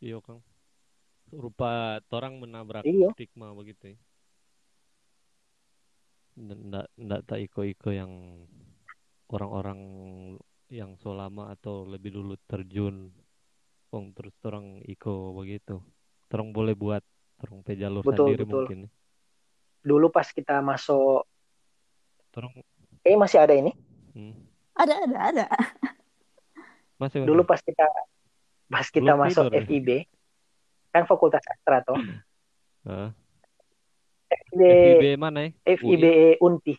[0.04, 0.44] Iya Kang.
[1.34, 3.10] Rupa orang menabrak Iya.
[3.16, 3.98] stigma begitu ya.
[6.38, 8.12] Ndak ndak tak iko-iko yang
[9.34, 9.80] orang-orang
[10.70, 13.10] yang so lama atau lebih dulu terjun.
[13.90, 15.78] Kong terus orang iko begitu.
[16.30, 17.02] Orang boleh buat
[17.42, 18.66] orang pe jalur Betul, sendiri betul.
[18.66, 18.78] mungkin.
[18.86, 18.90] ya.
[19.84, 21.22] Dulu pas kita masuk,
[22.34, 22.50] Orang
[23.06, 23.70] eh masih ada ini.
[24.14, 24.34] hmm.
[24.74, 25.44] Ada, ada, ada.
[26.98, 27.46] Masih Dulu masih.
[27.46, 27.86] pas kita
[28.66, 29.62] pas kita Belum masuk tidur ya?
[29.66, 29.88] FIB,
[30.90, 31.98] kan Fakultas Sastra toh.
[32.86, 33.10] Hah?
[34.50, 34.60] FIB,
[34.98, 35.50] FIB mana ya?
[35.78, 36.04] FIB
[36.38, 36.74] UI?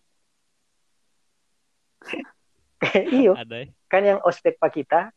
[2.85, 3.01] Unti.
[3.15, 3.65] iyo, Ada ya?
[3.85, 5.09] kan yang ospek pak kita,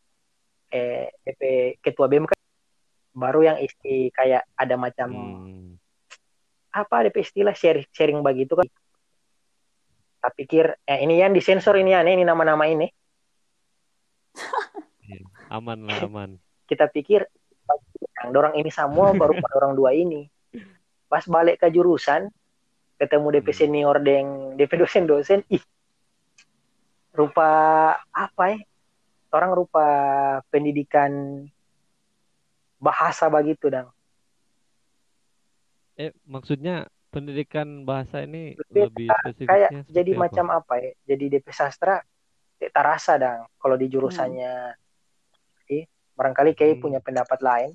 [0.68, 1.40] eh DP
[1.80, 2.38] ketua BEM kan
[3.12, 5.74] baru yang isi kayak ada macam Hmm.
[6.70, 8.68] apa DP istilah sharing sharing begitu kan.
[10.18, 12.86] Tak pikir eh, ini yang disensor ini ya, ini nama-nama ini.
[15.00, 15.24] Iya.
[15.48, 16.36] Aman lah aman.
[16.68, 17.24] Kita pikir
[18.20, 20.28] yang dorang ini semua baru orang dua ini.
[21.08, 22.28] Pas balik ke jurusan,
[23.00, 23.56] ketemu DP Hmm.
[23.56, 25.64] senior deng DP dosen-dosen, ih
[27.18, 27.48] rupa
[28.14, 28.58] apa ya?
[29.28, 29.86] Orang rupa
[30.48, 31.44] pendidikan
[32.78, 33.90] bahasa begitu dang.
[35.98, 39.08] Eh maksudnya pendidikan bahasa ini Lebih lebih
[39.44, 40.20] kayak spesifiknya jadi apa?
[40.22, 40.92] macam apa ya?
[41.04, 41.98] Jadi DP sastra
[42.58, 44.78] tak terasa dang kalau di jurusannya.
[45.68, 45.84] Eh,
[46.16, 46.82] barangkali kayak Hmm.
[46.86, 47.70] punya pendapat lain.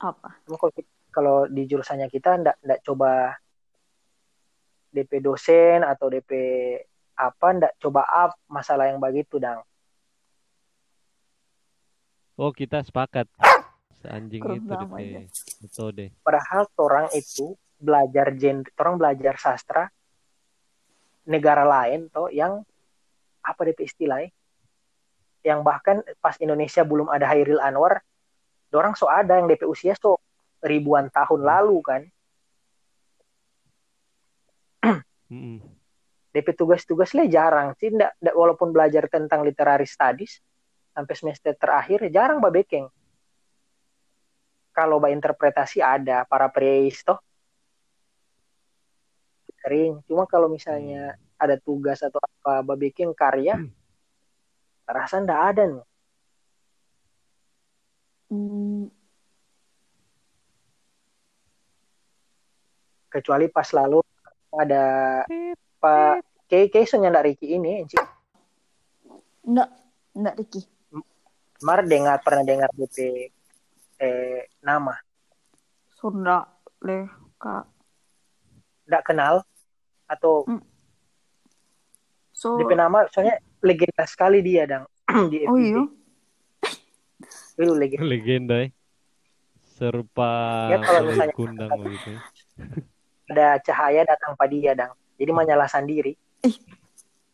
[0.00, 0.40] Apa?
[0.48, 3.36] Cuma kalau kita- kalau di jurusannya kita ndak ndak coba
[4.88, 6.30] DP dosen atau DP
[7.18, 9.58] apa ndak coba up masalah yang begitu dang.
[12.38, 13.26] Oh kita sepakat.
[13.98, 15.20] Seanjing Kurang itu DP aja.
[15.58, 16.04] metode.
[16.22, 19.90] Padahal orang itu belajar genre, orang belajar sastra
[21.26, 22.62] negara lain toh yang
[23.42, 24.30] apa DP istilahnya?
[25.42, 27.98] Yang bahkan pas Indonesia belum ada Hairil Anwar,
[28.70, 30.22] orang so ada yang DP usia so
[30.62, 32.02] ribuan tahun lalu kan.
[35.26, 35.77] Mm-mm.
[36.38, 40.38] DP tugas-tugas lah jarang sih, ndak, ndak- walaupun belajar tentang literary studies
[40.94, 42.86] sampai semester terakhir jarang babekeng.
[44.70, 47.18] Kalau ba interpretasi ada para praise toh
[49.58, 49.98] sering.
[50.06, 53.58] Cuma kalau misalnya ada tugas atau apa babekeng karya,
[54.86, 55.84] rasa ndak ada nih.
[58.30, 58.92] Hmm,
[63.08, 64.04] Kecuali pas lalu
[64.52, 64.84] ada
[65.78, 68.00] Pak Kay Kay so nyandak Ricky ini, Encik.
[69.42, 69.68] enggak,
[70.12, 70.62] enggak Ricky.
[71.60, 73.28] Mar dengar pernah dengar DP
[73.98, 74.94] eh, nama,
[75.90, 76.46] Sunda
[76.80, 77.04] leh
[77.36, 77.66] kak.
[78.86, 79.42] ndak kenal
[80.06, 80.46] atau
[82.32, 84.86] So, DP nama soalnya legenda sekali dia dang
[85.30, 85.82] di oh iya.
[87.58, 88.06] Itu legenda.
[88.14, 88.68] Legenda ya.
[89.74, 90.30] Serupa
[90.70, 92.10] Ya, kalau misalnya- kundang begitu.
[93.28, 94.94] Ada cahaya datang pada dia dang.
[95.18, 96.14] Jadi menyala sendiri.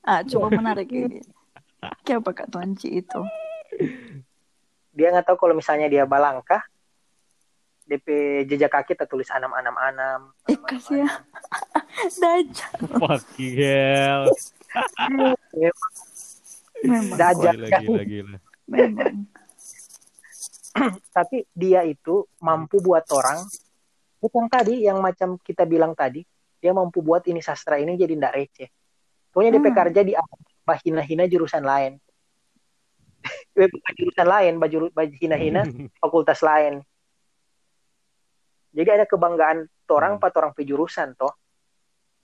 [0.01, 1.21] Ah, coba menarik ini.
[2.05, 3.21] Siapa Kak Tuanci itu?
[4.95, 6.65] Dia nggak tahu kalau misalnya dia balangkah
[7.85, 8.07] DP
[8.49, 10.21] jejak kaki tertulis anam anam anam.
[10.49, 10.57] Eh.
[12.97, 14.23] Fucking hell.
[15.53, 15.93] Memang.
[16.85, 18.39] Gila gila gila.
[18.65, 19.29] Memang.
[21.13, 23.45] Tapi dia itu mampu buat orang
[24.25, 26.25] yang tadi yang macam kita bilang tadi
[26.65, 28.73] dia mampu buat ini sastra ini jadi ndak receh.
[29.29, 29.85] Pokoknya Hmm.
[29.85, 30.17] kerja di
[30.81, 32.01] hina-hina jurusan lain.
[33.61, 34.89] Eh, Bukan jurusan lain, baju
[35.21, 35.61] hina-hina
[36.03, 36.81] fakultas lain.
[38.73, 40.19] Jadi ada kebanggaan orang Hmm.
[40.25, 41.37] empat orang jurusan toh.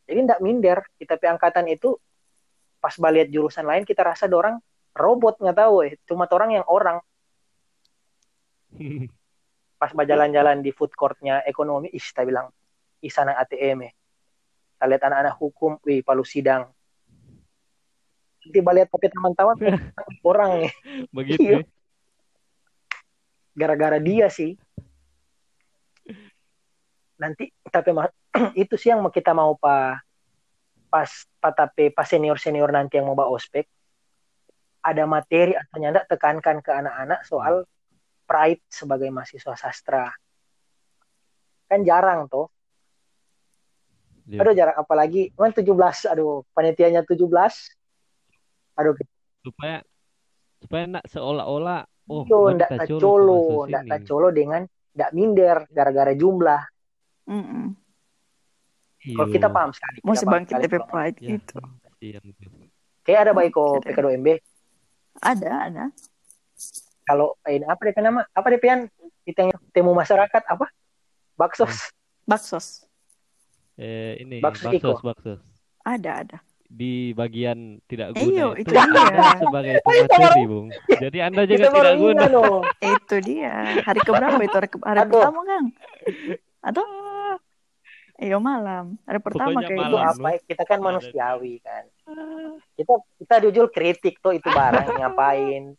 [0.08, 2.00] Jadi ndak minder kita pe angkatan itu
[2.80, 4.56] pas baliat jurusan lain kita rasa orang
[4.96, 6.96] robot nggak tahu eh cuma orang yang orang
[9.80, 12.48] pas berjalan-jalan di food courtnya ekonomi ih kita bilang
[13.04, 13.92] ih sana ATM eh.
[14.80, 16.72] Kita lihat anak-anak hukum wih palu sidang
[18.40, 19.56] nanti baliat tapi teman-teman
[20.30, 20.72] orang eh
[21.12, 21.44] Begitu.
[21.44, 21.58] Iya.
[21.60, 21.68] ya.
[23.52, 24.56] gara-gara dia sih
[27.20, 27.92] nanti tapi
[28.62, 30.00] itu sih yang kita mau pa
[30.88, 33.68] pas pa tapi pas senior senior nanti yang mau bawa ospek
[34.80, 37.68] ada materi atau nyanda tekankan ke anak-anak soal
[38.24, 40.08] pride sebagai mahasiswa sastra
[41.68, 42.48] kan jarang tuh
[44.30, 44.38] Iya.
[44.38, 45.66] aduh jarang apalagi kan 17
[46.06, 47.26] aduh panitianya 17
[48.78, 48.94] aduh
[49.42, 49.82] supaya
[50.62, 55.56] supaya nak seolah-olah oh Yo, ndak kita tak colo ndak tak colo dengan ndak minder
[55.70, 56.62] gara-gara jumlah.
[57.30, 57.78] Mm-mm.
[59.14, 59.34] Kalau Iyo.
[59.38, 59.98] kita paham sekali.
[60.02, 61.56] Mau sebangkit kalau- Pride Ya, gitu.
[61.56, 61.66] tuh.
[63.00, 63.94] Kayak ada baik kok Oke deh.
[63.94, 64.28] PK2MB.
[65.22, 65.84] Ada, ada.
[67.06, 68.20] Kalau ini apa DP nama?
[68.34, 68.82] Apa DP yang
[69.24, 70.66] kita temu masyarakat apa?
[71.38, 71.94] Baksos.
[72.28, 72.84] Baksos.
[73.80, 75.40] Eh, ini Baksos baksos
[75.80, 76.38] Ada, ada.
[76.70, 79.32] di bagian tidak Eh, guna iyo, itu itu dia.
[79.42, 80.68] Sebagai pemateri, Bung.
[80.86, 82.24] Jadi Anda juga Kita tidak guna.
[82.28, 82.60] loh.
[82.94, 83.54] Itu dia.
[83.80, 84.54] Hari keberapa itu?
[84.54, 85.12] Hari, ke- hari Aduh.
[85.16, 85.66] pertama, Kang?
[86.60, 86.84] Atau?
[88.20, 89.00] Iya malam.
[89.02, 90.12] Hari pertama Pokoknya kayak Itu malam.
[90.12, 90.28] apa?
[90.44, 91.84] Kita kan manusiawi kan.
[92.76, 95.72] Kita kita jujur kritik tuh itu barang ngapain.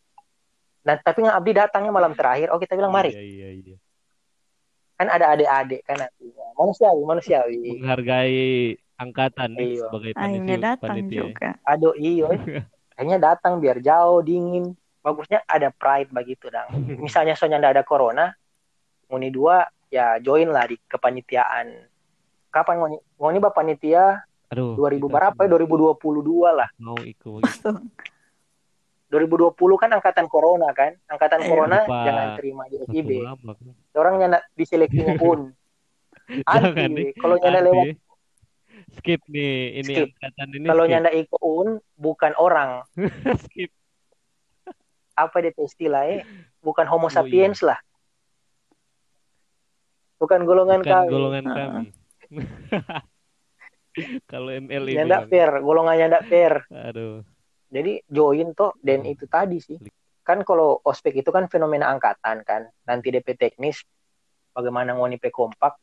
[0.82, 2.50] Dan tapi nggak Abdi datangnya malam terakhir.
[2.50, 3.14] Oh kita bilang mari.
[3.14, 3.76] Iya, iya, iya.
[5.02, 6.46] Kan ada adik-adik kan nantinya.
[6.54, 7.58] Manusiawi, manusiawi.
[7.74, 8.46] Menghargai
[8.94, 9.82] angkatan nih Iya.
[9.82, 10.62] sebagai Akhirnya panitia.
[10.62, 11.20] datang panitia.
[11.26, 11.50] juga.
[11.66, 12.26] Aduh iyo.
[12.94, 14.78] Kayaknya datang biar jauh dingin.
[15.02, 16.70] Bagusnya ada pride begitu dong.
[17.02, 18.30] Misalnya soalnya ndak ada corona,
[19.10, 21.66] Muni dua ya join lah di kepanitiaan.
[22.48, 22.96] Kapan Muni?
[23.18, 25.48] Muni bapak panitia Aduh, 2000 kita berapa ya?
[25.50, 26.68] 2022 lah.
[26.78, 27.42] Mau ikut.
[29.12, 30.96] 2020 kan angkatan corona kan.
[31.04, 31.46] Angkatan Iya.
[31.46, 33.10] corona Lupa jangan terima di FIB.
[33.92, 35.52] Orang nyanda diseleksinya pun.
[36.42, 37.12] Jangan nih.
[37.12, 37.20] Anti.
[37.20, 37.86] Kalau nyanda lewat.
[38.92, 40.08] Skip nih, ini Skip.
[40.10, 40.92] angkatan ini kalau skip.
[40.92, 42.70] nyanda ikut un bukan orang.
[43.44, 43.70] skip.
[45.12, 46.24] Apa dia istilahnya?
[46.58, 47.14] Bukan homo Oh, iya.
[47.14, 47.76] sapiens lah.
[50.16, 51.08] Bukan golongan Bukan kami.
[51.10, 51.56] golongan Heeh.
[51.58, 51.86] kami.
[54.24, 54.96] Kalau ML ini.
[54.96, 55.28] Nyanda Bang.
[55.28, 56.52] fair, golongannya ndak fair.
[56.70, 57.20] Aduh.
[57.72, 59.12] Jadi join toh dan Hmm.
[59.16, 59.80] itu tadi sih.
[60.22, 62.68] Kan kalau ospek itu kan fenomena angkatan kan.
[62.84, 63.80] Nanti DP teknis
[64.52, 65.80] bagaimana ngoni pe kompak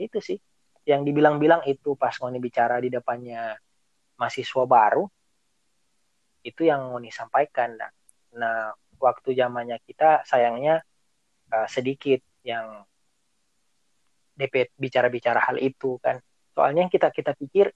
[0.00, 0.40] itu sih
[0.88, 3.52] yang dibilang-bilang itu pas ngoni bicara di depannya
[4.16, 5.04] mahasiswa baru
[6.40, 7.90] itu yang ngoni sampaikan nah,
[8.32, 8.56] nah
[8.96, 10.80] waktu zamannya kita sayangnya
[11.52, 12.86] uh, sedikit yang
[14.36, 16.20] DP bicara-bicara hal itu kan
[16.56, 17.72] soalnya kita kita pikir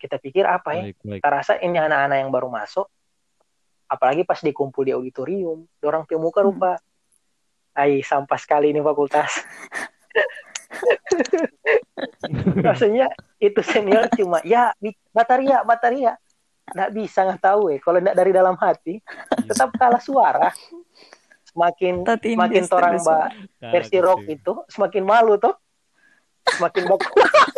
[0.00, 1.20] kita pikir apa ya Baik, baik.
[1.22, 2.90] kita rasa ini anak-anak yang baru masuk
[3.86, 6.48] apalagi pas dikumpul di auditorium orang pemuka Hmm.
[6.50, 6.72] rupa.
[7.72, 9.28] Ai sampah sekali ini fakultas.
[12.66, 13.06] Maksudnya
[13.38, 14.72] itu senior cuma ya
[15.12, 16.16] bataria bataria.
[16.66, 18.98] Nggak bisa nggak tahu eh kalau nggak dari dalam hati
[19.46, 20.48] tetap kalah suara.
[21.46, 23.26] Semakin Tadi semakin orang mbak
[23.60, 24.36] versi rock kecil.
[24.36, 25.54] itu semakin malu tuh
[26.52, 27.00] semakin bak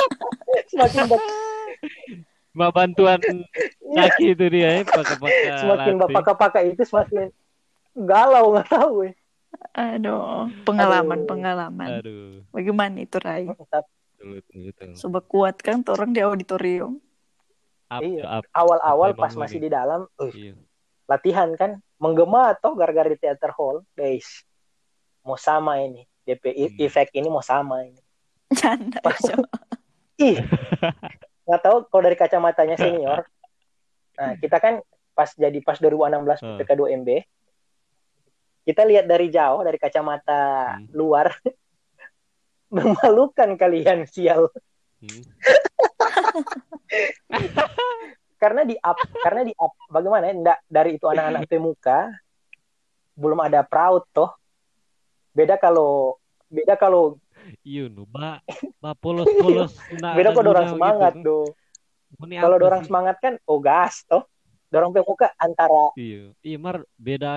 [0.70, 1.22] semakin bak
[2.58, 3.20] Mbak bantuan
[3.88, 6.14] kaki itu dia ya, pakai-pakai semakin latih.
[6.18, 7.30] bapak-bapak itu semakin
[7.94, 9.14] galau nggak tahu eh.
[9.72, 11.28] Aduh, pengalaman, Aduh.
[11.28, 11.88] pengalaman.
[11.98, 13.46] Aduh, Bagaimana itu, Rai?
[14.98, 16.98] Coba kuatkan tuh orang di auditorium.
[17.88, 18.22] Up, Iya.
[18.28, 18.42] up.
[18.52, 20.54] awal-awal pas bangun masih di dalam eh, Iya.
[21.06, 24.44] latihan kan menggema atau gara-gara di theater hall guys
[25.22, 26.84] mau sama ini DP Hmm.
[26.84, 27.96] efek ini mau sama ini
[28.60, 29.40] Canda, Jo.
[30.20, 30.36] ih
[31.48, 33.24] nggak tahu kalau dari kacamatanya senior
[34.14, 34.84] nah kita kan
[35.16, 35.96] pas jadi pas 2016
[36.38, 36.54] Hmm.
[36.60, 37.08] PPK 2 MB
[38.62, 40.86] kita lihat dari jauh dari kacamata Hmm.
[40.92, 41.32] luar
[42.74, 44.52] memalukan kalian sial
[44.98, 45.22] Hmm.
[48.38, 50.34] karena di up karena di up bagaimana ya
[50.66, 52.10] dari itu anak-anak pemuka
[53.14, 54.34] belum ada proud toh
[55.34, 57.18] beda kalau beda kalau
[57.64, 58.40] Iya nu, ba,
[58.82, 59.74] ba polos-polos.
[59.90, 61.24] nggak beda kalau orang guna semangat gitu.
[61.24, 61.38] do
[62.38, 64.24] kalau orang semangat kan oh gas toh
[64.68, 67.32] dorong pemuka antara Iya, iya mar beda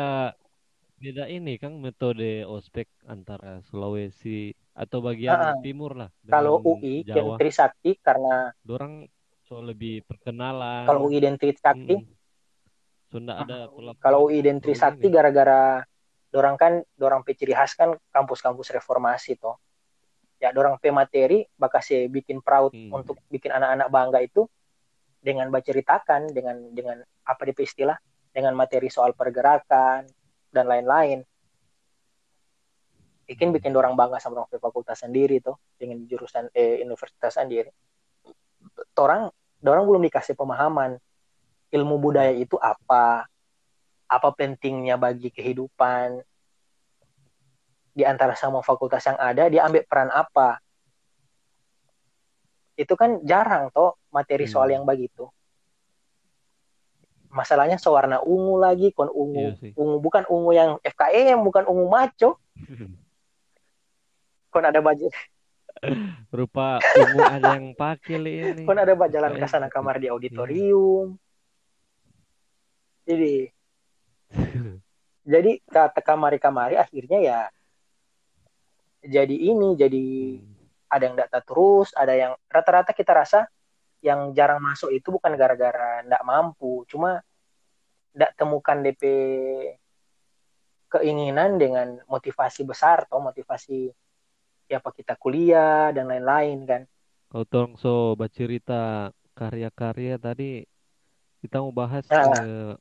[1.01, 5.57] beda ini Kang metode ospek antara Sulawesi atau bagian Ah, ah.
[5.59, 7.17] timur lah kalau UI Jawa.
[7.17, 9.09] yang Trisakti karena Dorang
[9.49, 10.85] so lebih perkenalan.
[10.85, 12.19] kalau UI dan Trisakti Mm-mm.
[13.11, 15.15] So nggak ada pola- kalau UI Trisakti ini.
[15.15, 15.83] gara-gara
[16.31, 19.59] dorang kan dorang pe ciri khas kan kampus-kampus reformasi toh
[20.41, 22.89] ya dorang pe materi bakal sih bikin proud Hmm.
[22.97, 24.49] untuk bikin anak-anak bangga itu
[25.21, 26.97] dengan berceritakan dengan dengan
[27.29, 27.93] apa di istilah
[28.33, 30.09] dengan materi soal pergerakan
[30.49, 31.21] dan lain-lain.
[33.29, 37.69] Bikin bikin dorang bangga sama orang fakultas sendiri tuh dengan jurusan eh, universitas sendiri.
[38.97, 39.29] Orang
[39.61, 40.97] dorang belum dikasih pemahaman
[41.69, 43.29] ilmu budaya itu apa
[44.11, 46.19] apa pentingnya bagi kehidupan
[47.91, 50.59] di antara semua fakultas yang ada dia ambil peran apa
[52.79, 54.81] itu kan jarang toh materi soal Hmm.
[54.81, 55.27] yang begitu
[57.31, 62.39] masalahnya sewarna ungu lagi kon ungu Iya ungu bukan ungu yang FKM bukan ungu maco
[64.51, 65.07] kon ada baju
[66.37, 68.67] rupa ungu ada yang pakai ini.
[68.67, 71.15] Kan ada jalan ke Kayak sana kamar di auditorium.
[73.07, 73.49] Jadi
[75.31, 77.39] jadi kata kamari-kamari akhirnya ya
[79.01, 80.03] jadi ini jadi
[80.37, 80.57] Hmm.
[80.91, 83.39] ada yang data terus, ada yang rata-rata kita rasa
[84.01, 87.21] yang jarang masuk itu bukan gara-gara ndak mampu, cuma
[88.11, 89.03] ndak temukan DP
[90.91, 93.87] keinginan dengan motivasi besar atau motivasi
[94.67, 96.81] ya apa kita kuliah dan lain-lain kan.
[97.31, 100.67] Kau tolong so bercerita karya-karya tadi
[101.39, 102.27] kita mau bahas Nah.
[102.27, 102.73] eh,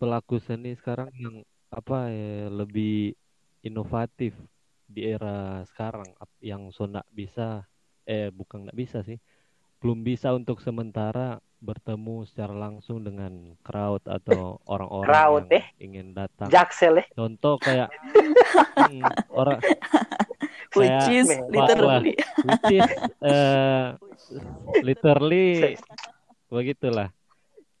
[0.00, 1.36] pelaku seni sekarang yang
[1.68, 3.12] apa ya lebih
[3.60, 4.32] inovatif
[4.94, 6.06] di era sekarang
[6.38, 7.66] yang so nggak bisa
[8.06, 9.18] eh bukan nggak bisa sih
[9.82, 15.64] belum bisa untuk sementara bertemu secara langsung dengan crowd atau orang-orang Crowd, yang eh.
[15.80, 16.48] ingin datang.
[16.52, 17.06] Jaksel eh.
[17.16, 17.88] Contoh kayak
[18.84, 19.58] hmm, orang
[20.74, 22.18] Which is Meh, literally.
[22.18, 22.90] which is
[23.22, 23.94] eh,
[24.82, 25.78] literally
[26.50, 27.14] begitulah.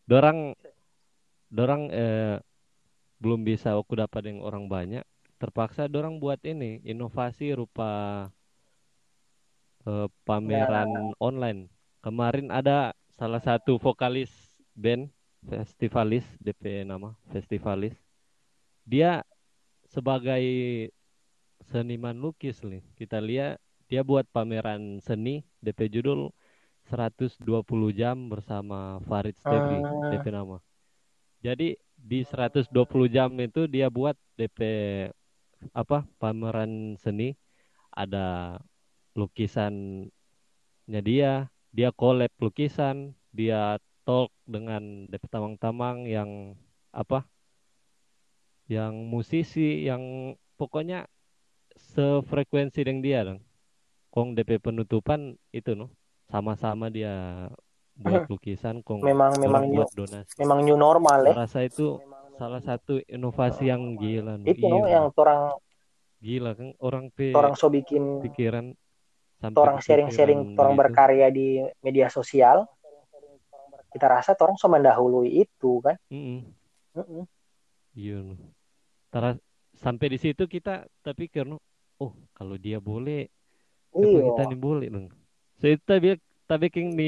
[0.06, 0.54] Dorang
[1.50, 2.38] dorang eh,
[3.18, 5.02] belum bisa aku dapat yang orang banyak,
[5.38, 8.26] terpaksa dorang buat ini inovasi rupa
[9.86, 11.68] eh, pameran online.
[12.00, 14.30] Kemarin ada salah satu vokalis
[14.74, 15.08] band
[15.44, 17.96] festivalis DP nama festivalis.
[18.84, 19.24] Dia
[19.88, 20.44] sebagai
[21.64, 22.84] seniman lukis nih.
[22.96, 26.32] Kita lihat dia buat pameran seni DP judul
[26.88, 27.40] 120
[27.96, 30.12] jam bersama Farid Stefi Hmm.
[30.12, 30.60] DP nama.
[31.40, 32.68] Jadi di 120
[33.08, 34.60] jam itu dia buat DP
[35.72, 37.38] apa pameran seni
[37.94, 38.58] ada
[39.14, 40.10] lukisannya
[41.00, 46.58] dia, dia collab lukisan, dia talk dengan DP tamang-tamang yang
[46.90, 47.24] apa?
[48.66, 51.06] Yang musisi yang pokoknya
[51.78, 53.40] sefrekuensi dengan dia dong.
[54.10, 55.90] Kong DP penutupan itu no
[56.30, 57.46] sama-sama dia
[57.98, 60.34] buat lukisan kong Memang memang orang new, buat donasi.
[60.38, 61.20] memang new normal.
[61.26, 61.98] Saya rasa itu
[62.38, 64.34] salah satu inovasi yang gila.
[64.46, 65.42] Itu Iya, yang orang
[66.24, 68.66] gila kan orang pe orang so bikin pikiran
[69.42, 70.80] sampai orang sharing-sharing orang gitu.
[70.82, 72.66] berkarya di media sosial
[73.94, 76.42] kita rasa orang so mendahului itu kan Mm-mm.
[76.96, 77.24] Mm-mm.
[77.98, 78.34] Iya no.
[79.12, 79.40] Tara-
[79.84, 80.70] sampai di situ kita
[81.06, 81.56] tapi karena
[82.02, 83.16] oh kalau dia boleh
[83.98, 85.06] iya kita nih boleh dong.
[85.60, 86.08] So itu tapi
[86.50, 87.06] tapi king di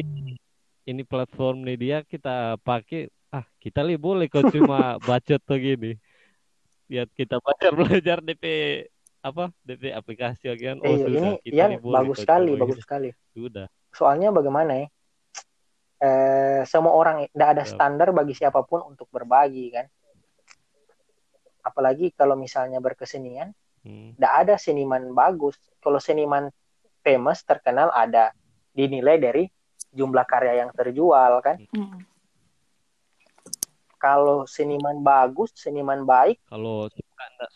[0.87, 5.99] ini platform nih dia kita pakai ah kita li boleh kok cuma bacot tuh gini.
[6.87, 8.45] Lihat kita belajar belajar DP
[9.21, 13.09] apa DP aplikasi kan oh Iya, sudah ini kita boleh bagus sekali bagus sekali.
[13.35, 13.67] Sudah.
[13.91, 14.89] soalnya bagaimana ya?
[15.97, 19.89] Eh, semua orang tidak ada standar bagi siapa pun untuk berbagi kan?
[21.67, 23.51] Apalagi kalau misalnya berkesenian
[23.87, 24.19] Hmm.
[24.19, 25.55] tidak ada seniman bagus.
[25.79, 26.51] Kalau seniman
[27.07, 28.35] famous terkenal ada
[28.75, 29.47] dinilai dari
[29.97, 31.57] jumlah karya yang terjual kan?
[31.73, 32.05] Hmm.
[33.97, 36.87] kalau seniman bagus seniman baik Kalau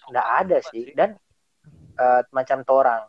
[0.09, 0.89] nggak ada apa sih.
[0.91, 1.15] dan
[1.95, 3.05] eh, macam torang.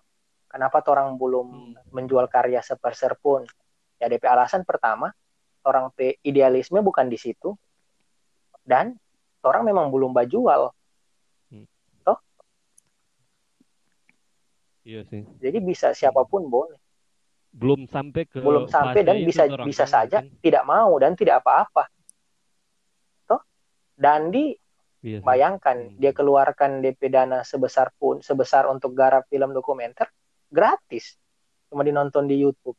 [0.46, 1.74] Kenapa torang belum Hmm.
[1.90, 3.48] menjual karya seperser pun?
[3.98, 5.16] Ya DP alasan pertama
[5.64, 7.56] orang pe idealisme bukan di situ.
[8.62, 9.00] Dan
[9.42, 10.76] orang memang belum bajual.
[14.82, 15.22] Iya sih.
[15.38, 16.81] jadi bisa siapa pun boleh
[17.52, 20.40] Belum sampai ke belum sampai dan bisa bisa kan, saja mungkin.
[20.40, 21.84] tidak mau dan tidak apa-apa
[23.26, 23.44] toh
[23.94, 24.56] dan di
[25.02, 25.98] Iya bayangkan Hmm.
[25.98, 30.08] dia keluarkan DP dana sebesar pun sebesar untuk garap film dokumenter
[30.48, 31.18] gratis
[31.68, 32.78] cuma dinonton di YouTube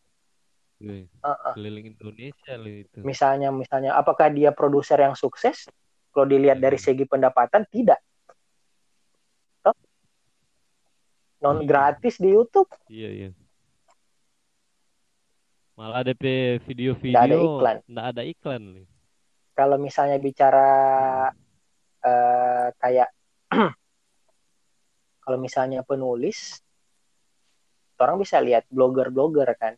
[0.78, 1.04] Iya.
[1.06, 1.52] Heeh.
[1.52, 2.98] Keliling Indonesia loh itu.
[3.02, 5.66] misalnya misalnya apakah dia produser yang sukses
[6.10, 6.86] kalau dilihat dari Hmm.
[6.86, 7.98] segi pendapatan tidak
[9.60, 9.74] Toh?
[11.40, 11.66] non Hmm.
[11.66, 13.28] gratis di YouTube Iya, iya.
[15.82, 16.24] Malah DP
[16.62, 17.76] video-video Nggak ada iklan.
[17.90, 18.86] nggak ada iklan nih.
[19.52, 20.68] kalau misalnya bicara
[22.00, 23.10] eh, kayak
[25.22, 26.62] kalau misalnya penulis
[27.98, 29.74] orang bisa lihat blogger-blogger kan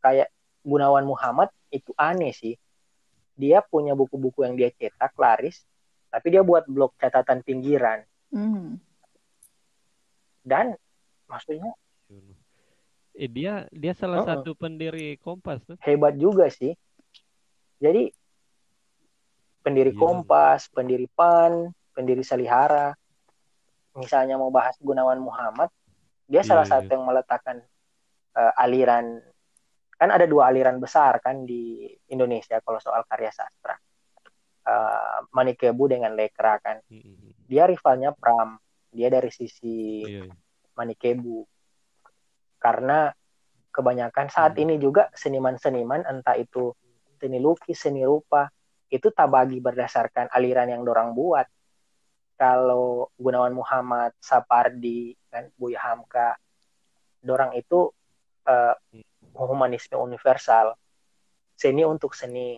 [0.00, 2.54] kayak Gunawan Muhammad itu aneh sih
[3.34, 5.62] dia punya buku-buku yang dia cetak laris
[6.08, 8.78] tapi dia buat blog catatan pinggiran Hmm.
[10.40, 10.78] dan
[11.26, 11.74] maksudnya
[13.20, 14.28] Eh dia dia salah Heeh.
[14.32, 15.76] satu pendiri Kompas tuh.
[15.84, 16.72] hebat juga sih.
[17.76, 18.08] Jadi
[19.60, 20.00] pendiri Iya.
[20.00, 22.96] Kompas, pendiri PAN, pendiri Salihara,
[23.92, 25.68] misalnya mau bahas Gunawan Muhammad,
[26.24, 27.60] dia salah Iya, satu yang meletakkan
[28.30, 29.20] eh, aliran
[30.00, 33.76] kan ada dua aliran besar kan di Indonesia kalau soal karya sastra.
[34.64, 36.80] Eh, Manikebu dengan Lekra kan.
[37.44, 38.56] Dia rivalnya Pram.
[38.88, 40.34] Dia dari sisi Iya, iya.
[40.72, 41.44] Manikebu.
[42.60, 43.10] Karena
[43.72, 44.62] kebanyakan saat Hmm.
[44.68, 46.76] ini juga seniman-seniman entah itu
[47.16, 48.52] seni lukis, seni rupa
[48.90, 51.46] itu tak bagi berdasarkan aliran yang dorang buat.
[52.34, 56.34] Kalau Gunawan Muhammad, Sapardi, kan Buya Hamka,
[57.20, 57.92] dorang itu
[58.48, 58.74] eh,
[59.36, 60.74] humanisme universal,
[61.54, 62.56] seni untuk seni.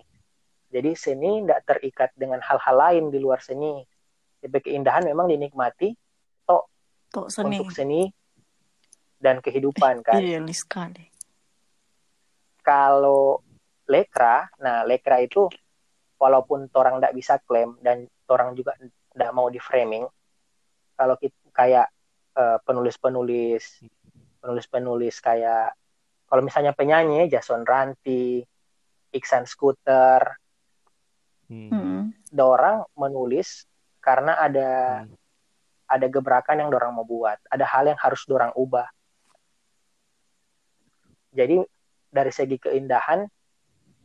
[0.72, 3.82] Jadi seni tidak terikat dengan hal-hal lain di luar seni.
[4.40, 5.92] Jadi keindahan memang dinikmati
[7.12, 7.60] Tok seni.
[7.60, 8.08] untuk seni
[9.23, 10.18] dan kehidupan kan.
[10.18, 11.07] Idealis sekali.
[12.62, 13.39] Kalau
[13.86, 15.47] lekra, nah lekra itu
[16.18, 18.75] walaupun orang tidak bisa klaim dan orang juga
[19.15, 20.07] tidak mau di framing,
[20.99, 21.86] kalau kita kayak
[22.34, 23.86] eh, penulis-penulis,
[24.42, 25.75] penulis-penulis kayak
[26.26, 28.42] kalau misalnya penyanyi Jason Ranti,
[29.12, 30.42] Iksan Scooter,
[31.52, 32.17] Hmm.
[32.33, 33.68] Orang menulis
[34.01, 35.12] karena ada Hmm.
[35.84, 38.89] ada gebrakan yang dorang mau buat, ada hal yang harus dorang ubah.
[41.33, 41.65] Jadi
[42.12, 43.25] dari segi keindahan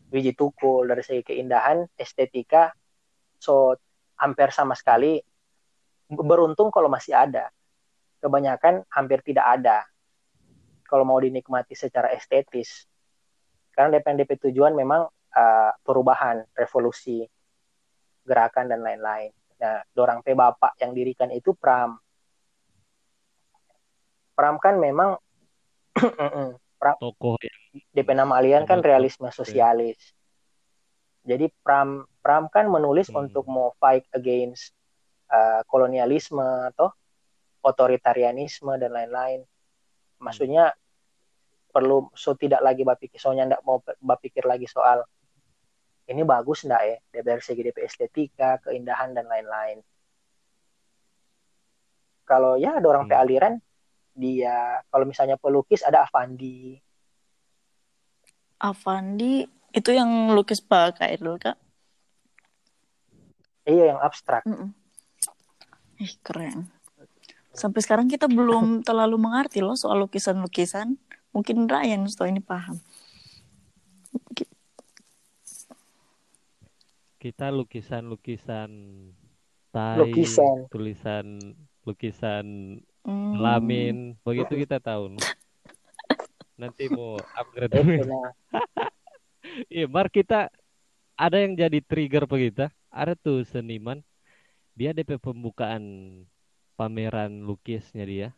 [0.08, 2.72] biji tukul, dari segi keindahan estetika,
[3.36, 3.76] so
[4.16, 5.20] hampir sama sekali.
[6.08, 7.52] Beruntung kalau masih ada,
[8.24, 9.84] kebanyakan hampir tidak ada.
[10.88, 12.88] Kalau mau dinikmati secara estetis,
[13.76, 17.28] karena DPNDP tujuan memang uh, perubahan, revolusi,
[18.24, 19.36] gerakan dan lain-lain.
[19.60, 22.00] Nah, dorang P Bapak yang dirikan itu Pram.
[24.32, 25.20] Pram kan memang
[26.80, 27.54] Tokoh ya.
[27.94, 29.98] DP nama alian kan realisme sosialis.
[31.28, 33.28] Jadi Pram Pram kan menulis Hmm.
[33.28, 34.72] untuk mau fight against
[35.28, 36.94] uh, kolonialisme atau
[37.60, 39.44] otoritarianisme dan lain-lain.
[40.24, 40.72] Maksudnya
[41.68, 45.04] perlu so tidak lagi bapikir soalnya ndak mau bapikir lagi soal
[46.08, 49.84] ini bagus ndak ya dari segi DP estetika, keindahan dan lain-lain.
[52.24, 53.20] Kalau ya ada orang Hmm.
[53.20, 53.54] Aliran
[54.18, 56.82] dia kalau misalnya pelukis ada Avandi,
[58.58, 61.54] Avandi itu yang lukis Pak Kairul kak.
[63.70, 64.42] iya yang abstrak.
[64.50, 64.74] Mm-mm.
[66.02, 66.72] Ih keren.
[67.54, 70.98] Sampai sekarang kita belum terlalu mengerti loh soal lukisan-lukisan.
[71.36, 72.82] Mungkin Ryan setelah ini paham.
[77.18, 78.72] Kita lukisan-lukisan
[79.74, 80.70] tai, Lukisan.
[80.72, 81.26] tulisan
[81.84, 83.40] lukisan Hmm.
[83.40, 85.16] lamin, begitu kita tahu.
[86.60, 87.72] Nanti mau upgrade
[88.04, 88.36] nah,
[89.72, 90.52] Iya, Mar kita
[91.16, 92.68] ada yang jadi trigger pe kita.
[92.92, 94.04] Ada tuh seniman,
[94.76, 95.84] dia DP pembukaan
[96.76, 98.30] pameran lukisnya dia.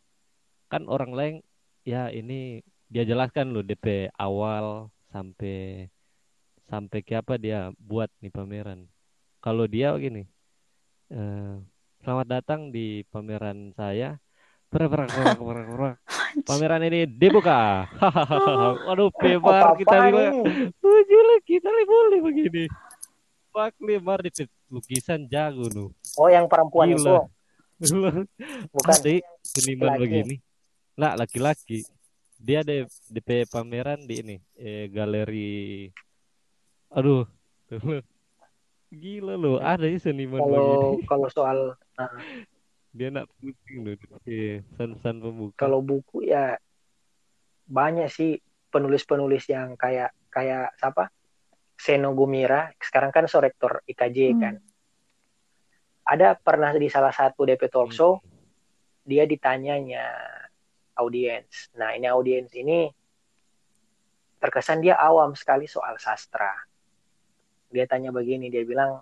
[0.69, 1.35] Kan orang lain,
[1.81, 2.61] ya ini
[2.93, 5.89] dia jelaskan loh DP awal sampai
[6.69, 8.85] sampai ke apa dia buat nih pameran.
[9.41, 10.29] Kalau dia gini,
[11.09, 11.57] eh,
[12.05, 14.21] selamat datang di pameran saya.
[14.69, 15.95] Prak, prak, prak, prak.
[16.45, 17.89] Pameran ini dibuka.
[18.85, 20.45] Waduh, pebar kita lima.
[20.77, 22.69] Tujuh lah kita boleh begini.
[23.49, 24.29] Pak Lemar di
[24.69, 25.89] lukisan jago nu.
[26.21, 27.25] Oh, yang perempuan Gila.
[27.81, 27.97] itu
[28.69, 30.37] bukan Adik seniman begini.
[30.93, 31.81] Lah laki-laki.
[32.37, 35.89] Dia ada DP pameran di ini eh, galeri.
[36.93, 37.25] Aduh.
[38.89, 41.05] Gila loh, ada ya seniman kalau begini.
[41.09, 41.57] kalau soal
[42.89, 43.95] Dia nak pusing loh.
[44.25, 45.55] Eh, san-san pembuka.
[45.55, 46.57] kalau buku ya
[47.69, 48.41] banyak sih
[48.73, 51.13] penulis-penulis yang kayak kayak siapa?
[51.79, 54.39] Seno Gumira, sekarang kan so rektor IKJ Hmm.
[54.41, 54.55] kan.
[56.03, 58.19] Ada pernah di salah satu DP talk show
[59.05, 60.09] dia ditanyanya
[60.99, 61.71] audiens.
[61.79, 62.89] Nah, ini audiens ini
[64.41, 66.51] terkesan dia awam sekali soal sastra.
[67.69, 68.99] Dia tanya begini, dia bilang,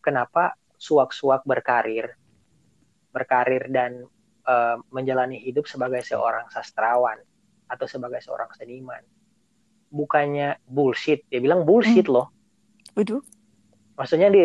[0.00, 2.14] kenapa suak-suak berkarir,
[3.10, 4.04] berkarir dan
[4.44, 7.18] eh, menjalani hidup sebagai seorang sastrawan
[7.68, 9.00] atau sebagai seorang seniman?
[9.88, 12.28] Bukannya bullshit, dia bilang bullshit loh.
[12.92, 13.24] Waduh.
[13.96, 14.44] Maksudnya di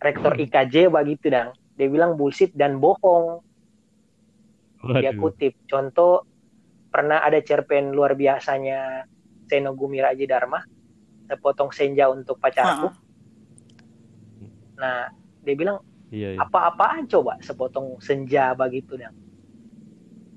[0.00, 1.52] rektor IKJ begitu dang.
[1.76, 3.44] Dia bilang bullshit dan bohong
[4.92, 5.20] dia Waduh.
[5.32, 6.28] kutip contoh
[6.92, 9.08] pernah ada cerpen luar biasanya
[9.48, 10.60] Seno Gumira Aji Dharma
[11.24, 12.94] sepotong senja untuk pacarku Ah.
[14.76, 14.98] nah
[15.40, 15.80] dia bilang
[16.14, 16.38] Iya, iya.
[16.38, 19.14] apa-apaan coba sepotong senja begitu dang?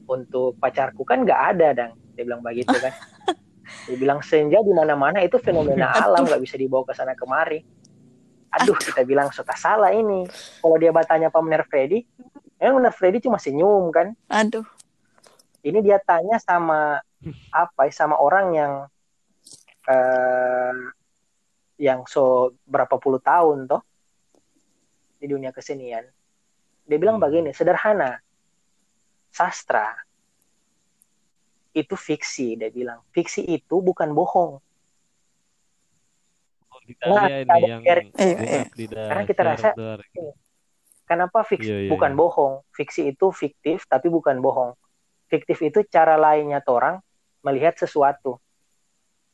[0.10, 1.92] Untuk pacarku kan nggak ada dang.
[2.18, 2.90] Dia bilang begitu kan.
[3.86, 7.62] Dia bilang senja di mana-mana itu fenomena alam nggak bisa dibawa ke sana kemari.
[8.58, 10.26] Aduh kita bilang suka salah ini.
[10.64, 12.00] Kalau dia bertanya Pak Mener Freddy
[12.58, 14.14] ya Mener Freddy cuma senyum kan?
[14.30, 14.66] Aduh.
[15.66, 17.02] ini dia tanya sama
[17.52, 18.74] apa ya, sama orang yang
[19.84, 20.76] eh
[21.76, 23.84] yang so berapa puluh tahun toh
[25.18, 26.06] di dunia kesenian
[26.88, 27.26] dia bilang Hmm.
[27.28, 28.18] begini sederhana
[29.30, 29.98] sastra
[31.74, 34.62] itu fiksi dia bilang fiksi itu bukan bohong
[36.78, 38.64] Oh, Nah, ini yang iya.
[38.70, 39.76] di Karena kita rasa-
[41.08, 42.20] Kenapa fiksi Iya, iya, bukan iya.
[42.20, 42.54] bohong?
[42.76, 44.76] Fiksi itu fiktif tapi bukan bohong.
[45.32, 47.00] Fiktif itu cara lainnya orang
[47.48, 48.36] melihat sesuatu.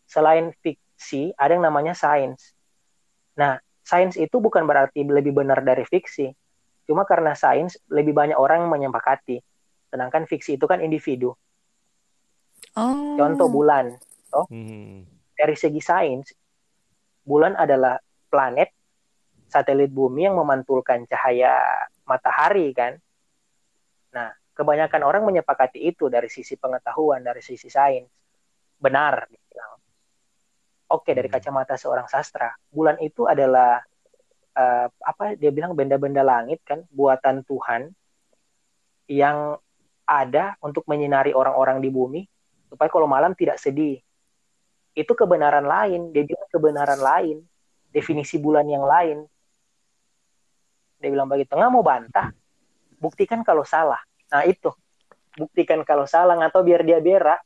[0.06, 2.53] Selain fiksi, ada yang namanya sains.
[3.34, 6.32] Nah, sains itu bukan berarti lebih benar dari fiksi.
[6.88, 9.44] Cuma karena sains lebih banyak orang yang menyepakati.
[9.92, 11.36] Sedangkan fiksi itu kan individu.
[12.80, 13.16] Oh.
[13.20, 13.94] Contoh bulan.
[14.34, 15.06] Hmm.
[15.38, 16.32] Dari segi sains,
[17.22, 18.00] bulan adalah
[18.32, 18.74] planet
[19.52, 22.98] satelit bumi yang memantulkan cahaya matahari kan.
[24.18, 28.10] Nah, kebanyakan orang menyepakati itu dari sisi pengetahuan, dari sisi sains.
[28.82, 29.30] Benar,
[30.92, 31.36] Oke, dari Hmm.
[31.40, 33.80] kacamata seorang sastra, bulan itu adalah
[34.53, 37.90] eh, apa dia bilang benda-benda langit kan, buatan Tuhan
[39.10, 39.58] yang
[40.03, 42.22] ada untuk menyinari orang-orang di bumi
[42.70, 43.98] supaya kalau malam tidak sedih.
[44.94, 47.42] Itu kebenaran lain, dia bilang kebenaran lain,
[47.90, 49.26] definisi bulan yang lain.
[51.02, 52.30] Dia bilang begitu, nggak mau bantah,
[53.02, 54.00] buktikan kalau salah.
[54.30, 54.70] Nah itu,
[55.34, 57.42] buktikan kalau salah, tahu biar dia berak,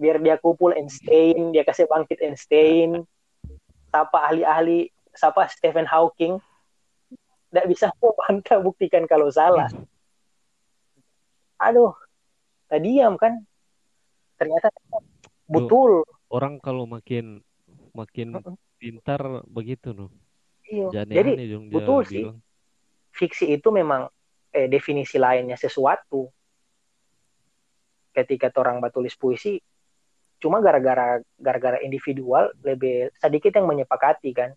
[0.00, 3.04] biar dia kumpul Einstein, dia kasih bangkit Einstein,
[3.92, 6.40] siapa ahli-ahli, siapa Stephen Hawking,
[7.52, 9.68] nggak bisa mau bantah, buktikan kalau salah.
[11.60, 11.92] Aduh,
[12.72, 13.44] tak diam kan?
[14.40, 14.72] Ternyata
[15.44, 16.08] betul.
[16.32, 17.44] Orang kalau makin
[17.92, 18.40] makin
[18.80, 20.10] pintar begitu loh.
[20.64, 21.04] Iya.
[21.04, 22.24] Jadi betul sih.
[22.24, 22.40] bilang.
[23.10, 24.06] fiksi itu memang
[24.54, 26.30] eh, definisi lainnya sesuatu.
[28.14, 29.58] Ketika orang batulis puisi,
[30.40, 34.50] cuma gara-gara gara-gara individual lebih sedikit yang menyepakati kan.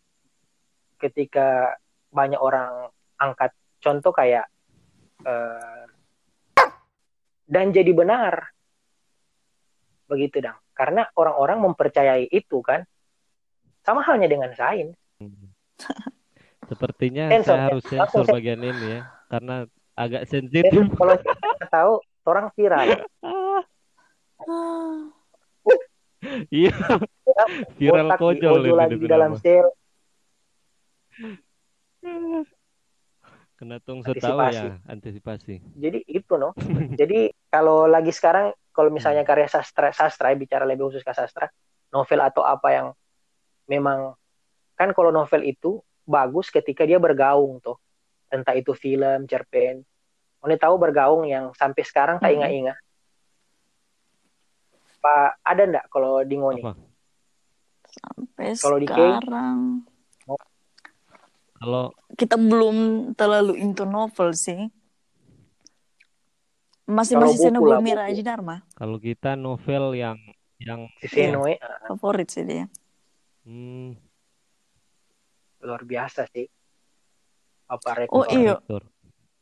[0.97, 1.75] Ketika
[2.09, 2.87] banyak orang
[3.19, 3.51] angkat
[3.83, 4.47] contoh kayak
[5.27, 5.83] eh,
[7.43, 8.55] dan jadi benar,
[10.07, 10.55] begitu dong.
[10.73, 12.87] Karena orang-orang mempercayai itu kan,
[13.83, 14.95] sama halnya dengan sains.
[16.63, 20.87] Sepertinya Sensor, saya harus sensor bagian ini ya, karena agak sensitif.
[20.95, 22.87] kalau kita tahu orang viral.
[26.51, 26.71] Iya,
[27.79, 29.67] viral botak kojol ini lagi di dalam sel.
[33.59, 35.61] Kena tung setahu ya, antisipasi.
[35.77, 36.55] Jadi itu no.
[36.99, 38.97] Jadi kalau lagi sekarang kalau Hmm.
[38.97, 41.47] misalnya karya sastra sastra bicara lebih khusus ke sastra,
[41.93, 42.87] novel atau apa yang
[43.69, 44.17] memang
[44.73, 47.77] kan kalau novel itu bagus ketika dia bergaung tuh.
[48.33, 49.85] Entah itu film, cerpen.
[50.43, 52.37] Ini tahu bergaung yang sampai sekarang tak Mhm.
[52.41, 52.77] ingat-ingat.
[55.03, 56.63] Pak ada ndak kalau di Ngoni?
[56.63, 56.79] Apa?
[57.91, 58.95] Sampai Kalau di Kay?
[58.95, 59.83] sekarang
[61.59, 62.77] Kalau kita belum
[63.15, 64.71] terlalu into novel sih.
[66.83, 67.99] Masih masih Senogumi buku.
[67.99, 70.19] Raji Dharma kalau kita novel yang
[70.59, 71.35] yang Si Iya.
[71.35, 71.55] Senoe,
[71.87, 72.67] favorit sih dia.
[73.43, 73.95] hmm,
[75.63, 76.47] luar biasa sih.
[77.67, 78.27] Apa Oh, rekor.
[78.31, 78.55] iya.
[78.59, 78.83] Victor.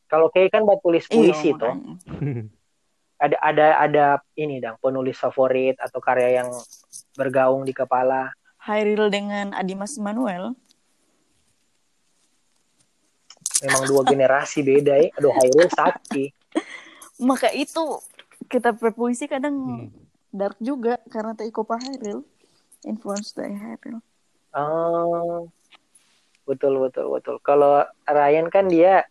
[0.05, 1.73] Kalau kayak kan buat tulis puisi Iya, tuh.
[3.21, 6.49] ada ada ada ini dong penulis favorit atau karya yang
[7.13, 10.57] bergaung di kepala Hairil dengan Adimas Manuel.
[13.61, 16.33] memang dua generasi beda ya aduh Hairul sakti
[17.21, 18.01] Maka itu
[18.49, 19.93] kita berpuisi kadang Hmm.
[20.33, 22.25] dark juga karena Taiko Pak Hairil.
[22.81, 24.01] Influence dari Hairil.
[24.51, 25.45] oh
[26.43, 29.05] betul betul betul kalau Ryan kan dia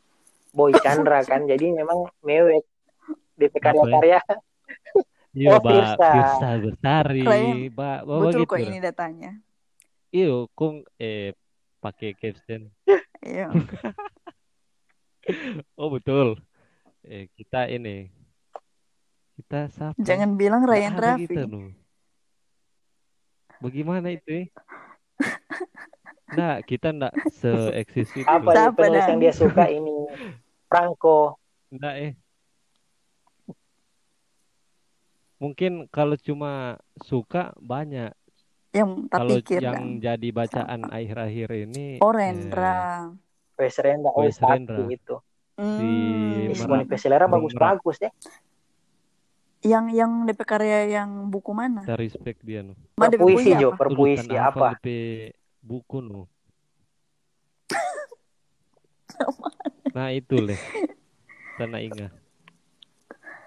[0.51, 2.67] boy Chandra kan jadi memang mewek
[3.41, 4.20] di karya-karya
[5.31, 6.10] Iya, Oh, Mbak Firsa.
[6.10, 8.51] Firsa Bestari, Kalian Mbak, Betul gitu.
[8.51, 9.31] kok ini datanya.
[10.10, 11.33] Iyo, kung eh
[11.78, 12.67] pakai caption.
[13.23, 13.47] Iya.
[15.78, 16.41] Oh, betul.
[17.07, 18.10] Eh, kita ini
[19.39, 19.94] kita siapa?
[20.01, 21.28] Jangan bilang Ryan ada Raffi.
[21.31, 21.70] kita, nu.
[23.62, 24.44] Bagaimana itu?
[24.44, 24.47] eh?
[26.35, 28.27] Nggak, kita nggak se-eksis itu.
[28.27, 29.94] apa Siapa, penulis yang dia suka ini
[30.67, 31.36] Franco
[31.70, 32.12] Nggak, eh.
[35.41, 38.12] Mungkin kalau cuma suka banyak.
[38.70, 43.10] Yang Kalau pikir yang jadi bacaan akhir-akhir ini Oh, eh, Rendra.
[43.59, 44.86] Wes Rendra oh Wes sakti Rendra.
[44.94, 45.17] itu
[45.59, 46.57] si Hmm.
[46.57, 46.97] Ismoni Bung
[47.28, 48.09] bagus-bagus ya
[49.60, 51.85] Yang yang DP karya yang buku mana?
[51.85, 52.81] kita respect dia DP
[53.20, 53.77] perpuisi puisi Jo apa?
[53.77, 54.86] perpuisi tanah apa DP
[55.60, 56.25] buku nu.
[59.93, 60.57] Nah itu leh.
[61.60, 62.15] Sana ingat.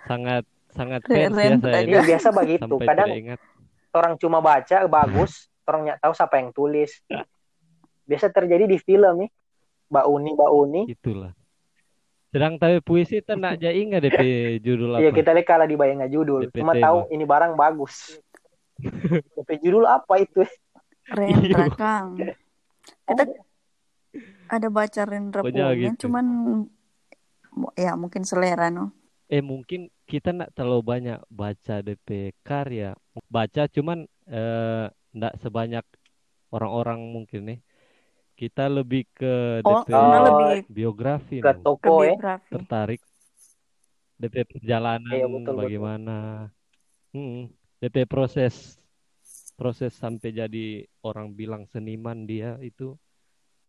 [0.05, 1.83] Sangat sangat Keren fans ya saya tadi.
[1.83, 1.91] ini.
[1.91, 3.39] Iya, biasa begitu Sampai kadang tidak ingat.
[3.91, 5.31] orang cuma baca bagus
[5.63, 6.91] orang nggak tahu siapa yang tulis
[8.03, 9.29] biasa terjadi di film nih
[9.87, 11.31] Mbak Uni Mbak Uni Itulah.
[12.27, 14.19] Sedang tapi puisi itu nak aja ingat DP
[14.59, 15.15] judul Iya apa?
[15.15, 16.49] kita lihat kalah di bayangnya judul.
[16.49, 18.17] DP Cuma tahu ini barang bagus.
[19.37, 20.41] DP judul apa itu?
[21.05, 21.77] Rendra Iya.
[21.77, 22.17] Kang.
[23.05, 23.23] Kita
[24.49, 26.09] ada baca Rendra punya, gitu.
[26.09, 26.25] cuman
[27.75, 28.89] ya mungkin selera no.
[29.27, 32.07] Eh mungkin kita nak terlalu banyak baca DP
[32.47, 32.91] karya.
[33.35, 33.99] Baca cuman
[34.31, 34.85] eh
[35.17, 35.85] ndak sebanyak
[36.55, 37.59] orang-orang mungkin nih.
[38.39, 39.33] Kita lebih ke
[39.65, 41.59] Oh, DP Oh, lebih biografi Ke nih.
[41.83, 42.15] ke toko ya.
[42.51, 43.01] tertarik
[44.19, 45.87] DP perjalanan Iya, betul, betul.
[45.87, 46.15] bagaimana
[47.13, 47.49] Hmm,
[47.81, 48.55] DP proses
[49.59, 50.65] proses sampai jadi
[51.07, 52.95] orang bilang seniman dia itu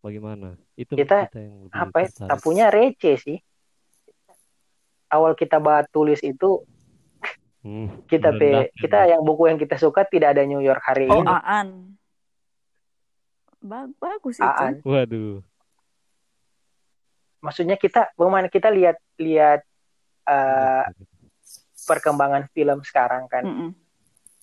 [0.05, 2.11] bagaimana itu Kita, yang lebih Apa ya?
[2.29, 3.37] Tapunya receh sih.
[5.15, 6.67] Awal kita bahas tulis itu
[7.65, 8.77] Hmm, kita pe, merendahkan.
[8.77, 11.33] kita yang buku yang kita suka tidak ada New York hari Oh, ini.
[11.33, 11.97] Aan.
[13.65, 14.45] Ba- bagus itu.
[14.45, 14.85] Aan.
[14.85, 15.41] waduh
[17.41, 19.65] Maksudnya kita bagaimana kita lihat lihat
[20.29, 20.85] eh,
[21.85, 23.45] perkembangan film sekarang kan.
[23.49, 23.71] Mm-mm.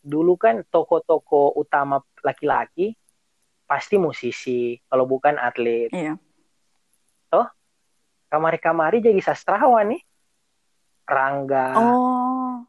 [0.01, 2.97] Dulu kan toko-toko utama laki-laki
[3.65, 5.93] pasti musisi, kalau bukan atlet.
[5.93, 6.17] Iya.
[8.31, 10.01] Kamari-kamari jadi sastrawan nih.
[11.11, 12.63] Rangga, Oh.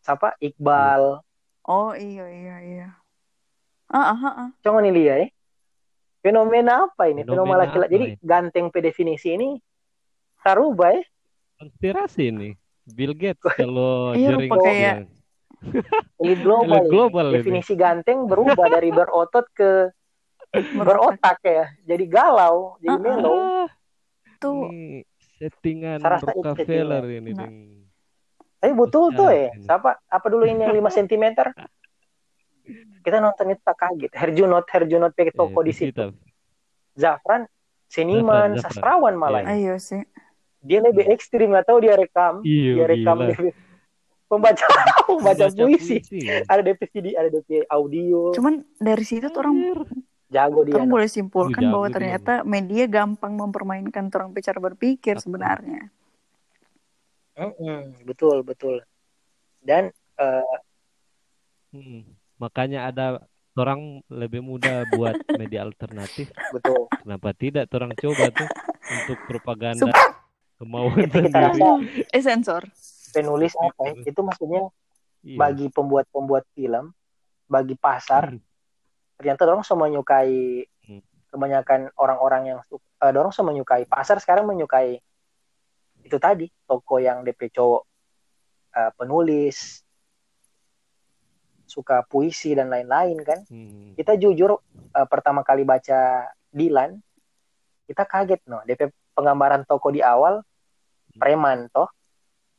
[0.00, 0.32] siapa?
[0.38, 1.20] Iqbal.
[1.62, 2.88] Oh, iya iya iya.
[3.86, 4.48] Ah, ah, ah.
[4.58, 5.28] Coba nih lihat ya.
[6.20, 7.20] Fenomena apa ini?
[7.20, 7.92] Fenomena Fenomena laki-laki.
[7.92, 8.16] Jadi ini?
[8.18, 9.60] ganteng pe definisi ini
[10.38, 11.04] tarubah ya.
[11.54, 12.52] konspirasi nih
[12.86, 15.08] Bill Gates kalau Iya, jering rupa kayak-
[16.18, 16.64] Elit global.
[16.66, 16.90] Elit ini.
[16.90, 17.34] global ini.
[17.38, 19.88] Definisi ganteng berubah dari berotot ke
[20.74, 21.64] berotak ya.
[21.82, 23.00] Jadi galau, jadi Ah, ah.
[23.00, 23.36] melo.
[24.36, 24.68] Tuh.
[24.68, 25.00] ini
[25.36, 27.44] settingan Rockefeller ini Nah.
[27.44, 27.54] ding.
[28.56, 29.52] Tapi betul tuh ya.
[29.58, 31.24] Siapa apa dulu ini yang 5 cm?
[33.04, 34.12] Kita nonton itu tak kaget.
[34.14, 36.04] Herjunot, Herjunot pakai toko Eh, di situ.
[36.94, 37.44] Zafran
[37.86, 38.64] seniman, Zafran, Zafran.
[38.64, 39.44] sastrawan malah.
[39.44, 39.52] Iya.
[39.52, 40.00] Ayo sih.
[40.58, 42.40] Dia lebih ekstrim nggak tahu dia rekam.
[42.40, 43.28] Iya, dia rekam gila.
[43.28, 43.36] dia
[44.32, 44.64] pembaca
[45.04, 46.00] pembaca puisi.
[46.00, 46.24] puisi.
[46.48, 48.32] Ada DP CD, ada DP audio.
[48.32, 49.54] Cuman dari situ tuh orang
[50.34, 50.74] Jago dia.
[50.80, 50.90] no.
[50.90, 51.94] boleh simpulkan Jago bahwa dia.
[51.94, 55.24] ternyata media gampang mempermainkan orang bicara berpikir Betul.
[55.24, 55.82] sebenarnya.
[57.34, 58.82] Mm-mm, betul, betul.
[59.60, 60.56] Dan eh,
[61.70, 62.06] Hmm.
[62.36, 63.06] Makanya ada
[63.54, 66.30] orang lebih mudah buat media alternatif.
[66.50, 66.86] betul.
[66.92, 68.46] Kenapa tidak orang coba tuh
[68.92, 69.90] untuk propaganda
[70.56, 71.62] kemauan Itu kita sendiri.
[72.10, 72.62] Eh sensor.
[73.10, 73.94] penulis apa ya?
[74.04, 74.70] Itu maksudnya
[75.24, 75.38] Iya.
[75.40, 76.92] bagi pembuat-pembuat film,
[77.46, 78.42] bagi pasar, Hmm.
[79.18, 81.00] Ternyata orang semua menyukai Hmm.
[81.32, 85.00] kebanyakan orang-orang yang eh, orang semua menyukai pasar sekarang menyukai
[86.04, 87.82] itu tadi toko yang DP cowok
[88.76, 89.80] eh, penulis
[91.64, 93.40] suka puisi dan lain-lain kan.
[93.48, 93.96] Hmm.
[93.96, 94.60] kita jujur
[94.92, 97.00] eh, pertama kali baca Dilan
[97.88, 98.60] kita kaget no.
[98.68, 100.44] DP penggambaran toko di awal
[101.16, 101.88] preman toh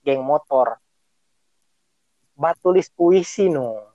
[0.02, 0.78] geng motor.
[2.36, 3.95] Bat tulis puisi no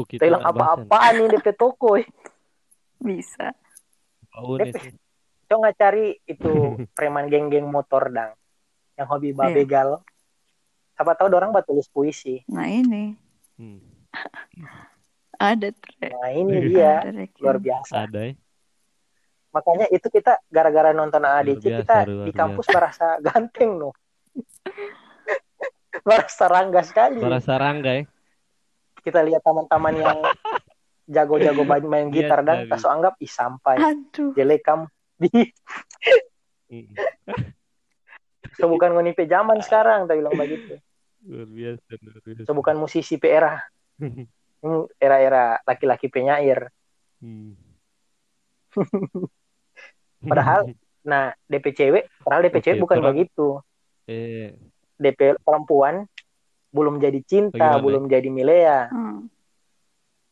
[0.00, 0.50] Oh, bahasan.
[0.84, 2.06] apa-apaan nih DP toko eh.
[2.98, 3.54] Bisa.
[4.32, 4.76] Oh, ini DP.
[4.80, 4.92] sih.
[5.44, 6.52] coba nggak cari itu
[6.96, 8.36] preman geng-geng motor dang
[8.94, 9.38] yang hobi Iya.
[9.38, 9.88] babegal
[10.92, 13.16] siapa tahu orang bat tulis puisi Nah ini
[13.54, 13.80] Hmm.
[15.40, 16.12] ada track.
[16.12, 17.32] nah ini dia Ada track.
[17.38, 18.32] luar biasa Ada ya.
[19.48, 23.90] makanya itu kita gara-gara nonton ADC biasa, kita luar di kampus merasa ganteng no
[26.04, 28.04] merasa rangga sekali Merasa rangga ya.
[29.02, 30.18] Kita lihat teman-teman yang
[31.08, 34.36] jago-jago main, main Lihat gitar dan kita anggap ih sampai Aduh.
[34.36, 34.86] jelek kamu
[35.18, 35.48] di
[38.58, 40.76] so bukan ngonipe zaman sekarang tak bilang begitu.
[41.24, 42.44] Luar biasa, luar biasa.
[42.44, 43.56] so bukan musisi pe era.
[44.98, 46.68] Era-era laki-laki penyair
[47.18, 47.58] Hmm.
[50.30, 50.70] Padahal,
[51.02, 53.62] nah DP cewek padahal DP cewek bukan begitu.
[54.10, 54.54] Eh.
[54.98, 56.10] DP perempuan
[56.68, 57.84] belum jadi cinta Bagaimana?
[57.84, 58.80] belum jadi milea.
[58.92, 59.28] Hmm.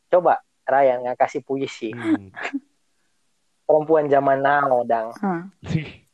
[0.06, 1.90] coba Ryan nggak kasih puisi.
[1.90, 2.30] Hmm.
[3.66, 5.10] perempuan zaman now dang.
[5.18, 5.50] Hmm.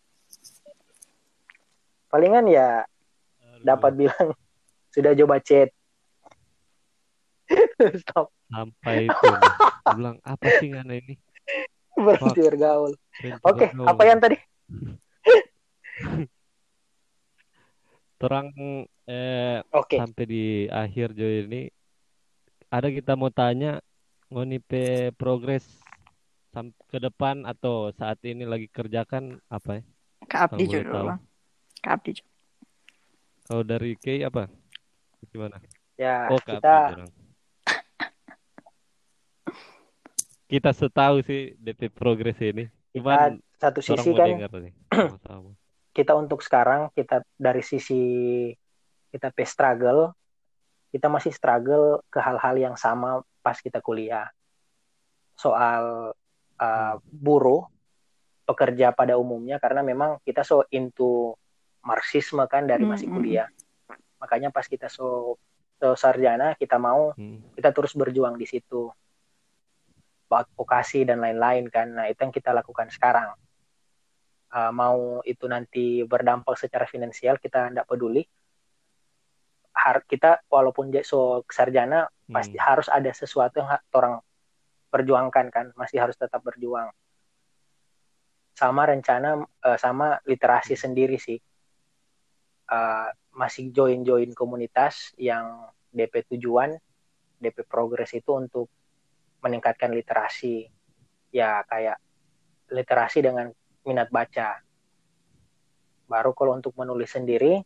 [2.13, 2.85] palingan ya
[3.65, 4.29] dapat bilang
[4.95, 5.69] sudah coba chat.
[8.05, 8.33] Stop.
[8.53, 9.29] Sampai itu
[9.97, 11.17] bilang apa sih ngana ini?
[11.97, 12.93] Berhenti bergaul.
[13.45, 13.89] Oke bergaul.
[13.89, 14.37] apa yang tadi
[18.23, 18.55] terang
[19.11, 19.99] eh oke.
[19.99, 21.67] sampai di akhir jo ini
[22.71, 23.83] ada kita mau tanya
[24.31, 25.67] ngonipe progres
[26.87, 29.83] ke depan atau saat ini lagi kerjakan apa ya?
[30.31, 31.19] Kak Abdi dulu.
[31.83, 32.23] Kak Abdi
[33.43, 34.47] kalau dari Kay apa?
[35.35, 35.59] Gimana?
[35.99, 37.11] Ya oh Kak kita Abdi
[40.53, 42.69] kita setahu sih DP progres ini.
[42.93, 44.73] Cuman satu orang sisi mau kan dengar nih
[45.93, 48.03] kita untuk sekarang kita dari sisi
[49.13, 50.17] kita pe struggle
[50.93, 54.29] kita masih struggle ke hal-hal yang sama pas kita kuliah.
[55.33, 56.13] Soal
[56.61, 57.65] uh, buruh
[58.45, 61.33] pekerja pada umumnya karena memang kita so into
[61.81, 63.19] marxisme kan dari masih Mm-mm.
[63.19, 63.49] kuliah.
[64.23, 65.35] makanya pas kita so,
[65.83, 67.43] so sarjana kita mau Hmm.
[67.59, 68.93] kita terus berjuang di situ.
[70.31, 71.91] Buat vokasi dan lain-lain kan.
[71.91, 73.35] Nah itu yang kita lakukan sekarang
[74.53, 78.21] Uh, mau itu nanti berdampak secara finansial kita tidak peduli.
[79.73, 82.41] Har kita walaupun so sarjana Hmm.
[82.41, 84.15] pasti harus ada sesuatu yang orang
[84.89, 86.89] perjuangkan kan masih harus tetap berjuang.
[88.57, 91.37] Sama rencana eh, sama literasi sendiri sih.
[92.73, 96.73] Eh, masih join join komunitas yang DP tujuan
[97.37, 98.73] DP progres itu untuk
[99.45, 100.73] meningkatkan literasi.
[101.37, 102.01] Ya kayak
[102.73, 104.63] literasi dengan minat baca.
[106.07, 107.63] Baru kalau untuk menulis sendiri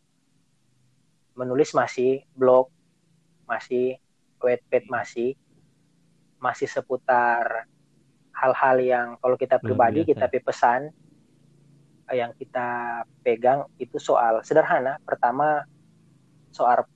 [1.37, 2.73] menulis masih blog
[3.45, 4.01] masih
[4.41, 5.37] wetpad masih
[6.41, 7.69] masih seputar
[8.33, 10.89] hal-hal yang kalau kita pribadi kita pe pesan
[12.09, 14.97] yang kita pegang itu soal sederhana.
[15.03, 15.65] Pertama
[16.49, 16.87] soal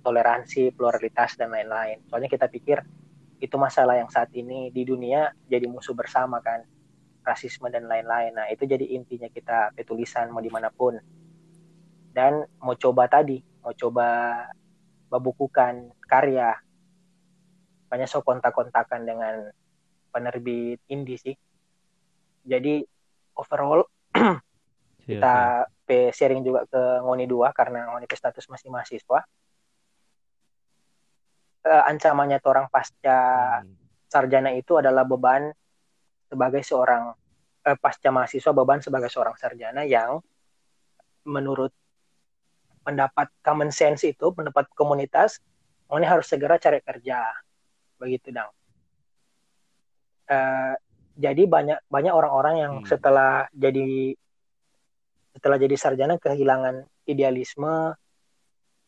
[0.00, 2.00] toleransi pluralitas dan lain-lain.
[2.08, 2.80] Soalnya kita pikir
[3.40, 6.64] itu masalah yang saat ini di dunia jadi musuh bersama kan
[7.24, 8.36] rasisme dan lain-lain.
[8.36, 10.94] Nah itu jadi intinya kita petulisan mau di mana pun
[12.14, 14.06] dan mau coba tadi mau coba
[15.08, 16.52] membukukan karya.
[17.88, 19.34] Banyak so kontak-kontakan dengan
[20.12, 21.34] penerbit indie sih.
[22.44, 22.84] Jadi
[23.34, 24.38] overall Siap,
[25.08, 25.34] kita
[25.84, 29.20] pe sharing juga ke Ngoni 2 karena Ngoni status masih mahasiswa.
[31.64, 33.20] Eh, ancamannya orang pasca.
[33.64, 33.80] Hmm.
[34.14, 35.50] sarjana itu adalah beban
[36.34, 37.14] sebagai seorang
[37.64, 40.18] eh, pasca mahasiswa beban sebagai seorang sarjana yang
[41.24, 41.70] menurut
[42.84, 45.38] pendapat common sense itu pendapat komunitas
[45.94, 47.22] ini harus segera cari kerja
[47.96, 48.50] begitu dong
[50.24, 50.74] Eh,
[51.14, 52.88] jadi banyak banyak orang-orang yang Hmm.
[52.88, 54.16] setelah jadi
[55.36, 57.92] setelah jadi sarjana kehilangan idealisme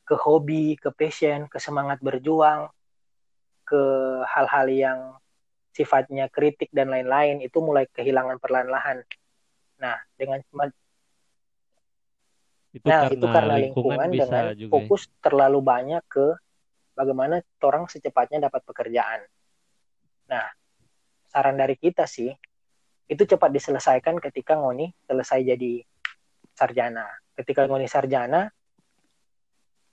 [0.08, 2.72] ke hobi ke passion ke semangat berjuang
[3.68, 3.82] ke
[4.32, 4.98] hal-hal yang
[5.76, 9.04] sifatnya kritik dan lain-lain itu mulai kehilangan perlahan-lahan.
[9.76, 10.40] Nah, dengan
[12.72, 14.68] Itu nah karena itu karena lingkungan lingkungan bisa dengan juga.
[14.68, 14.72] ya.
[14.72, 16.26] fokus terlalu banyak ke
[16.96, 19.20] bagaimana orang secepatnya dapat pekerjaan.
[20.32, 20.48] Nah,
[21.28, 22.32] saran dari kita sih
[23.06, 25.84] itu cepat diselesaikan ketika Ngoni selesai jadi
[26.56, 27.04] sarjana.
[27.36, 28.48] Ketika Ngoni sarjana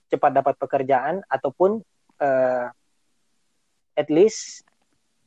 [0.08, 1.80] cepat dapat pekerjaan ataupun
[2.20, 2.66] eh,
[3.94, 4.63] at least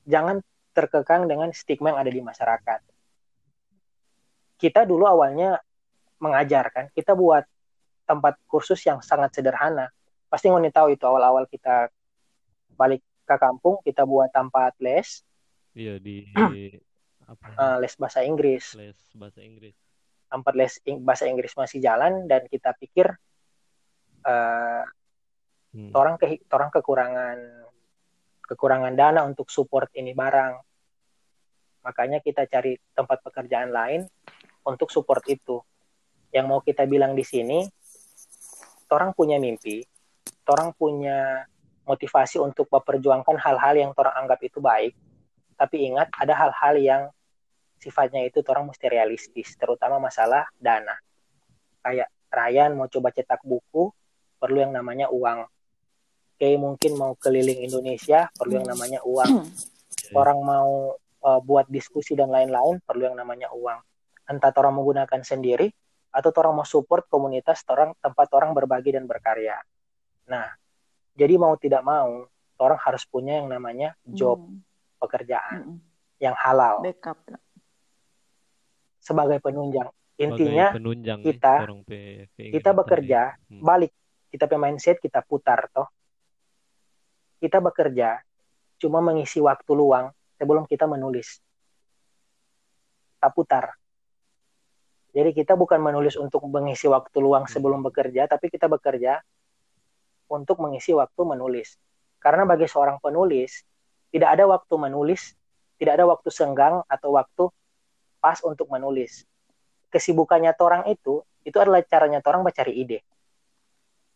[0.08, 0.40] jangan
[0.72, 2.80] terkekang dengan stigma yang ada di masyarakat.
[4.58, 5.60] Kita dulu awalnya
[6.18, 7.46] mengajarkan, kita buat
[8.08, 9.92] tempat kursus yang sangat sederhana.
[10.26, 11.92] Pasti Ngoni tahu itu awal-awal kita
[12.74, 15.22] balik ke kampung, kita buat tempat les,
[15.78, 16.26] Iya di
[17.30, 17.46] apa?
[17.54, 18.74] eh, les bahasa Inggris.
[18.74, 19.76] les bahasa Inggris.
[20.28, 23.12] tempat les ing- bahasa Inggris masih jalan dan kita pikir
[24.24, 24.84] eh,
[25.68, 25.92] Hmm.
[25.94, 27.38] orang ke orang kekurangan
[28.48, 30.54] kekurangan dana untuk support ini barang.
[31.84, 34.08] Makanya kita cari tempat pekerjaan lain
[34.64, 35.60] untuk support itu.
[36.32, 37.64] Yang mau kita bilang di sini
[38.92, 39.84] orang punya mimpi
[40.48, 41.44] orang punya
[41.84, 44.96] motivasi untuk memperjuangkan hal-hal yang orang anggap itu baik.
[45.60, 47.04] Tapi ingat ada hal-hal yang
[47.78, 50.96] sifatnya itu orang mesti realistis terutama masalah dana.
[51.84, 53.92] Kayak Ryan mau coba cetak buku
[54.38, 55.48] perlu yang namanya uang
[56.38, 59.50] Oke mungkin mau keliling Indonesia perlu yang namanya uang
[60.14, 60.94] orang mau
[61.26, 63.82] uh, buat diskusi dan lain-lain perlu yang namanya uang
[64.24, 65.66] entah orang menggunakan sendiri
[66.08, 69.58] atau orang mau support komunitas orang tempat orang berbagi dan berkarya
[70.24, 70.46] nah
[71.12, 74.62] jadi mau tidak mau orang harus punya yang namanya job Hmm.
[75.02, 75.78] pekerjaan Mm-mm.
[76.20, 77.18] yang halal Backup.
[79.00, 81.66] sebagai penunjang Sebagai intinya penunjang kita-
[82.38, 83.22] kita bekerja.
[83.50, 83.58] Hmm.
[83.60, 83.90] balik
[84.30, 85.90] kita punya mindset kita putar toh
[87.38, 88.22] kita bekerja
[88.78, 91.42] cuma mengisi waktu luang sebelum kita menulis.
[93.18, 93.74] Kita putar
[95.18, 99.18] jadi kita bukan menulis untuk mengisi waktu luang sebelum bekerja tapi kita bekerja
[100.30, 101.74] untuk mengisi waktu menulis.
[102.22, 103.66] Karena bagi seorang penulis
[104.14, 105.34] tidak ada waktu menulis
[105.82, 107.50] tidak ada waktu senggang atau waktu
[108.22, 109.26] pas untuk menulis.
[109.90, 113.02] Kesibukannya orang itu itu adalah caranya orang mencari ide.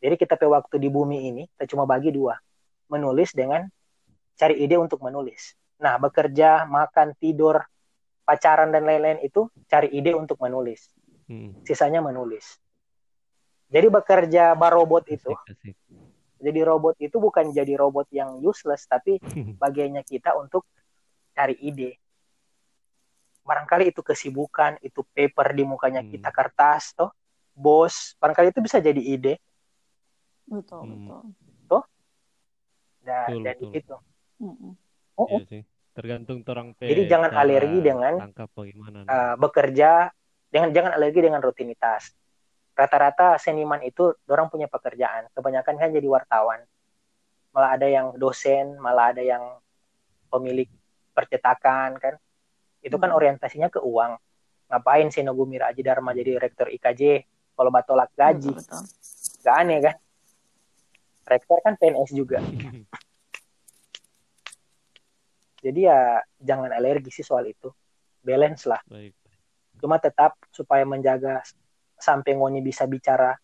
[0.06, 2.38] Jadi kita pe waktu di bumi ini kita cuma bagi dua
[2.92, 3.66] menulis dengan
[4.36, 7.64] cari ide untuk menulis nah bekerja makan tidur
[8.28, 10.92] pacaran dan lain-lain itu cari ide untuk menulis
[11.32, 11.56] Hmm.
[11.64, 12.60] sisanya menulis.
[13.72, 15.76] Jadi bekerja barobot itu, Asik, asik.
[16.44, 19.16] jadi robot itu bukan jadi robot yang useless, tapi
[19.64, 20.68] bagiannya kita untuk
[21.32, 21.96] cari ide.
[23.48, 26.12] Barangkali itu kesibukan, itu paper di mukanya Hmm.
[26.12, 27.16] kita kertas, toh,
[27.56, 29.40] bos, barangkali itu bisa jadi ide.
[30.52, 31.00] betul Hmm.
[31.00, 31.22] betul
[33.02, 33.72] Dan, Betul, dan betul.
[33.74, 33.96] itu.
[34.42, 34.72] Mm-mm.
[35.18, 35.62] Oh, Iya sih.
[35.92, 39.00] Tergantung orang pe Jadi jangan alergi dengan, bagaimana.
[39.04, 40.08] eh, bekerja,
[40.48, 42.16] dengan jangan alergi dengan rutinitas.
[42.72, 45.28] Rata-rata seniman itu orang punya pekerjaan.
[45.36, 46.64] Kebanyakan kan jadi wartawan.
[47.52, 49.44] Malah ada yang dosen, malah ada yang
[50.32, 50.72] pemilik
[51.12, 52.16] percetakan kan.
[52.80, 53.20] Itu kan Hmm.
[53.20, 54.16] orientasinya ke uang.
[54.72, 58.56] Ngapain sih Nogumira Aji Dharma jadi rektor IKJ kalau batolak gaji?
[58.56, 58.84] betul.
[59.44, 59.96] Gak aneh kan?
[61.26, 62.42] Rektor kan PNS juga.
[65.62, 67.70] Jadi ya jangan alergi sih soal itu.
[68.26, 68.82] Balance lah.
[68.90, 69.14] Baik.
[69.78, 71.42] Cuma tetap supaya menjaga
[71.98, 73.38] sampai ngoni bisa bicara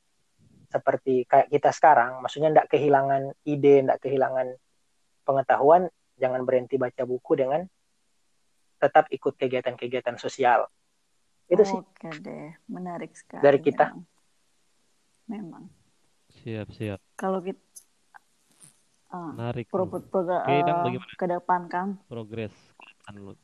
[0.68, 2.22] seperti kayak kita sekarang.
[2.26, 4.58] Maksudnya ndak kehilangan ide, ndak kehilangan
[5.24, 5.90] pengetahuan.
[6.18, 7.62] Jangan berhenti baca buku dengan
[8.82, 10.66] tetap ikut kegiatan-kegiatan sosial.
[11.46, 11.78] Itu sih.
[11.78, 13.46] Oke deh, menarik sekali.
[13.46, 13.94] Dari kita.
[15.30, 15.77] Memang.
[16.48, 17.03] Siap, siap.
[17.19, 17.59] Kalau kita
[19.11, 19.67] ah, Menarik.
[19.67, 21.16] pro, pro- Oke, Dang, eh, bagaimana?
[21.19, 22.00] ke depan Kang.
[22.08, 22.56] Progres.
[23.03, 23.35] Kan lu-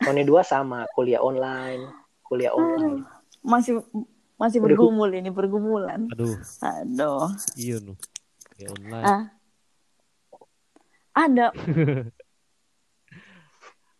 [0.00, 1.92] Ngoni dua sama kuliah online,
[2.24, 3.04] kuliah online.
[3.44, 3.84] Masih
[4.40, 4.66] masih Aduh.
[4.80, 6.08] bergumul ini bergumulan.
[6.08, 7.28] Aduh, Aduh.
[7.52, 8.00] iya nu.
[8.56, 9.04] Kayak online.
[9.04, 9.24] Ah.
[11.12, 11.52] Ada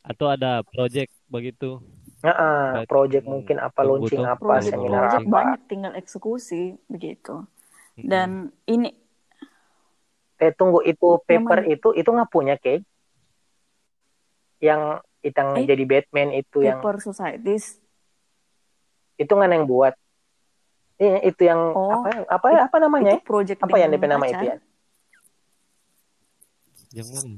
[0.09, 1.85] Atau ada project begitu.
[2.27, 4.33] Nah, project Hmm, mungkin apa launching tuh.
[4.35, 5.31] apa project seminar project apa.
[5.31, 7.47] banyak tinggal eksekusi begitu.
[7.97, 8.91] Dan ini
[10.37, 11.73] Eh tunggu itu paper mana?
[11.73, 12.85] itu itu nggak punya Kay?
[14.61, 17.81] Yang itang Eh, jadi Batman itu yang paper societies
[19.17, 19.95] itu nggak yang buat.
[20.97, 23.17] Iya, itu yang Oh, apa apa apa namanya?
[23.17, 24.33] itu project Apa yang DP nama pacar.
[24.33, 24.57] itu ya?
[26.93, 27.33] Yang mana?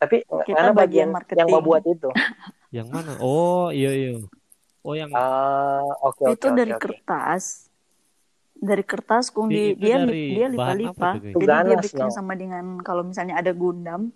[0.00, 1.38] Tapi karena bagian bagian marketing.
[1.40, 2.08] yang mau buat itu.
[2.76, 3.10] Yang mana?
[3.22, 4.10] Oh, iya iya.
[4.86, 6.94] Oh, yang Ah, oke oke itu oke dari oke.
[7.04, 7.68] kertas
[8.68, 12.14] dari kertas kung Di- dia dari dia lipa-lipa jadi dia Ganas, bikin no?
[12.16, 14.10] sama dengan kalau misalnya ada gundam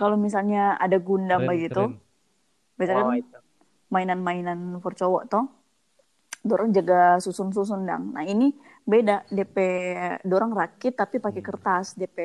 [0.00, 1.92] kalau misalnya ada gundam keren, begitu keren.
[2.78, 3.38] biasanya Oh, kan itu.
[3.94, 5.44] mainan-mainan for cowok toh
[6.48, 8.50] dorong jaga susun-susun dang nah ini
[8.82, 9.56] beda DP
[10.26, 11.46] dorong rakit tapi pakai Hmm.
[11.48, 12.18] kertas DP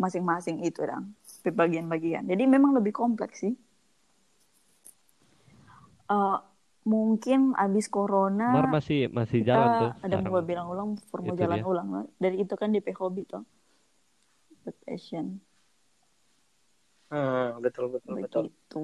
[0.00, 1.04] masing-masing itu dang
[1.48, 3.54] bagian-bagian jadi memang lebih kompleks sih
[6.10, 6.38] Eh,
[6.82, 9.90] mungkin abis corona Mar masih masih kita jalan tuh.
[10.02, 11.66] ada mau bilang ulang Itu jalan dia.
[11.70, 12.04] ulang lah.
[12.18, 13.44] dari itu kan DP hobi toh
[14.66, 15.38] The passion
[17.10, 18.44] Hmm, betul betul betul.
[18.46, 18.82] begitu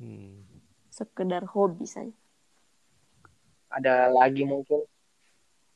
[0.00, 0.40] Hmm.
[0.92, 2.12] sekedar hobi saja
[3.72, 4.84] Ada lagi mungkin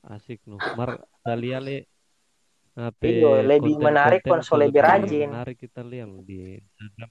[0.05, 0.61] Asik nu.
[0.77, 1.89] Mar Dalia le
[2.77, 5.33] HP Iya, lebih menarik konsol lebih rajin.
[5.33, 7.11] Menarik kita lihat di Instagram.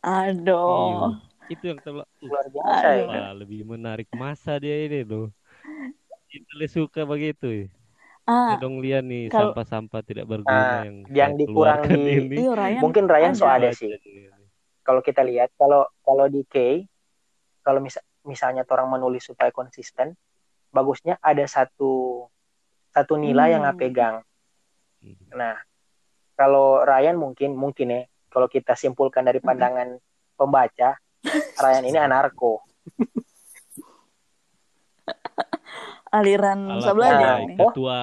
[0.00, 1.28] aduh Iya.
[1.50, 3.34] Itu yang telah luar biasa ya.
[3.34, 5.34] Lebih menarik masa dia ini loh.
[6.24, 7.66] Kita suka begitu.
[7.66, 7.68] ya.
[8.22, 12.14] ah dong lihat nih kalau- sampah-sampah tidak Ah, berguna yang yang saya dikurang keluarkan di-
[12.14, 12.36] ini.
[12.38, 13.58] iya Ryan Mungkin Ryan so ada.
[13.58, 13.90] ada sih.
[14.80, 16.86] Kalau kita lihat kalau kalau di K
[17.60, 20.14] kalau mis- misalnya orang menulis supaya konsisten,
[20.70, 22.22] bagusnya ada satu
[23.00, 23.72] satu nilai yang Hmm.
[23.72, 24.16] nggak pegang.
[25.00, 25.16] Hmm.
[25.32, 25.56] Nah,
[26.34, 29.96] kalau Ryan mungkin mungkin ya, kalau kita simpulkan dari pandangan
[30.34, 30.96] pembaca,
[31.56, 32.60] Ryan ini anarko.
[36.10, 37.70] aliran sebelah Nah, dia kayak nih oh.
[37.70, 37.98] ketua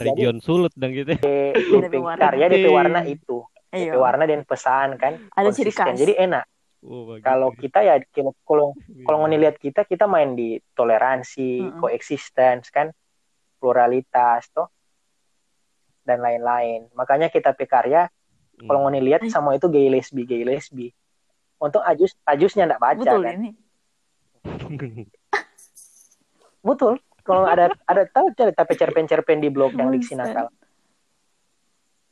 [0.00, 1.12] region Sulut dan gitu.
[1.20, 2.16] DP warna.
[2.16, 3.12] karya warna Iya.
[3.12, 3.38] itu,
[3.68, 3.92] Iya.
[3.92, 5.12] DP warna dan pesan kan.
[5.36, 5.92] Ada ciri khas.
[6.00, 6.44] Jadi enak.
[6.82, 7.14] Oh.
[7.20, 8.66] Kalau kita ya kalau kalau
[9.04, 9.28] kalau Iya.
[9.28, 11.78] ngelihat kita kita main di toleransi, Mm-mm.
[11.78, 12.88] coexistence kan,
[13.62, 14.66] pluralitas toh
[16.02, 16.90] dan lain-lain.
[16.98, 18.10] Makanya kita pekarya
[18.52, 18.68] Hmm.
[18.68, 19.32] kalau ngelihat Ay.
[19.32, 20.92] sama itu gay lesbi gay lesbi.
[21.56, 23.34] Untuk ajus ajusnya enggak baca betul kan.
[23.38, 23.50] ini
[26.62, 26.94] Betul.
[27.22, 30.50] Kalau ada ada tahu cari tapi cerpen-cerpen di blog yang diksi nakal.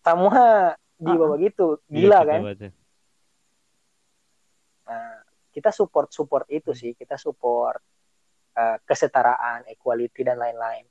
[0.07, 1.83] Semua di bawah gitu.
[1.91, 2.41] Iya, Gila kan?
[4.87, 6.95] Nah, kita support support itu sih.
[6.95, 7.83] Kita support
[8.55, 10.87] eh, kesetaraan, equality dan lain-lain.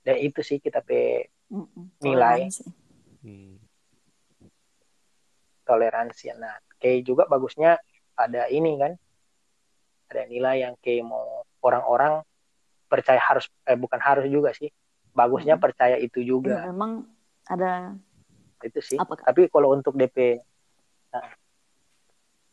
[0.00, 1.28] Dan itu sih kita pe.
[2.00, 2.46] Nilai.
[2.48, 2.64] Toleransi.
[3.20, 3.56] Hmm.
[5.60, 6.34] toleransi.
[6.34, 7.78] Nah, kayak juga bagusnya
[8.18, 8.92] ada ini kan,
[10.10, 12.26] ada nilai yang kayak mau orang-orang
[12.90, 14.66] percaya harus, eh bukan harus juga sih,
[15.14, 15.62] bagusnya Hmm.
[15.62, 17.06] percaya itu juga, memang
[17.46, 17.94] ada
[18.66, 18.98] itu sih.
[18.98, 19.30] apa Kak?
[19.30, 20.42] Tapi kalau untuk DP,
[21.14, 21.30] nah,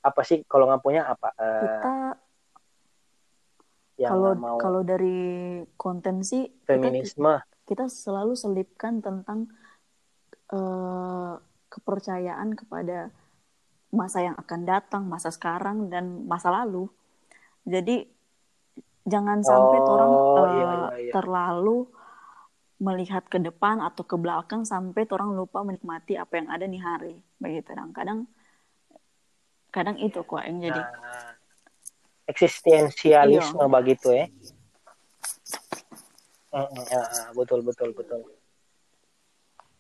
[0.05, 1.33] apa sih kalau nggak punya apa?
[1.41, 1.95] Eh, kita
[3.97, 9.51] yang kalau mau kalau dari konten sih kita feminisme kita selalu selipkan tentang
[10.55, 11.33] eh,
[11.67, 13.11] kepercayaan kepada
[13.91, 16.87] masa yang akan datang, masa sekarang dan masa lalu.
[17.67, 18.07] Jadi
[19.03, 21.87] jangan sampai orang oh eh, iya iya iya terlalu
[22.77, 27.19] melihat ke depan atau ke belakang sampai orang lupa menikmati apa yang ada di hari.
[27.41, 28.19] Begitu dan kadang
[29.75, 31.36] kadang itu kok yang jadi nah
[32.27, 34.25] eksistensialisme iya begitu ya
[36.51, 37.01] ya,
[37.33, 38.21] betul betul betul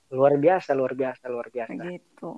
[0.07, 2.29] luar biasa luar biasa luar biasa begitu.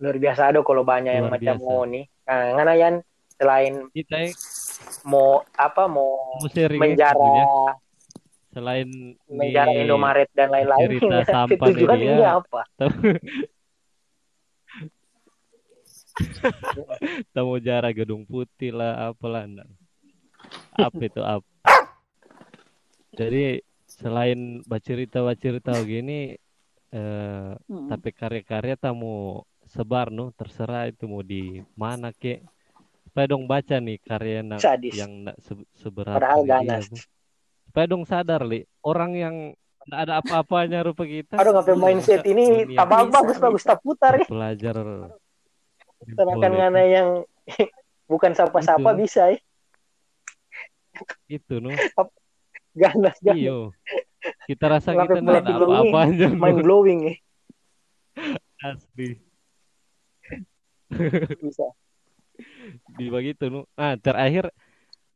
[0.00, 1.62] luar biasa ada kalau banyak yang Luar macam biasa.
[1.62, 2.94] mau nih nah, ngana yan
[3.30, 4.16] selain Kita
[5.04, 7.44] mau apa mau ya, menjara tentunya.
[8.50, 8.88] selain
[9.28, 12.10] menjara nih Indomaret dan lain-lain cerita sampah nih tujuan dia.
[12.10, 12.60] ini apa
[17.34, 19.68] tamu jarak gedung putih lah apalah enggak.
[20.76, 21.46] apa itu apa
[23.14, 26.38] jadi selain bacerita bacerita begini
[26.94, 27.90] eh, Mm-mm.
[27.90, 32.42] tapi karya-karya tamu sebar no terserah itu mau di mana ke.
[33.10, 34.94] Supaya dong baca nih karya na- sadis.
[34.94, 36.78] yang nggak se- seberapa padahal dia
[37.66, 38.62] supaya dong sadar li.
[38.82, 39.54] Orang yang
[39.90, 42.22] nggak ada apa-apanya rupa kita aduh ngapain mindset.
[42.22, 44.26] ini Bisa, bagus bagus tak putar ya.
[44.30, 44.76] Belajar
[46.06, 47.08] sedangkan ngana yang
[48.10, 49.00] bukan sapa-sapa Itu.
[49.00, 49.38] bisa ya?
[51.28, 51.70] Itu no
[52.74, 53.38] ganas ganas.
[53.38, 53.58] Iyo.
[54.44, 56.38] Kita rasa Ngapain kita nggak apa-apanya no.
[56.38, 57.14] mind blowing ya?
[58.60, 59.16] Asli.
[61.40, 61.66] Bisa.
[62.98, 64.50] Di begitu nu ah terakhir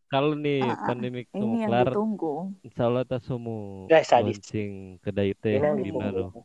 [0.08, 1.90] kalau nih Ah, ah, pandemi Ini kelar
[2.62, 4.38] insya Allah kita semua sadis.
[4.38, 6.40] launching kedai teh di mana ditunggu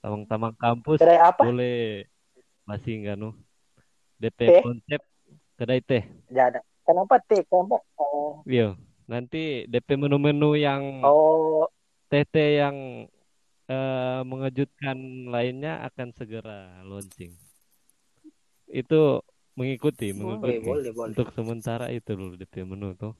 [0.00, 1.42] tamang-tamang kampus kedai apa?
[1.42, 2.06] boleh.
[2.64, 3.34] Masih enggak nu
[4.20, 4.62] DP Teh?
[4.62, 5.00] konsep
[5.56, 6.62] kedai teh Jangan.
[6.84, 7.80] kenapa teh kenapa?
[7.96, 8.76] Oh, iya
[9.10, 11.66] nanti DP menu-menu yang oh.
[12.10, 13.06] Teh-teh yang
[13.70, 17.38] eh, mengejutkan lainnya akan segera launching.
[18.66, 19.22] Itu
[19.54, 20.66] mengikuti boleh mengikuti.
[20.66, 21.10] boleh boleh.
[21.14, 23.14] Untuk sementara itu dulu DP menu tuh.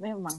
[0.00, 0.32] Memang.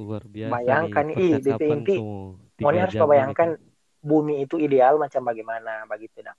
[0.00, 3.60] luar biasa Bayangkan, ih, percakapan DP tuh Mau harus ini membayangkan tuh.
[4.00, 6.32] bumi itu ideal macam bagaimana begitu dah.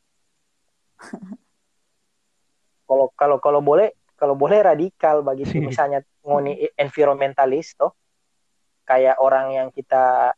[2.86, 7.96] Kalau kalau kalau boleh kalau boleh radikal begitu misalnya ngoni environmentalis toh
[8.84, 10.36] kayak orang yang kita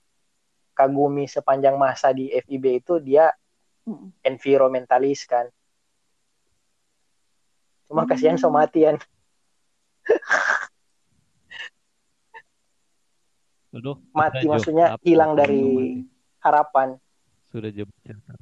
[0.74, 3.30] kagumi sepanjang masa di FIB itu dia
[3.83, 4.16] Mm.
[4.24, 5.51] environmentalis kan.
[7.83, 8.48] Cuma kasihan Hmm.
[8.48, 8.95] somatian.
[13.75, 16.08] Aduh, Mati maksudnya hilang dari mati?
[16.40, 16.95] harapan.
[17.51, 18.33] sudah cerita.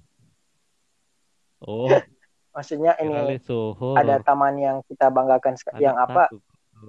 [1.62, 1.90] Oh,
[2.52, 3.40] Maksudnya ini
[3.96, 6.28] ada taman yang kita banggakan Ada yang apa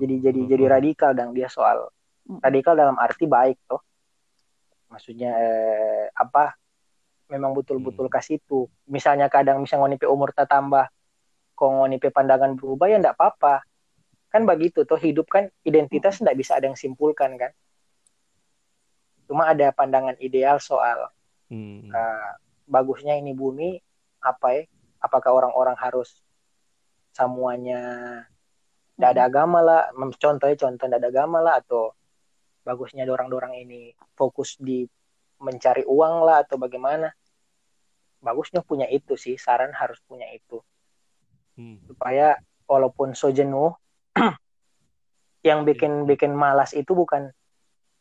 [0.00, 0.74] jadi jadi jadi Sohor.
[0.74, 1.92] radikal dan dia soal
[2.40, 3.82] radikal dalam arti baik toh
[4.88, 6.56] maksudnya eh, apa?
[7.28, 8.12] Memang betul-betul Hmm.
[8.12, 10.88] kasih itu misalnya kadang misalnya ngonipe umur tak tambah
[11.52, 13.64] kok ngonipe pandangan berubah ya enggak apa-apa.
[14.28, 17.52] Kan begitu toh hidup kan identitas enggak bisa ada yang simpulkan kan.
[19.28, 21.08] Cuma ada pandangan ideal soal
[21.52, 21.84] Hmm.
[21.88, 22.30] eh,
[22.64, 23.76] bagusnya ini bumi
[24.22, 24.62] apa ya
[25.02, 26.22] apakah orang-orang harus
[27.12, 27.82] semuanya
[28.96, 29.82] tidak ada agama lah
[30.16, 31.92] contohnya contoh tidak ada agama lah atau
[32.62, 34.86] bagusnya dorang-dorang ini fokus di
[35.42, 37.10] mencari uang lah atau bagaimana.
[38.22, 40.62] Bagusnya punya itu sih saran harus punya itu.
[41.52, 41.84] Hmm.
[41.84, 43.76] supaya walaupun so jenuh
[45.48, 47.28] yang bikin bikin malas itu bukan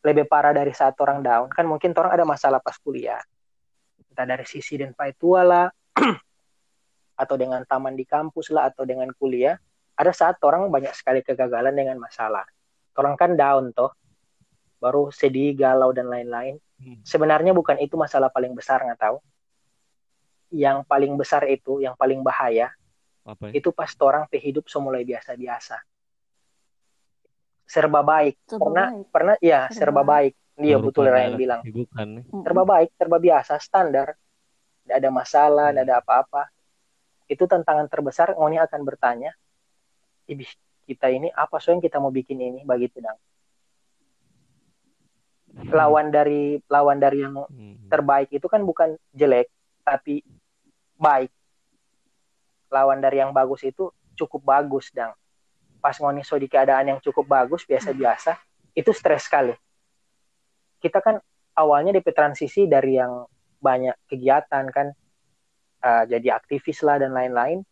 [0.00, 1.52] lebih parah dari saat orang down.
[1.52, 3.20] Kan mungkin orang ada masalah pas kuliah.
[4.08, 5.66] Entah dari sisi dan tua lah
[7.22, 9.56] atau dengan taman di kampus lah atau dengan kuliah
[9.92, 12.44] ada saat orang banyak sekali kegagalan dengan masalah
[12.94, 13.92] orang kan down toh
[14.76, 16.98] baru sedih galau dan lain-lain Hmm.
[17.06, 19.22] sebenarnya bukan itu masalah paling besar nggak tahu
[20.50, 22.74] yang paling besar itu yang paling bahaya
[23.22, 23.62] Apa ya?
[23.62, 25.78] itu pas orang pe hidup semulai biasa-biasa
[27.64, 29.06] serba baik Serba pernah baik.
[29.14, 31.60] pernah ya serba Serba baik dia Baru betul Ryan bilang.
[31.62, 32.42] Mm-mm.
[32.42, 34.08] serba baik serba biasa standar
[34.82, 35.74] tidak ada masalah Hmm.
[35.78, 36.42] tidak ada apa-apa.
[37.30, 39.32] Itu tantangan terbesar Ngoni akan bertanya
[40.26, 40.52] Ibis
[40.86, 42.60] kita ini apa so yang kita mau bikin ini?
[42.66, 43.18] Begitu dong
[45.72, 47.76] lawan dari lawan dari yang Hmm.
[47.92, 49.52] terbaik itu kan bukan jelek
[49.84, 50.24] tapi
[50.96, 51.28] baik.
[52.72, 55.12] Lawan dari yang bagus itu cukup bagus dang.
[55.82, 58.38] Pas ngoni so di keadaan yang cukup bagus biasa-biasa
[58.72, 59.52] itu stres sekali.
[60.80, 61.20] Kita kan
[61.52, 63.28] awalnya DP transisi dari yang
[63.62, 64.90] banyak kegiatan kan
[65.80, 67.62] eh, jadi aktivis lah dan lain-lain.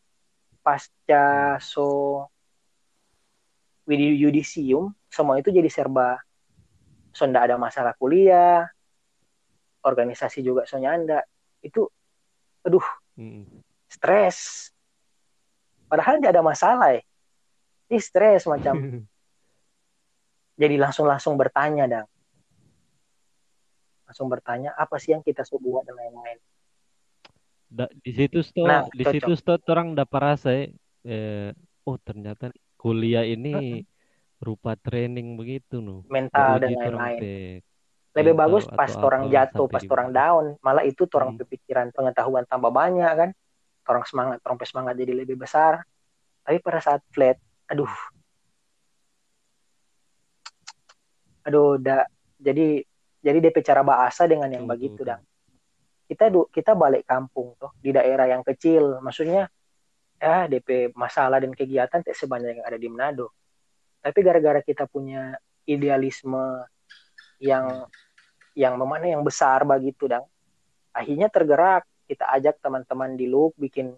[0.62, 2.24] Pasca so
[3.90, 6.20] yudisium semua itu jadi serba
[7.10, 8.70] so ndak ada masalah kuliah
[9.82, 11.26] organisasi juga so nyanda
[11.64, 11.84] itu
[12.62, 12.84] aduh
[13.20, 13.60] Mm.
[13.84, 14.70] stres.
[15.92, 17.02] Padahal tidak ada masalah ya
[17.90, 18.78] Ih, stres macam
[20.62, 22.08] jadi langsung langsung bertanya dang
[24.10, 26.38] langsung bertanya apa sih yang kita sudah buat dan lain-lain.
[27.70, 29.14] Da- di situ sto Nah, di cocok.
[29.14, 30.66] situ sto orang dapat rasa ya,
[31.06, 31.54] eh,
[31.86, 33.86] oh ternyata kuliah ini
[34.42, 37.22] rupa training begitu no mental dan lain-lain.
[38.10, 41.38] lebih mental bagus pas orang jatuh pas orang down malah itu orang Hmm.
[41.94, 43.30] pengetahuan tambah banyak kan?
[43.86, 45.86] Orang semangat orang semangat jadi lebih besar.
[46.42, 47.38] Tapi pada saat flat
[47.70, 47.86] aduh.
[51.46, 52.02] Aduh udah
[52.42, 52.82] jadi
[53.20, 55.20] jadi DP cara bahasa dengan yang Tuh, begitu dah
[56.10, 58.98] kita du- kita balik kampung tuh di daerah yang kecil.
[58.98, 59.46] Maksudnya
[60.18, 63.30] ya DP masalah dan kegiatan tidak sebanyak yang ada di Manado.
[64.02, 65.38] Tapi gara-gara kita punya
[65.70, 66.66] idealisme
[67.38, 67.86] yang
[68.58, 70.26] yang memana yang besar begitu dang
[70.90, 71.86] akhirnya tergerak.
[72.10, 73.94] Kita ajak teman-teman di Loop bikin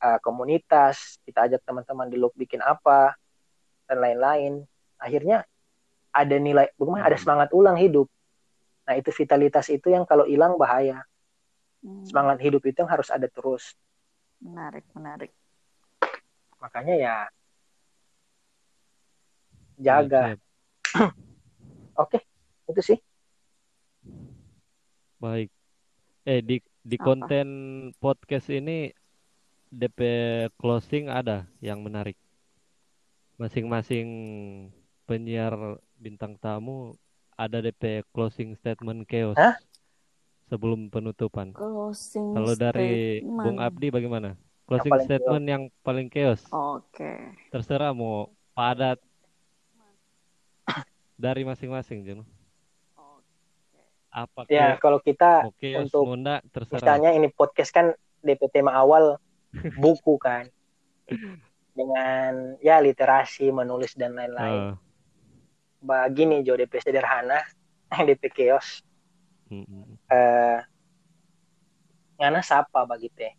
[0.00, 1.20] uh, komunitas.
[1.28, 3.12] Kita ajak teman-teman di Loop bikin apa
[3.84, 4.64] dan lain-lain.
[4.96, 5.44] Akhirnya
[6.08, 7.04] ada nilai bagaimana?
[7.04, 7.24] Ada Hmm.
[7.28, 8.08] semangat ulang hidup
[8.86, 10.98] nah itu vitalitas itu yang kalau hilang bahaya
[11.82, 13.64] Hmm, semangat hidup itu yang harus ada terus
[14.44, 15.32] menarik menarik
[16.62, 17.14] makanya ya
[19.78, 20.22] jaga
[22.02, 22.18] oke
[22.70, 22.98] itu sih
[25.24, 25.48] Baik.
[26.32, 26.56] Eh di
[26.90, 27.06] di Apa?
[27.06, 27.46] konten
[28.02, 28.92] podcast ini
[29.80, 30.00] DP
[30.60, 31.38] closing ada
[31.68, 32.16] yang menarik.
[33.40, 34.08] Masing-masing
[35.08, 35.54] penyiar
[36.02, 36.94] bintang tamu
[37.34, 39.58] ada DP closing statement chaos Hah?
[40.46, 41.50] sebelum penutupan.
[41.50, 43.58] closing Kalau dari Bung.
[43.58, 44.38] Abdi bagaimana?
[44.64, 46.40] Closing paling statement yang paling chaos.
[46.48, 47.12] oke
[47.52, 49.02] Terserah mau padat
[51.14, 52.24] dari masing-masing, Juno.
[54.14, 56.06] Apa ya kalau kita chaos, untuk
[56.54, 56.78] terserah.
[56.78, 57.90] misalnya ini podcast kan
[58.22, 59.18] DP tema awal
[59.82, 60.46] buku kan
[61.74, 64.78] dengan ya literasi menulis dan lain-lain
[65.84, 67.44] Ah, begini Jo DP sederhana
[68.08, 68.80] DP chaos.
[69.52, 69.94] Mm, mm.
[70.08, 70.58] eh
[72.16, 73.32] ngana siapa begitu ya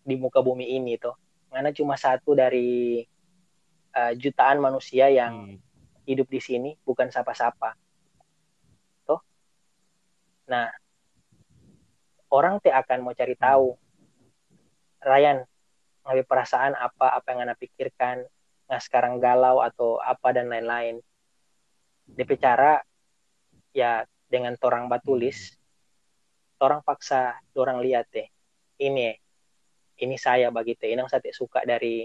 [0.00, 1.12] di muka bumi ini tuh.
[1.52, 3.04] Ngana cuma satu dari
[3.92, 5.58] eh, jutaan manusia yang Hmm.
[6.08, 7.76] hidup di sini bukan siapa-siapa
[9.04, 9.20] tuh.
[10.48, 10.72] Nah
[12.32, 13.76] orang teh akan mau cari tahu
[15.04, 15.44] Ryan
[16.06, 18.24] ngambil perasaan apa apa yang anda pikirkan
[18.70, 21.02] nah sekarang galau atau apa dan lain-lain
[22.14, 22.80] DP cara
[23.70, 25.54] ya dengan torang batulis
[26.60, 28.26] orang paksa orang lihat deh
[28.82, 29.14] ini
[30.00, 32.04] ini saya begitu inang sate suka dari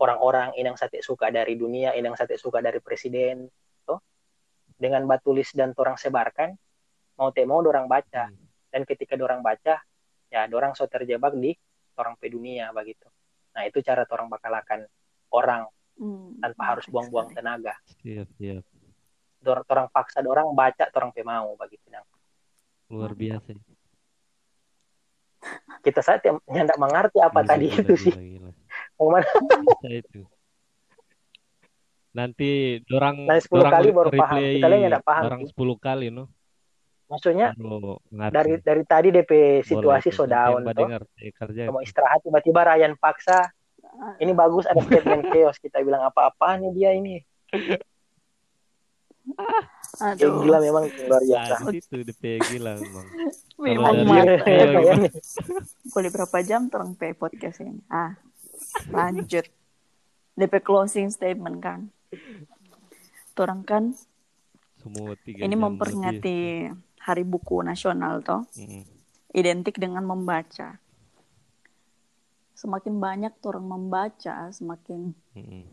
[0.00, 3.46] orang-orang inang sate suka dari dunia inang sate suka dari presiden
[3.84, 4.00] tuh
[4.76, 6.56] dengan batulis dan torang sebarkan
[7.20, 8.32] mau teh mau dorang baca.
[8.32, 8.48] Hmm.
[8.70, 9.82] dan ketika dorang baca
[10.30, 11.50] ya dorang so terjebak di
[11.98, 13.10] orang pe dunia begitu.
[13.50, 14.86] Nah itu cara torang bakal akan
[15.34, 15.66] orang
[16.00, 17.76] Hmm, tanpa harus buang-buang tenaga.
[18.00, 18.64] Siap, siap.
[19.40, 21.88] Dor- torang paksa dorang baca torang pe mau begitu.
[22.92, 23.56] Luar biasa.
[25.80, 28.50] kita saat yang nggak mengerti apa Gila, tadi gila, itu sih gila, gila.
[29.00, 29.24] mau mana
[29.64, 30.20] Bisa itu.
[32.12, 32.50] Nanti
[32.84, 34.36] dorang Nanti 10 dorang kali baru paham.
[34.36, 35.54] Kita lain nggak paham Dorang sih.
[35.56, 36.24] 10 kali no.
[37.10, 37.50] maksudnya
[38.30, 40.62] dari dari tadi DP situasi so down
[41.66, 43.50] mau istirahat tiba-tiba Ryan paksa
[44.22, 47.18] ini bagus ada statement chaos kita bilang apa-apa nih dia ini
[50.06, 53.06] aduh gila memang luar biasa Nah, di situ DP gila memang.
[53.66, 53.94] memang
[55.92, 58.14] boleh berapa jam terang pe podcast ini ah
[58.88, 59.44] lanjut
[60.32, 61.80] DP closing statement kan
[63.32, 63.94] Torang kan
[64.76, 66.66] Semua tiga ini memperingati
[66.98, 68.80] Hari Buku Nasional toh lebih.
[68.80, 68.84] Mm-mm.
[69.32, 70.80] identik dengan membaca
[72.52, 75.64] semakin banyak orang membaca semakin Mm-mm.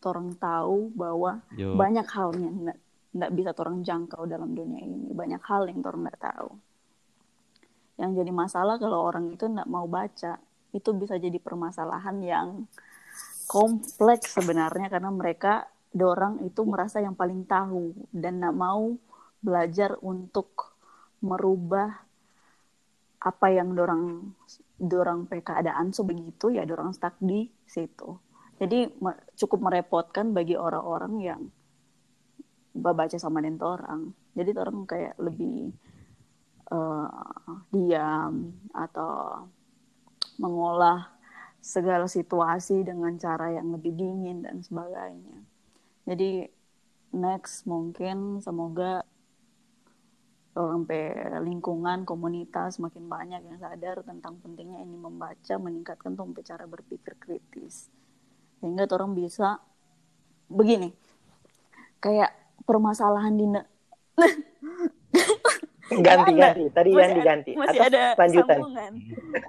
[0.00, 1.76] orang tahu bahwa Yo.
[1.76, 2.72] banyak hal yang
[3.10, 5.10] tidak bisa orang jangkau dalam dunia ini.
[5.10, 6.50] Banyak hal yang orang tidak tahu.
[8.00, 10.40] Yang jadi masalah kalau orang itu tidak mau baca
[10.70, 12.48] itu bisa jadi permasalahan yang
[13.50, 18.94] kompleks sebenarnya karena mereka dorang itu merasa yang paling tahu dan tidak mau
[19.42, 20.78] belajar untuk
[21.20, 21.90] merubah
[23.20, 24.32] apa yang dorang
[24.78, 25.92] dorang keadaan.
[25.92, 28.16] Sebegitu ya dorang stuck di situ.
[28.56, 28.86] Jadi
[29.36, 31.40] cukup merepotkan bagi orang-orang yang
[32.74, 35.74] baca sama orang jadi orang kayak lebih
[36.70, 37.08] eh,
[37.74, 39.46] diam atau
[40.40, 41.10] mengolah
[41.60, 45.44] segala situasi dengan cara yang lebih dingin dan sebagainya.
[46.08, 46.48] Jadi
[47.12, 49.04] next mungkin semoga
[50.60, 57.14] pe lingkungan komunitas makin banyak yang sadar tentang pentingnya ini membaca meningkatkan tuh cara berpikir
[57.20, 57.92] kritis.
[58.58, 59.60] Sehingga orang bisa
[60.50, 60.90] begini
[62.02, 62.32] kayak
[62.70, 63.68] permasalahan di ne-
[65.90, 66.54] ganti ada.
[66.54, 66.64] ganti.
[66.70, 67.52] Tadi masih yang ada- diganti.
[67.58, 68.58] Masih atau ada lanjutan?
[68.62, 68.92] sambungan.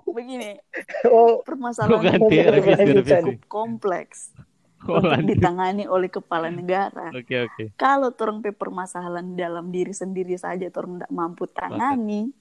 [0.09, 0.51] Begini.
[1.14, 1.41] Oh.
[1.45, 3.50] Permasalahan ganti, ini revisi, cukup revisi.
[3.50, 4.19] kompleks
[4.90, 7.14] Oh, untuk ditangani oleh kepala negara.
[7.14, 7.64] Oke oke.
[7.77, 8.09] kalau
[8.41, 12.33] pe permasalahan dalam diri sendiri saja orang tidak mampu tangani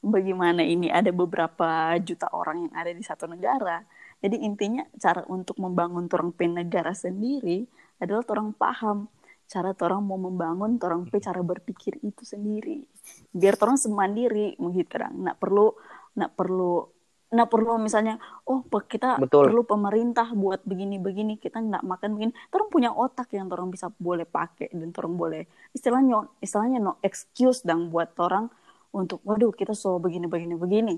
[0.00, 0.88] bagaimana ini?
[0.88, 3.84] Ada beberapa juta orang yang ada di satu negara.
[4.24, 7.68] Jadi intinya cara untuk membangun pe negara sendiri
[8.00, 9.04] adalah orang paham
[9.46, 12.82] cara orang mau membangun orang pe cara berpikir itu sendiri.
[13.30, 15.74] Biar orang semandiri menghitung nggak perlu
[16.18, 16.90] nggak perlu
[17.26, 19.50] nggak perlu misalnya oh kita Betul.
[19.50, 22.32] perlu pemerintah buat begini begini kita nggak makan begini.
[22.50, 25.42] Orang punya otak yang orang bisa boleh pakai dan orang boleh
[25.74, 28.50] istilahnya istilahnya no excuse dan buat orang
[28.94, 30.54] untuk waduh kita so begini begini.
[30.58, 30.94] Begini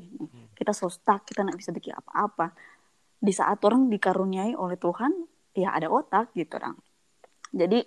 [0.57, 2.53] kita so stuck kita nggak bisa bikin apa-apa.
[3.19, 5.13] Di saat orang dikaruniai oleh Tuhan
[5.57, 6.79] ya ada otak gitu orang
[7.53, 7.85] jadi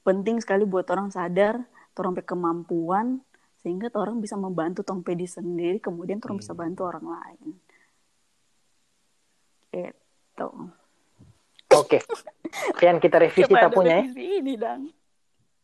[0.00, 1.60] penting sekali buat orang sadar
[1.94, 3.20] orang kemampuan
[3.60, 7.48] sehingga orang bisa membantu tong pedi sendiri kemudian orang bisa bantu orang lain.
[9.70, 10.48] Itu
[11.70, 11.98] oke.
[12.80, 14.04] Yang kita revisi kita punya ya.
[14.16, 14.88] ini dang.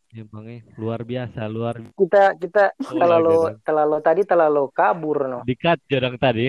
[0.07, 5.39] Emangnya luar biasa, luar kita kita Oh, terlalu terlalu tadi terlalu kabur no.
[5.43, 6.47] Dikat jodang tadi.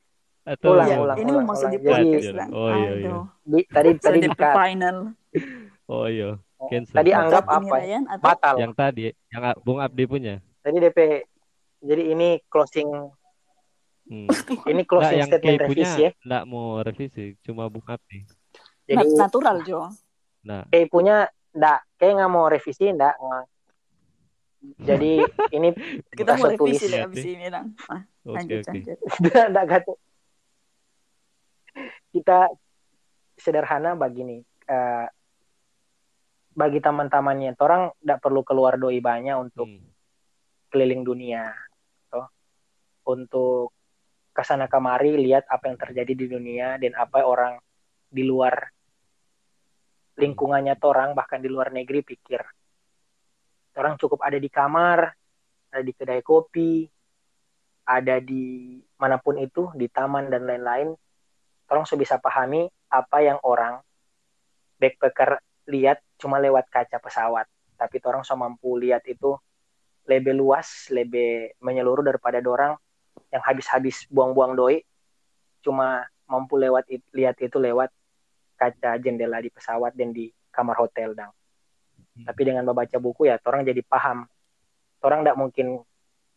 [0.50, 1.72] Atau Ulang, Ya, ulang, ini ulang, mau masuk ulang.
[1.72, 2.50] di Jadi- podcast Jadi- Dang.
[2.54, 3.12] oh, iya, iya.
[3.44, 4.54] Di, tadi tadi dikat.
[4.56, 4.96] final
[5.90, 6.38] Oh iya,
[6.70, 6.94] cancel.
[7.02, 7.82] tadi Yang anggap apa ya?
[7.82, 9.02] Ryan atau batal Yang tadi,
[9.34, 10.34] yang Bung Abdi punya.
[10.62, 10.98] tadi DP
[11.82, 12.88] jadi ini closing
[14.10, 14.26] Hmm.
[14.70, 18.26] ini closing yang statement punya revisi ya nggak mau revisi, cuma Bung Abdi.
[18.86, 19.86] jadi Nat- natural Jo
[20.46, 21.16] Nah, kayak punya
[21.54, 23.44] ndak kayak nggak mau revisi ndak nggak.
[24.82, 25.12] jadi
[25.56, 25.68] ini
[26.10, 28.70] kita mau revisi deh abis ini dang ah, oke lanjut oke.
[28.70, 28.98] lanjut
[29.70, 29.92] kata
[32.10, 32.38] kita
[33.38, 35.06] sederhana begini eh,
[36.50, 39.86] bagi teman-temannya orang ndak perlu keluar doi banyak untuk Hmm.
[40.70, 41.54] keliling dunia.
[42.10, 42.26] Toh
[43.06, 43.74] untuk
[44.30, 47.58] ke sana kemari lihat apa yang terjadi di dunia dan apa orang
[48.10, 48.70] di luar
[50.18, 52.42] lingkungannya orang bahkan di luar negeri pikir.
[53.78, 55.10] Orang cukup ada di kamar
[55.70, 56.90] ada di kedai kopi
[57.86, 60.94] ada di mana pun itu di taman dan lain-lain.
[61.70, 63.78] Orang sudah bisa pahami apa yang orang
[64.78, 65.38] backpacker
[65.70, 67.48] lihat cuma lewat kaca pesawat
[67.80, 69.40] tapi orang so mampu lihat itu
[70.04, 72.76] lebih luas, lebih menyeluruh daripada dorang
[73.32, 74.84] yang habis-habis buang-buang doi
[75.64, 77.88] cuma mampu lewat it- lihat itu lewat
[78.60, 81.32] kaca jendela di pesawat dan di kamar hotel dang.
[81.32, 82.26] Hmm.
[82.28, 84.28] Tapi dengan membaca buku ya orang jadi paham.
[85.00, 85.80] Orang tidak mungkin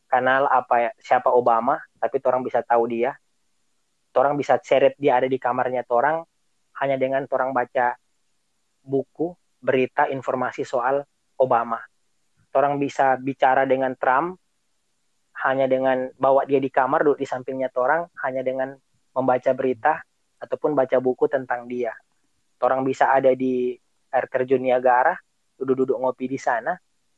[0.07, 3.11] kenal apa ya, siapa Obama, tapi orang bisa tahu dia.
[4.15, 6.23] Orang bisa seret dia ada di kamarnya orang
[6.79, 7.97] hanya dengan orang baca
[8.85, 9.33] buku,
[9.63, 10.99] berita, informasi soal
[11.39, 11.79] Obama
[12.53, 14.37] orang bisa bicara dengan Trump
[15.43, 18.77] hanya dengan bawa dia di kamar duduk di sampingnya orang hanya dengan
[19.17, 19.99] membaca berita
[20.37, 21.91] ataupun baca buku tentang dia.
[22.61, 23.75] Orang bisa ada di
[24.13, 25.17] air terjun Niagara,
[25.57, 26.77] duduk-duduk ngopi di sana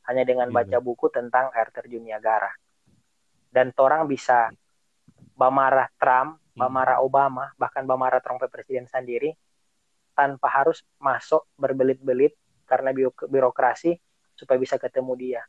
[0.10, 0.56] hanya dengan Iya.
[0.56, 2.50] baca buku tentang air terjun Niagara.
[3.52, 4.50] Dan orang bisa
[5.36, 6.66] bamarah Trump, Hmm.
[6.66, 9.36] bamarah Obama, bahkan bamarah Trump presiden sendiri
[10.16, 12.34] tanpa harus masuk berbelit-belit
[12.66, 12.90] karena
[13.30, 14.00] birokrasi
[14.34, 15.42] supaya bisa ketemu dia.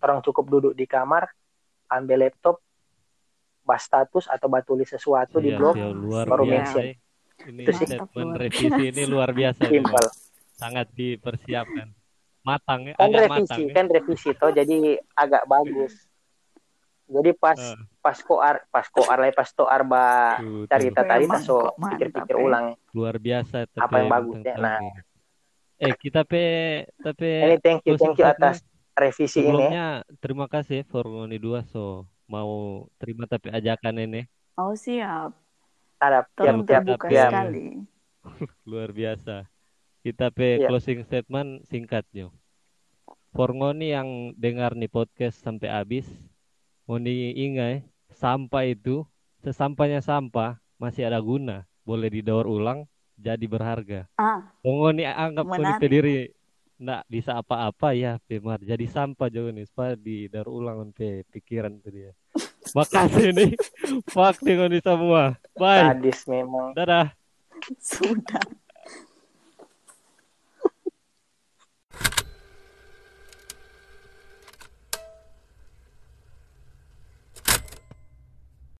[0.00, 1.28] Orang cukup duduk di kamar,
[1.86, 2.58] ambil laptop,
[3.62, 6.78] bahas status atau bahas tulis sesuatu di Iya, blog, iya, luar baru biasa.
[6.80, 6.84] mention.
[7.36, 7.86] Ini Itu sih.
[7.86, 9.62] statement revisi ini luar biasa.
[9.68, 10.06] simpel.
[10.56, 11.92] Sangat dipersiapkan.
[12.40, 13.60] Matang ya, Kan agak revisi, matang.
[13.60, 13.74] ya.
[13.74, 14.76] kan revisi toh jadi
[15.12, 15.92] agak bagus.
[17.06, 17.78] Jadi pas Eh.
[18.00, 20.36] pas koar, pas koar lah pas toar ba
[20.68, 22.42] cerita tadi so pikir-pikir eh.
[22.42, 22.66] ulang.
[22.90, 24.54] luar biasa tapi Apa yang bagus, ya?
[24.56, 24.78] Nah.
[25.76, 26.44] eh kita pe
[26.96, 28.56] tapi Ini thank you, thank you closing atas
[28.92, 29.44] revisi ini.
[29.44, 29.86] sebelumnya
[30.18, 32.50] terima kasih for dua so mau
[32.96, 34.22] terima tapi ajakan ini
[34.56, 35.36] oh siap
[36.00, 37.66] tiap-tiap terbuka tiap- sekali
[38.64, 39.44] luar biasa
[40.00, 40.66] kita pe Iya.
[40.66, 42.32] closing statement singkatnya
[43.30, 46.08] for ngoni yang dengar nih podcast sampai habis
[46.86, 47.82] ngoni ingat
[48.14, 49.02] sampah itu
[49.42, 51.66] sesampainya sampah masih ada guna.
[51.86, 52.86] Boleh didaur ulang
[53.18, 54.00] jadi berharga.
[54.18, 54.42] Ah.
[54.62, 55.44] Ngoni anggap
[55.78, 56.16] pe diri
[56.76, 61.88] nggak bisa apa-apa ya Pemar jadi sampah jauh nih supaya didaur ulang pe pikiran itu
[61.90, 62.12] dia.
[62.74, 63.50] Makasih nih.
[64.10, 65.38] Fuck nih ngoni semua.
[65.54, 65.82] Bye.
[65.94, 66.74] Sadis memang.
[66.74, 67.14] dadah.
[67.80, 68.44] Sudah